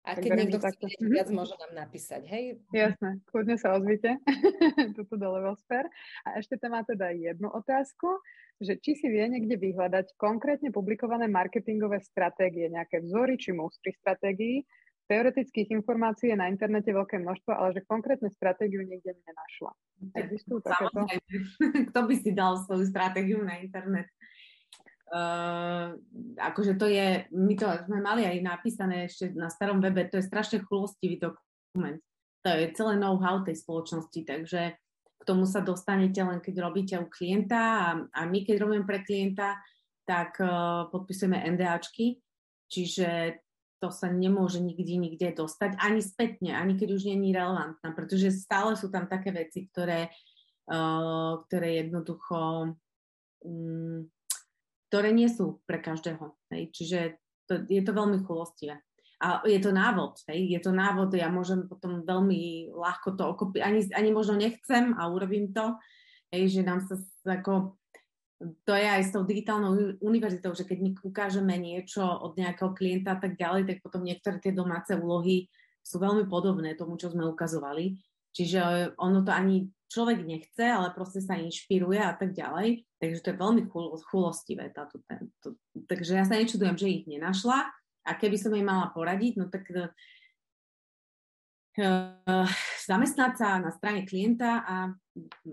A 0.00 0.16
keď 0.16 0.30
niekto 0.32 0.58
chce 0.58 0.80
vedieť 0.80 1.06
viac, 1.12 1.28
môže 1.28 1.52
nám 1.60 1.86
napísať, 1.86 2.24
hej? 2.24 2.56
Jasné, 2.72 3.20
kľudne 3.28 3.60
sa 3.60 3.76
ozvite, 3.76 4.16
tuto 4.96 5.14
do 5.20 5.28
Levelsphere. 5.36 5.86
A 6.24 6.40
ešte 6.40 6.56
tam 6.56 6.72
má 6.72 6.80
teda 6.82 7.12
jednu 7.12 7.52
otázku, 7.52 8.08
že 8.64 8.80
či 8.80 8.96
si 8.96 9.06
vie 9.12 9.28
niekde 9.28 9.60
vyhľadať 9.60 10.16
konkrétne 10.16 10.72
publikované 10.72 11.28
marketingové 11.28 12.00
stratégie, 12.00 12.72
nejaké 12.72 13.04
vzory 13.04 13.36
či 13.36 13.52
mústry 13.52 13.92
stratégií. 14.00 14.64
Teoretických 15.04 15.74
informácií 15.74 16.32
je 16.32 16.38
na 16.38 16.48
internete 16.48 16.94
veľké 16.94 17.20
množstvo, 17.20 17.50
ale 17.50 17.76
že 17.76 17.82
konkrétne 17.84 18.30
stratégiu 18.32 18.80
niekde 18.80 19.20
nenašla. 19.20 19.72
Existujú 20.16 20.64
takéto? 20.64 21.02
Kto 21.92 22.00
by 22.08 22.14
si 22.16 22.30
dal 22.32 22.56
svoju 22.62 22.88
stratégiu 22.88 23.44
na 23.44 23.60
internet? 23.60 24.08
Uh, 25.10 25.98
akože 26.38 26.78
to 26.78 26.86
je, 26.86 27.26
my 27.34 27.58
to 27.58 27.66
sme 27.66 27.98
mali 27.98 28.22
aj 28.22 28.46
napísané 28.46 29.10
ešte 29.10 29.34
na 29.34 29.50
starom 29.50 29.82
webe, 29.82 30.06
to 30.06 30.22
je 30.22 30.30
strašne 30.30 30.62
chulostivý 30.62 31.18
dokument. 31.18 31.98
To 32.46 32.48
je 32.54 32.70
celé 32.78 32.94
know-how 32.94 33.42
tej 33.42 33.58
spoločnosti, 33.58 34.22
takže 34.22 34.78
k 35.20 35.22
tomu 35.26 35.50
sa 35.50 35.66
dostanete 35.66 36.22
len 36.22 36.38
keď 36.38 36.54
robíte 36.62 36.94
u 37.02 37.10
klienta 37.10 37.58
a, 37.58 37.86
a 38.06 38.20
my 38.22 38.38
keď 38.46 38.62
robíme 38.62 38.86
pre 38.86 39.02
klienta, 39.02 39.58
tak 40.06 40.38
uh, 40.38 40.86
podpisujeme 40.94 41.42
NDAčky, 41.58 42.22
čiže 42.70 43.42
to 43.82 43.90
sa 43.90 44.14
nemôže 44.14 44.62
nikdy 44.62 44.94
nikde 44.94 45.34
dostať, 45.34 45.74
ani 45.74 46.06
spätne, 46.06 46.54
ani 46.54 46.78
keď 46.78 46.88
už 46.94 47.02
je 47.10 47.16
relevantná, 47.18 47.88
pretože 47.98 48.30
stále 48.30 48.78
sú 48.78 48.94
tam 48.94 49.10
také 49.10 49.34
veci, 49.34 49.66
ktoré, 49.66 50.06
uh, 50.70 51.42
ktoré 51.50 51.82
jednoducho 51.82 52.70
um, 53.42 54.06
ktoré 54.90 55.14
nie 55.14 55.30
sú 55.30 55.62
pre 55.70 55.78
každého. 55.78 56.34
Hej. 56.50 56.74
Čiže 56.74 56.98
to, 57.46 57.62
je 57.70 57.82
to 57.86 57.94
veľmi 57.94 58.26
chulostivé. 58.26 58.82
A 59.20 59.44
je 59.44 59.60
to 59.60 59.68
návod, 59.68 60.16
hej, 60.32 60.48
je 60.48 60.60
to 60.64 60.72
návod, 60.72 61.12
ja 61.12 61.28
môžem 61.28 61.68
potom 61.68 62.08
veľmi 62.08 62.72
ľahko 62.72 63.20
to 63.20 63.28
okopiť, 63.36 63.60
ani, 63.60 63.80
ani 63.92 64.10
možno 64.16 64.40
nechcem 64.40 64.96
a 64.96 65.12
urobím 65.12 65.52
to, 65.52 65.76
hej, 66.32 66.48
že 66.48 66.64
nám 66.64 66.80
sa 66.88 66.96
ako, 67.28 67.76
to 68.64 68.72
je 68.72 68.86
aj 68.88 69.02
s 69.04 69.12
tou 69.12 69.20
digitálnou 69.28 70.00
univerzitou, 70.00 70.56
že 70.56 70.64
keď 70.64 70.78
my 70.80 70.90
ukážeme 71.04 71.52
niečo 71.60 72.00
od 72.00 72.32
nejakého 72.40 72.72
klienta 72.72 73.12
a 73.12 73.20
tak 73.20 73.36
ďalej, 73.36 73.68
tak 73.68 73.84
potom 73.84 74.08
niektoré 74.08 74.40
tie 74.40 74.56
domáce 74.56 74.96
úlohy 74.96 75.52
sú 75.84 76.00
veľmi 76.00 76.24
podobné 76.24 76.72
tomu, 76.72 76.96
čo 76.96 77.12
sme 77.12 77.28
ukazovali. 77.28 78.00
Čiže 78.32 78.96
ono 78.96 79.20
to 79.20 79.36
ani 79.36 79.68
človek 79.90 80.22
nechce, 80.22 80.62
ale 80.62 80.94
proste 80.94 81.18
sa 81.18 81.34
inšpiruje 81.34 81.98
a 81.98 82.14
tak 82.14 82.30
ďalej. 82.32 82.86
Takže 83.02 83.20
to 83.20 83.30
je 83.34 83.42
veľmi 83.42 83.62
chul, 83.68 83.98
chulostivé. 84.08 84.70
Táto, 84.70 85.02
to, 85.42 85.58
takže 85.90 86.14
ja 86.14 86.24
sa 86.24 86.38
nečudujem, 86.38 86.78
že 86.78 86.94
ich 86.94 87.04
nenašla. 87.10 87.66
A 88.06 88.10
keby 88.16 88.38
som 88.38 88.54
jej 88.54 88.64
mala 88.64 88.94
poradiť, 88.94 89.36
no 89.36 89.50
tak 89.52 89.66
uh, 89.74 89.90
zamestnať 92.86 93.32
sa 93.36 93.58
na 93.58 93.70
strane 93.74 94.06
klienta 94.06 94.62
a, 94.64 94.76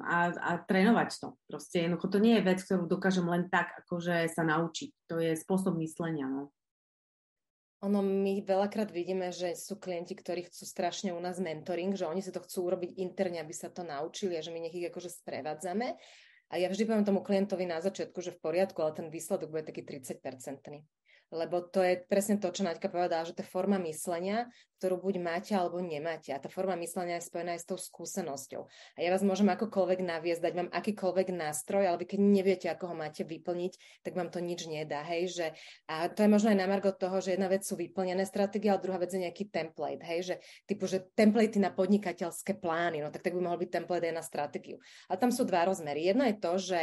a, 0.05 0.17
a 0.31 0.51
trénovať 0.63 1.09
to. 1.17 1.27
Proste 1.49 1.89
jednoducho 1.89 2.07
to 2.13 2.19
nie 2.23 2.39
je 2.39 2.47
vec, 2.47 2.59
ktorú 2.63 2.85
dokážem 2.87 3.27
len 3.27 3.49
tak 3.51 3.73
akože 3.85 4.29
sa 4.31 4.45
naučiť. 4.45 4.89
To 5.11 5.19
je 5.19 5.33
spôsob 5.35 5.75
myslenia. 5.81 6.29
No. 6.29 6.53
Ono, 7.85 8.01
my 8.01 8.41
veľakrát 8.41 8.89
vidíme, 8.89 9.29
že 9.29 9.53
sú 9.53 9.77
klienti, 9.77 10.17
ktorí 10.17 10.49
chcú 10.49 10.65
strašne 10.65 11.13
u 11.13 11.21
nás 11.21 11.37
mentoring, 11.37 11.93
že 11.93 12.09
oni 12.09 12.25
si 12.25 12.33
to 12.33 12.41
chcú 12.41 12.73
urobiť 12.73 12.97
interne, 12.97 13.37
aby 13.37 13.53
sa 13.53 13.69
to 13.69 13.85
naučili 13.85 14.33
a 14.33 14.41
že 14.41 14.49
my 14.49 14.65
nech 14.65 14.73
ich 14.73 14.89
akože 14.89 15.13
sprevádzame. 15.21 15.93
A 16.47 16.53
ja 16.57 16.73
vždy 16.73 16.89
poviem 16.89 17.05
tomu 17.05 17.21
klientovi 17.21 17.69
na 17.69 17.77
začiatku, 17.77 18.17
že 18.23 18.33
v 18.33 18.41
poriadku, 18.41 18.81
ale 18.81 18.97
ten 18.97 19.07
výsledok 19.13 19.53
bude 19.53 19.67
taký 19.67 19.85
30-percentný 19.85 20.81
lebo 21.31 21.59
to 21.59 21.83
je 21.83 21.99
presne 22.07 22.39
to, 22.39 22.47
čo 22.47 22.63
Naďka 22.63 22.87
povedala, 22.87 23.27
že 23.27 23.35
to 23.35 23.43
je 23.43 23.51
forma 23.51 23.75
myslenia, 23.83 24.47
ktorú 24.77 24.97
buď 24.97 25.15
máte 25.21 25.53
alebo 25.53 25.77
nemáte. 25.77 26.33
A 26.33 26.41
tá 26.41 26.49
forma 26.49 26.73
myslenia 26.81 27.21
je 27.21 27.29
spojená 27.29 27.53
aj 27.53 27.61
s 27.61 27.69
tou 27.69 27.77
skúsenosťou. 27.77 28.65
A 28.97 28.99
ja 29.05 29.13
vás 29.13 29.21
môžem 29.21 29.49
akokoľvek 29.53 29.99
naviesť, 30.01 30.41
dať 30.41 30.53
vám 30.57 30.69
akýkoľvek 30.73 31.27
nástroj, 31.37 31.83
ale 31.85 32.05
keď 32.09 32.19
neviete, 32.21 32.67
ako 32.73 32.93
ho 32.93 32.95
máte 32.97 33.21
vyplniť, 33.21 34.01
tak 34.01 34.17
vám 34.17 34.33
to 34.33 34.41
nič 34.41 34.65
nedá. 34.65 35.05
Hej, 35.05 35.23
že, 35.37 35.47
a 35.85 36.09
to 36.09 36.25
je 36.25 36.29
možno 36.29 36.49
aj 36.53 36.57
na 36.57 36.65
margo 36.65 36.89
toho, 36.89 37.21
že 37.21 37.37
jedna 37.37 37.49
vec 37.49 37.61
sú 37.61 37.77
vyplnené 37.77 38.25
stratégie, 38.25 38.73
ale 38.73 38.81
druhá 38.81 38.97
vec 38.97 39.13
je 39.13 39.21
nejaký 39.21 39.53
template. 39.53 40.01
Hej, 40.01 40.19
že 40.25 40.35
typu, 40.65 40.89
že 40.89 41.05
templatey 41.13 41.61
na 41.61 41.69
podnikateľské 41.69 42.57
plány, 42.57 43.05
no 43.05 43.13
tak 43.13 43.27
tak 43.27 43.35
by 43.35 43.41
mohol 43.43 43.59
byť 43.59 43.69
template 43.69 44.07
aj 44.07 44.15
na 44.15 44.23
stratégiu. 44.23 44.77
Ale 45.11 45.17
tam 45.19 45.35
sú 45.35 45.43
dva 45.43 45.67
rozmery. 45.67 46.07
Jedno 46.07 46.23
je 46.23 46.35
to, 46.39 46.53
že 46.55 46.79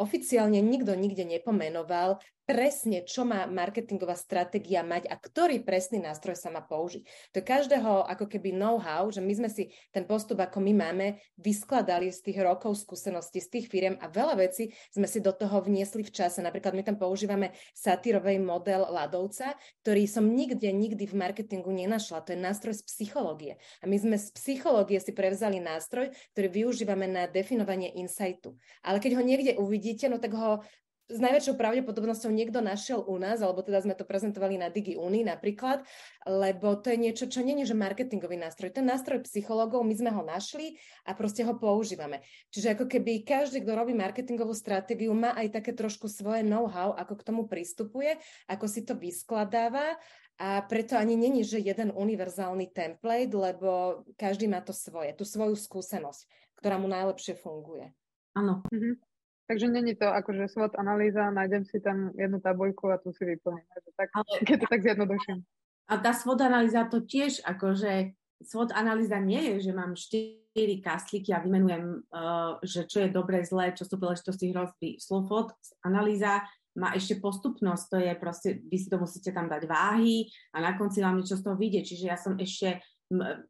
oficiálne 0.00 0.64
nikto 0.64 0.96
nikde 0.96 1.28
nepomenoval 1.28 2.24
presne, 2.44 3.04
čo 3.08 3.24
má 3.24 3.48
marketingová 3.48 4.16
stratégia 4.16 4.84
mať 4.84 5.08
a 5.08 5.16
ktorý 5.16 5.64
presný 5.64 6.04
nástroj 6.04 6.36
sa 6.36 6.52
má 6.52 6.60
použiť. 6.60 7.23
To 7.32 7.40
je 7.40 7.44
každého 7.46 8.04
ako 8.10 8.26
keby 8.28 8.52
know-how, 8.52 9.08
že 9.08 9.24
my 9.24 9.32
sme 9.32 9.48
si 9.48 9.72
ten 9.94 10.04
postup, 10.04 10.42
ako 10.42 10.60
my 10.60 10.72
máme, 10.74 11.06
vyskladali 11.40 12.12
z 12.12 12.20
tých 12.20 12.38
rokov 12.44 12.76
skúseností, 12.82 13.40
z 13.40 13.48
tých 13.48 13.66
firiem 13.70 13.96
a 14.02 14.10
veľa 14.10 14.36
vecí 14.36 14.74
sme 14.92 15.08
si 15.08 15.22
do 15.24 15.32
toho 15.32 15.62
vniesli 15.64 16.04
v 16.04 16.12
čase. 16.12 16.44
Napríklad 16.44 16.76
my 16.76 16.82
tam 16.84 16.96
používame 17.00 17.56
satírovej 17.72 18.42
model 18.42 18.90
ľadovca, 18.90 19.56
ktorý 19.80 20.04
som 20.04 20.26
nikde, 20.28 20.68
nikdy 20.68 21.06
v 21.08 21.14
marketingu 21.14 21.70
nenašla. 21.72 22.26
To 22.26 22.34
je 22.34 22.38
nástroj 22.40 22.74
z 22.76 22.82
psychológie. 22.84 23.52
A 23.80 23.88
my 23.88 23.96
sme 23.96 24.16
z 24.20 24.28
psychológie 24.34 24.98
si 24.98 25.14
prevzali 25.14 25.62
nástroj, 25.62 26.10
ktorý 26.34 26.48
využívame 26.50 27.06
na 27.06 27.24
definovanie 27.30 27.94
insightu. 27.96 28.58
Ale 28.82 28.98
keď 28.98 29.18
ho 29.18 29.22
niekde 29.22 29.52
uvidíte, 29.56 30.10
no 30.10 30.18
tak 30.18 30.34
ho 30.34 30.64
s 31.04 31.18
najväčšou 31.20 31.60
pravdepodobnosťou 31.60 32.32
niekto 32.32 32.64
našiel 32.64 33.04
u 33.04 33.20
nás, 33.20 33.44
alebo 33.44 33.60
teda 33.60 33.84
sme 33.84 33.92
to 33.92 34.08
prezentovali 34.08 34.56
na 34.56 34.72
Digi 34.72 34.96
Uni 34.96 35.20
napríklad, 35.20 35.84
lebo 36.24 36.80
to 36.80 36.88
je 36.88 36.98
niečo, 36.98 37.24
čo 37.28 37.44
nie 37.44 37.60
je 37.60 37.72
že 37.72 37.76
marketingový 37.76 38.40
nástroj. 38.40 38.72
Ten 38.72 38.88
nástroj 38.88 39.20
psychológov, 39.28 39.84
my 39.84 39.92
sme 39.92 40.10
ho 40.12 40.24
našli 40.24 40.80
a 41.04 41.12
proste 41.12 41.44
ho 41.44 41.60
používame. 41.60 42.24
Čiže 42.48 42.72
ako 42.72 42.84
keby 42.88 43.20
každý, 43.20 43.60
kto 43.60 43.76
robí 43.76 43.92
marketingovú 43.92 44.56
stratégiu, 44.56 45.12
má 45.12 45.36
aj 45.36 45.60
také 45.60 45.76
trošku 45.76 46.08
svoje 46.08 46.40
know-how, 46.40 46.96
ako 46.96 47.20
k 47.20 47.26
tomu 47.28 47.42
pristupuje, 47.44 48.16
ako 48.48 48.64
si 48.64 48.88
to 48.88 48.96
vyskladáva 48.96 50.00
a 50.40 50.64
preto 50.66 50.96
ani 50.96 51.14
není, 51.20 51.44
že 51.44 51.62
jeden 51.62 51.92
univerzálny 51.94 52.72
template, 52.72 53.30
lebo 53.30 54.02
každý 54.16 54.48
má 54.50 54.64
to 54.64 54.72
svoje, 54.72 55.12
tú 55.14 55.22
svoju 55.22 55.54
skúsenosť, 55.54 56.26
ktorá 56.58 56.80
mu 56.80 56.88
najlepšie 56.88 57.36
funguje. 57.36 57.92
Áno. 58.34 58.64
Mhm. 58.72 59.13
Takže 59.44 59.68
není 59.68 59.92
to 59.94 60.08
akože 60.08 60.48
SWOT 60.48 60.72
analýza, 60.80 61.30
nájdem 61.30 61.64
si 61.68 61.80
tam 61.80 62.10
jednu 62.16 62.40
tabuľku 62.40 62.88
a 62.88 62.96
tu 62.96 63.12
si 63.12 63.24
vyplním. 63.28 63.64
Tak, 63.96 64.08
Ale... 64.16 64.24
keď 64.48 64.56
to 64.60 64.66
tak 64.72 64.82
zjednoduším. 64.82 65.38
A 65.84 65.94
tá 66.00 66.16
SWOT 66.16 66.40
analýza 66.40 66.88
to 66.88 67.04
tiež, 67.04 67.44
akože 67.44 68.16
SWOT 68.40 68.72
analýza 68.72 69.20
nie 69.20 69.52
je, 69.52 69.68
že 69.68 69.72
mám 69.76 69.92
štyri 69.92 70.80
kastlíky 70.80 71.28
a 71.36 71.44
vymenujem, 71.44 72.08
uh, 72.08 72.56
že 72.64 72.88
čo 72.88 73.04
je 73.04 73.12
dobre, 73.12 73.44
zlé, 73.44 73.76
čo 73.76 73.84
sú 73.84 74.00
príležitosti 74.00 74.48
hrozby. 74.48 74.96
SWOT 74.96 75.52
analýza 75.84 76.40
má 76.74 76.90
ešte 76.96 77.22
postupnosť, 77.22 77.84
to 77.86 77.96
je 78.02 78.12
proste, 78.18 78.48
vy 78.66 78.76
si 78.80 78.88
to 78.90 78.98
musíte 78.98 79.30
tam 79.30 79.46
dať 79.46 79.62
váhy 79.68 80.26
a 80.50 80.58
na 80.58 80.74
konci 80.74 81.04
vám 81.04 81.20
niečo 81.20 81.38
z 81.38 81.44
toho 81.46 81.54
vyjde. 81.54 81.86
Čiže 81.86 82.04
ja 82.10 82.18
som 82.18 82.34
ešte 82.34 82.82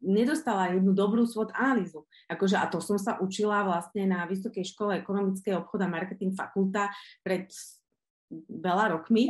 nedostala 0.01 0.73
jednu 0.73 0.91
dobrú 0.91 1.23
SWOT 1.23 1.53
analýzu. 1.55 2.05
Akože, 2.27 2.57
a 2.59 2.65
to 2.69 2.83
som 2.83 2.99
sa 2.99 3.17
učila 3.21 3.65
vlastne 3.65 4.09
na 4.09 4.25
Vysokej 4.25 4.65
škole 4.65 4.99
ekonomickej 5.01 5.53
obchod 5.57 5.85
a 5.85 5.89
marketing 5.89 6.33
fakulta 6.33 6.89
pred 7.21 7.49
veľa 8.49 8.97
rokmi 8.97 9.29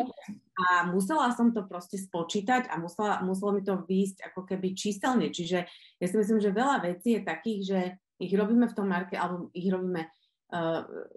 a 0.55 0.87
musela 0.87 1.27
som 1.35 1.51
to 1.51 1.67
proste 1.67 1.99
spočítať 1.99 2.71
a 2.71 2.79
musela, 2.79 3.19
muselo 3.21 3.51
mi 3.51 3.61
to 3.61 3.83
výjsť 3.83 4.31
ako 4.31 4.47
keby 4.47 4.71
číselne. 4.71 5.27
Čiže 5.27 5.59
ja 5.99 6.05
si 6.07 6.15
myslím, 6.15 6.39
že 6.39 6.55
veľa 6.55 6.79
vecí 6.79 7.19
je 7.19 7.21
takých, 7.21 7.61
že 7.67 7.79
ich 8.23 8.31
robíme 8.31 8.63
v 8.71 8.75
tom 8.75 8.87
marke, 8.87 9.19
alebo 9.19 9.51
ich 9.51 9.67
robíme 9.67 10.07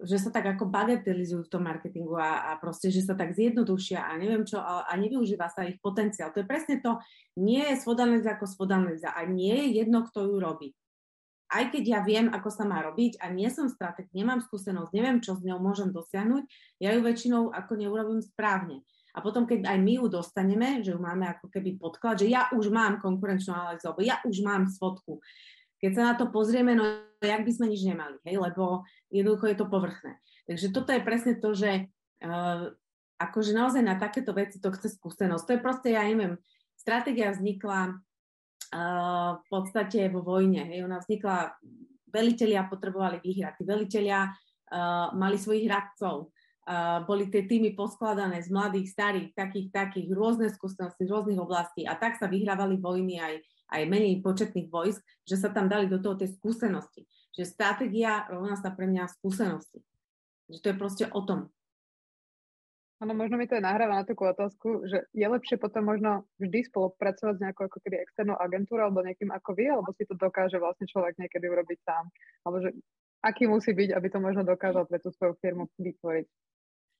že 0.02 0.16
sa 0.16 0.32
tak 0.32 0.56
ako 0.56 0.72
bagatelizujú 0.72 1.44
v 1.44 1.52
tom 1.52 1.68
marketingu 1.68 2.16
a, 2.16 2.48
a 2.48 2.56
proste, 2.56 2.88
že 2.88 3.04
sa 3.04 3.12
tak 3.12 3.36
zjednodušia 3.36 4.00
a 4.00 4.16
neviem 4.16 4.48
čo, 4.48 4.56
a, 4.56 4.88
a 4.88 4.92
nevyužíva 4.96 5.52
sa 5.52 5.68
ich 5.68 5.76
potenciál. 5.84 6.32
To 6.32 6.40
je 6.40 6.48
presne 6.48 6.80
to, 6.80 6.96
nie 7.36 7.60
je 7.60 7.76
svodanliza 7.76 8.34
ako 8.34 8.48
svodanliza 8.48 9.12
a 9.12 9.28
nie 9.28 9.52
je 9.52 9.84
jedno, 9.84 10.08
kto 10.08 10.32
ju 10.32 10.36
robí. 10.40 10.68
Aj 11.48 11.64
keď 11.68 11.84
ja 11.84 12.00
viem, 12.04 12.28
ako 12.28 12.48
sa 12.52 12.68
má 12.68 12.80
robiť 12.84 13.20
a 13.24 13.32
nie 13.32 13.48
som 13.48 13.72
strateg, 13.72 14.08
nemám 14.12 14.44
skúsenosť, 14.44 14.92
neviem, 14.92 15.20
čo 15.20 15.36
s 15.36 15.44
ňou 15.44 15.60
môžem 15.60 15.92
dosiahnuť, 15.92 16.44
ja 16.80 16.92
ju 16.92 17.00
väčšinou 17.00 17.52
ako 17.52 17.72
neurobím 17.76 18.20
správne. 18.20 18.84
A 19.16 19.24
potom, 19.24 19.48
keď 19.48 19.64
aj 19.64 19.78
my 19.80 19.92
ju 19.96 20.04
dostaneme, 20.12 20.68
že 20.84 20.92
ju 20.92 21.00
máme 21.00 21.24
ako 21.24 21.48
keby 21.48 21.80
podklad, 21.80 22.20
že 22.20 22.28
ja 22.28 22.52
už 22.52 22.68
mám 22.68 23.00
konkurenčnú 23.00 23.56
analýzu, 23.56 23.88
alebo 23.88 24.04
ja 24.04 24.20
už 24.28 24.36
mám 24.44 24.68
svodku, 24.68 25.24
keď 25.78 25.90
sa 25.94 26.02
na 26.12 26.14
to 26.18 26.30
pozrieme, 26.30 26.74
no 26.74 26.84
jak 27.22 27.42
by 27.42 27.52
sme 27.54 27.66
nič 27.70 27.82
nemali, 27.86 28.18
hej, 28.26 28.38
lebo 28.38 28.86
jednoducho 29.10 29.50
je 29.50 29.56
to 29.58 29.66
povrchné. 29.66 30.18
Takže 30.46 30.66
toto 30.70 30.90
je 30.94 31.02
presne 31.02 31.34
to, 31.38 31.50
že 31.54 31.90
uh, 32.22 32.70
akože 33.18 33.52
naozaj 33.54 33.82
na 33.82 33.98
takéto 33.98 34.30
veci 34.34 34.62
to 34.62 34.70
chce 34.74 34.94
skúsenosť. 34.98 35.44
To 35.44 35.54
je 35.54 35.64
proste, 35.64 35.88
ja 35.90 36.06
neviem, 36.06 36.38
stratégia 36.78 37.34
vznikla 37.34 37.94
uh, 37.94 39.42
v 39.42 39.46
podstate 39.50 40.06
vo 40.10 40.22
vojne, 40.22 40.66
hej, 40.66 40.86
ona 40.86 41.02
vznikla, 41.02 41.58
velitelia 42.08 42.66
potrebovali 42.70 43.18
vyhrať, 43.18 43.58
tí 43.58 43.64
velitelia 43.66 44.30
uh, 44.30 45.10
mali 45.14 45.38
svojich 45.38 45.66
radcov, 45.66 46.30
Uh, 46.68 47.00
boli 47.08 47.32
tie 47.32 47.48
týmy 47.48 47.72
poskladané 47.72 48.44
z 48.44 48.52
mladých, 48.52 48.92
starých, 48.92 49.32
takých, 49.32 49.72
takých, 49.72 50.12
rôzne 50.12 50.52
skúsenosti 50.52 51.08
z 51.08 51.08
rôznych 51.08 51.40
oblastí. 51.40 51.88
A 51.88 51.96
tak 51.96 52.20
sa 52.20 52.28
vyhrávali 52.28 52.76
vojny 52.76 53.16
aj 53.16 53.40
aj 53.68 53.88
menej 53.88 54.24
početných 54.24 54.68
vojsk, 54.72 55.00
že 55.28 55.36
sa 55.36 55.52
tam 55.52 55.68
dali 55.68 55.86
do 55.88 56.00
toho 56.00 56.16
tie 56.16 56.28
skúsenosti. 56.28 57.04
Že 57.36 57.44
stratégia 57.44 58.26
rovná 58.28 58.56
sa 58.56 58.72
pre 58.72 58.88
mňa 58.88 59.12
skúsenosti. 59.20 59.84
Že 60.48 60.58
to 60.60 60.66
je 60.72 60.76
proste 60.76 61.04
o 61.12 61.20
tom. 61.22 61.52
Áno, 62.98 63.14
možno 63.14 63.38
mi 63.38 63.46
to 63.46 63.54
je 63.54 63.62
nahráva 63.62 64.02
na 64.02 64.02
takú 64.02 64.26
otázku, 64.26 64.82
že 64.90 65.06
je 65.14 65.22
lepšie 65.22 65.54
potom 65.54 65.86
možno 65.86 66.26
vždy 66.42 66.66
spolupracovať 66.66 67.34
s 67.38 67.42
nejakou 67.46 67.70
ako 67.70 67.78
keby 67.86 68.02
externou 68.02 68.34
agentúrou 68.34 68.90
alebo 68.90 69.06
niekým 69.06 69.30
ako 69.30 69.54
vy, 69.54 69.70
alebo 69.70 69.94
si 69.94 70.02
to 70.02 70.18
dokáže 70.18 70.58
vlastne 70.58 70.90
človek 70.90 71.14
niekedy 71.14 71.46
urobiť 71.46 71.78
sám. 71.86 72.10
Alebo 72.42 72.58
že 72.58 72.74
aký 73.22 73.46
musí 73.46 73.70
byť, 73.70 73.94
aby 73.94 74.08
to 74.10 74.18
možno 74.18 74.42
dokázal 74.42 74.90
pre 74.90 74.98
tú 74.98 75.14
svoju 75.14 75.38
firmu 75.38 75.70
vytvoriť. 75.78 76.26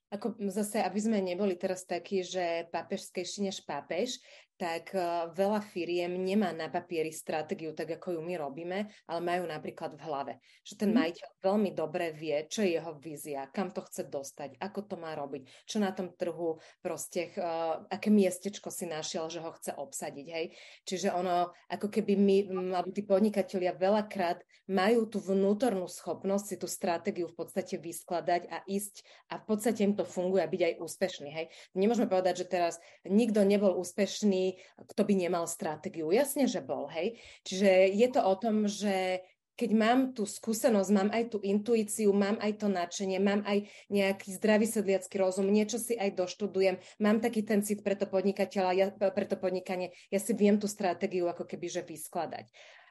Ako 0.09 0.41
zase, 0.55 0.81
aby 0.81 0.99
sme 1.03 1.19
neboli 1.21 1.59
teraz 1.59 1.85
takí, 1.85 2.25
že 2.25 2.71
pápežskejší 2.73 3.51
než 3.51 3.61
pápež, 3.67 4.23
tak 4.59 4.91
uh, 4.91 5.31
veľa 5.31 5.63
firiem 5.63 6.19
nemá 6.19 6.51
na 6.51 6.67
papieri 6.67 7.15
stratégiu 7.15 7.71
tak, 7.79 7.95
ako 7.95 8.19
ju 8.19 8.21
my 8.27 8.35
robíme, 8.35 8.91
ale 9.07 9.21
majú 9.23 9.47
napríklad 9.47 9.95
v 9.95 10.03
hlave. 10.03 10.33
Že 10.67 10.75
ten 10.75 10.91
mhm. 10.91 10.97
majiteľ 10.99 11.29
veľmi 11.39 11.71
dobre 11.73 12.11
vie, 12.11 12.37
čo 12.51 12.67
je 12.67 12.75
jeho 12.75 12.93
vízia, 12.99 13.47
kam 13.55 13.71
to 13.71 13.87
chce 13.87 14.11
dostať, 14.11 14.59
ako 14.59 14.81
to 14.83 14.95
má 14.99 15.15
robiť, 15.15 15.47
čo 15.63 15.79
na 15.79 15.95
tom 15.95 16.11
trhu 16.11 16.59
proste, 16.83 17.31
uh, 17.39 17.87
aké 17.87 18.11
miestečko 18.11 18.75
si 18.75 18.91
našiel, 18.91 19.31
že 19.31 19.39
ho 19.39 19.55
chce 19.55 19.79
obsadiť. 19.79 20.27
Hej? 20.27 20.47
Čiže 20.83 21.15
ono, 21.15 21.55
ako 21.71 21.87
keby 21.87 22.19
my, 22.19 22.37
alebo 22.75 22.91
tí 22.91 23.07
podnikatelia 23.07 23.79
veľakrát 23.79 24.43
majú 24.67 25.07
tú 25.07 25.23
vnútornú 25.23 25.87
schopnosť 25.87 26.45
si 26.45 26.57
tú 26.59 26.67
stratégiu 26.67 27.31
v 27.31 27.39
podstate 27.39 27.79
vyskladať 27.79 28.51
a 28.51 28.61
ísť 28.67 29.07
a 29.31 29.39
v 29.39 29.45
podstate 29.47 29.87
im 29.87 29.95
to 29.95 30.03
funguje 30.03 30.43
a 30.43 30.51
byť 30.51 30.63
aj 30.67 30.75
úspešný. 30.83 31.31
Hej? 31.31 31.47
Nemôžeme 31.79 32.11
povedať, 32.11 32.45
že 32.45 32.51
teraz 32.51 32.75
nikto 33.07 33.47
nebol 33.47 33.79
úspešný 33.79 34.48
kto 34.79 35.03
by 35.05 35.15
nemal 35.19 35.45
stratégiu. 35.51 36.09
Jasne, 36.15 36.47
že 36.47 36.63
bol, 36.63 36.89
hej. 36.89 37.19
Čiže 37.45 37.93
je 37.93 38.09
to 38.09 38.21
o 38.23 38.35
tom, 38.39 38.65
že 38.71 39.27
keď 39.59 39.71
mám 39.75 39.99
tú 40.15 40.23
skúsenosť, 40.23 40.91
mám 40.95 41.11
aj 41.11 41.35
tú 41.35 41.39
intuíciu, 41.43 42.15
mám 42.15 42.39
aj 42.39 42.63
to 42.63 42.71
nadšenie, 42.71 43.19
mám 43.19 43.43
aj 43.43 43.67
nejaký 43.91 44.39
zdravý 44.39 44.71
sedliacký 44.71 45.19
rozum, 45.19 45.51
niečo 45.51 45.83
si 45.83 45.99
aj 45.99 46.15
doštudujem, 46.15 46.79
mám 47.03 47.19
taký 47.19 47.43
ten 47.43 47.67
cit 47.67 47.83
pre 47.83 47.99
to 47.99 48.07
podnikateľa, 48.07 48.71
ja, 48.79 48.87
pre 48.95 49.27
to 49.27 49.35
podnikanie, 49.35 49.91
ja 50.15 50.23
si 50.23 50.31
viem 50.39 50.63
tú 50.63 50.71
stratégiu 50.71 51.27
ako 51.27 51.43
keby 51.43 51.67
že 51.67 51.83
vyskladať. 51.83 52.47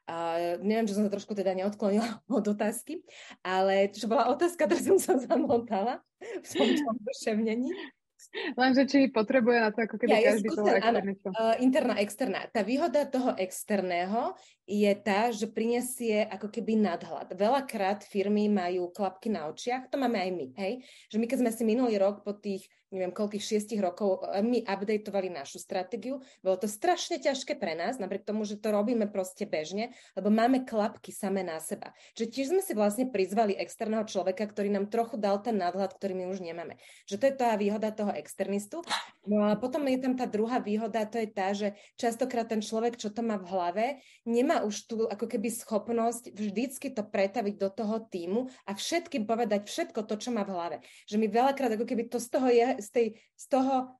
Uh, 0.07 0.55
neviem, 0.63 0.87
že 0.87 0.95
som 0.95 1.03
sa 1.03 1.11
trošku 1.11 1.35
teda 1.35 1.51
neodklonila 1.55 2.23
od 2.39 2.43
otázky, 2.43 2.99
ale 3.43 3.87
čo 3.91 4.11
bola 4.11 4.27
otázka, 4.31 4.67
ktorú 4.67 4.95
som 4.95 4.99
sa 4.99 5.13
zamotala 5.23 6.03
v 6.19 6.51
tom, 6.51 6.67
tom. 6.83 6.95
Lenže 8.59 8.83
či 8.87 8.99
potrebuje 9.11 9.57
na 9.59 9.69
to 9.71 9.79
ako 9.87 9.95
keby 9.97 10.11
ja, 10.13 10.21
každý 10.33 10.49
toho 10.51 10.67
externého. 10.69 11.29
Uh, 11.31 11.55
interná, 11.63 11.93
externá. 11.99 12.41
Tá 12.51 12.61
výhoda 12.61 13.07
toho 13.07 13.31
externého 13.37 14.35
je 14.67 14.91
tá, 14.99 15.31
že 15.31 15.47
prinesie 15.47 16.27
ako 16.27 16.51
keby 16.51 16.75
nadhľad. 16.75 17.31
Veľakrát 17.39 18.03
firmy 18.03 18.51
majú 18.51 18.91
klapky 18.91 19.31
na 19.31 19.47
očiach, 19.47 19.87
to 19.87 19.95
máme 19.95 20.19
aj 20.19 20.31
my, 20.35 20.47
hej? 20.59 20.73
Že 21.07 21.17
my 21.23 21.25
keď 21.25 21.37
sme 21.39 21.51
si 21.55 21.63
minulý 21.63 21.95
rok 21.95 22.27
po 22.27 22.35
tých 22.35 22.67
neviem 22.91 23.11
koľkých 23.11 23.43
šiestich 23.43 23.81
rokov 23.83 24.23
e, 24.23 24.39
my 24.39 24.63
updateovali 24.63 25.27
našu 25.31 25.59
stratégiu. 25.59 26.23
Bolo 26.39 26.55
to 26.55 26.67
strašne 26.71 27.19
ťažké 27.19 27.59
pre 27.59 27.75
nás, 27.75 27.99
napriek 27.99 28.23
tomu, 28.23 28.47
že 28.47 28.55
to 28.59 28.71
robíme 28.71 29.11
proste 29.11 29.43
bežne, 29.43 29.91
lebo 30.15 30.31
máme 30.31 30.63
klapky 30.63 31.11
samé 31.11 31.43
na 31.43 31.59
seba. 31.59 31.91
Že 32.15 32.25
tiež 32.31 32.47
sme 32.55 32.61
si 32.63 32.71
vlastne 32.71 33.11
prizvali 33.11 33.59
externého 33.59 34.07
človeka, 34.07 34.47
ktorý 34.47 34.71
nám 34.71 34.87
trochu 34.87 35.19
dal 35.19 35.43
ten 35.43 35.59
nadhľad, 35.59 35.95
ktorý 35.99 36.15
my 36.15 36.25
už 36.31 36.39
nemáme. 36.39 36.79
Že 37.11 37.15
to 37.19 37.25
je 37.27 37.35
tá 37.35 37.49
výhoda 37.59 37.91
toho 37.91 38.11
externistu. 38.15 38.79
No 39.27 39.51
a 39.51 39.59
potom 39.59 39.83
je 39.91 39.99
tam 39.99 40.15
tá 40.15 40.23
druhá 40.23 40.63
výhoda, 40.63 41.03
to 41.03 41.19
je 41.19 41.27
tá, 41.27 41.51
že 41.51 41.75
častokrát 41.99 42.47
ten 42.47 42.63
človek, 42.63 42.95
čo 42.95 43.11
to 43.11 43.19
má 43.19 43.35
v 43.35 43.49
hlave, 43.51 43.85
nemá 44.23 44.56
už 44.63 44.89
tú 44.89 44.97
ako 45.05 45.25
keby 45.27 45.51
schopnosť 45.51 46.33
vždycky 46.33 46.93
to 46.93 47.03
pretaviť 47.03 47.55
do 47.57 47.69
toho 47.69 48.01
týmu 48.07 48.47
a 48.65 48.71
všetkým 48.73 49.27
povedať 49.27 49.67
všetko 49.67 50.05
to, 50.07 50.15
čo 50.17 50.29
má 50.31 50.47
v 50.47 50.53
hlave. 50.53 50.77
Že 51.05 51.21
my 51.21 51.27
veľakrát 51.27 51.71
ako 51.75 51.85
keby 51.85 52.07
to 52.07 52.17
z 52.17 52.27
toho 52.31 52.47
je 52.47 52.67
z, 52.79 52.89
tej, 52.89 53.07
z 53.35 53.45
toho 53.51 53.93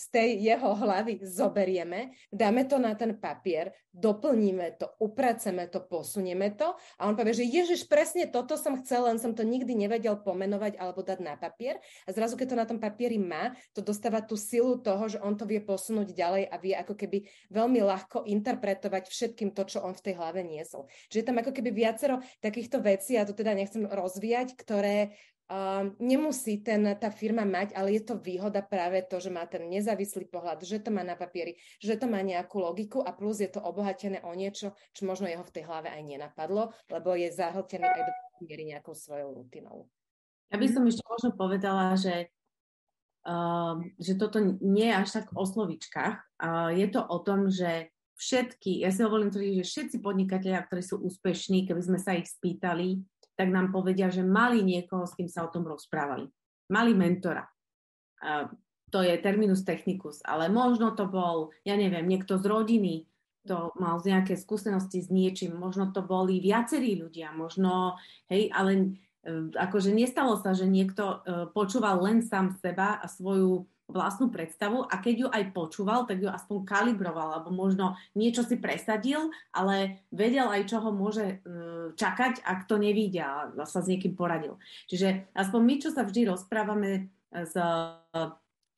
z 0.00 0.04
tej 0.08 0.30
jeho 0.40 0.72
hlavy 0.72 1.20
zoberieme, 1.20 2.16
dáme 2.32 2.64
to 2.64 2.80
na 2.80 2.96
ten 2.96 3.20
papier, 3.20 3.76
doplníme 3.92 4.80
to, 4.80 4.88
upraceme 4.96 5.68
to, 5.68 5.84
posunieme 5.84 6.56
to 6.56 6.72
a 6.96 7.04
on 7.04 7.12
povie, 7.12 7.36
že 7.36 7.44
Ježiš, 7.44 7.84
presne 7.84 8.24
toto 8.24 8.56
som 8.56 8.80
chcel, 8.80 9.04
len 9.04 9.20
som 9.20 9.36
to 9.36 9.44
nikdy 9.44 9.76
nevedel 9.76 10.16
pomenovať 10.16 10.80
alebo 10.80 11.04
dať 11.04 11.20
na 11.20 11.36
papier 11.36 11.76
a 12.08 12.16
zrazu, 12.16 12.40
keď 12.40 12.46
to 12.48 12.60
na 12.64 12.66
tom 12.70 12.78
papieri 12.80 13.20
má, 13.20 13.52
to 13.76 13.84
dostáva 13.84 14.24
tú 14.24 14.40
silu 14.40 14.80
toho, 14.80 15.04
že 15.10 15.20
on 15.20 15.36
to 15.36 15.44
vie 15.44 15.60
posunúť 15.60 16.16
ďalej 16.16 16.48
a 16.48 16.56
vie 16.56 16.72
ako 16.72 16.96
keby 16.96 17.28
veľmi 17.52 17.84
ľahko 17.84 18.24
interpretovať 18.24 19.12
všetkým 19.12 19.52
to, 19.52 19.68
čo 19.68 19.84
on 19.84 19.92
v 19.92 20.04
tej 20.08 20.14
hlave 20.16 20.40
niesol. 20.40 20.88
Čiže 21.12 21.28
tam 21.28 21.44
ako 21.44 21.52
keby 21.52 21.68
viacero 21.74 22.24
takýchto 22.40 22.80
vecí, 22.80 23.20
ja 23.20 23.28
to 23.28 23.36
teda 23.36 23.52
nechcem 23.52 23.84
rozvíjať, 23.84 24.56
ktoré 24.56 25.12
Uh, 25.50 25.90
nemusí 25.98 26.62
ten, 26.62 26.78
tá 26.94 27.10
firma 27.10 27.42
mať, 27.42 27.74
ale 27.74 27.98
je 27.98 28.06
to 28.06 28.14
výhoda 28.22 28.62
práve 28.62 29.02
to, 29.10 29.18
že 29.18 29.34
má 29.34 29.42
ten 29.50 29.66
nezávislý 29.66 30.30
pohľad, 30.30 30.62
že 30.62 30.78
to 30.78 30.94
má 30.94 31.02
na 31.02 31.18
papieri, 31.18 31.58
že 31.82 31.98
to 31.98 32.06
má 32.06 32.22
nejakú 32.22 32.62
logiku 32.62 33.02
a 33.02 33.10
plus 33.10 33.42
je 33.42 33.50
to 33.50 33.58
obohatené 33.58 34.22
o 34.22 34.30
niečo, 34.30 34.78
čo 34.94 35.02
možno 35.10 35.26
jeho 35.26 35.42
v 35.42 35.50
tej 35.50 35.66
hlave 35.66 35.90
aj 35.90 36.06
nenapadlo, 36.06 36.70
lebo 36.86 37.18
je 37.18 37.34
zahltený 37.34 37.82
aj 37.82 38.02
do 38.06 38.12
miery 38.46 38.62
nejakou 38.70 38.94
svojou 38.94 39.42
rutinou. 39.42 39.90
Ja 40.54 40.56
by 40.62 40.66
som 40.70 40.86
ešte 40.86 41.02
možno 41.02 41.34
povedala, 41.34 41.98
že 41.98 42.30
uh, 43.26 43.74
že 43.98 44.14
toto 44.14 44.38
nie 44.62 44.86
je 44.86 44.98
až 45.02 45.08
tak 45.18 45.34
o 45.34 45.42
slovičkách. 45.42 46.38
Uh, 46.38 46.70
je 46.78 46.86
to 46.94 47.02
o 47.02 47.18
tom, 47.26 47.50
že 47.50 47.90
všetky, 48.20 48.86
ja 48.86 48.94
si 48.94 49.02
hovorím 49.02 49.34
že 49.34 49.66
všetci 49.66 49.98
podnikatelia, 49.98 50.62
ktorí 50.62 50.82
sú 50.84 51.00
úspešní, 51.00 51.66
keby 51.66 51.82
sme 51.82 51.98
sa 51.98 52.14
ich 52.14 52.28
spýtali, 52.28 53.00
tak 53.40 53.48
nám 53.48 53.72
povedia, 53.72 54.12
že 54.12 54.20
mali 54.20 54.60
niekoho, 54.60 55.08
s 55.08 55.16
kým 55.16 55.32
sa 55.32 55.48
o 55.48 55.52
tom 55.52 55.64
rozprávali. 55.64 56.28
Mali 56.68 56.92
mentora. 56.92 57.48
Uh, 58.20 58.52
to 58.90 59.00
je 59.00 59.14
terminus 59.22 59.62
technicus, 59.62 60.20
ale 60.26 60.50
možno 60.50 60.92
to 60.92 61.06
bol, 61.06 61.54
ja 61.62 61.78
neviem, 61.78 62.04
niekto 62.04 62.36
z 62.36 62.44
rodiny, 62.44 62.94
to 63.46 63.72
mal 63.78 63.96
z 64.02 64.12
nejaké 64.12 64.34
skúsenosti 64.36 65.00
s 65.00 65.08
niečím, 65.08 65.56
možno 65.56 65.94
to 65.94 66.04
boli 66.04 66.42
viacerí 66.42 66.98
ľudia, 66.98 67.32
možno, 67.32 67.96
hej, 68.28 68.52
ale 68.52 69.00
e, 69.24 69.48
akože 69.56 69.96
nestalo 69.96 70.36
sa, 70.36 70.52
že 70.52 70.68
niekto 70.68 71.24
e, 71.24 71.48
počúval 71.54 72.04
len 72.04 72.20
sám 72.20 72.52
seba 72.60 73.00
a 73.00 73.06
svoju 73.08 73.64
vlastnú 73.90 74.30
predstavu 74.30 74.86
a 74.86 74.94
keď 74.98 75.14
ju 75.14 75.28
aj 75.28 75.44
počúval, 75.54 76.06
tak 76.06 76.22
ju 76.22 76.30
aspoň 76.30 76.64
kalibroval, 76.64 77.36
alebo 77.36 77.50
možno 77.50 77.98
niečo 78.14 78.46
si 78.46 78.56
presadil, 78.56 79.30
ale 79.50 80.06
vedel 80.14 80.46
aj, 80.48 80.62
čo 80.70 80.78
ho 80.80 80.90
môže 80.94 81.26
e, 81.26 81.34
čakať, 81.94 82.42
ak 82.46 82.70
to 82.70 82.78
nevidia 82.78 83.50
a 83.50 83.66
sa 83.66 83.82
s 83.82 83.90
niekým 83.90 84.14
poradil. 84.14 84.56
Čiže 84.88 85.34
aspoň 85.34 85.60
my, 85.60 85.74
čo 85.82 85.90
sa 85.90 86.02
vždy 86.06 86.30
rozprávame 86.30 87.10
s 87.30 87.54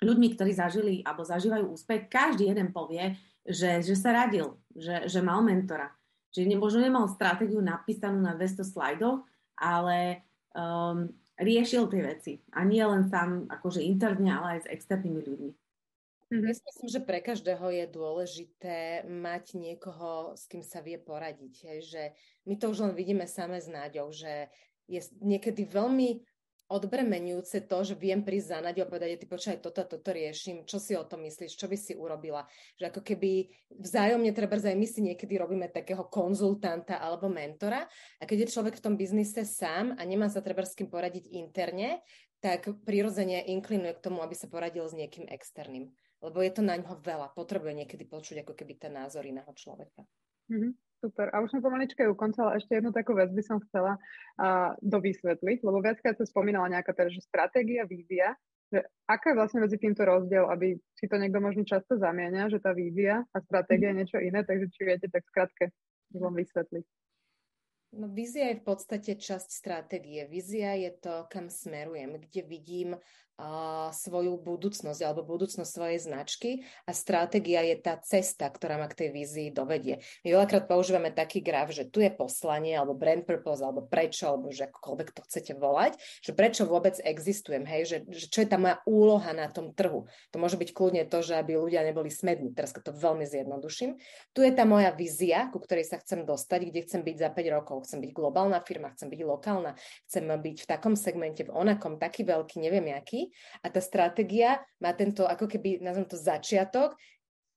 ľuďmi, 0.02 0.28
ktorí 0.34 0.52
zažili 0.52 0.94
alebo 1.06 1.24
zažívajú 1.24 1.72
úspech, 1.72 2.10
každý 2.10 2.50
jeden 2.50 2.74
povie, 2.74 3.16
že, 3.46 3.82
že 3.82 3.94
sa 3.98 4.14
radil, 4.14 4.58
že, 4.74 5.06
že 5.06 5.20
mal 5.22 5.40
mentora. 5.42 5.90
Že 6.32 6.48
ne, 6.48 6.56
možno 6.56 6.80
nemal 6.80 7.10
stratégiu 7.10 7.60
napísanú 7.60 8.18
na 8.22 8.32
200 8.34 8.64
slajdoch, 8.64 9.20
ale 9.58 10.24
um, 10.56 11.10
riešil 11.42 11.90
tie 11.90 12.02
veci. 12.02 12.32
A 12.54 12.62
nie 12.62 12.82
len 12.82 13.06
sám 13.10 13.50
akože 13.50 13.82
interne, 13.82 14.30
ale 14.30 14.58
aj 14.58 14.60
s 14.66 14.70
externými 14.72 15.20
ľuďmi. 15.20 15.50
Mhm. 16.32 16.48
Ja 16.48 16.54
si 16.56 16.64
myslím, 16.64 16.88
že 16.88 17.00
pre 17.04 17.20
každého 17.20 17.66
je 17.68 17.86
dôležité 17.92 19.04
mať 19.04 19.60
niekoho, 19.60 20.32
s 20.32 20.48
kým 20.48 20.64
sa 20.64 20.80
vie 20.80 20.96
poradiť. 20.96 21.54
Hej, 21.68 21.80
že 21.92 22.02
my 22.48 22.56
to 22.56 22.72
už 22.72 22.88
len 22.88 22.96
vidíme 22.96 23.28
same 23.28 23.60
s 23.60 23.68
Náďou, 23.68 24.08
že 24.08 24.48
je 24.88 25.00
niekedy 25.20 25.68
veľmi 25.68 26.24
odbremenujúce 26.72 27.68
to, 27.68 27.78
že 27.84 27.94
viem 27.94 28.24
prísť 28.24 28.56
za 28.56 28.58
Nadia 28.64 28.88
a 28.88 28.90
povedať, 28.90 29.20
ty 29.20 29.26
počkaj, 29.28 29.60
toto, 29.60 29.84
toto 29.84 30.08
riešim, 30.08 30.64
čo 30.64 30.80
si 30.80 30.96
o 30.96 31.04
tom 31.04 31.20
myslíš, 31.28 31.52
čo 31.52 31.68
by 31.68 31.76
si 31.76 31.92
urobila. 31.92 32.48
Že 32.80 32.88
ako 32.88 33.00
keby 33.04 33.30
vzájomne 33.76 34.32
treba 34.32 34.56
aj 34.56 34.76
my 34.76 34.86
si 34.88 35.00
niekedy 35.04 35.36
robíme 35.36 35.68
takého 35.68 36.08
konzultanta 36.08 36.96
alebo 36.96 37.28
mentora 37.28 37.84
a 38.18 38.22
keď 38.24 38.48
je 38.48 38.52
človek 38.56 38.80
v 38.80 38.84
tom 38.88 38.94
biznise 38.96 39.44
sám 39.44 39.92
a 40.00 40.02
nemá 40.08 40.32
sa 40.32 40.40
treba 40.40 40.64
s 40.64 40.72
kým 40.72 40.88
poradiť 40.88 41.28
interne, 41.36 42.00
tak 42.42 42.66
prirodzene 42.82 43.44
inklinuje 43.52 43.94
k 43.94 44.04
tomu, 44.04 44.18
aby 44.24 44.34
sa 44.34 44.50
poradil 44.50 44.82
s 44.88 44.96
niekým 44.96 45.30
externým. 45.30 45.94
Lebo 46.18 46.42
je 46.42 46.50
to 46.50 46.62
na 46.62 46.74
ňo 46.78 46.98
veľa. 46.98 47.34
Potrebuje 47.34 47.84
niekedy 47.84 48.06
počuť 48.06 48.42
ako 48.42 48.58
keby 48.58 48.78
ten 48.78 48.94
názor 48.94 49.22
iného 49.22 49.50
človeka. 49.54 50.02
Mm-hmm. 50.50 50.72
Super. 51.02 51.34
A 51.34 51.42
už 51.42 51.50
sme 51.50 51.66
pomaličke 51.66 52.06
u 52.06 52.14
konca, 52.14 52.46
ale 52.46 52.62
ešte 52.62 52.78
jednu 52.78 52.94
takú 52.94 53.18
vec 53.18 53.26
by 53.34 53.42
som 53.42 53.58
chcela 53.66 53.98
uh, 53.98 54.70
dovysvetliť, 54.86 55.58
lebo 55.66 55.82
viackrát 55.82 56.14
sa 56.14 56.22
spomínala 56.22 56.70
nejaká 56.70 56.94
teda, 56.94 57.10
že 57.10 57.26
stratégia, 57.26 57.82
vízia, 57.90 58.38
že 58.70 58.86
aká 59.10 59.34
je 59.34 59.38
vlastne 59.42 59.60
medzi 59.66 59.82
týmto 59.82 60.06
rozdiel, 60.06 60.46
aby 60.46 60.78
si 60.94 61.10
to 61.10 61.18
niekto 61.18 61.42
možno 61.42 61.66
často 61.66 61.98
zamienia, 61.98 62.46
že 62.46 62.62
tá 62.62 62.70
vízia 62.70 63.26
a 63.34 63.42
stratégia 63.42 63.90
je 63.90 63.98
niečo 63.98 64.18
iné, 64.22 64.46
takže 64.46 64.70
či 64.70 64.80
viete 64.86 65.10
tak 65.10 65.26
skrátke 65.26 65.74
vám 66.14 66.38
vysvetliť. 66.38 66.86
No 67.92 68.08
vízia 68.08 68.48
je 68.54 68.62
v 68.62 68.64
podstate 68.64 69.20
časť 69.20 69.48
stratégie. 69.52 70.24
Vízia 70.24 70.72
je 70.80 70.96
to, 70.96 71.28
kam 71.28 71.52
smerujem, 71.52 72.16
kde 72.16 72.40
vidím 72.46 72.90
svoju 73.92 74.38
budúcnosť 74.38 75.00
alebo 75.02 75.24
budúcnosť 75.26 75.70
svojej 75.70 75.98
značky 75.98 76.50
a 76.84 76.92
stratégia 76.92 77.64
je 77.64 77.76
tá 77.80 77.96
cesta, 77.98 78.46
ktorá 78.46 78.76
ma 78.76 78.86
k 78.86 79.04
tej 79.04 79.08
vízii 79.10 79.48
dovedie. 79.50 80.04
My 80.22 80.36
veľakrát 80.36 80.68
používame 80.68 81.10
taký 81.10 81.40
graf, 81.40 81.72
že 81.72 81.88
tu 81.88 82.04
je 82.04 82.12
poslanie 82.12 82.76
alebo 82.76 82.94
brand 82.94 83.24
purpose 83.24 83.64
alebo 83.64 83.82
prečo, 83.88 84.28
alebo 84.28 84.52
že 84.52 84.68
akokoľvek 84.68 85.08
to 85.16 85.20
chcete 85.26 85.52
volať, 85.56 85.96
že 86.22 86.32
prečo 86.36 86.68
vôbec 86.68 86.96
existujem, 87.02 87.64
hej, 87.66 87.82
že, 87.88 87.96
že 88.12 88.26
čo 88.28 88.44
je 88.44 88.48
tá 88.48 88.60
moja 88.60 88.78
úloha 88.84 89.32
na 89.32 89.48
tom 89.48 89.72
trhu. 89.72 90.06
To 90.30 90.36
môže 90.36 90.60
byť 90.60 90.70
kľudne 90.70 91.02
to, 91.08 91.18
že 91.24 91.34
aby 91.36 91.56
ľudia 91.56 91.82
neboli 91.82 92.12
smední, 92.12 92.52
teraz 92.52 92.76
to 92.76 92.92
veľmi 92.92 93.24
zjednoduším. 93.24 93.96
Tu 94.36 94.40
je 94.44 94.52
tá 94.52 94.68
moja 94.68 94.92
vízia, 94.92 95.48
ku 95.50 95.58
ktorej 95.58 95.88
sa 95.88 95.98
chcem 96.00 96.24
dostať, 96.28 96.70
kde 96.70 96.80
chcem 96.84 97.00
byť 97.02 97.16
za 97.16 97.28
5 97.30 97.56
rokov. 97.56 97.76
Chcem 97.88 97.98
byť 98.02 98.10
globálna 98.10 98.58
firma, 98.64 98.90
chcem 98.94 99.08
byť 99.10 99.20
lokálna, 99.22 99.78
chcem 100.08 100.24
byť 100.26 100.56
v 100.64 100.66
takom 100.66 100.94
segmente, 100.98 101.46
v 101.46 101.54
onakom, 101.54 102.00
taký 102.00 102.26
veľký, 102.26 102.58
neviem 102.58 102.90
aký 102.92 103.21
a 103.60 103.66
tá 103.70 103.78
stratégia 103.78 104.64
má 104.82 104.96
tento 104.96 105.28
ako 105.28 105.46
keby, 105.46 105.84
nazvem 105.84 106.08
to 106.08 106.18
začiatok, 106.18 106.96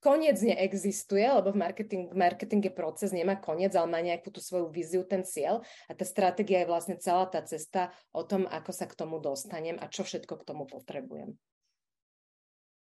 koniec 0.03 0.37
neexistuje, 0.37 1.25
lebo 1.25 1.49
v 1.49 1.57
marketing, 1.57 2.13
marketinge 2.13 2.69
proces 2.69 3.09
nemá 3.09 3.41
koniec, 3.41 3.73
ale 3.73 3.89
má 3.89 3.99
nejakú 4.05 4.29
tú 4.29 4.37
svoju 4.37 4.69
víziu, 4.69 5.01
ten 5.01 5.25
cieľ 5.25 5.65
a 5.89 5.97
tá 5.97 6.05
stratégia 6.05 6.61
je 6.61 6.69
vlastne 6.69 6.95
celá 7.01 7.25
tá 7.25 7.41
cesta 7.41 7.89
o 8.13 8.21
tom, 8.21 8.45
ako 8.45 8.69
sa 8.69 8.85
k 8.85 8.93
tomu 8.93 9.17
dostanem 9.17 9.81
a 9.81 9.89
čo 9.89 10.05
všetko 10.05 10.45
k 10.45 10.45
tomu 10.45 10.69
potrebujem. 10.69 11.33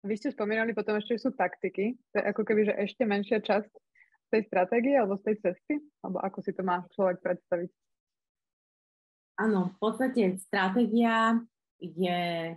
Vy 0.03 0.19
ste 0.19 0.33
spomínali 0.33 0.75
potom 0.75 0.99
ešte, 0.99 1.15
že 1.15 1.29
sú 1.29 1.31
taktiky. 1.31 1.95
To 2.11 2.15
je 2.19 2.25
ako 2.27 2.41
keby, 2.43 2.61
že 2.67 2.73
ešte 2.75 3.07
menšia 3.07 3.39
časť 3.39 3.71
tej 4.33 4.41
stratégie 4.49 4.97
alebo 4.97 5.15
z 5.21 5.31
tej 5.31 5.35
cesty? 5.45 5.73
Alebo 6.01 6.17
ako 6.17 6.39
si 6.41 6.51
to 6.57 6.65
má 6.65 6.81
človek 6.97 7.21
predstaviť? 7.21 7.69
Áno, 9.37 9.71
v 9.71 9.77
podstate 9.77 10.23
stratégia 10.41 11.37
je 11.77 12.53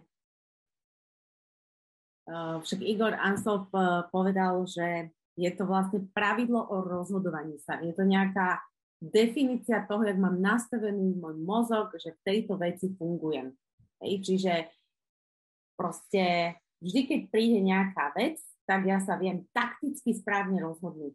však 2.26 2.80
Igor 2.82 3.14
Ansov 3.14 3.70
eh, 3.70 4.02
povedal, 4.10 4.66
že 4.66 5.14
je 5.38 5.50
to 5.54 5.68
vlastne 5.68 6.10
pravidlo 6.10 6.58
o 6.58 6.82
rozhodovaní 6.82 7.60
sa. 7.62 7.78
Je 7.78 7.92
to 7.92 8.02
nejaká 8.02 8.64
definícia 8.98 9.84
toho, 9.84 10.02
jak 10.02 10.16
mám 10.16 10.40
nastavený 10.40 11.20
môj 11.20 11.36
mozog, 11.44 11.92
že 12.00 12.16
v 12.16 12.24
tejto 12.24 12.56
veci 12.56 12.90
fungujem. 12.96 13.52
Hej, 14.00 14.24
čiže 14.24 14.52
proste 15.76 16.56
vždy, 16.80 17.00
keď 17.04 17.20
príde 17.28 17.60
nejaká 17.60 18.16
vec, 18.16 18.40
tak 18.64 18.88
ja 18.88 18.98
sa 18.98 19.20
viem 19.20 19.44
takticky 19.52 20.16
správne 20.16 20.58
rozhodnúť, 20.64 21.14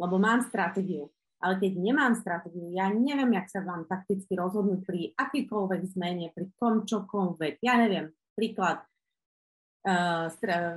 lebo 0.00 0.16
mám 0.16 0.42
stratégiu. 0.42 1.12
Ale 1.40 1.56
keď 1.56 1.72
nemám 1.80 2.16
stratégiu, 2.16 2.68
ja 2.72 2.92
neviem, 2.92 3.32
jak 3.36 3.48
sa 3.48 3.60
vám 3.64 3.88
takticky 3.88 4.36
rozhodnúť 4.36 4.80
pri 4.84 5.00
akýkoľvek 5.16 5.80
zmene, 5.96 6.32
pri 6.36 6.52
kom 6.60 6.84
čokoľvek. 6.84 7.64
Ja 7.64 7.80
neviem, 7.80 8.12
príklad, 8.36 8.84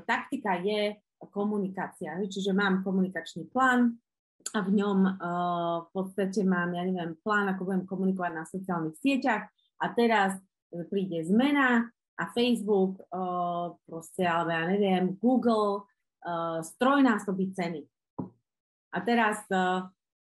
taktika 0.08 0.60
je 0.64 0.96
komunikácia, 1.32 2.20
čiže 2.28 2.52
mám 2.52 2.84
komunikačný 2.84 3.48
plán 3.48 3.96
a 4.52 4.60
v 4.60 4.70
ňom 4.76 5.00
uh, 5.08 5.88
v 5.88 5.90
podstate 5.96 6.44
mám, 6.44 6.76
ja 6.76 6.84
neviem, 6.84 7.16
plán, 7.24 7.48
ako 7.48 7.64
budem 7.64 7.84
komunikovať 7.88 8.32
na 8.36 8.44
sociálnych 8.44 9.00
sieťach 9.00 9.48
a 9.80 9.86
teraz 9.96 10.36
príde 10.92 11.24
zmena 11.24 11.88
a 12.20 12.24
Facebook, 12.36 13.00
uh, 13.08 13.72
proste, 13.88 14.28
alebo 14.28 14.52
ja 14.52 14.64
neviem, 14.68 15.16
Google 15.16 15.88
strojnásobí 16.64 17.52
ceny. 17.52 17.84
A 18.94 18.98
teraz 19.04 19.44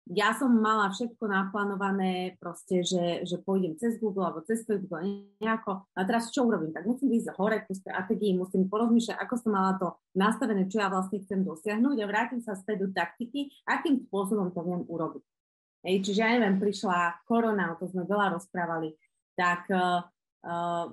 ja 0.10 0.34
som 0.34 0.50
mala 0.50 0.90
všetko 0.90 1.22
naplánované, 1.30 2.34
proste, 2.42 2.82
že, 2.82 3.22
že 3.30 3.38
pôjdem 3.38 3.78
cez 3.78 4.02
Google 4.02 4.26
alebo 4.26 4.42
cez 4.42 4.66
Facebook 4.66 4.90
nejako. 5.38 5.86
A 5.94 6.00
teraz 6.02 6.34
čo 6.34 6.50
urobím? 6.50 6.74
Tak 6.74 6.90
musím 6.90 7.14
ísť 7.14 7.38
hore 7.38 7.62
ku 7.70 7.78
stratégii, 7.78 8.34
musím 8.34 8.66
porozmýšľať, 8.66 9.22
ako 9.22 9.36
som 9.38 9.52
mala 9.54 9.78
to 9.78 9.94
nastavené, 10.18 10.66
čo 10.66 10.82
ja 10.82 10.90
vlastne 10.90 11.22
chcem 11.22 11.46
dosiahnuť 11.46 11.98
a 12.02 12.10
vrátim 12.10 12.42
sa 12.42 12.58
späť 12.58 12.84
do 12.84 12.88
taktiky, 12.90 13.54
akým 13.70 14.02
spôsobom 14.10 14.50
to 14.50 14.66
viem 14.66 14.82
urobiť. 14.90 15.24
Hej, 15.86 15.96
čiže 16.10 16.20
ja 16.26 16.34
neviem, 16.36 16.58
prišla 16.58 17.24
korona, 17.30 17.72
o 17.72 17.80
to 17.80 17.88
sme 17.88 18.04
veľa 18.04 18.36
rozprávali, 18.36 18.98
tak 19.38 19.70
uh, 19.72 20.04
uh, 20.44 20.92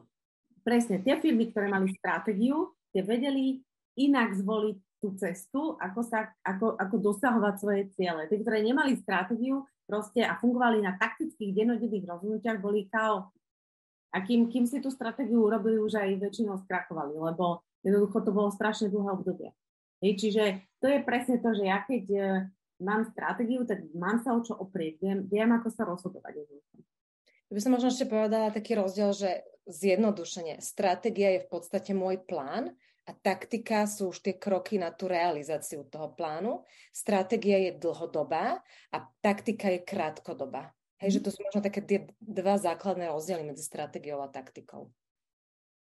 presne 0.61 1.01
tie 1.01 1.19
firmy, 1.19 1.51
ktoré 1.51 1.73
mali 1.73 1.91
stratégiu, 1.97 2.77
tie 2.93 3.01
vedeli 3.03 3.65
inak 3.97 4.37
zvoliť 4.37 4.86
tú 5.01 5.13
cestu, 5.21 5.77
ako, 5.77 6.01
sa, 6.03 6.33
ako, 6.43 6.77
ako 6.77 6.97
dosahovať 7.01 7.55
svoje 7.61 7.83
ciele. 7.93 8.27
Tí, 8.27 8.41
ktoré 8.41 8.65
nemali 8.65 8.97
stratégiu 8.97 9.65
proste 9.87 10.25
a 10.25 10.35
fungovali 10.41 10.83
na 10.83 10.97
taktických 10.97 11.53
dennodenných 11.53 12.09
rozhodnutiach, 12.09 12.59
boli 12.59 12.89
kao. 12.89 13.31
A 14.11 14.25
kým, 14.25 14.49
kým 14.49 14.65
si 14.65 14.81
tú 14.81 14.89
stratégiu 14.89 15.45
urobili, 15.45 15.77
už 15.77 16.01
aj 16.01 16.17
väčšinou 16.19 16.57
skrakovali, 16.65 17.15
lebo 17.15 17.61
jednoducho 17.85 18.25
to 18.25 18.31
bolo 18.33 18.49
strašne 18.49 18.89
dlhé 18.89 19.11
obdobie. 19.13 19.51
Hej, 20.01 20.13
čiže 20.21 20.45
to 20.81 20.89
je 20.89 20.99
presne 21.05 21.41
to, 21.41 21.53
že 21.57 21.65
ja 21.69 21.81
keď 21.85 22.05
uh, 22.13 22.45
mám 22.81 23.09
stratégiu, 23.09 23.65
tak 23.65 23.85
mám 23.97 24.21
sa 24.21 24.37
o 24.37 24.41
čo 24.45 24.57
oprieť, 24.57 25.01
viem, 25.01 25.19
viem 25.29 25.51
ako 25.53 25.69
sa 25.73 25.89
rozhodovať. 25.89 26.45
Ja 27.47 27.53
by 27.53 27.61
som 27.63 27.73
možno 27.77 27.89
ešte 27.93 28.09
povedala 28.09 28.53
taký 28.53 28.77
rozdiel, 28.77 29.15
že 29.15 29.47
zjednodušenie. 29.67 30.63
Stratégia 30.63 31.39
je 31.39 31.45
v 31.47 31.51
podstate 31.51 31.95
môj 31.95 32.23
plán, 32.23 32.75
a 33.07 33.15
taktika 33.15 33.87
sú 33.87 34.11
už 34.11 34.19
tie 34.19 34.35
kroky 34.35 34.83
na 34.83 34.91
tú 34.91 35.07
realizáciu 35.07 35.87
toho 35.87 36.11
plánu. 36.13 36.67
Stratégia 36.91 37.71
je 37.71 37.79
dlhodobá 37.79 38.59
a 38.91 38.97
taktika 39.23 39.71
je 39.71 39.87
krátkodobá. 39.87 40.75
Hej, 40.99 41.21
že 41.21 41.25
to 41.25 41.31
sú 41.31 41.41
možno 41.47 41.63
také 41.63 41.81
tie 41.85 41.99
dva 42.19 42.59
základné 42.59 43.07
rozdiely 43.07 43.47
medzi 43.47 43.63
stratégiou 43.63 44.19
a 44.25 44.33
taktikou. 44.33 44.91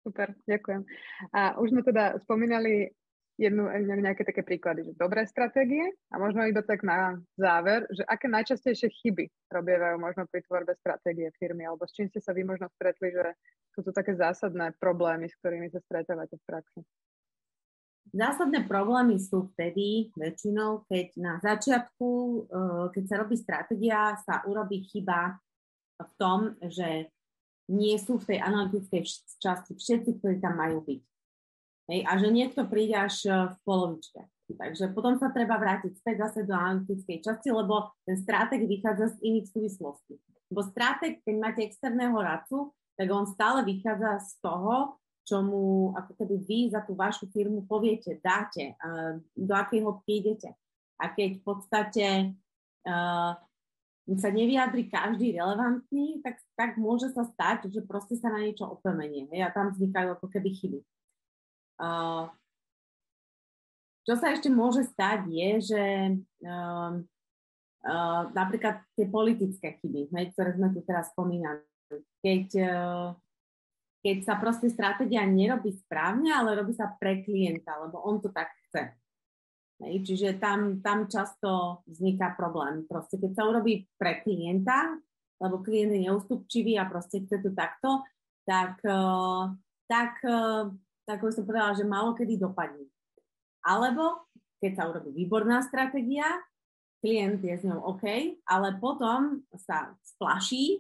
Super, 0.03 0.35
ďakujem. 0.43 0.83
A 1.31 1.55
už 1.63 1.71
sme 1.71 1.81
teda 1.85 2.19
spomínali 2.27 2.91
jednu, 3.39 3.71
nejaké 4.03 4.27
také 4.27 4.43
príklady, 4.43 4.91
že 4.91 4.99
dobré 4.99 5.23
stratégie 5.23 5.95
a 6.11 6.19
možno 6.19 6.43
iba 6.43 6.59
tak 6.59 6.83
na 6.83 7.17
záver, 7.39 7.87
že 7.89 8.03
aké 8.05 8.27
najčastejšie 8.27 8.89
chyby 8.99 9.25
robievajú 9.47 9.95
možno 9.97 10.27
pri 10.27 10.43
tvorbe 10.43 10.75
stratégie 10.77 11.31
firmy, 11.39 11.65
alebo 11.65 11.87
s 11.87 11.95
čím 11.95 12.11
ste 12.11 12.19
sa 12.19 12.35
vy 12.35 12.43
možno 12.45 12.67
stretli, 12.75 13.15
že 13.15 13.31
sú 13.73 13.81
to 13.81 13.95
také 13.95 14.13
zásadné 14.13 14.75
problémy, 14.77 15.31
s 15.31 15.37
ktorými 15.41 15.71
sa 15.71 15.81
stretávate 15.81 16.37
v 16.37 16.45
praxi? 16.45 16.81
Zásadné 18.13 18.69
problémy 18.69 19.17
sú 19.17 19.49
vtedy 19.57 20.13
väčšinou, 20.13 20.85
keď 20.85 21.07
na 21.17 21.33
začiatku, 21.41 22.09
eh, 22.45 22.85
keď 22.93 23.03
sa 23.09 23.15
robí 23.25 23.35
stratégia, 23.35 24.13
sa 24.21 24.45
urobí 24.45 24.85
chyba 24.85 25.41
v 25.97 26.13
tom, 26.21 26.53
že 26.61 27.09
nie 27.71 27.95
sú 27.95 28.19
v 28.19 28.35
tej 28.35 28.39
analytickej 28.43 29.01
časti 29.39 29.73
všetci, 29.79 30.19
ktorí 30.19 30.37
tam 30.43 30.59
majú 30.59 30.83
byť. 30.83 31.01
Hej, 31.91 31.99
a 32.07 32.11
že 32.15 32.27
niekto 32.31 32.63
príde 32.67 32.95
až 32.95 33.27
e, 33.27 33.31
v 33.51 33.55
polovičke. 33.67 34.23
Takže 34.53 34.91
potom 34.91 35.19
sa 35.19 35.31
treba 35.31 35.59
vrátiť 35.59 35.99
späť 35.99 36.15
zase 36.29 36.39
do 36.47 36.55
analytickej 36.55 37.23
časti, 37.23 37.49
lebo 37.51 37.91
ten 38.07 38.19
stratég 38.19 38.67
vychádza 38.67 39.15
z 39.15 39.17
iných 39.23 39.47
súvislostí. 39.51 40.15
Lebo 40.51 40.61
stratég, 40.63 41.23
keď 41.23 41.35
máte 41.39 41.61
externého 41.63 42.15
radcu, 42.15 42.71
tak 42.93 43.07
on 43.09 43.25
stále 43.25 43.65
vychádza 43.65 44.21
z 44.21 44.31
toho, 44.43 44.99
čo 45.23 45.39
mu 45.39 45.95
ako 45.95 46.19
keby 46.19 46.35
vy 46.43 46.59
za 46.67 46.83
tú 46.83 46.99
vašu 46.99 47.31
firmu 47.31 47.63
poviete, 47.63 48.19
dáte, 48.19 48.75
do 49.35 49.55
akého 49.55 50.03
idete. 50.07 50.51
A 50.99 51.11
keď 51.11 51.39
v 51.39 51.43
podstate 51.43 52.05
uh, 52.87 53.31
sa 54.03 54.29
nevyjadri 54.29 54.91
každý 54.91 55.39
relevantný, 55.39 56.19
tak, 56.19 56.43
tak 56.59 56.75
môže 56.75 57.11
sa 57.15 57.23
stať, 57.23 57.71
že 57.71 57.81
proste 57.87 58.19
sa 58.19 58.27
na 58.27 58.43
niečo 58.43 58.67
opemenie. 58.67 59.31
Hej, 59.31 59.47
a 59.47 59.49
tam 59.55 59.71
vznikajú 59.71 60.19
ako 60.19 60.27
keby 60.27 60.49
chyby. 60.51 60.79
Uh, 61.79 62.27
čo 64.03 64.19
sa 64.19 64.35
ešte 64.35 64.51
môže 64.51 64.83
stať 64.83 65.31
je, 65.31 65.49
že 65.63 65.83
uh, 66.43 66.99
uh, 67.87 68.21
napríklad 68.35 68.83
tie 68.99 69.07
politické 69.07 69.79
chyby, 69.79 70.11
hej, 70.11 70.35
ktoré 70.35 70.51
sme 70.59 70.67
tu 70.75 70.83
teraz 70.83 71.07
spomínali, 71.15 71.63
keď, 72.19 72.45
uh, 72.59 73.07
keď 74.03 74.17
sa 74.27 74.35
proste 74.35 74.67
stratégia 74.67 75.23
nerobí 75.23 75.71
správne, 75.79 76.35
ale 76.35 76.59
robí 76.59 76.75
sa 76.75 76.91
pre 76.91 77.23
klienta, 77.23 77.79
lebo 77.79 78.03
on 78.03 78.19
to 78.19 78.27
tak 78.35 78.51
chce. 78.67 78.91
Hej, 79.79 80.03
čiže 80.03 80.39
tam, 80.43 80.83
tam 80.83 81.07
často 81.07 81.81
vzniká 81.87 82.35
problém. 82.35 82.83
Proste 82.83 83.15
keď 83.15 83.31
sa 83.31 83.47
urobí 83.47 83.87
pre 83.95 84.19
klienta, 84.19 84.99
lebo 85.39 85.63
klient 85.63 85.95
je 85.95 86.07
neústupčivý 86.07 86.75
a 86.75 86.87
proste 86.87 87.23
chce 87.23 87.39
to 87.39 87.55
takto, 87.55 88.03
tak, 88.43 88.79
uh, 88.83 89.55
tak, 89.87 90.19
uh, 90.27 90.67
tak 91.07 91.23
ako 91.23 91.31
som 91.31 91.47
povedala, 91.47 91.75
že 91.75 91.87
málo 91.87 92.11
kedy 92.11 92.39
dopadne. 92.39 92.87
Alebo 93.63 94.27
keď 94.59 94.71
sa 94.75 94.87
urobí 94.91 95.15
výborná 95.15 95.63
stratégia, 95.63 96.27
klient 97.03 97.43
je 97.43 97.55
s 97.55 97.63
ňou 97.67 97.95
OK, 97.95 98.03
ale 98.47 98.67
potom 98.79 99.43
sa 99.59 99.95
splaší 100.03 100.79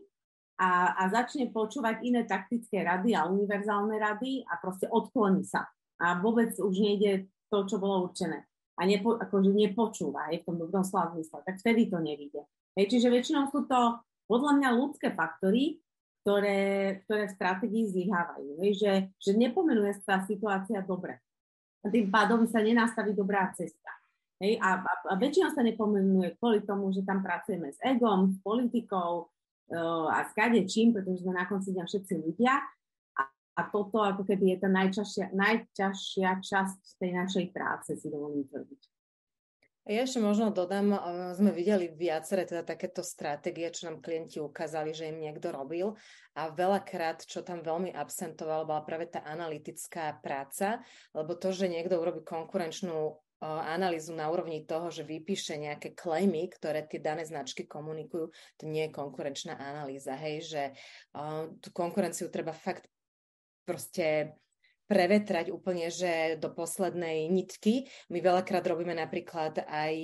a, 0.59 0.93
a 0.97 1.03
začne 1.09 1.49
počúvať 1.49 2.05
iné 2.05 2.23
taktické 2.27 2.85
rady 2.85 3.17
a 3.17 3.25
univerzálne 3.25 3.97
rady 3.97 4.45
a 4.45 4.61
proste 4.61 4.85
odkloní 4.89 5.43
sa. 5.45 5.65
A 5.97 6.19
vôbec 6.21 6.53
už 6.57 6.75
nejde 6.77 7.29
to, 7.49 7.65
čo 7.65 7.77
bolo 7.81 8.09
určené 8.09 8.45
a 8.73 8.81
nepo, 8.89 9.21
akože 9.21 9.53
nepočúva 9.53 10.33
aj 10.33 10.41
v 10.41 10.45
tom 10.49 10.55
dobrom 10.57 10.81
slova 10.81 11.13
tak 11.45 11.61
vtedy 11.61 11.89
to 11.89 12.01
nevíde. 12.01 12.41
Hej, 12.73 12.89
čiže 12.89 13.13
väčšinou 13.13 13.53
sú 13.53 13.69
to 13.69 14.01
podľa 14.25 14.51
mňa 14.57 14.69
ľudské 14.73 15.13
faktory, 15.13 15.77
ktoré, 16.25 16.61
ktoré 17.05 17.29
v 17.29 17.35
stratégii 17.37 17.85
zlyhávajú. 17.93 18.49
Že, 18.65 18.93
že 19.13 19.31
nepomenuje 19.37 20.01
sa 20.01 20.25
situácia 20.25 20.81
dobre. 20.81 21.21
A 21.85 21.91
tým 21.91 22.09
pádom 22.09 22.49
sa 22.49 22.63
nenastaví 22.63 23.13
dobrá 23.13 23.53
cesta. 23.53 23.93
Hej, 24.41 24.57
a, 24.57 24.81
a, 24.81 24.93
a 25.13 25.15
väčšinou 25.21 25.53
sa 25.53 25.61
nepomenuje 25.61 26.33
kvôli 26.41 26.65
tomu, 26.65 26.89
že 26.89 27.05
tam 27.05 27.21
pracujeme 27.21 27.69
s 27.69 27.77
egom, 27.85 28.33
s 28.33 28.41
politikou 28.41 29.29
a 29.71 30.19
s 30.27 30.33
čím, 30.67 30.91
pretože 30.91 31.23
sme 31.23 31.37
na 31.37 31.47
konci 31.47 31.71
dňa 31.71 31.85
všetci 31.87 32.13
ľudia. 32.19 32.57
A 33.53 33.69
toto 33.69 34.01
ako 34.01 34.25
keby 34.25 34.57
je 34.57 34.57
tá 34.65 34.69
najťažšia, 34.73 35.25
najťažšia 35.37 36.29
časť 36.41 36.97
tej 36.97 37.11
našej 37.13 37.45
práce, 37.53 37.93
si 37.93 38.09
dovolím 38.09 38.49
tvrdiť. 38.49 38.81
Ja 39.83 40.07
ešte 40.07 40.23
možno 40.23 40.47
dodám, 40.49 40.95
sme 41.35 41.51
videli 41.51 41.91
viaceré 41.91 42.47
teda 42.47 42.63
takéto 42.63 43.03
stratégie, 43.03 43.67
čo 43.67 43.91
nám 43.91 43.99
klienti 43.99 44.39
ukázali, 44.39 44.95
že 44.95 45.11
im 45.11 45.19
niekto 45.19 45.51
robil. 45.51 45.93
A 46.39 46.49
veľakrát, 46.49 47.27
čo 47.27 47.43
tam 47.43 47.61
veľmi 47.61 47.91
absentovalo, 47.91 48.63
bola 48.63 48.81
práve 48.81 49.11
tá 49.11 49.21
analytická 49.27 50.17
práca, 50.23 50.79
lebo 51.11 51.35
to, 51.35 51.51
že 51.51 51.67
niekto 51.69 51.99
urobí 51.99 52.23
konkurenčnú 52.23 53.21
analýzu 53.43 54.15
na 54.15 54.31
úrovni 54.31 54.63
toho, 54.63 54.87
že 54.87 55.03
vypíše 55.03 55.59
nejaké 55.59 55.91
klejmy, 55.91 56.47
ktoré 56.47 56.87
tie 56.87 57.03
dané 57.03 57.27
značky 57.27 57.67
komunikujú, 57.67 58.31
to 58.55 58.63
nie 58.65 58.87
je 58.87 58.95
konkurenčná 58.95 59.59
analýza, 59.59 60.15
hej, 60.15 60.35
že 60.47 60.63
uh, 61.15 61.51
tú 61.59 61.69
konkurenciu 61.75 62.31
treba 62.31 62.55
fakt 62.55 62.87
proste 63.67 64.35
prevetrať 64.87 65.49
úplne, 65.49 65.87
že 65.87 66.35
do 66.37 66.51
poslednej 66.51 67.31
nitky. 67.31 67.87
My 68.11 68.19
veľakrát 68.19 68.63
robíme 68.67 68.91
napríklad 68.93 69.63
aj 69.63 69.95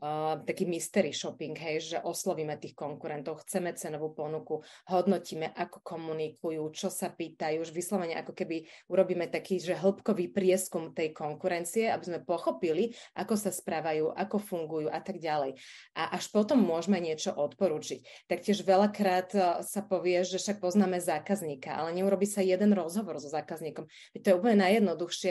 uh, 0.00 0.40
taký 0.42 0.64
mystery 0.66 1.12
shopping, 1.12 1.54
hej, 1.54 1.94
že 1.94 1.98
oslovíme 2.00 2.56
tých 2.56 2.72
konkurentov, 2.74 3.44
chceme 3.44 3.76
cenovú 3.76 4.16
ponuku, 4.16 4.64
hodnotíme, 4.88 5.52
ako 5.52 5.84
komunikujú, 5.84 6.64
čo 6.72 6.88
sa 6.88 7.12
pýtajú, 7.12 7.62
už 7.62 7.70
vyslovene 7.70 8.16
ako 8.16 8.32
keby 8.32 8.64
urobíme 8.88 9.28
taký, 9.28 9.60
že 9.60 9.76
hĺbkový 9.76 10.32
prieskum 10.32 10.96
tej 10.96 11.12
konkurencie, 11.12 11.92
aby 11.92 12.04
sme 12.04 12.18
pochopili, 12.24 12.96
ako 13.14 13.36
sa 13.36 13.52
správajú, 13.52 14.10
ako 14.16 14.36
fungujú 14.40 14.88
a 14.88 14.98
tak 15.04 15.20
ďalej. 15.20 15.60
A 15.94 16.16
až 16.16 16.32
potom 16.32 16.58
môžeme 16.64 16.98
niečo 16.98 17.36
odporučiť. 17.36 18.26
Taktiež 18.26 18.64
veľakrát 18.64 19.60
sa 19.62 19.80
povie, 19.84 20.24
že 20.24 20.40
však 20.40 20.64
poznáme 20.64 20.98
zákazníka, 20.98 21.76
ale 21.76 21.92
neurobi 21.92 22.24
sa 22.24 22.40
jeden 22.40 22.72
rozhovor 22.72 23.20
so 23.20 23.28
zákazníkom. 23.28 23.84
To 24.16 24.26
je 24.26 24.36
úplne 24.36 24.64
najjednoduchšie, 24.64 25.30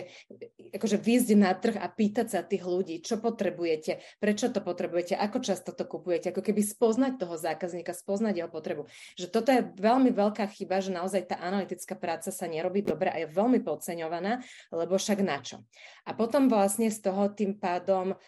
akože 0.78 0.98
výjsť 1.02 1.30
na 1.40 1.52
trh 1.58 1.78
a 1.80 1.88
pýtať 1.90 2.28
sa 2.30 2.40
tých 2.46 2.64
ľudí, 2.64 3.02
čo 3.02 3.18
potrebujete, 3.18 4.04
prečo 4.22 4.52
to 4.54 4.59
to 4.60 4.68
potrebujete, 4.68 5.16
ako 5.16 5.40
často 5.40 5.72
to 5.72 5.88
kupujete, 5.88 6.36
ako 6.36 6.44
keby 6.44 6.60
spoznať 6.60 7.16
toho 7.16 7.40
zákazníka, 7.40 7.96
spoznať 7.96 8.44
jeho 8.44 8.52
potrebu. 8.52 8.92
Že 9.16 9.28
toto 9.32 9.56
je 9.56 9.64
veľmi 9.80 10.12
veľká 10.12 10.44
chyba, 10.52 10.84
že 10.84 10.92
naozaj 10.92 11.32
tá 11.32 11.40
analytická 11.40 11.96
práca 11.96 12.36
sa 12.36 12.46
nerobí 12.52 12.84
dobre 12.84 13.08
a 13.08 13.24
je 13.24 13.32
veľmi 13.32 13.64
podceňovaná, 13.64 14.44
lebo 14.76 15.00
však 15.00 15.24
na 15.24 15.40
čo. 15.40 15.64
A 16.04 16.12
potom 16.12 16.52
vlastne 16.52 16.92
z 16.92 17.00
toho 17.00 17.32
tým 17.32 17.56
pádom 17.56 18.20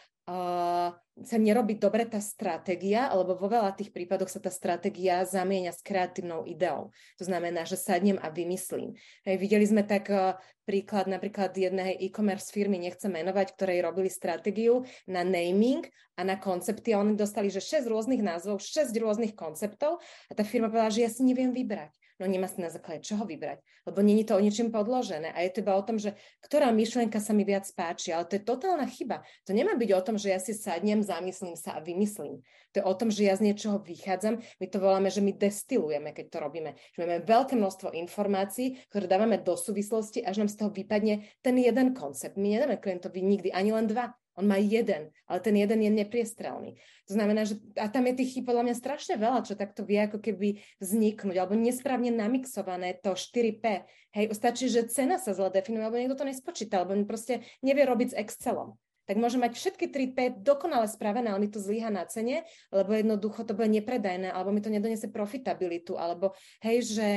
sa 1.22 1.38
nerobí 1.38 1.78
dobre 1.78 2.08
tá 2.08 2.18
stratégia, 2.24 3.12
alebo 3.12 3.38
vo 3.38 3.52
veľa 3.52 3.76
tých 3.76 3.94
prípadoch 3.94 4.32
sa 4.32 4.40
tá 4.40 4.50
stratégia 4.50 5.22
zamieňa 5.28 5.76
s 5.76 5.84
kreatívnou 5.84 6.48
ideou. 6.48 6.90
To 7.20 7.24
znamená, 7.28 7.68
že 7.68 7.78
sadnem 7.78 8.18
a 8.18 8.32
vymyslím. 8.32 8.96
Hej, 9.28 9.38
videli 9.38 9.66
sme 9.68 9.84
tak 9.86 10.10
uh, 10.10 10.40
príklad 10.66 11.12
napríklad 11.12 11.54
jednej 11.54 12.00
e-commerce 12.00 12.50
firmy, 12.50 12.80
nechcem 12.80 13.12
menovať, 13.12 13.54
ktorej 13.54 13.86
robili 13.86 14.10
stratégiu 14.10 14.88
na 15.06 15.22
naming 15.22 15.86
a 16.18 16.26
na 16.26 16.40
koncepty 16.40 16.96
a 16.96 17.02
oni 17.04 17.14
dostali, 17.14 17.52
že 17.52 17.62
6 17.62 17.86
rôznych 17.92 18.24
názvov, 18.24 18.64
6 18.64 18.96
rôznych 18.98 19.36
konceptov 19.36 20.00
a 20.02 20.32
tá 20.34 20.48
firma 20.48 20.72
povedala, 20.72 20.94
že 20.94 21.06
ja 21.06 21.12
si 21.12 21.22
neviem 21.28 21.52
vybrať 21.52 22.01
no 22.22 22.30
nemá 22.30 22.46
si 22.46 22.62
na 22.62 22.70
základe 22.70 23.02
čoho 23.02 23.26
vybrať, 23.26 23.66
lebo 23.90 24.00
není 24.06 24.22
to 24.22 24.38
o 24.38 24.42
ničím 24.42 24.70
podložené 24.70 25.34
a 25.34 25.42
je 25.42 25.50
to 25.50 25.66
iba 25.66 25.74
o 25.74 25.82
tom, 25.82 25.98
že 25.98 26.14
ktorá 26.46 26.70
myšlienka 26.70 27.18
sa 27.18 27.34
mi 27.34 27.42
viac 27.42 27.66
páči, 27.74 28.14
ale 28.14 28.30
to 28.30 28.38
je 28.38 28.46
totálna 28.46 28.86
chyba. 28.86 29.26
To 29.50 29.58
nemá 29.58 29.74
byť 29.74 29.90
o 29.98 30.06
tom, 30.06 30.16
že 30.22 30.30
ja 30.30 30.38
si 30.38 30.54
sadnem, 30.54 31.02
zamyslím 31.02 31.58
sa 31.58 31.76
a 31.76 31.82
vymyslím. 31.82 32.46
To 32.72 32.76
je 32.80 32.86
o 32.86 32.94
tom, 32.94 33.10
že 33.10 33.26
ja 33.26 33.34
z 33.34 33.52
niečoho 33.52 33.82
vychádzam, 33.82 34.38
my 34.38 34.66
to 34.70 34.78
voláme, 34.78 35.10
že 35.10 35.20
my 35.20 35.34
destilujeme, 35.34 36.14
keď 36.14 36.26
to 36.30 36.38
robíme. 36.40 36.72
Že 36.94 37.00
máme 37.04 37.26
veľké 37.26 37.58
množstvo 37.58 37.92
informácií, 37.98 38.80
ktoré 38.94 39.10
dávame 39.10 39.42
do 39.42 39.58
súvislosti, 39.58 40.22
až 40.22 40.46
nám 40.46 40.50
z 40.54 40.56
toho 40.62 40.70
vypadne 40.70 41.26
ten 41.42 41.58
jeden 41.58 41.98
koncept. 41.98 42.38
My 42.38 42.56
nedáme 42.56 42.78
klientovi 42.78 43.20
nikdy 43.20 43.50
ani 43.50 43.74
len 43.74 43.90
dva, 43.90 44.14
on 44.42 44.50
má 44.50 44.58
jeden, 44.58 45.14
ale 45.30 45.40
ten 45.40 45.54
jeden 45.54 45.80
je 45.86 45.92
nepriestrelný. 45.94 46.82
To 47.06 47.12
znamená, 47.14 47.46
že 47.46 47.62
a 47.78 47.86
tam 47.86 48.10
je 48.10 48.18
tých 48.18 48.32
chýb 48.34 48.50
podľa 48.50 48.66
mňa 48.66 48.76
strašne 48.82 49.16
veľa, 49.22 49.46
čo 49.46 49.54
takto 49.54 49.86
vie 49.86 50.02
ako 50.02 50.18
keby 50.18 50.58
vzniknúť, 50.82 51.38
alebo 51.38 51.54
nesprávne 51.54 52.10
namixované 52.10 52.98
to 52.98 53.14
4P. 53.14 53.86
Hej, 54.18 54.34
stačí, 54.34 54.68
že 54.68 54.90
cena 54.90 55.22
sa 55.22 55.38
zle 55.38 55.54
definuje, 55.54 55.86
alebo 55.86 56.02
niekto 56.02 56.18
to 56.18 56.26
nespočíta, 56.26 56.82
alebo 56.82 56.98
proste 57.06 57.46
nevie 57.62 57.86
robiť 57.86 58.12
s 58.12 58.18
Excelom 58.18 58.76
tak 59.10 59.20
môže 59.20 59.36
mať 59.36 59.60
všetky 59.60 59.92
3P 59.92 60.40
dokonale 60.40 60.88
spravené, 60.88 61.36
ale 61.36 61.44
mi 61.44 61.52
to 61.52 61.60
zlyha 61.60 61.92
na 61.92 62.08
cene, 62.08 62.48
lebo 62.72 62.96
jednoducho 62.96 63.44
to 63.44 63.52
bude 63.52 63.68
nepredajné, 63.68 64.32
alebo 64.32 64.56
mi 64.56 64.64
to 64.64 64.72
nedonesie 64.72 65.12
profitabilitu, 65.12 66.00
alebo 66.00 66.32
hej, 66.64 66.96
že 66.96 67.08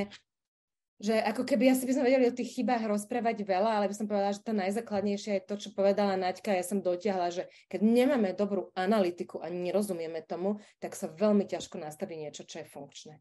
že 1.02 1.18
ako 1.18 1.42
keby 1.42 1.74
asi 1.74 1.90
by 1.90 1.92
sme 1.94 2.06
vedeli 2.06 2.30
o 2.30 2.36
tých 2.36 2.54
chybách 2.54 2.86
rozprávať 2.86 3.42
veľa, 3.42 3.82
ale 3.82 3.90
by 3.90 3.94
som 3.98 4.06
povedala, 4.06 4.30
že 4.30 4.46
to 4.46 4.54
najzákladnejšie 4.54 5.32
je 5.42 5.46
to, 5.46 5.54
čo 5.58 5.68
povedala 5.74 6.14
Naďka, 6.14 6.54
ja 6.54 6.62
som 6.62 6.78
dotiahla, 6.78 7.34
že 7.34 7.50
keď 7.66 7.80
nemáme 7.82 8.30
dobrú 8.38 8.70
analytiku 8.78 9.42
a 9.42 9.50
nerozumieme 9.50 10.22
tomu, 10.22 10.62
tak 10.78 10.94
sa 10.94 11.10
veľmi 11.10 11.50
ťažko 11.50 11.82
nastaví 11.82 12.14
niečo, 12.14 12.46
čo 12.46 12.62
je 12.62 12.70
funkčné. 12.70 13.14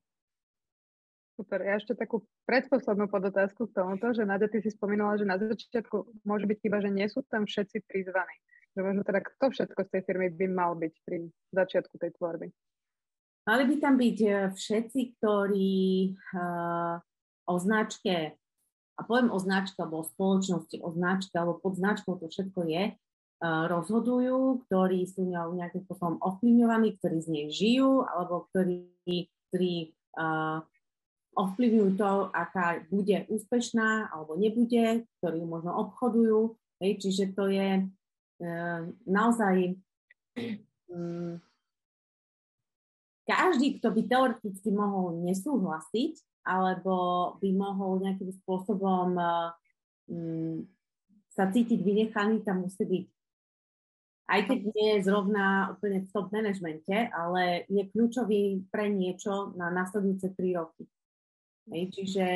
Super. 1.33 1.65
Ja 1.65 1.81
ešte 1.81 1.97
takú 1.97 2.29
predposlednú 2.45 3.09
podotázku 3.09 3.65
k 3.65 3.73
tomuto, 3.73 4.13
že 4.13 4.21
Nadia, 4.21 4.45
ty 4.45 4.61
si 4.61 4.69
spomínala, 4.69 5.17
že 5.17 5.25
na 5.25 5.41
začiatku 5.41 6.21
môže 6.29 6.45
byť 6.45 6.57
chyba, 6.61 6.77
že 6.77 6.93
nie 6.93 7.09
sú 7.09 7.25
tam 7.25 7.49
všetci 7.49 7.89
prizvaní. 7.89 8.37
Že 8.77 8.81
možno 8.85 9.01
teda 9.01 9.25
kto 9.25 9.45
všetko 9.49 9.79
z 9.81 9.89
tej 9.97 10.01
firmy 10.05 10.29
by 10.29 10.45
mal 10.53 10.77
byť 10.77 10.93
pri 11.01 11.25
začiatku 11.57 11.97
tej 11.97 12.13
tvorby? 12.21 12.53
Mali 13.49 13.63
by 13.65 13.75
tam 13.81 13.97
byť 13.97 14.17
eh, 14.29 14.37
všetci, 14.53 14.99
ktorí 15.17 15.73
uh, 16.13 17.01
o 17.47 17.55
značke, 17.59 18.35
a 18.93 19.01
poviem 19.03 19.33
o 19.33 19.39
značke, 19.41 19.81
alebo 19.81 20.03
o 20.03 20.07
spoločnosti, 20.07 20.77
o 20.79 20.89
značke, 20.93 21.33
alebo 21.33 21.57
pod 21.59 21.79
značkou 21.79 22.19
to 22.21 22.29
všetko 22.29 22.61
je, 22.69 22.83
uh, 22.93 23.65
rozhodujú, 23.67 24.67
ktorí 24.69 25.03
sú 25.09 25.27
nejakým 25.27 25.81
spôsobom 25.87 26.21
ovplyvňovaní, 26.21 26.97
ktorí 27.01 27.17
z 27.19 27.29
nej 27.29 27.47
žijú, 27.49 28.05
alebo 28.05 28.45
ktorí, 28.53 29.27
ktorí 29.49 29.97
uh, 30.17 30.61
ovplyvňujú 31.33 31.89
to, 31.97 32.29
aká 32.31 32.85
bude 32.93 33.25
úspešná 33.29 34.13
alebo 34.13 34.37
nebude, 34.37 35.05
ktorí 35.19 35.41
možno 35.45 35.73
obchodujú. 35.89 36.53
Hej, 36.81 37.01
čiže 37.01 37.33
to 37.33 37.49
je 37.49 37.69
e, 37.79 37.83
naozaj 39.07 39.77
mm, 40.91 41.39
každý, 43.23 43.79
kto 43.79 43.87
by 43.93 44.01
teoreticky 44.05 44.69
mohol 44.73 45.23
nesúhlasiť 45.23 46.19
alebo 46.43 47.35
by 47.39 47.49
mohol 47.55 48.03
nejakým 48.03 48.31
spôsobom 48.43 49.15
mm, 50.07 50.57
sa 51.33 51.49
cítiť 51.49 51.79
vynechaný, 51.81 52.45
tam 52.45 52.67
musí 52.67 52.83
byť 52.85 53.05
aj 54.23 54.41
keď 54.47 54.59
nie 54.71 54.87
je 54.95 55.05
zrovna 55.05 55.75
úplne 55.75 56.07
v 56.07 56.11
top 56.15 56.31
manažmente, 56.31 57.11
ale 57.11 57.67
je 57.67 57.83
kľúčový 57.91 58.63
pre 58.71 58.87
niečo 58.87 59.51
na 59.59 59.67
nasledujúce 59.67 60.31
tri 60.31 60.55
roky. 60.55 60.87
Hej, 61.67 61.91
čiže 61.91 62.27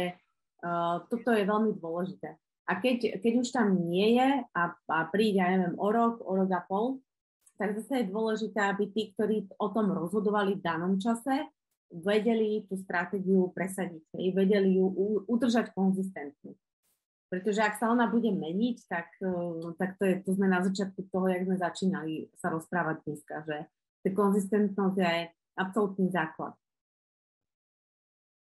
uh, 0.63 1.03
toto 1.07 1.31
je 1.31 1.47
veľmi 1.47 1.79
dôležité. 1.79 2.35
A 2.67 2.71
keď, 2.83 3.23
keď 3.23 3.33
už 3.39 3.49
tam 3.55 3.87
nie 3.87 4.19
je 4.19 4.29
a, 4.43 4.63
a 4.75 4.97
príde, 5.07 5.39
ja 5.39 5.47
neviem, 5.55 5.79
o 5.79 5.87
rok, 5.87 6.19
o 6.27 6.35
rok 6.35 6.51
a 6.51 6.61
pol, 6.67 6.99
tak 7.55 7.79
zase 7.79 8.03
je 8.03 8.11
dôležité, 8.11 8.59
aby 8.59 8.91
tí, 8.91 9.15
ktorí 9.15 9.47
o 9.55 9.67
tom 9.71 9.89
rozhodovali 9.89 10.59
v 10.59 10.65
danom 10.67 10.99
čase, 10.99 11.47
vedeli 11.91 12.67
tú 12.67 12.75
stratégiu 12.79 13.51
presadiť, 13.55 14.03
hej, 14.15 14.27
vedeli 14.35 14.75
ju 14.75 14.85
udržať 15.27 15.71
konzistentne. 15.71 16.55
Pretože 17.27 17.59
ak 17.59 17.75
sa 17.75 17.91
ona 17.91 18.07
bude 18.07 18.31
meniť, 18.31 18.77
tak, 18.87 19.11
uh, 19.19 19.75
tak 19.75 19.99
to, 19.99 20.07
je, 20.07 20.15
to 20.23 20.31
sme 20.35 20.47
na 20.47 20.63
začiatku 20.63 21.11
toho, 21.11 21.27
jak 21.27 21.43
sme 21.43 21.59
začínali 21.59 22.31
sa 22.39 22.47
rozprávať 22.47 23.03
dneska, 23.03 23.43
že 23.43 23.57
tá 24.03 24.09
konzistentnosť 24.15 24.95
je 24.95 25.27
absolútny 25.59 26.07
základ. 26.07 26.55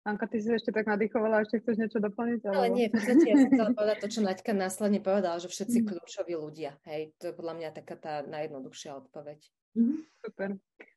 Anka, 0.05 0.29
ty 0.29 0.37
si 0.37 0.53
ešte 0.53 0.69
tak 0.69 0.85
nadýchovala, 0.85 1.41
ešte 1.41 1.65
chceš 1.65 1.81
niečo 1.81 1.97
doplniť? 1.97 2.45
Ale 2.45 2.69
nie, 2.69 2.85
v 2.85 2.93
podstate 2.93 3.25
ja 3.25 3.35
som 3.41 3.49
chcela 3.49 3.71
povedať 3.73 3.97
to, 4.05 4.07
čo 4.13 4.21
Naďka 4.21 4.51
následne 4.53 5.01
povedala, 5.01 5.41
že 5.41 5.49
všetci 5.49 5.81
mm. 5.81 5.85
kľúčoví 5.89 6.33
ľudia. 6.37 6.77
Hej, 6.85 7.17
to 7.17 7.33
je 7.33 7.33
podľa 7.33 7.53
mňa 7.57 7.69
taká 7.73 7.97
tá 7.97 8.13
najjednoduchšia 8.21 9.01
odpoveď. 9.01 9.41
Mm, 9.73 10.05
super. 10.21 10.49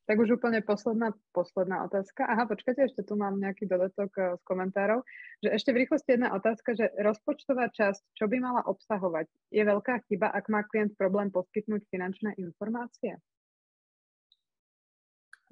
Tak 0.09 0.17
už 0.17 0.41
úplne 0.41 0.65
posledná, 0.65 1.13
posledná 1.37 1.85
otázka. 1.85 2.25
Aha, 2.25 2.49
počkajte, 2.49 2.81
ešte 2.81 3.05
tu 3.05 3.13
mám 3.13 3.37
nejaký 3.37 3.69
dodatok 3.69 4.09
uh, 4.17 4.25
z 4.41 4.43
komentárov. 4.49 5.05
Že 5.45 5.49
ešte 5.53 5.69
v 5.69 5.79
rýchlosti 5.85 6.09
jedna 6.17 6.33
otázka, 6.33 6.73
že 6.73 6.89
rozpočtová 6.97 7.69
časť, 7.69 8.17
čo 8.17 8.25
by 8.25 8.41
mala 8.41 8.65
obsahovať? 8.65 9.29
Je 9.53 9.61
veľká 9.61 10.01
chyba, 10.09 10.33
ak 10.33 10.49
má 10.49 10.65
klient 10.65 10.97
problém 10.97 11.29
poskytnúť 11.29 11.85
finančné 11.93 12.33
informácie? 12.41 13.21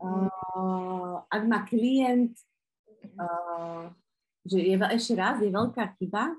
Uh, 0.02 1.22
ak 1.30 1.44
má 1.46 1.62
klient 1.70 2.34
uh, 3.14 3.94
že 4.42 4.58
je 4.58 4.74
ešte 4.74 5.14
raz, 5.14 5.38
je 5.38 5.54
veľká 5.54 6.02
chyba. 6.02 6.34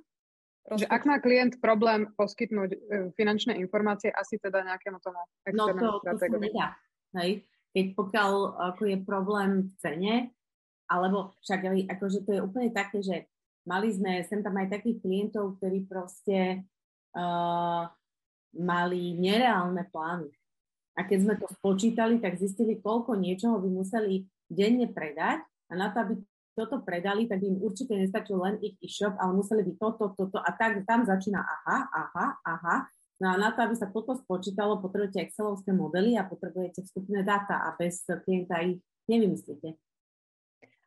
Že 0.75 0.91
ak 0.91 1.03
má 1.07 1.23
klient 1.23 1.63
problém 1.63 2.11
poskytnúť 2.19 2.77
finančné 3.15 3.57
informácie, 3.63 4.11
asi 4.11 4.43
teda 4.43 4.67
nejakému 4.67 4.99
tomu 5.01 5.23
No 5.55 5.71
to, 5.71 6.03
to 6.03 6.19
sa 6.19 6.29
nedá. 6.35 6.77
Hej? 7.17 7.47
Keď 7.79 7.95
pokiaľ 7.95 8.33
ako 8.75 8.83
je 8.91 8.99
problém 9.07 9.71
v 9.71 9.73
cene, 9.79 10.15
alebo 10.91 11.39
však 11.47 11.87
akože 11.87 12.27
to 12.27 12.31
je 12.35 12.41
úplne 12.43 12.75
také, 12.75 12.99
že 12.99 13.31
mali 13.63 13.95
sme 13.95 14.27
sem 14.27 14.43
tam 14.43 14.59
aj 14.59 14.75
takých 14.75 14.99
klientov, 14.99 15.63
ktorí 15.63 15.87
proste 15.87 16.67
uh, 17.15 17.87
mali 18.59 19.15
nereálne 19.15 19.87
plány. 19.95 20.27
A 20.99 21.07
keď 21.07 21.19
sme 21.23 21.35
to 21.39 21.47
spočítali, 21.55 22.19
tak 22.19 22.43
zistili, 22.43 22.83
koľko 22.83 23.15
niečoho 23.15 23.63
by 23.63 23.71
museli 23.71 24.27
denne 24.51 24.91
predať 24.91 25.47
a 25.71 25.73
na 25.79 25.95
to, 25.95 26.03
aby 26.03 26.15
toto 26.59 26.83
predali, 26.83 27.31
tak 27.31 27.39
im 27.47 27.63
určite 27.63 27.95
nestačil 27.95 28.35
len 28.43 28.59
ich 28.59 28.75
e-shop, 28.83 29.15
ale 29.23 29.39
museli 29.39 29.63
byť 29.63 29.77
toto, 29.79 30.11
toto 30.19 30.43
a 30.43 30.51
tak 30.51 30.83
tam 30.83 31.07
začína 31.07 31.39
aha, 31.39 31.79
aha, 31.87 32.27
aha. 32.43 32.77
No 33.19 33.35
a 33.35 33.37
na 33.37 33.51
to, 33.51 33.67
aby 33.67 33.75
sa 33.75 33.91
toto 33.91 34.15
spočítalo, 34.15 34.79
potrebujete 34.79 35.27
Excelovské 35.27 35.75
modely 35.75 36.15
a 36.15 36.23
potrebujete 36.23 36.87
vstupné 36.87 37.27
dáta 37.27 37.67
a 37.67 37.75
bez 37.75 38.07
klienta 38.07 38.63
ich 38.63 38.79
nevymyslíte. 39.11 39.75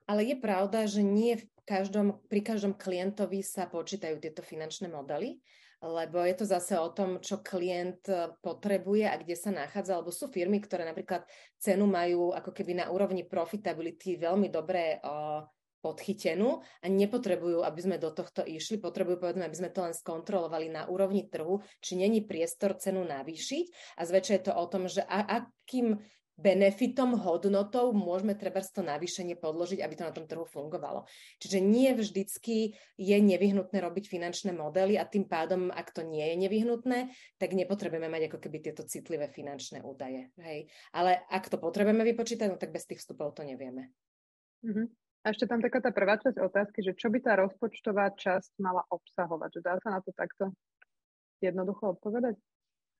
Ale 0.07 0.21
je 0.23 0.35
pravda, 0.39 0.87
že 0.87 1.03
nie 1.03 1.39
v 1.39 1.45
každom, 1.67 2.19
pri 2.31 2.41
každom 2.43 2.75
klientovi 2.75 3.43
sa 3.43 3.67
počítajú 3.67 4.19
tieto 4.23 4.43
finančné 4.43 4.87
modely, 4.87 5.43
lebo 5.81 6.21
je 6.21 6.35
to 6.37 6.45
zase 6.45 6.77
o 6.77 6.93
tom, 6.93 7.19
čo 7.19 7.41
klient 7.41 8.05
potrebuje 8.39 9.05
a 9.09 9.15
kde 9.17 9.35
sa 9.35 9.49
nachádza, 9.49 9.97
lebo 9.97 10.13
sú 10.13 10.29
firmy, 10.29 10.61
ktoré 10.61 10.85
napríklad 10.85 11.25
cenu 11.57 11.89
majú 11.89 12.31
ako 12.37 12.53
keby 12.53 12.79
na 12.79 12.85
úrovni 12.93 13.25
profitability 13.25 14.21
veľmi 14.21 14.47
dobre 14.53 15.01
uh, 15.01 15.41
podchytenú 15.81 16.61
a 16.61 16.85
nepotrebujú, 16.85 17.65
aby 17.65 17.79
sme 17.81 17.97
do 17.97 18.13
tohto 18.13 18.45
išli, 18.45 18.77
potrebujú 18.77 19.17
povedzme, 19.17 19.43
aby 19.43 19.57
sme 19.57 19.73
to 19.73 19.81
len 19.81 19.97
skontrolovali 19.97 20.69
na 20.69 20.85
úrovni 20.87 21.25
trhu, 21.27 21.59
či 21.81 21.97
není 21.97 22.21
priestor 22.21 22.77
cenu 22.77 23.01
navýšiť 23.01 23.97
a 23.97 24.01
zväčša 24.05 24.33
je 24.37 24.43
to 24.45 24.53
o 24.53 24.65
tom, 24.69 24.85
že 24.85 25.01
a, 25.03 25.43
akým 25.43 25.97
benefitom, 26.41 27.13
hodnotou 27.21 27.93
môžeme 27.93 28.33
treba 28.33 28.65
to 28.65 28.81
navýšenie 28.81 29.37
podložiť, 29.37 29.79
aby 29.85 29.93
to 29.93 30.07
na 30.07 30.13
tom 30.15 30.25
trhu 30.25 30.47
fungovalo. 30.49 31.05
Čiže 31.37 31.61
nie 31.61 31.93
vždycky 31.93 32.73
je 32.97 33.17
nevyhnutné 33.21 33.77
robiť 33.77 34.09
finančné 34.09 34.51
modely 34.57 34.97
a 34.97 35.05
tým 35.05 35.29
pádom, 35.29 35.69
ak 35.69 35.93
to 35.93 36.01
nie 36.01 36.25
je 36.33 36.35
nevyhnutné, 36.41 36.99
tak 37.37 37.53
nepotrebujeme 37.53 38.09
mať 38.09 38.33
ako 38.33 38.37
keby 38.41 38.57
tieto 38.63 38.83
citlivé 38.89 39.29
finančné 39.29 39.85
údaje. 39.85 40.33
Hej. 40.41 40.73
Ale 40.97 41.21
ak 41.29 41.45
to 41.51 41.61
potrebujeme 41.61 42.01
vypočítať, 42.01 42.49
no 42.49 42.57
tak 42.57 42.73
bez 42.73 42.89
tých 42.89 43.05
vstupov 43.05 43.37
to 43.37 43.45
nevieme. 43.45 43.93
Mm-hmm. 44.65 45.00
A 45.21 45.29
ešte 45.29 45.45
tam 45.45 45.61
taká 45.61 45.77
tá 45.81 45.93
prvá 45.93 46.17
časť 46.17 46.41
otázky, 46.41 46.81
že 46.81 46.97
čo 46.97 47.13
by 47.13 47.21
tá 47.21 47.37
rozpočtová 47.37 48.09
časť 48.17 48.57
mala 48.57 48.81
obsahovať? 48.89 49.61
Dá 49.61 49.77
sa 49.77 49.93
na 49.93 49.99
to 50.01 50.09
takto 50.17 50.49
jednoducho 51.41 51.93
odpovedať? 51.97 52.41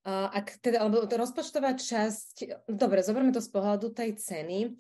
Ak 0.06 0.58
teda, 0.62 0.82
alebo 0.86 1.06
tá 1.06 1.18
rozpočtová 1.18 1.78
časť, 1.78 2.66
dobre, 2.70 3.06
zoberme 3.06 3.34
to 3.34 3.42
z 3.42 3.50
pohľadu 3.54 3.94
tej 3.94 4.18
ceny. 4.18 4.74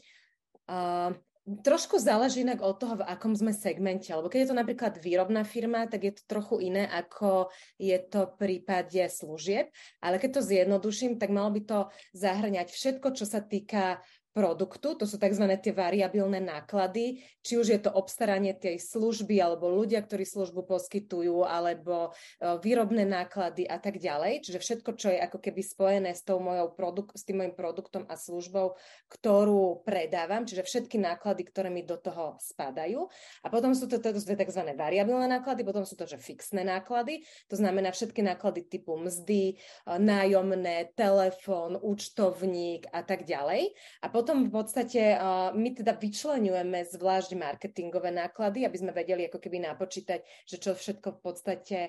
Uh, 0.70 1.14
trošku 1.46 1.98
záleží 1.98 2.46
inak 2.46 2.62
od 2.62 2.78
toho, 2.78 3.02
v 3.02 3.08
akom 3.10 3.34
sme 3.34 3.50
segmente, 3.50 4.14
lebo 4.14 4.30
keď 4.30 4.40
je 4.46 4.50
to 4.54 4.60
napríklad 4.62 4.94
výrobná 5.02 5.42
firma, 5.42 5.90
tak 5.90 6.06
je 6.06 6.14
to 6.14 6.24
trochu 6.30 6.70
iné, 6.70 6.86
ako 6.86 7.50
je 7.82 7.98
to 7.98 8.30
v 8.30 8.34
prípade 8.38 9.02
služieb, 9.10 9.74
ale 10.06 10.22
keď 10.22 10.38
to 10.38 10.42
zjednoduším, 10.46 11.18
tak 11.18 11.34
malo 11.34 11.50
by 11.50 11.62
to 11.66 11.80
zahrňať 12.14 12.70
všetko, 12.70 13.08
čo 13.18 13.26
sa 13.26 13.42
týka 13.42 14.06
produktu, 14.32 14.96
to 14.96 15.04
sú 15.04 15.20
tzv. 15.20 15.46
tie 15.60 15.76
variabilné 15.76 16.40
náklady, 16.40 17.20
či 17.44 17.60
už 17.60 17.68
je 17.68 17.80
to 17.84 17.92
obstaranie 17.92 18.56
tej 18.56 18.80
služby, 18.80 19.36
alebo 19.44 19.68
ľudia, 19.68 20.00
ktorí 20.00 20.24
službu 20.24 20.64
poskytujú, 20.64 21.44
alebo 21.44 22.16
e, 22.40 22.56
výrobné 22.64 23.04
náklady 23.04 23.68
a 23.68 23.76
tak 23.76 24.00
ďalej. 24.00 24.48
Čiže 24.48 24.60
všetko, 24.64 24.90
čo 24.96 25.12
je 25.12 25.20
ako 25.20 25.38
keby 25.44 25.62
spojené 25.62 26.12
s, 26.16 26.24
tou 26.24 26.40
mojou 26.40 26.72
produk- 26.72 27.12
s 27.12 27.28
tým 27.28 27.44
mojim 27.44 27.52
produktom 27.52 28.08
a 28.08 28.16
službou, 28.16 28.80
ktorú 29.12 29.84
predávam, 29.84 30.48
čiže 30.48 30.64
všetky 30.64 30.96
náklady, 30.96 31.44
ktoré 31.52 31.68
mi 31.68 31.84
do 31.84 32.00
toho 32.00 32.40
spadajú. 32.40 33.12
A 33.44 33.48
potom 33.52 33.76
sú 33.76 33.92
to, 33.92 34.00
to, 34.00 34.16
to 34.16 34.24
tzv. 34.24 34.64
variabilné 34.80 35.28
náklady, 35.28 35.68
potom 35.68 35.84
sú 35.84 36.00
to, 36.00 36.08
že 36.08 36.16
fixné 36.16 36.64
náklady, 36.64 37.28
to 37.52 37.60
znamená 37.60 37.92
všetky 37.92 38.24
náklady 38.24 38.64
typu 38.64 38.96
mzdy, 38.96 39.60
e, 39.60 39.92
nájomné, 40.00 40.96
telefón, 40.96 41.76
účtovník 41.76 42.88
a 42.96 43.04
tak 43.04 43.28
ďalej. 43.28 43.76
A 44.00 44.08
potom 44.22 44.46
v 44.46 44.54
podstate 44.54 45.18
my 45.58 45.70
teda 45.74 45.98
vyčlenujeme 45.98 46.86
zvlášť 46.86 47.34
marketingové 47.34 48.14
náklady, 48.14 48.70
aby 48.70 48.78
sme 48.78 48.94
vedeli 48.94 49.26
ako 49.26 49.42
keby 49.42 49.66
napočítať, 49.66 50.22
že 50.46 50.62
čo 50.62 50.78
všetko 50.78 51.18
v 51.18 51.20
podstate 51.26 51.80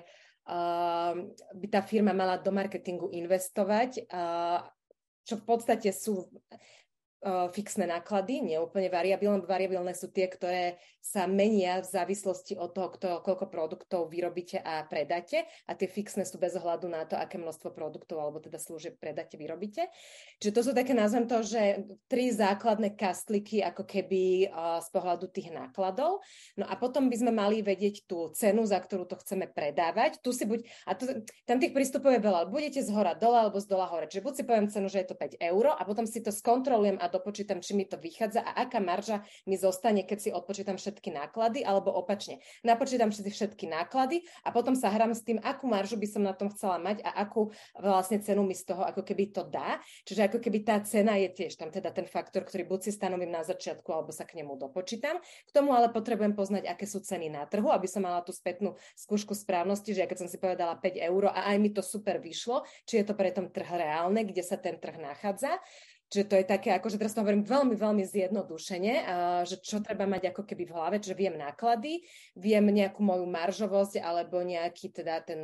by 1.53 1.67
tá 1.69 1.85
firma 1.85 2.09
mala 2.09 2.41
do 2.41 2.49
marketingu 2.49 3.13
investovať, 3.13 4.09
čo 5.23 5.35
v 5.37 5.43
podstate 5.45 5.93
sú 5.93 6.25
fixné 7.55 7.87
náklady, 7.87 8.43
nie 8.43 8.59
úplne 8.59 8.91
variabilné. 8.91 9.47
Variabilné 9.47 9.95
sú 9.95 10.11
tie, 10.11 10.27
ktoré 10.27 10.75
sa 11.03 11.27
menia 11.27 11.83
v 11.83 11.87
závislosti 11.87 12.55
od 12.55 12.71
toho, 12.71 12.87
kto, 12.95 13.07
koľko 13.27 13.51
produktov 13.51 14.07
vyrobíte 14.07 14.55
a 14.59 14.87
predáte 14.87 15.43
a 15.67 15.75
tie 15.75 15.91
fixné 15.91 16.23
sú 16.23 16.39
bez 16.39 16.55
ohľadu 16.55 16.87
na 16.87 17.03
to, 17.03 17.19
aké 17.19 17.35
množstvo 17.35 17.75
produktov 17.75 18.23
alebo 18.23 18.39
teda 18.39 18.55
služieb 18.55 18.95
predáte, 18.95 19.35
vyrobíte. 19.35 19.91
Čiže 20.39 20.55
to 20.55 20.61
sú 20.63 20.71
také, 20.71 20.95
nazvem 20.95 21.27
to, 21.27 21.43
že 21.43 21.83
tri 22.07 22.31
základné 22.31 22.95
kastliky 22.95 23.59
ako 23.59 23.83
keby 23.83 24.47
uh, 24.47 24.79
z 24.79 24.87
pohľadu 24.95 25.27
tých 25.27 25.51
nákladov. 25.51 26.23
No 26.55 26.65
a 26.71 26.79
potom 26.79 27.11
by 27.11 27.19
sme 27.19 27.35
mali 27.35 27.59
vedieť 27.59 28.07
tú 28.07 28.31
cenu, 28.31 28.63
za 28.63 28.79
ktorú 28.79 29.03
to 29.03 29.19
chceme 29.19 29.51
predávať. 29.51 30.23
Tu 30.23 30.31
si 30.31 30.47
buď, 30.47 30.63
a 30.87 30.95
tu, 30.95 31.07
tam 31.43 31.59
tých 31.59 31.75
prístupov 31.75 32.15
je 32.15 32.23
veľa, 32.23 32.47
budete 32.47 32.79
z 32.79 32.87
hora 32.95 33.11
dole 33.11 33.43
alebo 33.43 33.59
z 33.59 33.67
dola 33.67 33.91
hore. 33.91 34.07
Čiže 34.07 34.23
buď 34.23 34.33
si 34.39 34.43
poviem 34.47 34.67
cenu, 34.71 34.87
že 34.87 35.03
je 35.03 35.07
to 35.11 35.19
5 35.19 35.35
eur 35.35 35.75
a 35.75 35.83
potom 35.83 36.07
si 36.07 36.23
to 36.23 36.31
skontrolujem 36.31 36.95
a 37.03 37.11
dopočítam, 37.13 37.61
či 37.61 37.77
mi 37.77 37.85
to 37.85 38.01
vychádza 38.01 38.41
a 38.41 38.65
aká 38.65 38.81
marža 38.81 39.21
mi 39.45 39.53
zostane, 39.53 40.01
keď 40.01 40.17
si 40.17 40.29
odpočítam 40.33 40.81
všetky 40.81 41.13
náklady, 41.13 41.61
alebo 41.61 41.93
opačne. 41.93 42.41
Napočítam 42.65 43.13
si 43.13 43.21
všetky 43.21 43.69
náklady 43.69 44.25
a 44.41 44.49
potom 44.49 44.73
sa 44.73 44.89
hrám 44.89 45.13
s 45.13 45.21
tým, 45.21 45.37
akú 45.45 45.69
maržu 45.69 46.01
by 46.01 46.07
som 46.09 46.25
na 46.25 46.33
tom 46.33 46.49
chcela 46.49 46.81
mať 46.81 47.05
a 47.05 47.13
akú 47.21 47.53
vlastne 47.77 48.17
cenu 48.17 48.41
mi 48.41 48.57
z 48.57 48.73
toho 48.73 48.81
ako 48.81 49.05
keby 49.05 49.29
to 49.29 49.45
dá. 49.45 49.77
Čiže 50.09 50.33
ako 50.33 50.37
keby 50.41 50.65
tá 50.65 50.81
cena 50.81 51.13
je 51.21 51.29
tiež 51.29 51.61
tam 51.61 51.69
teda 51.69 51.93
ten 51.93 52.09
faktor, 52.09 52.41
ktorý 52.41 52.65
buď 52.65 52.89
si 52.89 52.91
stanovím 52.95 53.29
na 53.29 53.45
začiatku, 53.45 53.85
alebo 53.93 54.09
sa 54.09 54.25
k 54.25 54.41
nemu 54.41 54.57
dopočítam. 54.57 55.21
K 55.21 55.51
tomu 55.53 55.77
ale 55.77 55.93
potrebujem 55.93 56.33
poznať, 56.33 56.65
aké 56.65 56.89
sú 56.89 57.03
ceny 57.03 57.29
na 57.29 57.45
trhu, 57.45 57.69
aby 57.69 57.85
som 57.85 58.01
mala 58.01 58.25
tú 58.25 58.33
spätnú 58.33 58.73
skúšku 58.97 59.37
správnosti, 59.37 59.93
že 59.93 60.01
ja 60.01 60.07
keď 60.09 60.25
som 60.25 60.29
si 60.31 60.41
povedala 60.41 60.79
5 60.79 60.97
eur 60.97 61.29
a 61.29 61.53
aj 61.53 61.57
mi 61.59 61.69
to 61.69 61.83
super 61.83 62.17
vyšlo, 62.17 62.63
či 62.87 63.03
je 63.03 63.05
to 63.05 63.13
pre 63.13 63.29
tom 63.35 63.51
trh 63.51 63.67
reálne, 63.67 64.23
kde 64.23 64.41
sa 64.41 64.55
ten 64.55 64.79
trh 64.79 64.95
nachádza. 64.97 65.59
Čiže 66.13 66.29
to 66.29 66.37
je 66.37 66.45
také, 66.45 66.69
akože 66.77 67.01
teraz 67.01 67.17
to 67.17 67.25
hovorím 67.25 67.41
veľmi, 67.41 67.73
veľmi 67.73 68.05
zjednodušene, 68.05 68.93
že 69.49 69.57
čo 69.65 69.81
treba 69.81 70.05
mať 70.05 70.29
ako 70.29 70.45
keby 70.45 70.69
v 70.69 70.73
hlave, 70.77 70.95
že 71.01 71.17
viem 71.17 71.33
náklady, 71.33 72.05
viem 72.37 72.61
nejakú 72.69 73.01
moju 73.01 73.25
maržovosť 73.25 73.97
alebo 73.97 74.45
nejaký 74.45 74.93
teda 74.93 75.25
ten, 75.25 75.41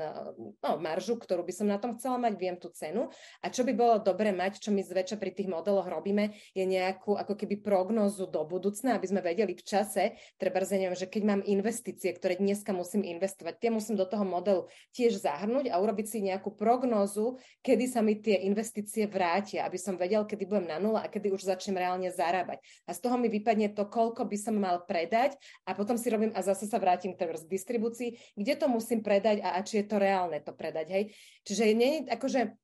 no, 0.62 0.72
maržu, 0.78 1.18
ktorú 1.18 1.41
by 1.41 1.54
som 1.58 1.66
na 1.66 1.82
tom 1.82 1.98
chcela 1.98 2.22
mať, 2.22 2.38
viem 2.38 2.54
tú 2.54 2.70
cenu. 2.70 3.10
A 3.41 3.50
čo 3.50 3.66
by 3.66 3.74
bolo 3.74 3.98
dobre 3.98 4.30
mať, 4.30 4.62
čo 4.62 4.70
my 4.70 4.86
zväčša 4.86 5.18
pri 5.18 5.34
tých 5.34 5.50
modeloch 5.50 5.90
robíme, 5.90 6.38
je 6.54 6.62
nejakú 6.70 7.18
ako 7.18 7.34
keby 7.34 7.66
prognózu 7.66 8.30
do 8.30 8.46
budúcna, 8.46 9.02
aby 9.02 9.10
sme 9.10 9.26
vedeli 9.26 9.58
v 9.58 9.66
čase, 9.66 10.22
treba 10.38 10.62
neviem, 10.70 10.94
že 10.94 11.10
keď 11.10 11.24
mám 11.26 11.41
investície, 11.50 12.14
ktoré 12.14 12.38
dneska 12.38 12.78
musím 12.78 13.02
investovať, 13.10 13.58
tie 13.58 13.74
musím 13.74 13.98
do 13.98 14.06
toho 14.06 14.22
modelu 14.22 14.70
tiež 14.94 15.18
zahrnúť 15.18 15.74
a 15.74 15.82
urobiť 15.82 16.06
si 16.06 16.20
nejakú 16.22 16.54
prognózu, 16.54 17.41
kedy 17.66 17.90
sa 17.90 18.06
mi 18.06 18.22
tie 18.22 18.46
investície 18.46 19.10
vrátia, 19.10 19.66
aby 19.66 19.82
som 19.82 19.98
vedel, 19.98 20.30
kedy 20.30 20.46
budem 20.46 20.59
budem 20.60 20.68
na 20.68 20.77
nula 20.84 21.07
a 21.07 21.07
kedy 21.07 21.31
už 21.31 21.48
začnem 21.48 21.80
reálne 21.80 22.11
zarábať. 22.11 22.60
A 22.84 22.91
z 22.91 22.99
toho 22.99 23.15
mi 23.15 23.31
vypadne 23.31 23.72
to, 23.72 23.88
koľko 23.88 24.27
by 24.27 24.36
som 24.36 24.60
mal 24.60 24.84
predať 24.84 25.40
a 25.64 25.72
potom 25.72 25.95
si 25.95 26.11
robím 26.11 26.36
a 26.36 26.44
zase 26.44 26.68
sa 26.68 26.76
vrátim 26.84 27.15
k 27.15 27.23
tej 27.23 27.48
distribúcii, 27.48 28.36
kde 28.36 28.53
to 28.60 28.68
musím 28.68 28.99
predať 28.99 29.40
a, 29.40 29.56
a 29.56 29.60
či 29.64 29.80
je 29.80 29.86
to 29.88 29.95
reálne 29.95 30.36
to 30.44 30.52
predať. 30.52 30.88
Hej? 30.91 31.03
Čiže 31.48 31.64
nie, 31.72 32.03
akože 32.11 32.60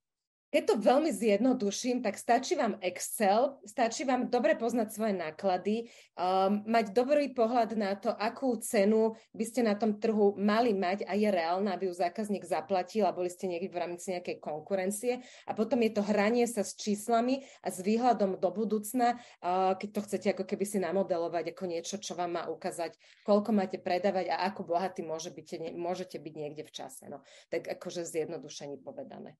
keď 0.55 0.71
to 0.71 0.79
veľmi 0.79 1.11
zjednoduším, 1.11 1.99
tak 1.99 2.15
stačí 2.15 2.55
vám 2.55 2.79
Excel, 2.79 3.59
stačí 3.67 4.07
vám 4.07 4.31
dobre 4.31 4.55
poznať 4.55 4.87
svoje 4.87 5.11
náklady, 5.11 5.91
um, 6.15 6.63
mať 6.63 6.95
dobrý 6.95 7.35
pohľad 7.35 7.75
na 7.75 7.91
to, 7.99 8.07
akú 8.15 8.55
cenu 8.63 9.19
by 9.35 9.43
ste 9.43 9.67
na 9.67 9.75
tom 9.75 9.99
trhu 9.99 10.31
mali 10.39 10.71
mať 10.71 11.03
a 11.03 11.19
je 11.19 11.27
reálna, 11.27 11.75
aby 11.75 11.91
ju 11.91 11.99
zákazník 11.99 12.47
zaplatil 12.47 13.03
a 13.03 13.11
boli 13.11 13.27
ste 13.27 13.51
niekde 13.51 13.67
v 13.67 13.83
rámci 13.83 14.15
nejakej 14.15 14.39
konkurencie. 14.39 15.19
A 15.43 15.51
potom 15.51 15.83
je 15.83 15.91
to 15.91 16.07
hranie 16.07 16.47
sa 16.47 16.63
s 16.63 16.79
číslami 16.79 17.43
a 17.59 17.67
s 17.67 17.83
výhľadom 17.83 18.39
do 18.39 18.47
budúcna, 18.47 19.19
uh, 19.43 19.75
keď 19.75 19.89
to 19.91 19.99
chcete 20.07 20.27
ako 20.39 20.47
keby 20.47 20.63
si 20.63 20.79
namodelovať 20.79 21.51
ako 21.51 21.63
niečo, 21.67 21.99
čo 21.99 22.15
vám 22.15 22.39
má 22.39 22.43
ukázať, 22.47 22.95
koľko 23.27 23.51
máte 23.51 23.75
predávať 23.75 24.31
a 24.31 24.47
ako 24.47 24.71
bohatý 24.71 25.03
môže 25.03 25.35
byť, 25.35 25.75
môžete 25.75 26.15
byť 26.15 26.33
niekde 26.39 26.63
v 26.63 26.71
čase. 26.71 27.11
No. 27.11 27.27
Tak 27.51 27.67
akože 27.67 28.07
zjednodušení 28.07 28.79
povedané 28.79 29.35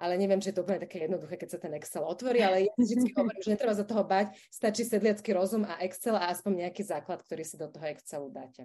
ale 0.00 0.16
neviem, 0.16 0.40
či 0.40 0.50
je 0.50 0.56
to 0.56 0.64
úplne 0.64 0.80
také 0.80 1.04
jednoduché, 1.04 1.36
keď 1.36 1.48
sa 1.52 1.58
ten 1.60 1.76
Excel 1.76 2.00
otvorí, 2.00 2.40
ale 2.40 2.72
ja 2.72 2.72
vždy 2.72 3.12
hovorím, 3.20 3.44
že 3.44 3.52
netreba 3.52 3.76
za 3.76 3.84
toho 3.84 4.00
bať, 4.00 4.32
stačí 4.48 4.88
sedliacký 4.88 5.36
rozum 5.36 5.68
a 5.68 5.76
Excel 5.84 6.16
a 6.16 6.32
aspoň 6.32 6.66
nejaký 6.66 6.82
základ, 6.88 7.20
ktorý 7.20 7.44
si 7.44 7.60
do 7.60 7.68
toho 7.68 7.84
Excelu 7.84 8.32
dáte. 8.32 8.64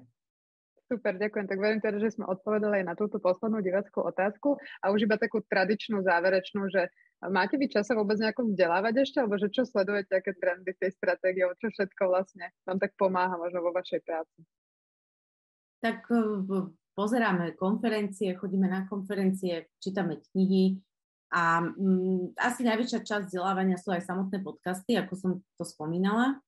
Super, 0.85 1.17
ďakujem. 1.17 1.49
Tak 1.49 1.57
verím 1.57 1.81
teda, 1.81 1.97
že 1.97 2.13
sme 2.13 2.29
odpovedali 2.29 2.85
aj 2.85 2.85
na 2.85 2.93
túto 2.93 3.17
poslednú 3.17 3.57
divackú 3.57 4.05
otázku 4.05 4.61
a 4.85 4.93
už 4.93 5.09
iba 5.09 5.17
takú 5.17 5.41
tradičnú, 5.41 6.05
záverečnú, 6.05 6.69
že 6.69 6.93
máte 7.25 7.57
vy 7.57 7.73
časa 7.73 7.97
vôbec 7.97 8.21
nejako 8.21 8.53
vzdelávať 8.53 8.93
ešte, 9.01 9.17
alebo 9.17 9.41
že 9.41 9.49
čo 9.49 9.65
sledujete, 9.65 10.13
aké 10.13 10.37
trendy 10.37 10.77
v 10.77 10.81
tej 10.85 10.91
stratégii, 10.93 11.57
čo 11.57 11.73
všetko 11.73 12.01
vlastne 12.05 12.53
vám 12.69 12.77
tak 12.77 12.93
pomáha 13.01 13.33
možno 13.33 13.65
vo 13.65 13.73
vašej 13.73 13.99
práci? 14.05 14.45
Tak 15.81 16.05
pozeráme 16.93 17.57
konferencie, 17.57 18.37
chodíme 18.37 18.69
na 18.69 18.85
konferencie, 18.85 19.65
čítame 19.81 20.21
knihy, 20.21 20.84
a 21.35 21.59
um, 21.75 22.31
asi 22.39 22.63
najväčšia 22.63 23.03
časť 23.03 23.27
vzdelávania 23.27 23.75
sú 23.75 23.91
aj 23.91 24.07
samotné 24.07 24.39
podcasty, 24.39 24.95
ako 24.95 25.13
som 25.19 25.31
to 25.59 25.67
spomínala. 25.67 26.39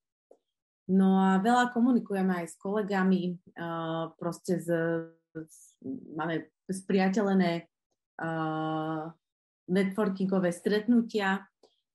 No 0.87 1.19
a 1.19 1.43
veľa 1.43 1.75
komunikujeme 1.75 2.31
aj 2.31 2.47
s 2.47 2.55
kolegami, 2.55 3.35
uh, 3.59 4.15
proste 4.15 4.63
z, 4.63 4.71
z, 5.35 5.55
máme 6.15 6.47
spriateľené 6.71 7.67
uh, 8.23 9.11
networkingové 9.67 10.55
stretnutia, 10.55 11.43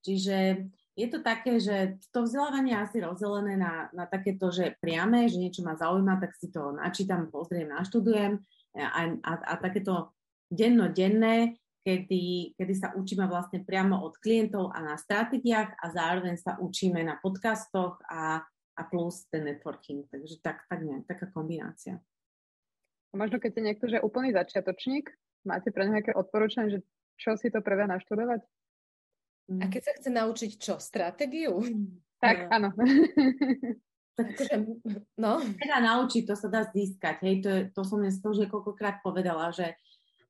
čiže 0.04 0.68
je 0.92 1.08
to 1.08 1.24
také, 1.24 1.56
že 1.56 1.96
to 2.12 2.28
vzdelávanie 2.28 2.76
je 2.76 2.82
asi 2.84 2.96
rozdelené 3.00 3.56
na, 3.56 3.88
na 3.96 4.04
takéto, 4.04 4.52
že 4.52 4.76
priame, 4.76 5.24
že 5.24 5.40
niečo 5.40 5.64
ma 5.64 5.72
zaujíma, 5.72 6.20
tak 6.20 6.36
si 6.36 6.52
to 6.52 6.76
načítam, 6.76 7.32
pozriem, 7.32 7.72
naštudujem 7.72 8.36
a, 8.76 9.08
a, 9.24 9.32
a 9.40 9.54
takéto 9.56 10.12
denno-denné, 10.52 11.56
kedy, 11.82 12.54
kedy 12.54 12.74
sa 12.78 12.94
učíme 12.94 13.26
vlastne 13.26 13.66
priamo 13.66 13.98
od 14.02 14.14
klientov 14.22 14.70
a 14.70 14.78
na 14.80 14.94
stratégiách 14.94 15.74
a 15.78 15.86
zároveň 15.90 16.38
sa 16.38 16.56
učíme 16.62 17.02
na 17.02 17.18
podcastoch 17.18 17.98
a, 18.06 18.42
a 18.78 18.82
plus 18.86 19.26
ten 19.28 19.44
networking. 19.44 20.06
Takže 20.06 20.38
tak, 20.40 20.64
tak 20.70 20.80
nie, 20.86 21.02
taká 21.04 21.26
kombinácia. 21.28 21.98
A 23.12 23.14
možno 23.18 23.36
keď 23.42 23.60
je 23.60 23.66
niekto, 23.66 23.84
že 23.90 24.00
úplný 24.00 24.32
začiatočník, 24.32 25.10
máte 25.44 25.68
pre 25.68 25.84
nejaké 25.84 26.16
odporúčanie, 26.16 26.72
že 26.72 26.80
čo 27.20 27.36
si 27.36 27.52
to 27.52 27.60
prvé 27.60 27.84
naštudovať? 27.90 28.40
A 29.60 29.68
keď 29.68 29.82
sa 29.84 29.92
chce 29.98 30.08
naučiť 30.08 30.50
čo? 30.56 30.74
Stratégiu? 30.80 31.60
Tak, 32.22 32.48
no. 32.48 32.54
áno. 32.54 32.68
Tak 34.12 34.36
akože, 34.36 34.56
no. 35.16 35.40
Teda 35.56 35.80
naučiť, 35.80 36.28
to 36.28 36.36
sa 36.36 36.52
dá 36.52 36.68
získať. 36.68 37.24
Hej, 37.24 37.36
to, 37.40 37.48
je, 37.48 37.60
to 37.72 37.80
som 37.80 37.96
dnes 37.96 38.20
to 38.20 38.28
už 38.28 38.44
niekoľkokrát 38.44 39.00
povedala, 39.00 39.48
že 39.56 39.72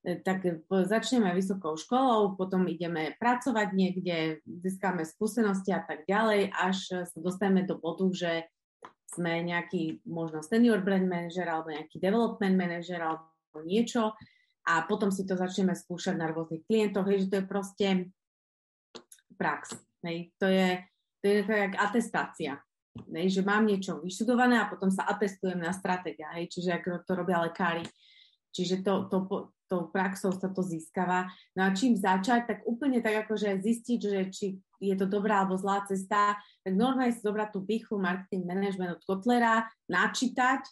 tak 0.02 0.42
e, 0.44 0.58
začneme 0.66 1.30
vysokou 1.34 1.78
školou, 1.78 2.34
potom 2.34 2.66
ideme 2.66 3.14
pracovať 3.22 3.68
niekde, 3.70 4.42
získame 4.42 5.06
skúsenosti 5.06 5.70
a 5.70 5.82
tak 5.82 6.02
ďalej, 6.10 6.50
až 6.50 7.06
sa 7.06 7.18
dostaneme 7.22 7.62
do 7.62 7.78
bodu, 7.78 8.06
že 8.10 8.50
sme 9.12 9.44
nejaký 9.44 10.02
možno 10.08 10.40
senior 10.40 10.80
brand 10.80 11.04
manager 11.04 11.44
alebo 11.46 11.70
nejaký 11.70 12.00
development 12.00 12.56
manager 12.56 12.98
alebo 12.98 13.58
niečo 13.62 14.16
a 14.64 14.86
potom 14.88 15.10
si 15.12 15.26
to 15.26 15.34
začneme 15.34 15.74
skúšať 15.74 16.14
na 16.16 16.30
rôznych 16.30 16.64
klientoch, 16.64 17.06
hej, 17.10 17.26
že 17.26 17.30
to 17.30 17.36
je 17.42 17.46
proste 17.46 17.86
prax. 19.34 19.74
Hej. 20.06 20.30
To 20.38 20.46
je, 20.46 20.78
to 21.18 21.24
je 21.26 21.38
jak 21.42 21.74
atestácia. 21.78 22.62
Hej, 22.92 23.40
že 23.40 23.42
mám 23.42 23.64
niečo 23.64 23.98
vyštudované 23.98 24.60
a 24.60 24.68
potom 24.68 24.92
sa 24.92 25.08
atestujem 25.08 25.56
na 25.56 25.72
stratégia, 25.72 26.28
hej, 26.36 26.52
čiže 26.52 26.76
ako 26.76 27.08
to 27.08 27.12
robia 27.16 27.40
lekári. 27.40 27.82
Čiže 28.52 28.84
to, 28.84 29.08
to, 29.08 29.48
tou 29.72 29.88
praxou 29.88 30.36
sa 30.36 30.52
to 30.52 30.60
získava. 30.60 31.32
No 31.56 31.64
a 31.64 31.72
čím 31.72 31.96
začať, 31.96 32.44
tak 32.44 32.58
úplne 32.68 33.00
tak 33.00 33.24
akože 33.24 33.64
zistiť, 33.64 34.00
že 34.04 34.20
či 34.28 34.46
je 34.76 34.92
to 34.92 35.08
dobrá 35.08 35.40
alebo 35.40 35.56
zlá 35.56 35.88
cesta, 35.88 36.36
tak 36.60 36.72
normálne 36.76 37.16
si 37.16 37.24
zobrať 37.24 37.48
tú 37.56 37.64
pichlu 37.64 37.96
marketing 37.96 38.44
management 38.44 39.00
od 39.00 39.02
Kotlera, 39.08 39.64
načítať 39.88 40.68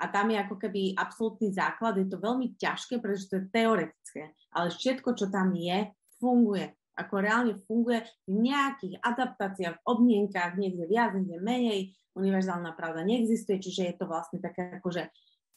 a 0.00 0.08
tam 0.10 0.32
je 0.32 0.40
ako 0.40 0.56
keby 0.58 0.96
absolútny 0.98 1.54
základ. 1.54 2.00
Je 2.00 2.08
to 2.08 2.18
veľmi 2.18 2.56
ťažké, 2.58 2.98
pretože 2.98 3.28
to 3.30 3.38
je 3.38 3.52
teoretické, 3.52 4.34
ale 4.50 4.72
všetko, 4.74 5.14
čo 5.14 5.30
tam 5.30 5.54
je, 5.54 5.92
funguje. 6.18 6.74
Ako 6.98 7.22
reálne 7.22 7.54
funguje 7.68 8.02
v 8.26 8.50
nejakých 8.50 8.98
adaptáciách, 9.00 9.86
obmienkách, 9.86 10.58
niekde 10.58 10.84
viac, 10.90 11.14
niekde 11.14 11.38
menej, 11.38 11.80
univerzálna 12.18 12.74
pravda 12.74 13.06
neexistuje, 13.06 13.62
čiže 13.62 13.82
je 13.86 13.94
to 13.94 14.04
vlastne 14.10 14.42
také 14.42 14.80
akože 14.80 15.08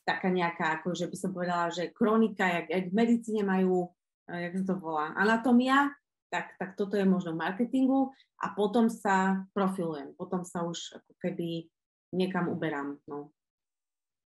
taká 0.04 0.28
nejaká, 0.28 0.80
ako 0.80 0.96
že 0.96 1.08
by 1.08 1.18
som 1.18 1.32
povedala, 1.32 1.72
že 1.72 1.92
kronika, 1.96 2.44
jak, 2.44 2.68
jak 2.70 2.86
v 2.92 2.96
medicíne 2.96 3.44
majú, 3.48 3.92
eh, 4.32 4.50
jak 4.50 4.64
sa 4.64 4.66
to 4.72 4.76
volá, 4.80 5.16
anatomia, 5.16 5.92
tak, 6.34 6.58
tak 6.58 6.74
toto 6.74 6.98
je 6.98 7.06
možno 7.06 7.38
v 7.38 7.42
marketingu 7.46 8.10
a 8.42 8.52
potom 8.58 8.90
sa 8.90 9.46
profilujem, 9.54 10.18
potom 10.18 10.42
sa 10.42 10.66
už 10.66 10.98
ako 10.98 11.12
keby 11.22 11.70
niekam 12.10 12.50
uberám, 12.50 12.98
no, 13.06 13.30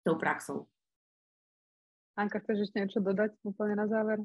tou 0.05 0.15
praxou. 0.15 0.69
Anka, 2.15 2.39
chceš 2.45 2.69
ešte 2.69 2.79
niečo 2.79 3.03
dodať 3.03 3.35
úplne 3.43 3.75
na 3.75 3.89
záver? 3.91 4.23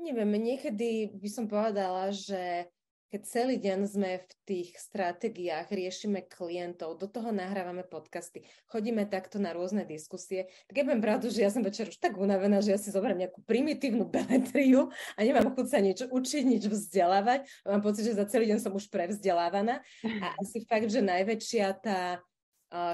Neviem, 0.00 0.30
niekedy 0.40 1.14
by 1.14 1.28
som 1.30 1.46
povedala, 1.46 2.10
že 2.10 2.66
keď 3.08 3.22
celý 3.24 3.56
deň 3.56 3.78
sme 3.88 4.10
v 4.20 4.32
tých 4.44 4.68
stratégiách, 4.76 5.72
riešime 5.72 6.28
klientov, 6.28 7.00
do 7.00 7.08
toho 7.08 7.32
nahrávame 7.32 7.80
podcasty, 7.80 8.44
chodíme 8.68 9.08
takto 9.08 9.40
na 9.40 9.56
rôzne 9.56 9.88
diskusie, 9.88 10.52
tak 10.68 10.74
ja 10.76 10.84
budem 10.84 11.00
pravdu, 11.00 11.32
že 11.32 11.40
ja 11.40 11.48
som 11.48 11.64
večer 11.64 11.88
už 11.88 11.96
tak 11.96 12.20
unavená, 12.20 12.60
že 12.60 12.76
ja 12.76 12.78
si 12.78 12.92
zoberiem 12.92 13.24
nejakú 13.24 13.40
primitívnu 13.48 14.04
beletriu 14.12 14.92
a 15.16 15.20
nemám 15.24 15.56
chuť 15.56 15.66
sa 15.66 15.80
nič 15.80 16.04
učiť, 16.04 16.44
nič 16.44 16.64
vzdelávať. 16.68 17.48
Mám 17.64 17.80
pocit, 17.80 18.12
že 18.12 18.20
za 18.20 18.28
celý 18.28 18.52
deň 18.52 18.60
som 18.60 18.76
už 18.76 18.92
prevzdelávaná 18.92 19.80
a 20.04 20.26
asi 20.36 20.68
fakt, 20.68 20.92
že 20.92 21.00
najväčšia 21.00 21.66
tá 21.80 22.20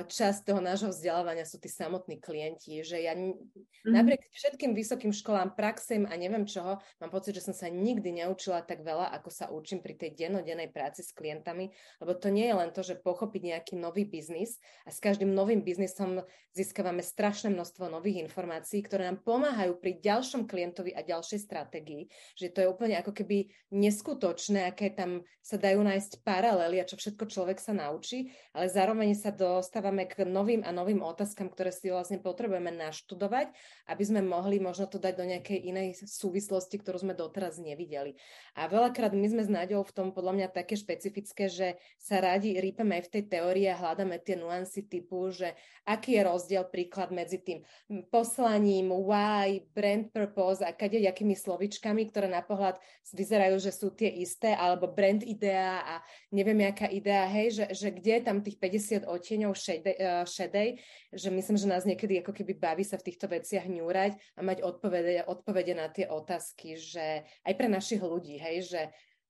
časť 0.07 0.47
toho 0.47 0.63
nášho 0.63 0.95
vzdelávania 0.95 1.43
sú 1.43 1.59
tí 1.59 1.67
samotní 1.67 2.23
klienti, 2.23 2.87
že 2.87 3.03
ja 3.03 3.19
mm-hmm. 3.19 3.91
napriek 3.91 4.23
všetkým 4.31 4.71
vysokým 4.71 5.11
školám, 5.11 5.59
praxem 5.59 6.07
a 6.07 6.15
neviem 6.15 6.47
čoho, 6.47 6.79
mám 7.03 7.11
pocit, 7.11 7.35
že 7.35 7.51
som 7.51 7.55
sa 7.55 7.67
nikdy 7.67 8.23
neučila 8.23 8.63
tak 8.63 8.87
veľa, 8.87 9.11
ako 9.19 9.35
sa 9.35 9.51
učím 9.51 9.83
pri 9.83 9.99
tej 9.99 10.15
dennodennej 10.15 10.71
práci 10.71 11.03
s 11.03 11.11
klientami, 11.11 11.75
lebo 11.99 12.15
to 12.15 12.31
nie 12.31 12.47
je 12.47 12.55
len 12.55 12.71
to, 12.71 12.87
že 12.87 13.03
pochopiť 13.03 13.43
nejaký 13.51 13.75
nový 13.75 14.07
biznis 14.07 14.63
a 14.87 14.95
s 14.95 15.03
každým 15.03 15.35
novým 15.35 15.67
biznisom 15.67 16.23
získavame 16.55 17.03
strašné 17.03 17.51
množstvo 17.51 17.91
nových 17.91 18.23
informácií, 18.23 18.79
ktoré 18.79 19.11
nám 19.11 19.27
pomáhajú 19.27 19.75
pri 19.83 19.99
ďalšom 19.99 20.47
klientovi 20.47 20.95
a 20.95 21.03
ďalšej 21.03 21.51
stratégii, 21.51 22.07
že 22.39 22.55
to 22.55 22.63
je 22.63 22.71
úplne 22.71 22.95
ako 22.95 23.11
keby 23.11 23.51
neskutočné, 23.75 24.71
aké 24.71 24.95
tam 24.95 25.27
sa 25.43 25.59
dajú 25.59 25.83
nájsť 25.83 26.23
paralely 26.23 26.79
a 26.79 26.87
čo 26.87 26.95
všetko 26.95 27.27
človek 27.27 27.59
sa 27.59 27.75
naučí, 27.75 28.31
ale 28.55 28.71
zároveň 28.71 29.19
sa 29.19 29.35
do 29.35 29.64
dostávame 29.65 30.05
k 30.05 30.29
novým 30.29 30.61
a 30.61 30.77
novým 30.77 31.01
otázkam, 31.01 31.49
ktoré 31.49 31.73
si 31.73 31.89
vlastne 31.89 32.21
potrebujeme 32.21 32.69
naštudovať, 32.69 33.49
aby 33.89 34.03
sme 34.05 34.21
mohli 34.21 34.61
možno 34.61 34.85
to 34.85 35.01
dať 35.01 35.17
do 35.17 35.25
nejakej 35.25 35.59
inej 35.65 35.89
súvislosti, 36.05 36.77
ktorú 36.85 37.01
sme 37.01 37.17
doteraz 37.17 37.57
nevideli. 37.57 38.21
A 38.53 38.69
veľakrát 38.69 39.17
my 39.17 39.25
sme 39.25 39.41
s 39.41 39.49
Náďou 39.49 39.89
v 39.89 39.95
tom 39.97 40.09
podľa 40.13 40.37
mňa 40.37 40.49
také 40.53 40.77
špecifické, 40.77 41.49
že 41.49 41.81
sa 41.97 42.21
radi 42.21 42.61
rýpeme 42.61 43.01
aj 43.01 43.09
v 43.09 43.13
tej 43.17 43.25
teórii 43.33 43.67
a 43.73 43.81
hľadáme 43.81 44.21
tie 44.21 44.37
nuancy 44.37 44.85
typu, 44.85 45.33
že 45.33 45.57
aký 45.89 46.21
je 46.21 46.23
rozdiel 46.29 46.69
príklad 46.69 47.09
medzi 47.09 47.41
tým 47.41 47.65
poslaním, 48.13 48.93
why, 48.93 49.65
brand 49.73 50.13
purpose 50.13 50.61
a 50.61 50.77
kadejakými 50.77 51.33
slovičkami, 51.33 52.13
ktoré 52.13 52.29
na 52.29 52.45
pohľad 52.45 52.77
vyzerajú, 53.17 53.57
že 53.57 53.73
sú 53.73 53.89
tie 53.89 54.13
isté, 54.13 54.53
alebo 54.53 54.93
brand 54.93 55.25
idea 55.25 55.81
a 55.81 55.95
neviem, 56.29 56.69
aká 56.69 56.93
idea, 56.93 57.25
hej, 57.31 57.65
že, 57.65 57.65
že 57.73 57.89
kde 57.95 58.13
je 58.21 58.23
tam 58.27 58.37
tých 58.45 58.61
50 58.61 59.09
odtieňov 59.09 59.54
šedej, 59.55 59.97
eh, 59.97 60.25
šedej, 60.27 60.69
že 61.15 61.29
myslím, 61.31 61.57
že 61.57 61.71
nás 61.71 61.87
niekedy 61.87 62.21
ako 62.21 62.35
keby 62.35 62.59
baví 62.59 62.85
sa 62.85 62.99
v 62.99 63.07
týchto 63.09 63.31
veciach 63.31 63.65
ňúrať 63.65 64.19
a 64.37 64.41
mať 64.43 64.67
odpovede, 64.67 65.25
odpovede 65.25 65.73
na 65.79 65.89
tie 65.89 66.11
otázky, 66.11 66.77
že 66.77 67.23
aj 67.47 67.55
pre 67.55 67.71
našich 67.71 68.03
ľudí, 68.03 68.37
hej, 68.37 68.67
že 68.67 68.83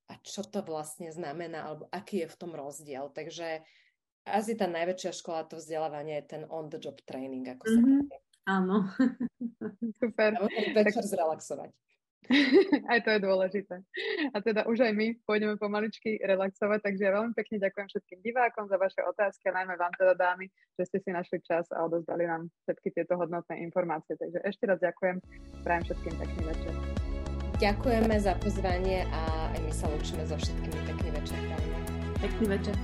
a 0.05 0.21
čo 0.21 0.45
to 0.45 0.61
vlastne 0.61 1.09
znamená, 1.09 1.65
alebo 1.65 1.89
aký 1.89 2.25
je 2.25 2.29
v 2.29 2.37
tom 2.37 2.53
rozdiel. 2.53 3.09
Takže 3.13 3.65
asi 4.29 4.53
tá 4.57 4.69
najväčšia 4.69 5.13
škola 5.17 5.49
to 5.49 5.57
vzdelávanie 5.61 6.21
je 6.21 6.29
ten 6.37 6.43
on-the-job 6.49 7.01
training, 7.05 7.45
ako 7.45 7.65
sa 7.65 7.81
mm-hmm. 7.81 8.01
povie. 8.09 8.19
Áno. 8.45 8.77
Super. 10.01 10.37
A 10.37 10.45
večer 10.77 11.05
zrelaxovať. 11.05 11.73
aj 12.93 12.99
to 13.05 13.11
je 13.15 13.21
dôležité. 13.21 13.77
A 14.33 14.37
teda 14.41 14.65
už 14.65 14.85
aj 14.85 14.93
my 14.97 15.07
pôjdeme 15.29 15.61
pomaličky 15.61 16.21
relaxovať, 16.23 16.81
takže 16.81 17.03
ja 17.05 17.13
veľmi 17.13 17.33
pekne 17.37 17.57
ďakujem 17.61 17.87
všetkým 17.91 18.21
divákom 18.25 18.65
za 18.69 18.77
vaše 18.81 19.01
otázky 19.05 19.51
a 19.51 19.57
najmä 19.63 19.75
vám 19.77 19.93
teda 19.97 20.15
dámy, 20.17 20.49
že 20.81 20.85
ste 20.89 20.99
si 21.05 21.11
našli 21.13 21.39
čas 21.45 21.69
a 21.73 21.85
odozdali 21.85 22.25
nám 22.25 22.49
všetky 22.65 22.89
tieto 22.97 23.21
hodnotné 23.21 23.61
informácie. 23.61 24.17
Takže 24.17 24.41
ešte 24.45 24.65
raz 24.65 24.79
ďakujem, 24.81 25.21
prajem 25.63 25.83
všetkým 25.85 26.15
pekný 26.21 26.43
večer. 26.49 26.73
Ďakujeme 27.55 28.17
za 28.19 28.35
pozvanie 28.43 29.07
a 29.15 29.55
aj 29.55 29.61
my 29.63 29.73
sa 29.73 29.87
lúčime 29.87 30.27
so 30.27 30.35
všetkými 30.35 30.79
pekný 30.91 31.09
večer. 31.15 31.41
Pekný 32.19 32.47
večer. 32.51 32.77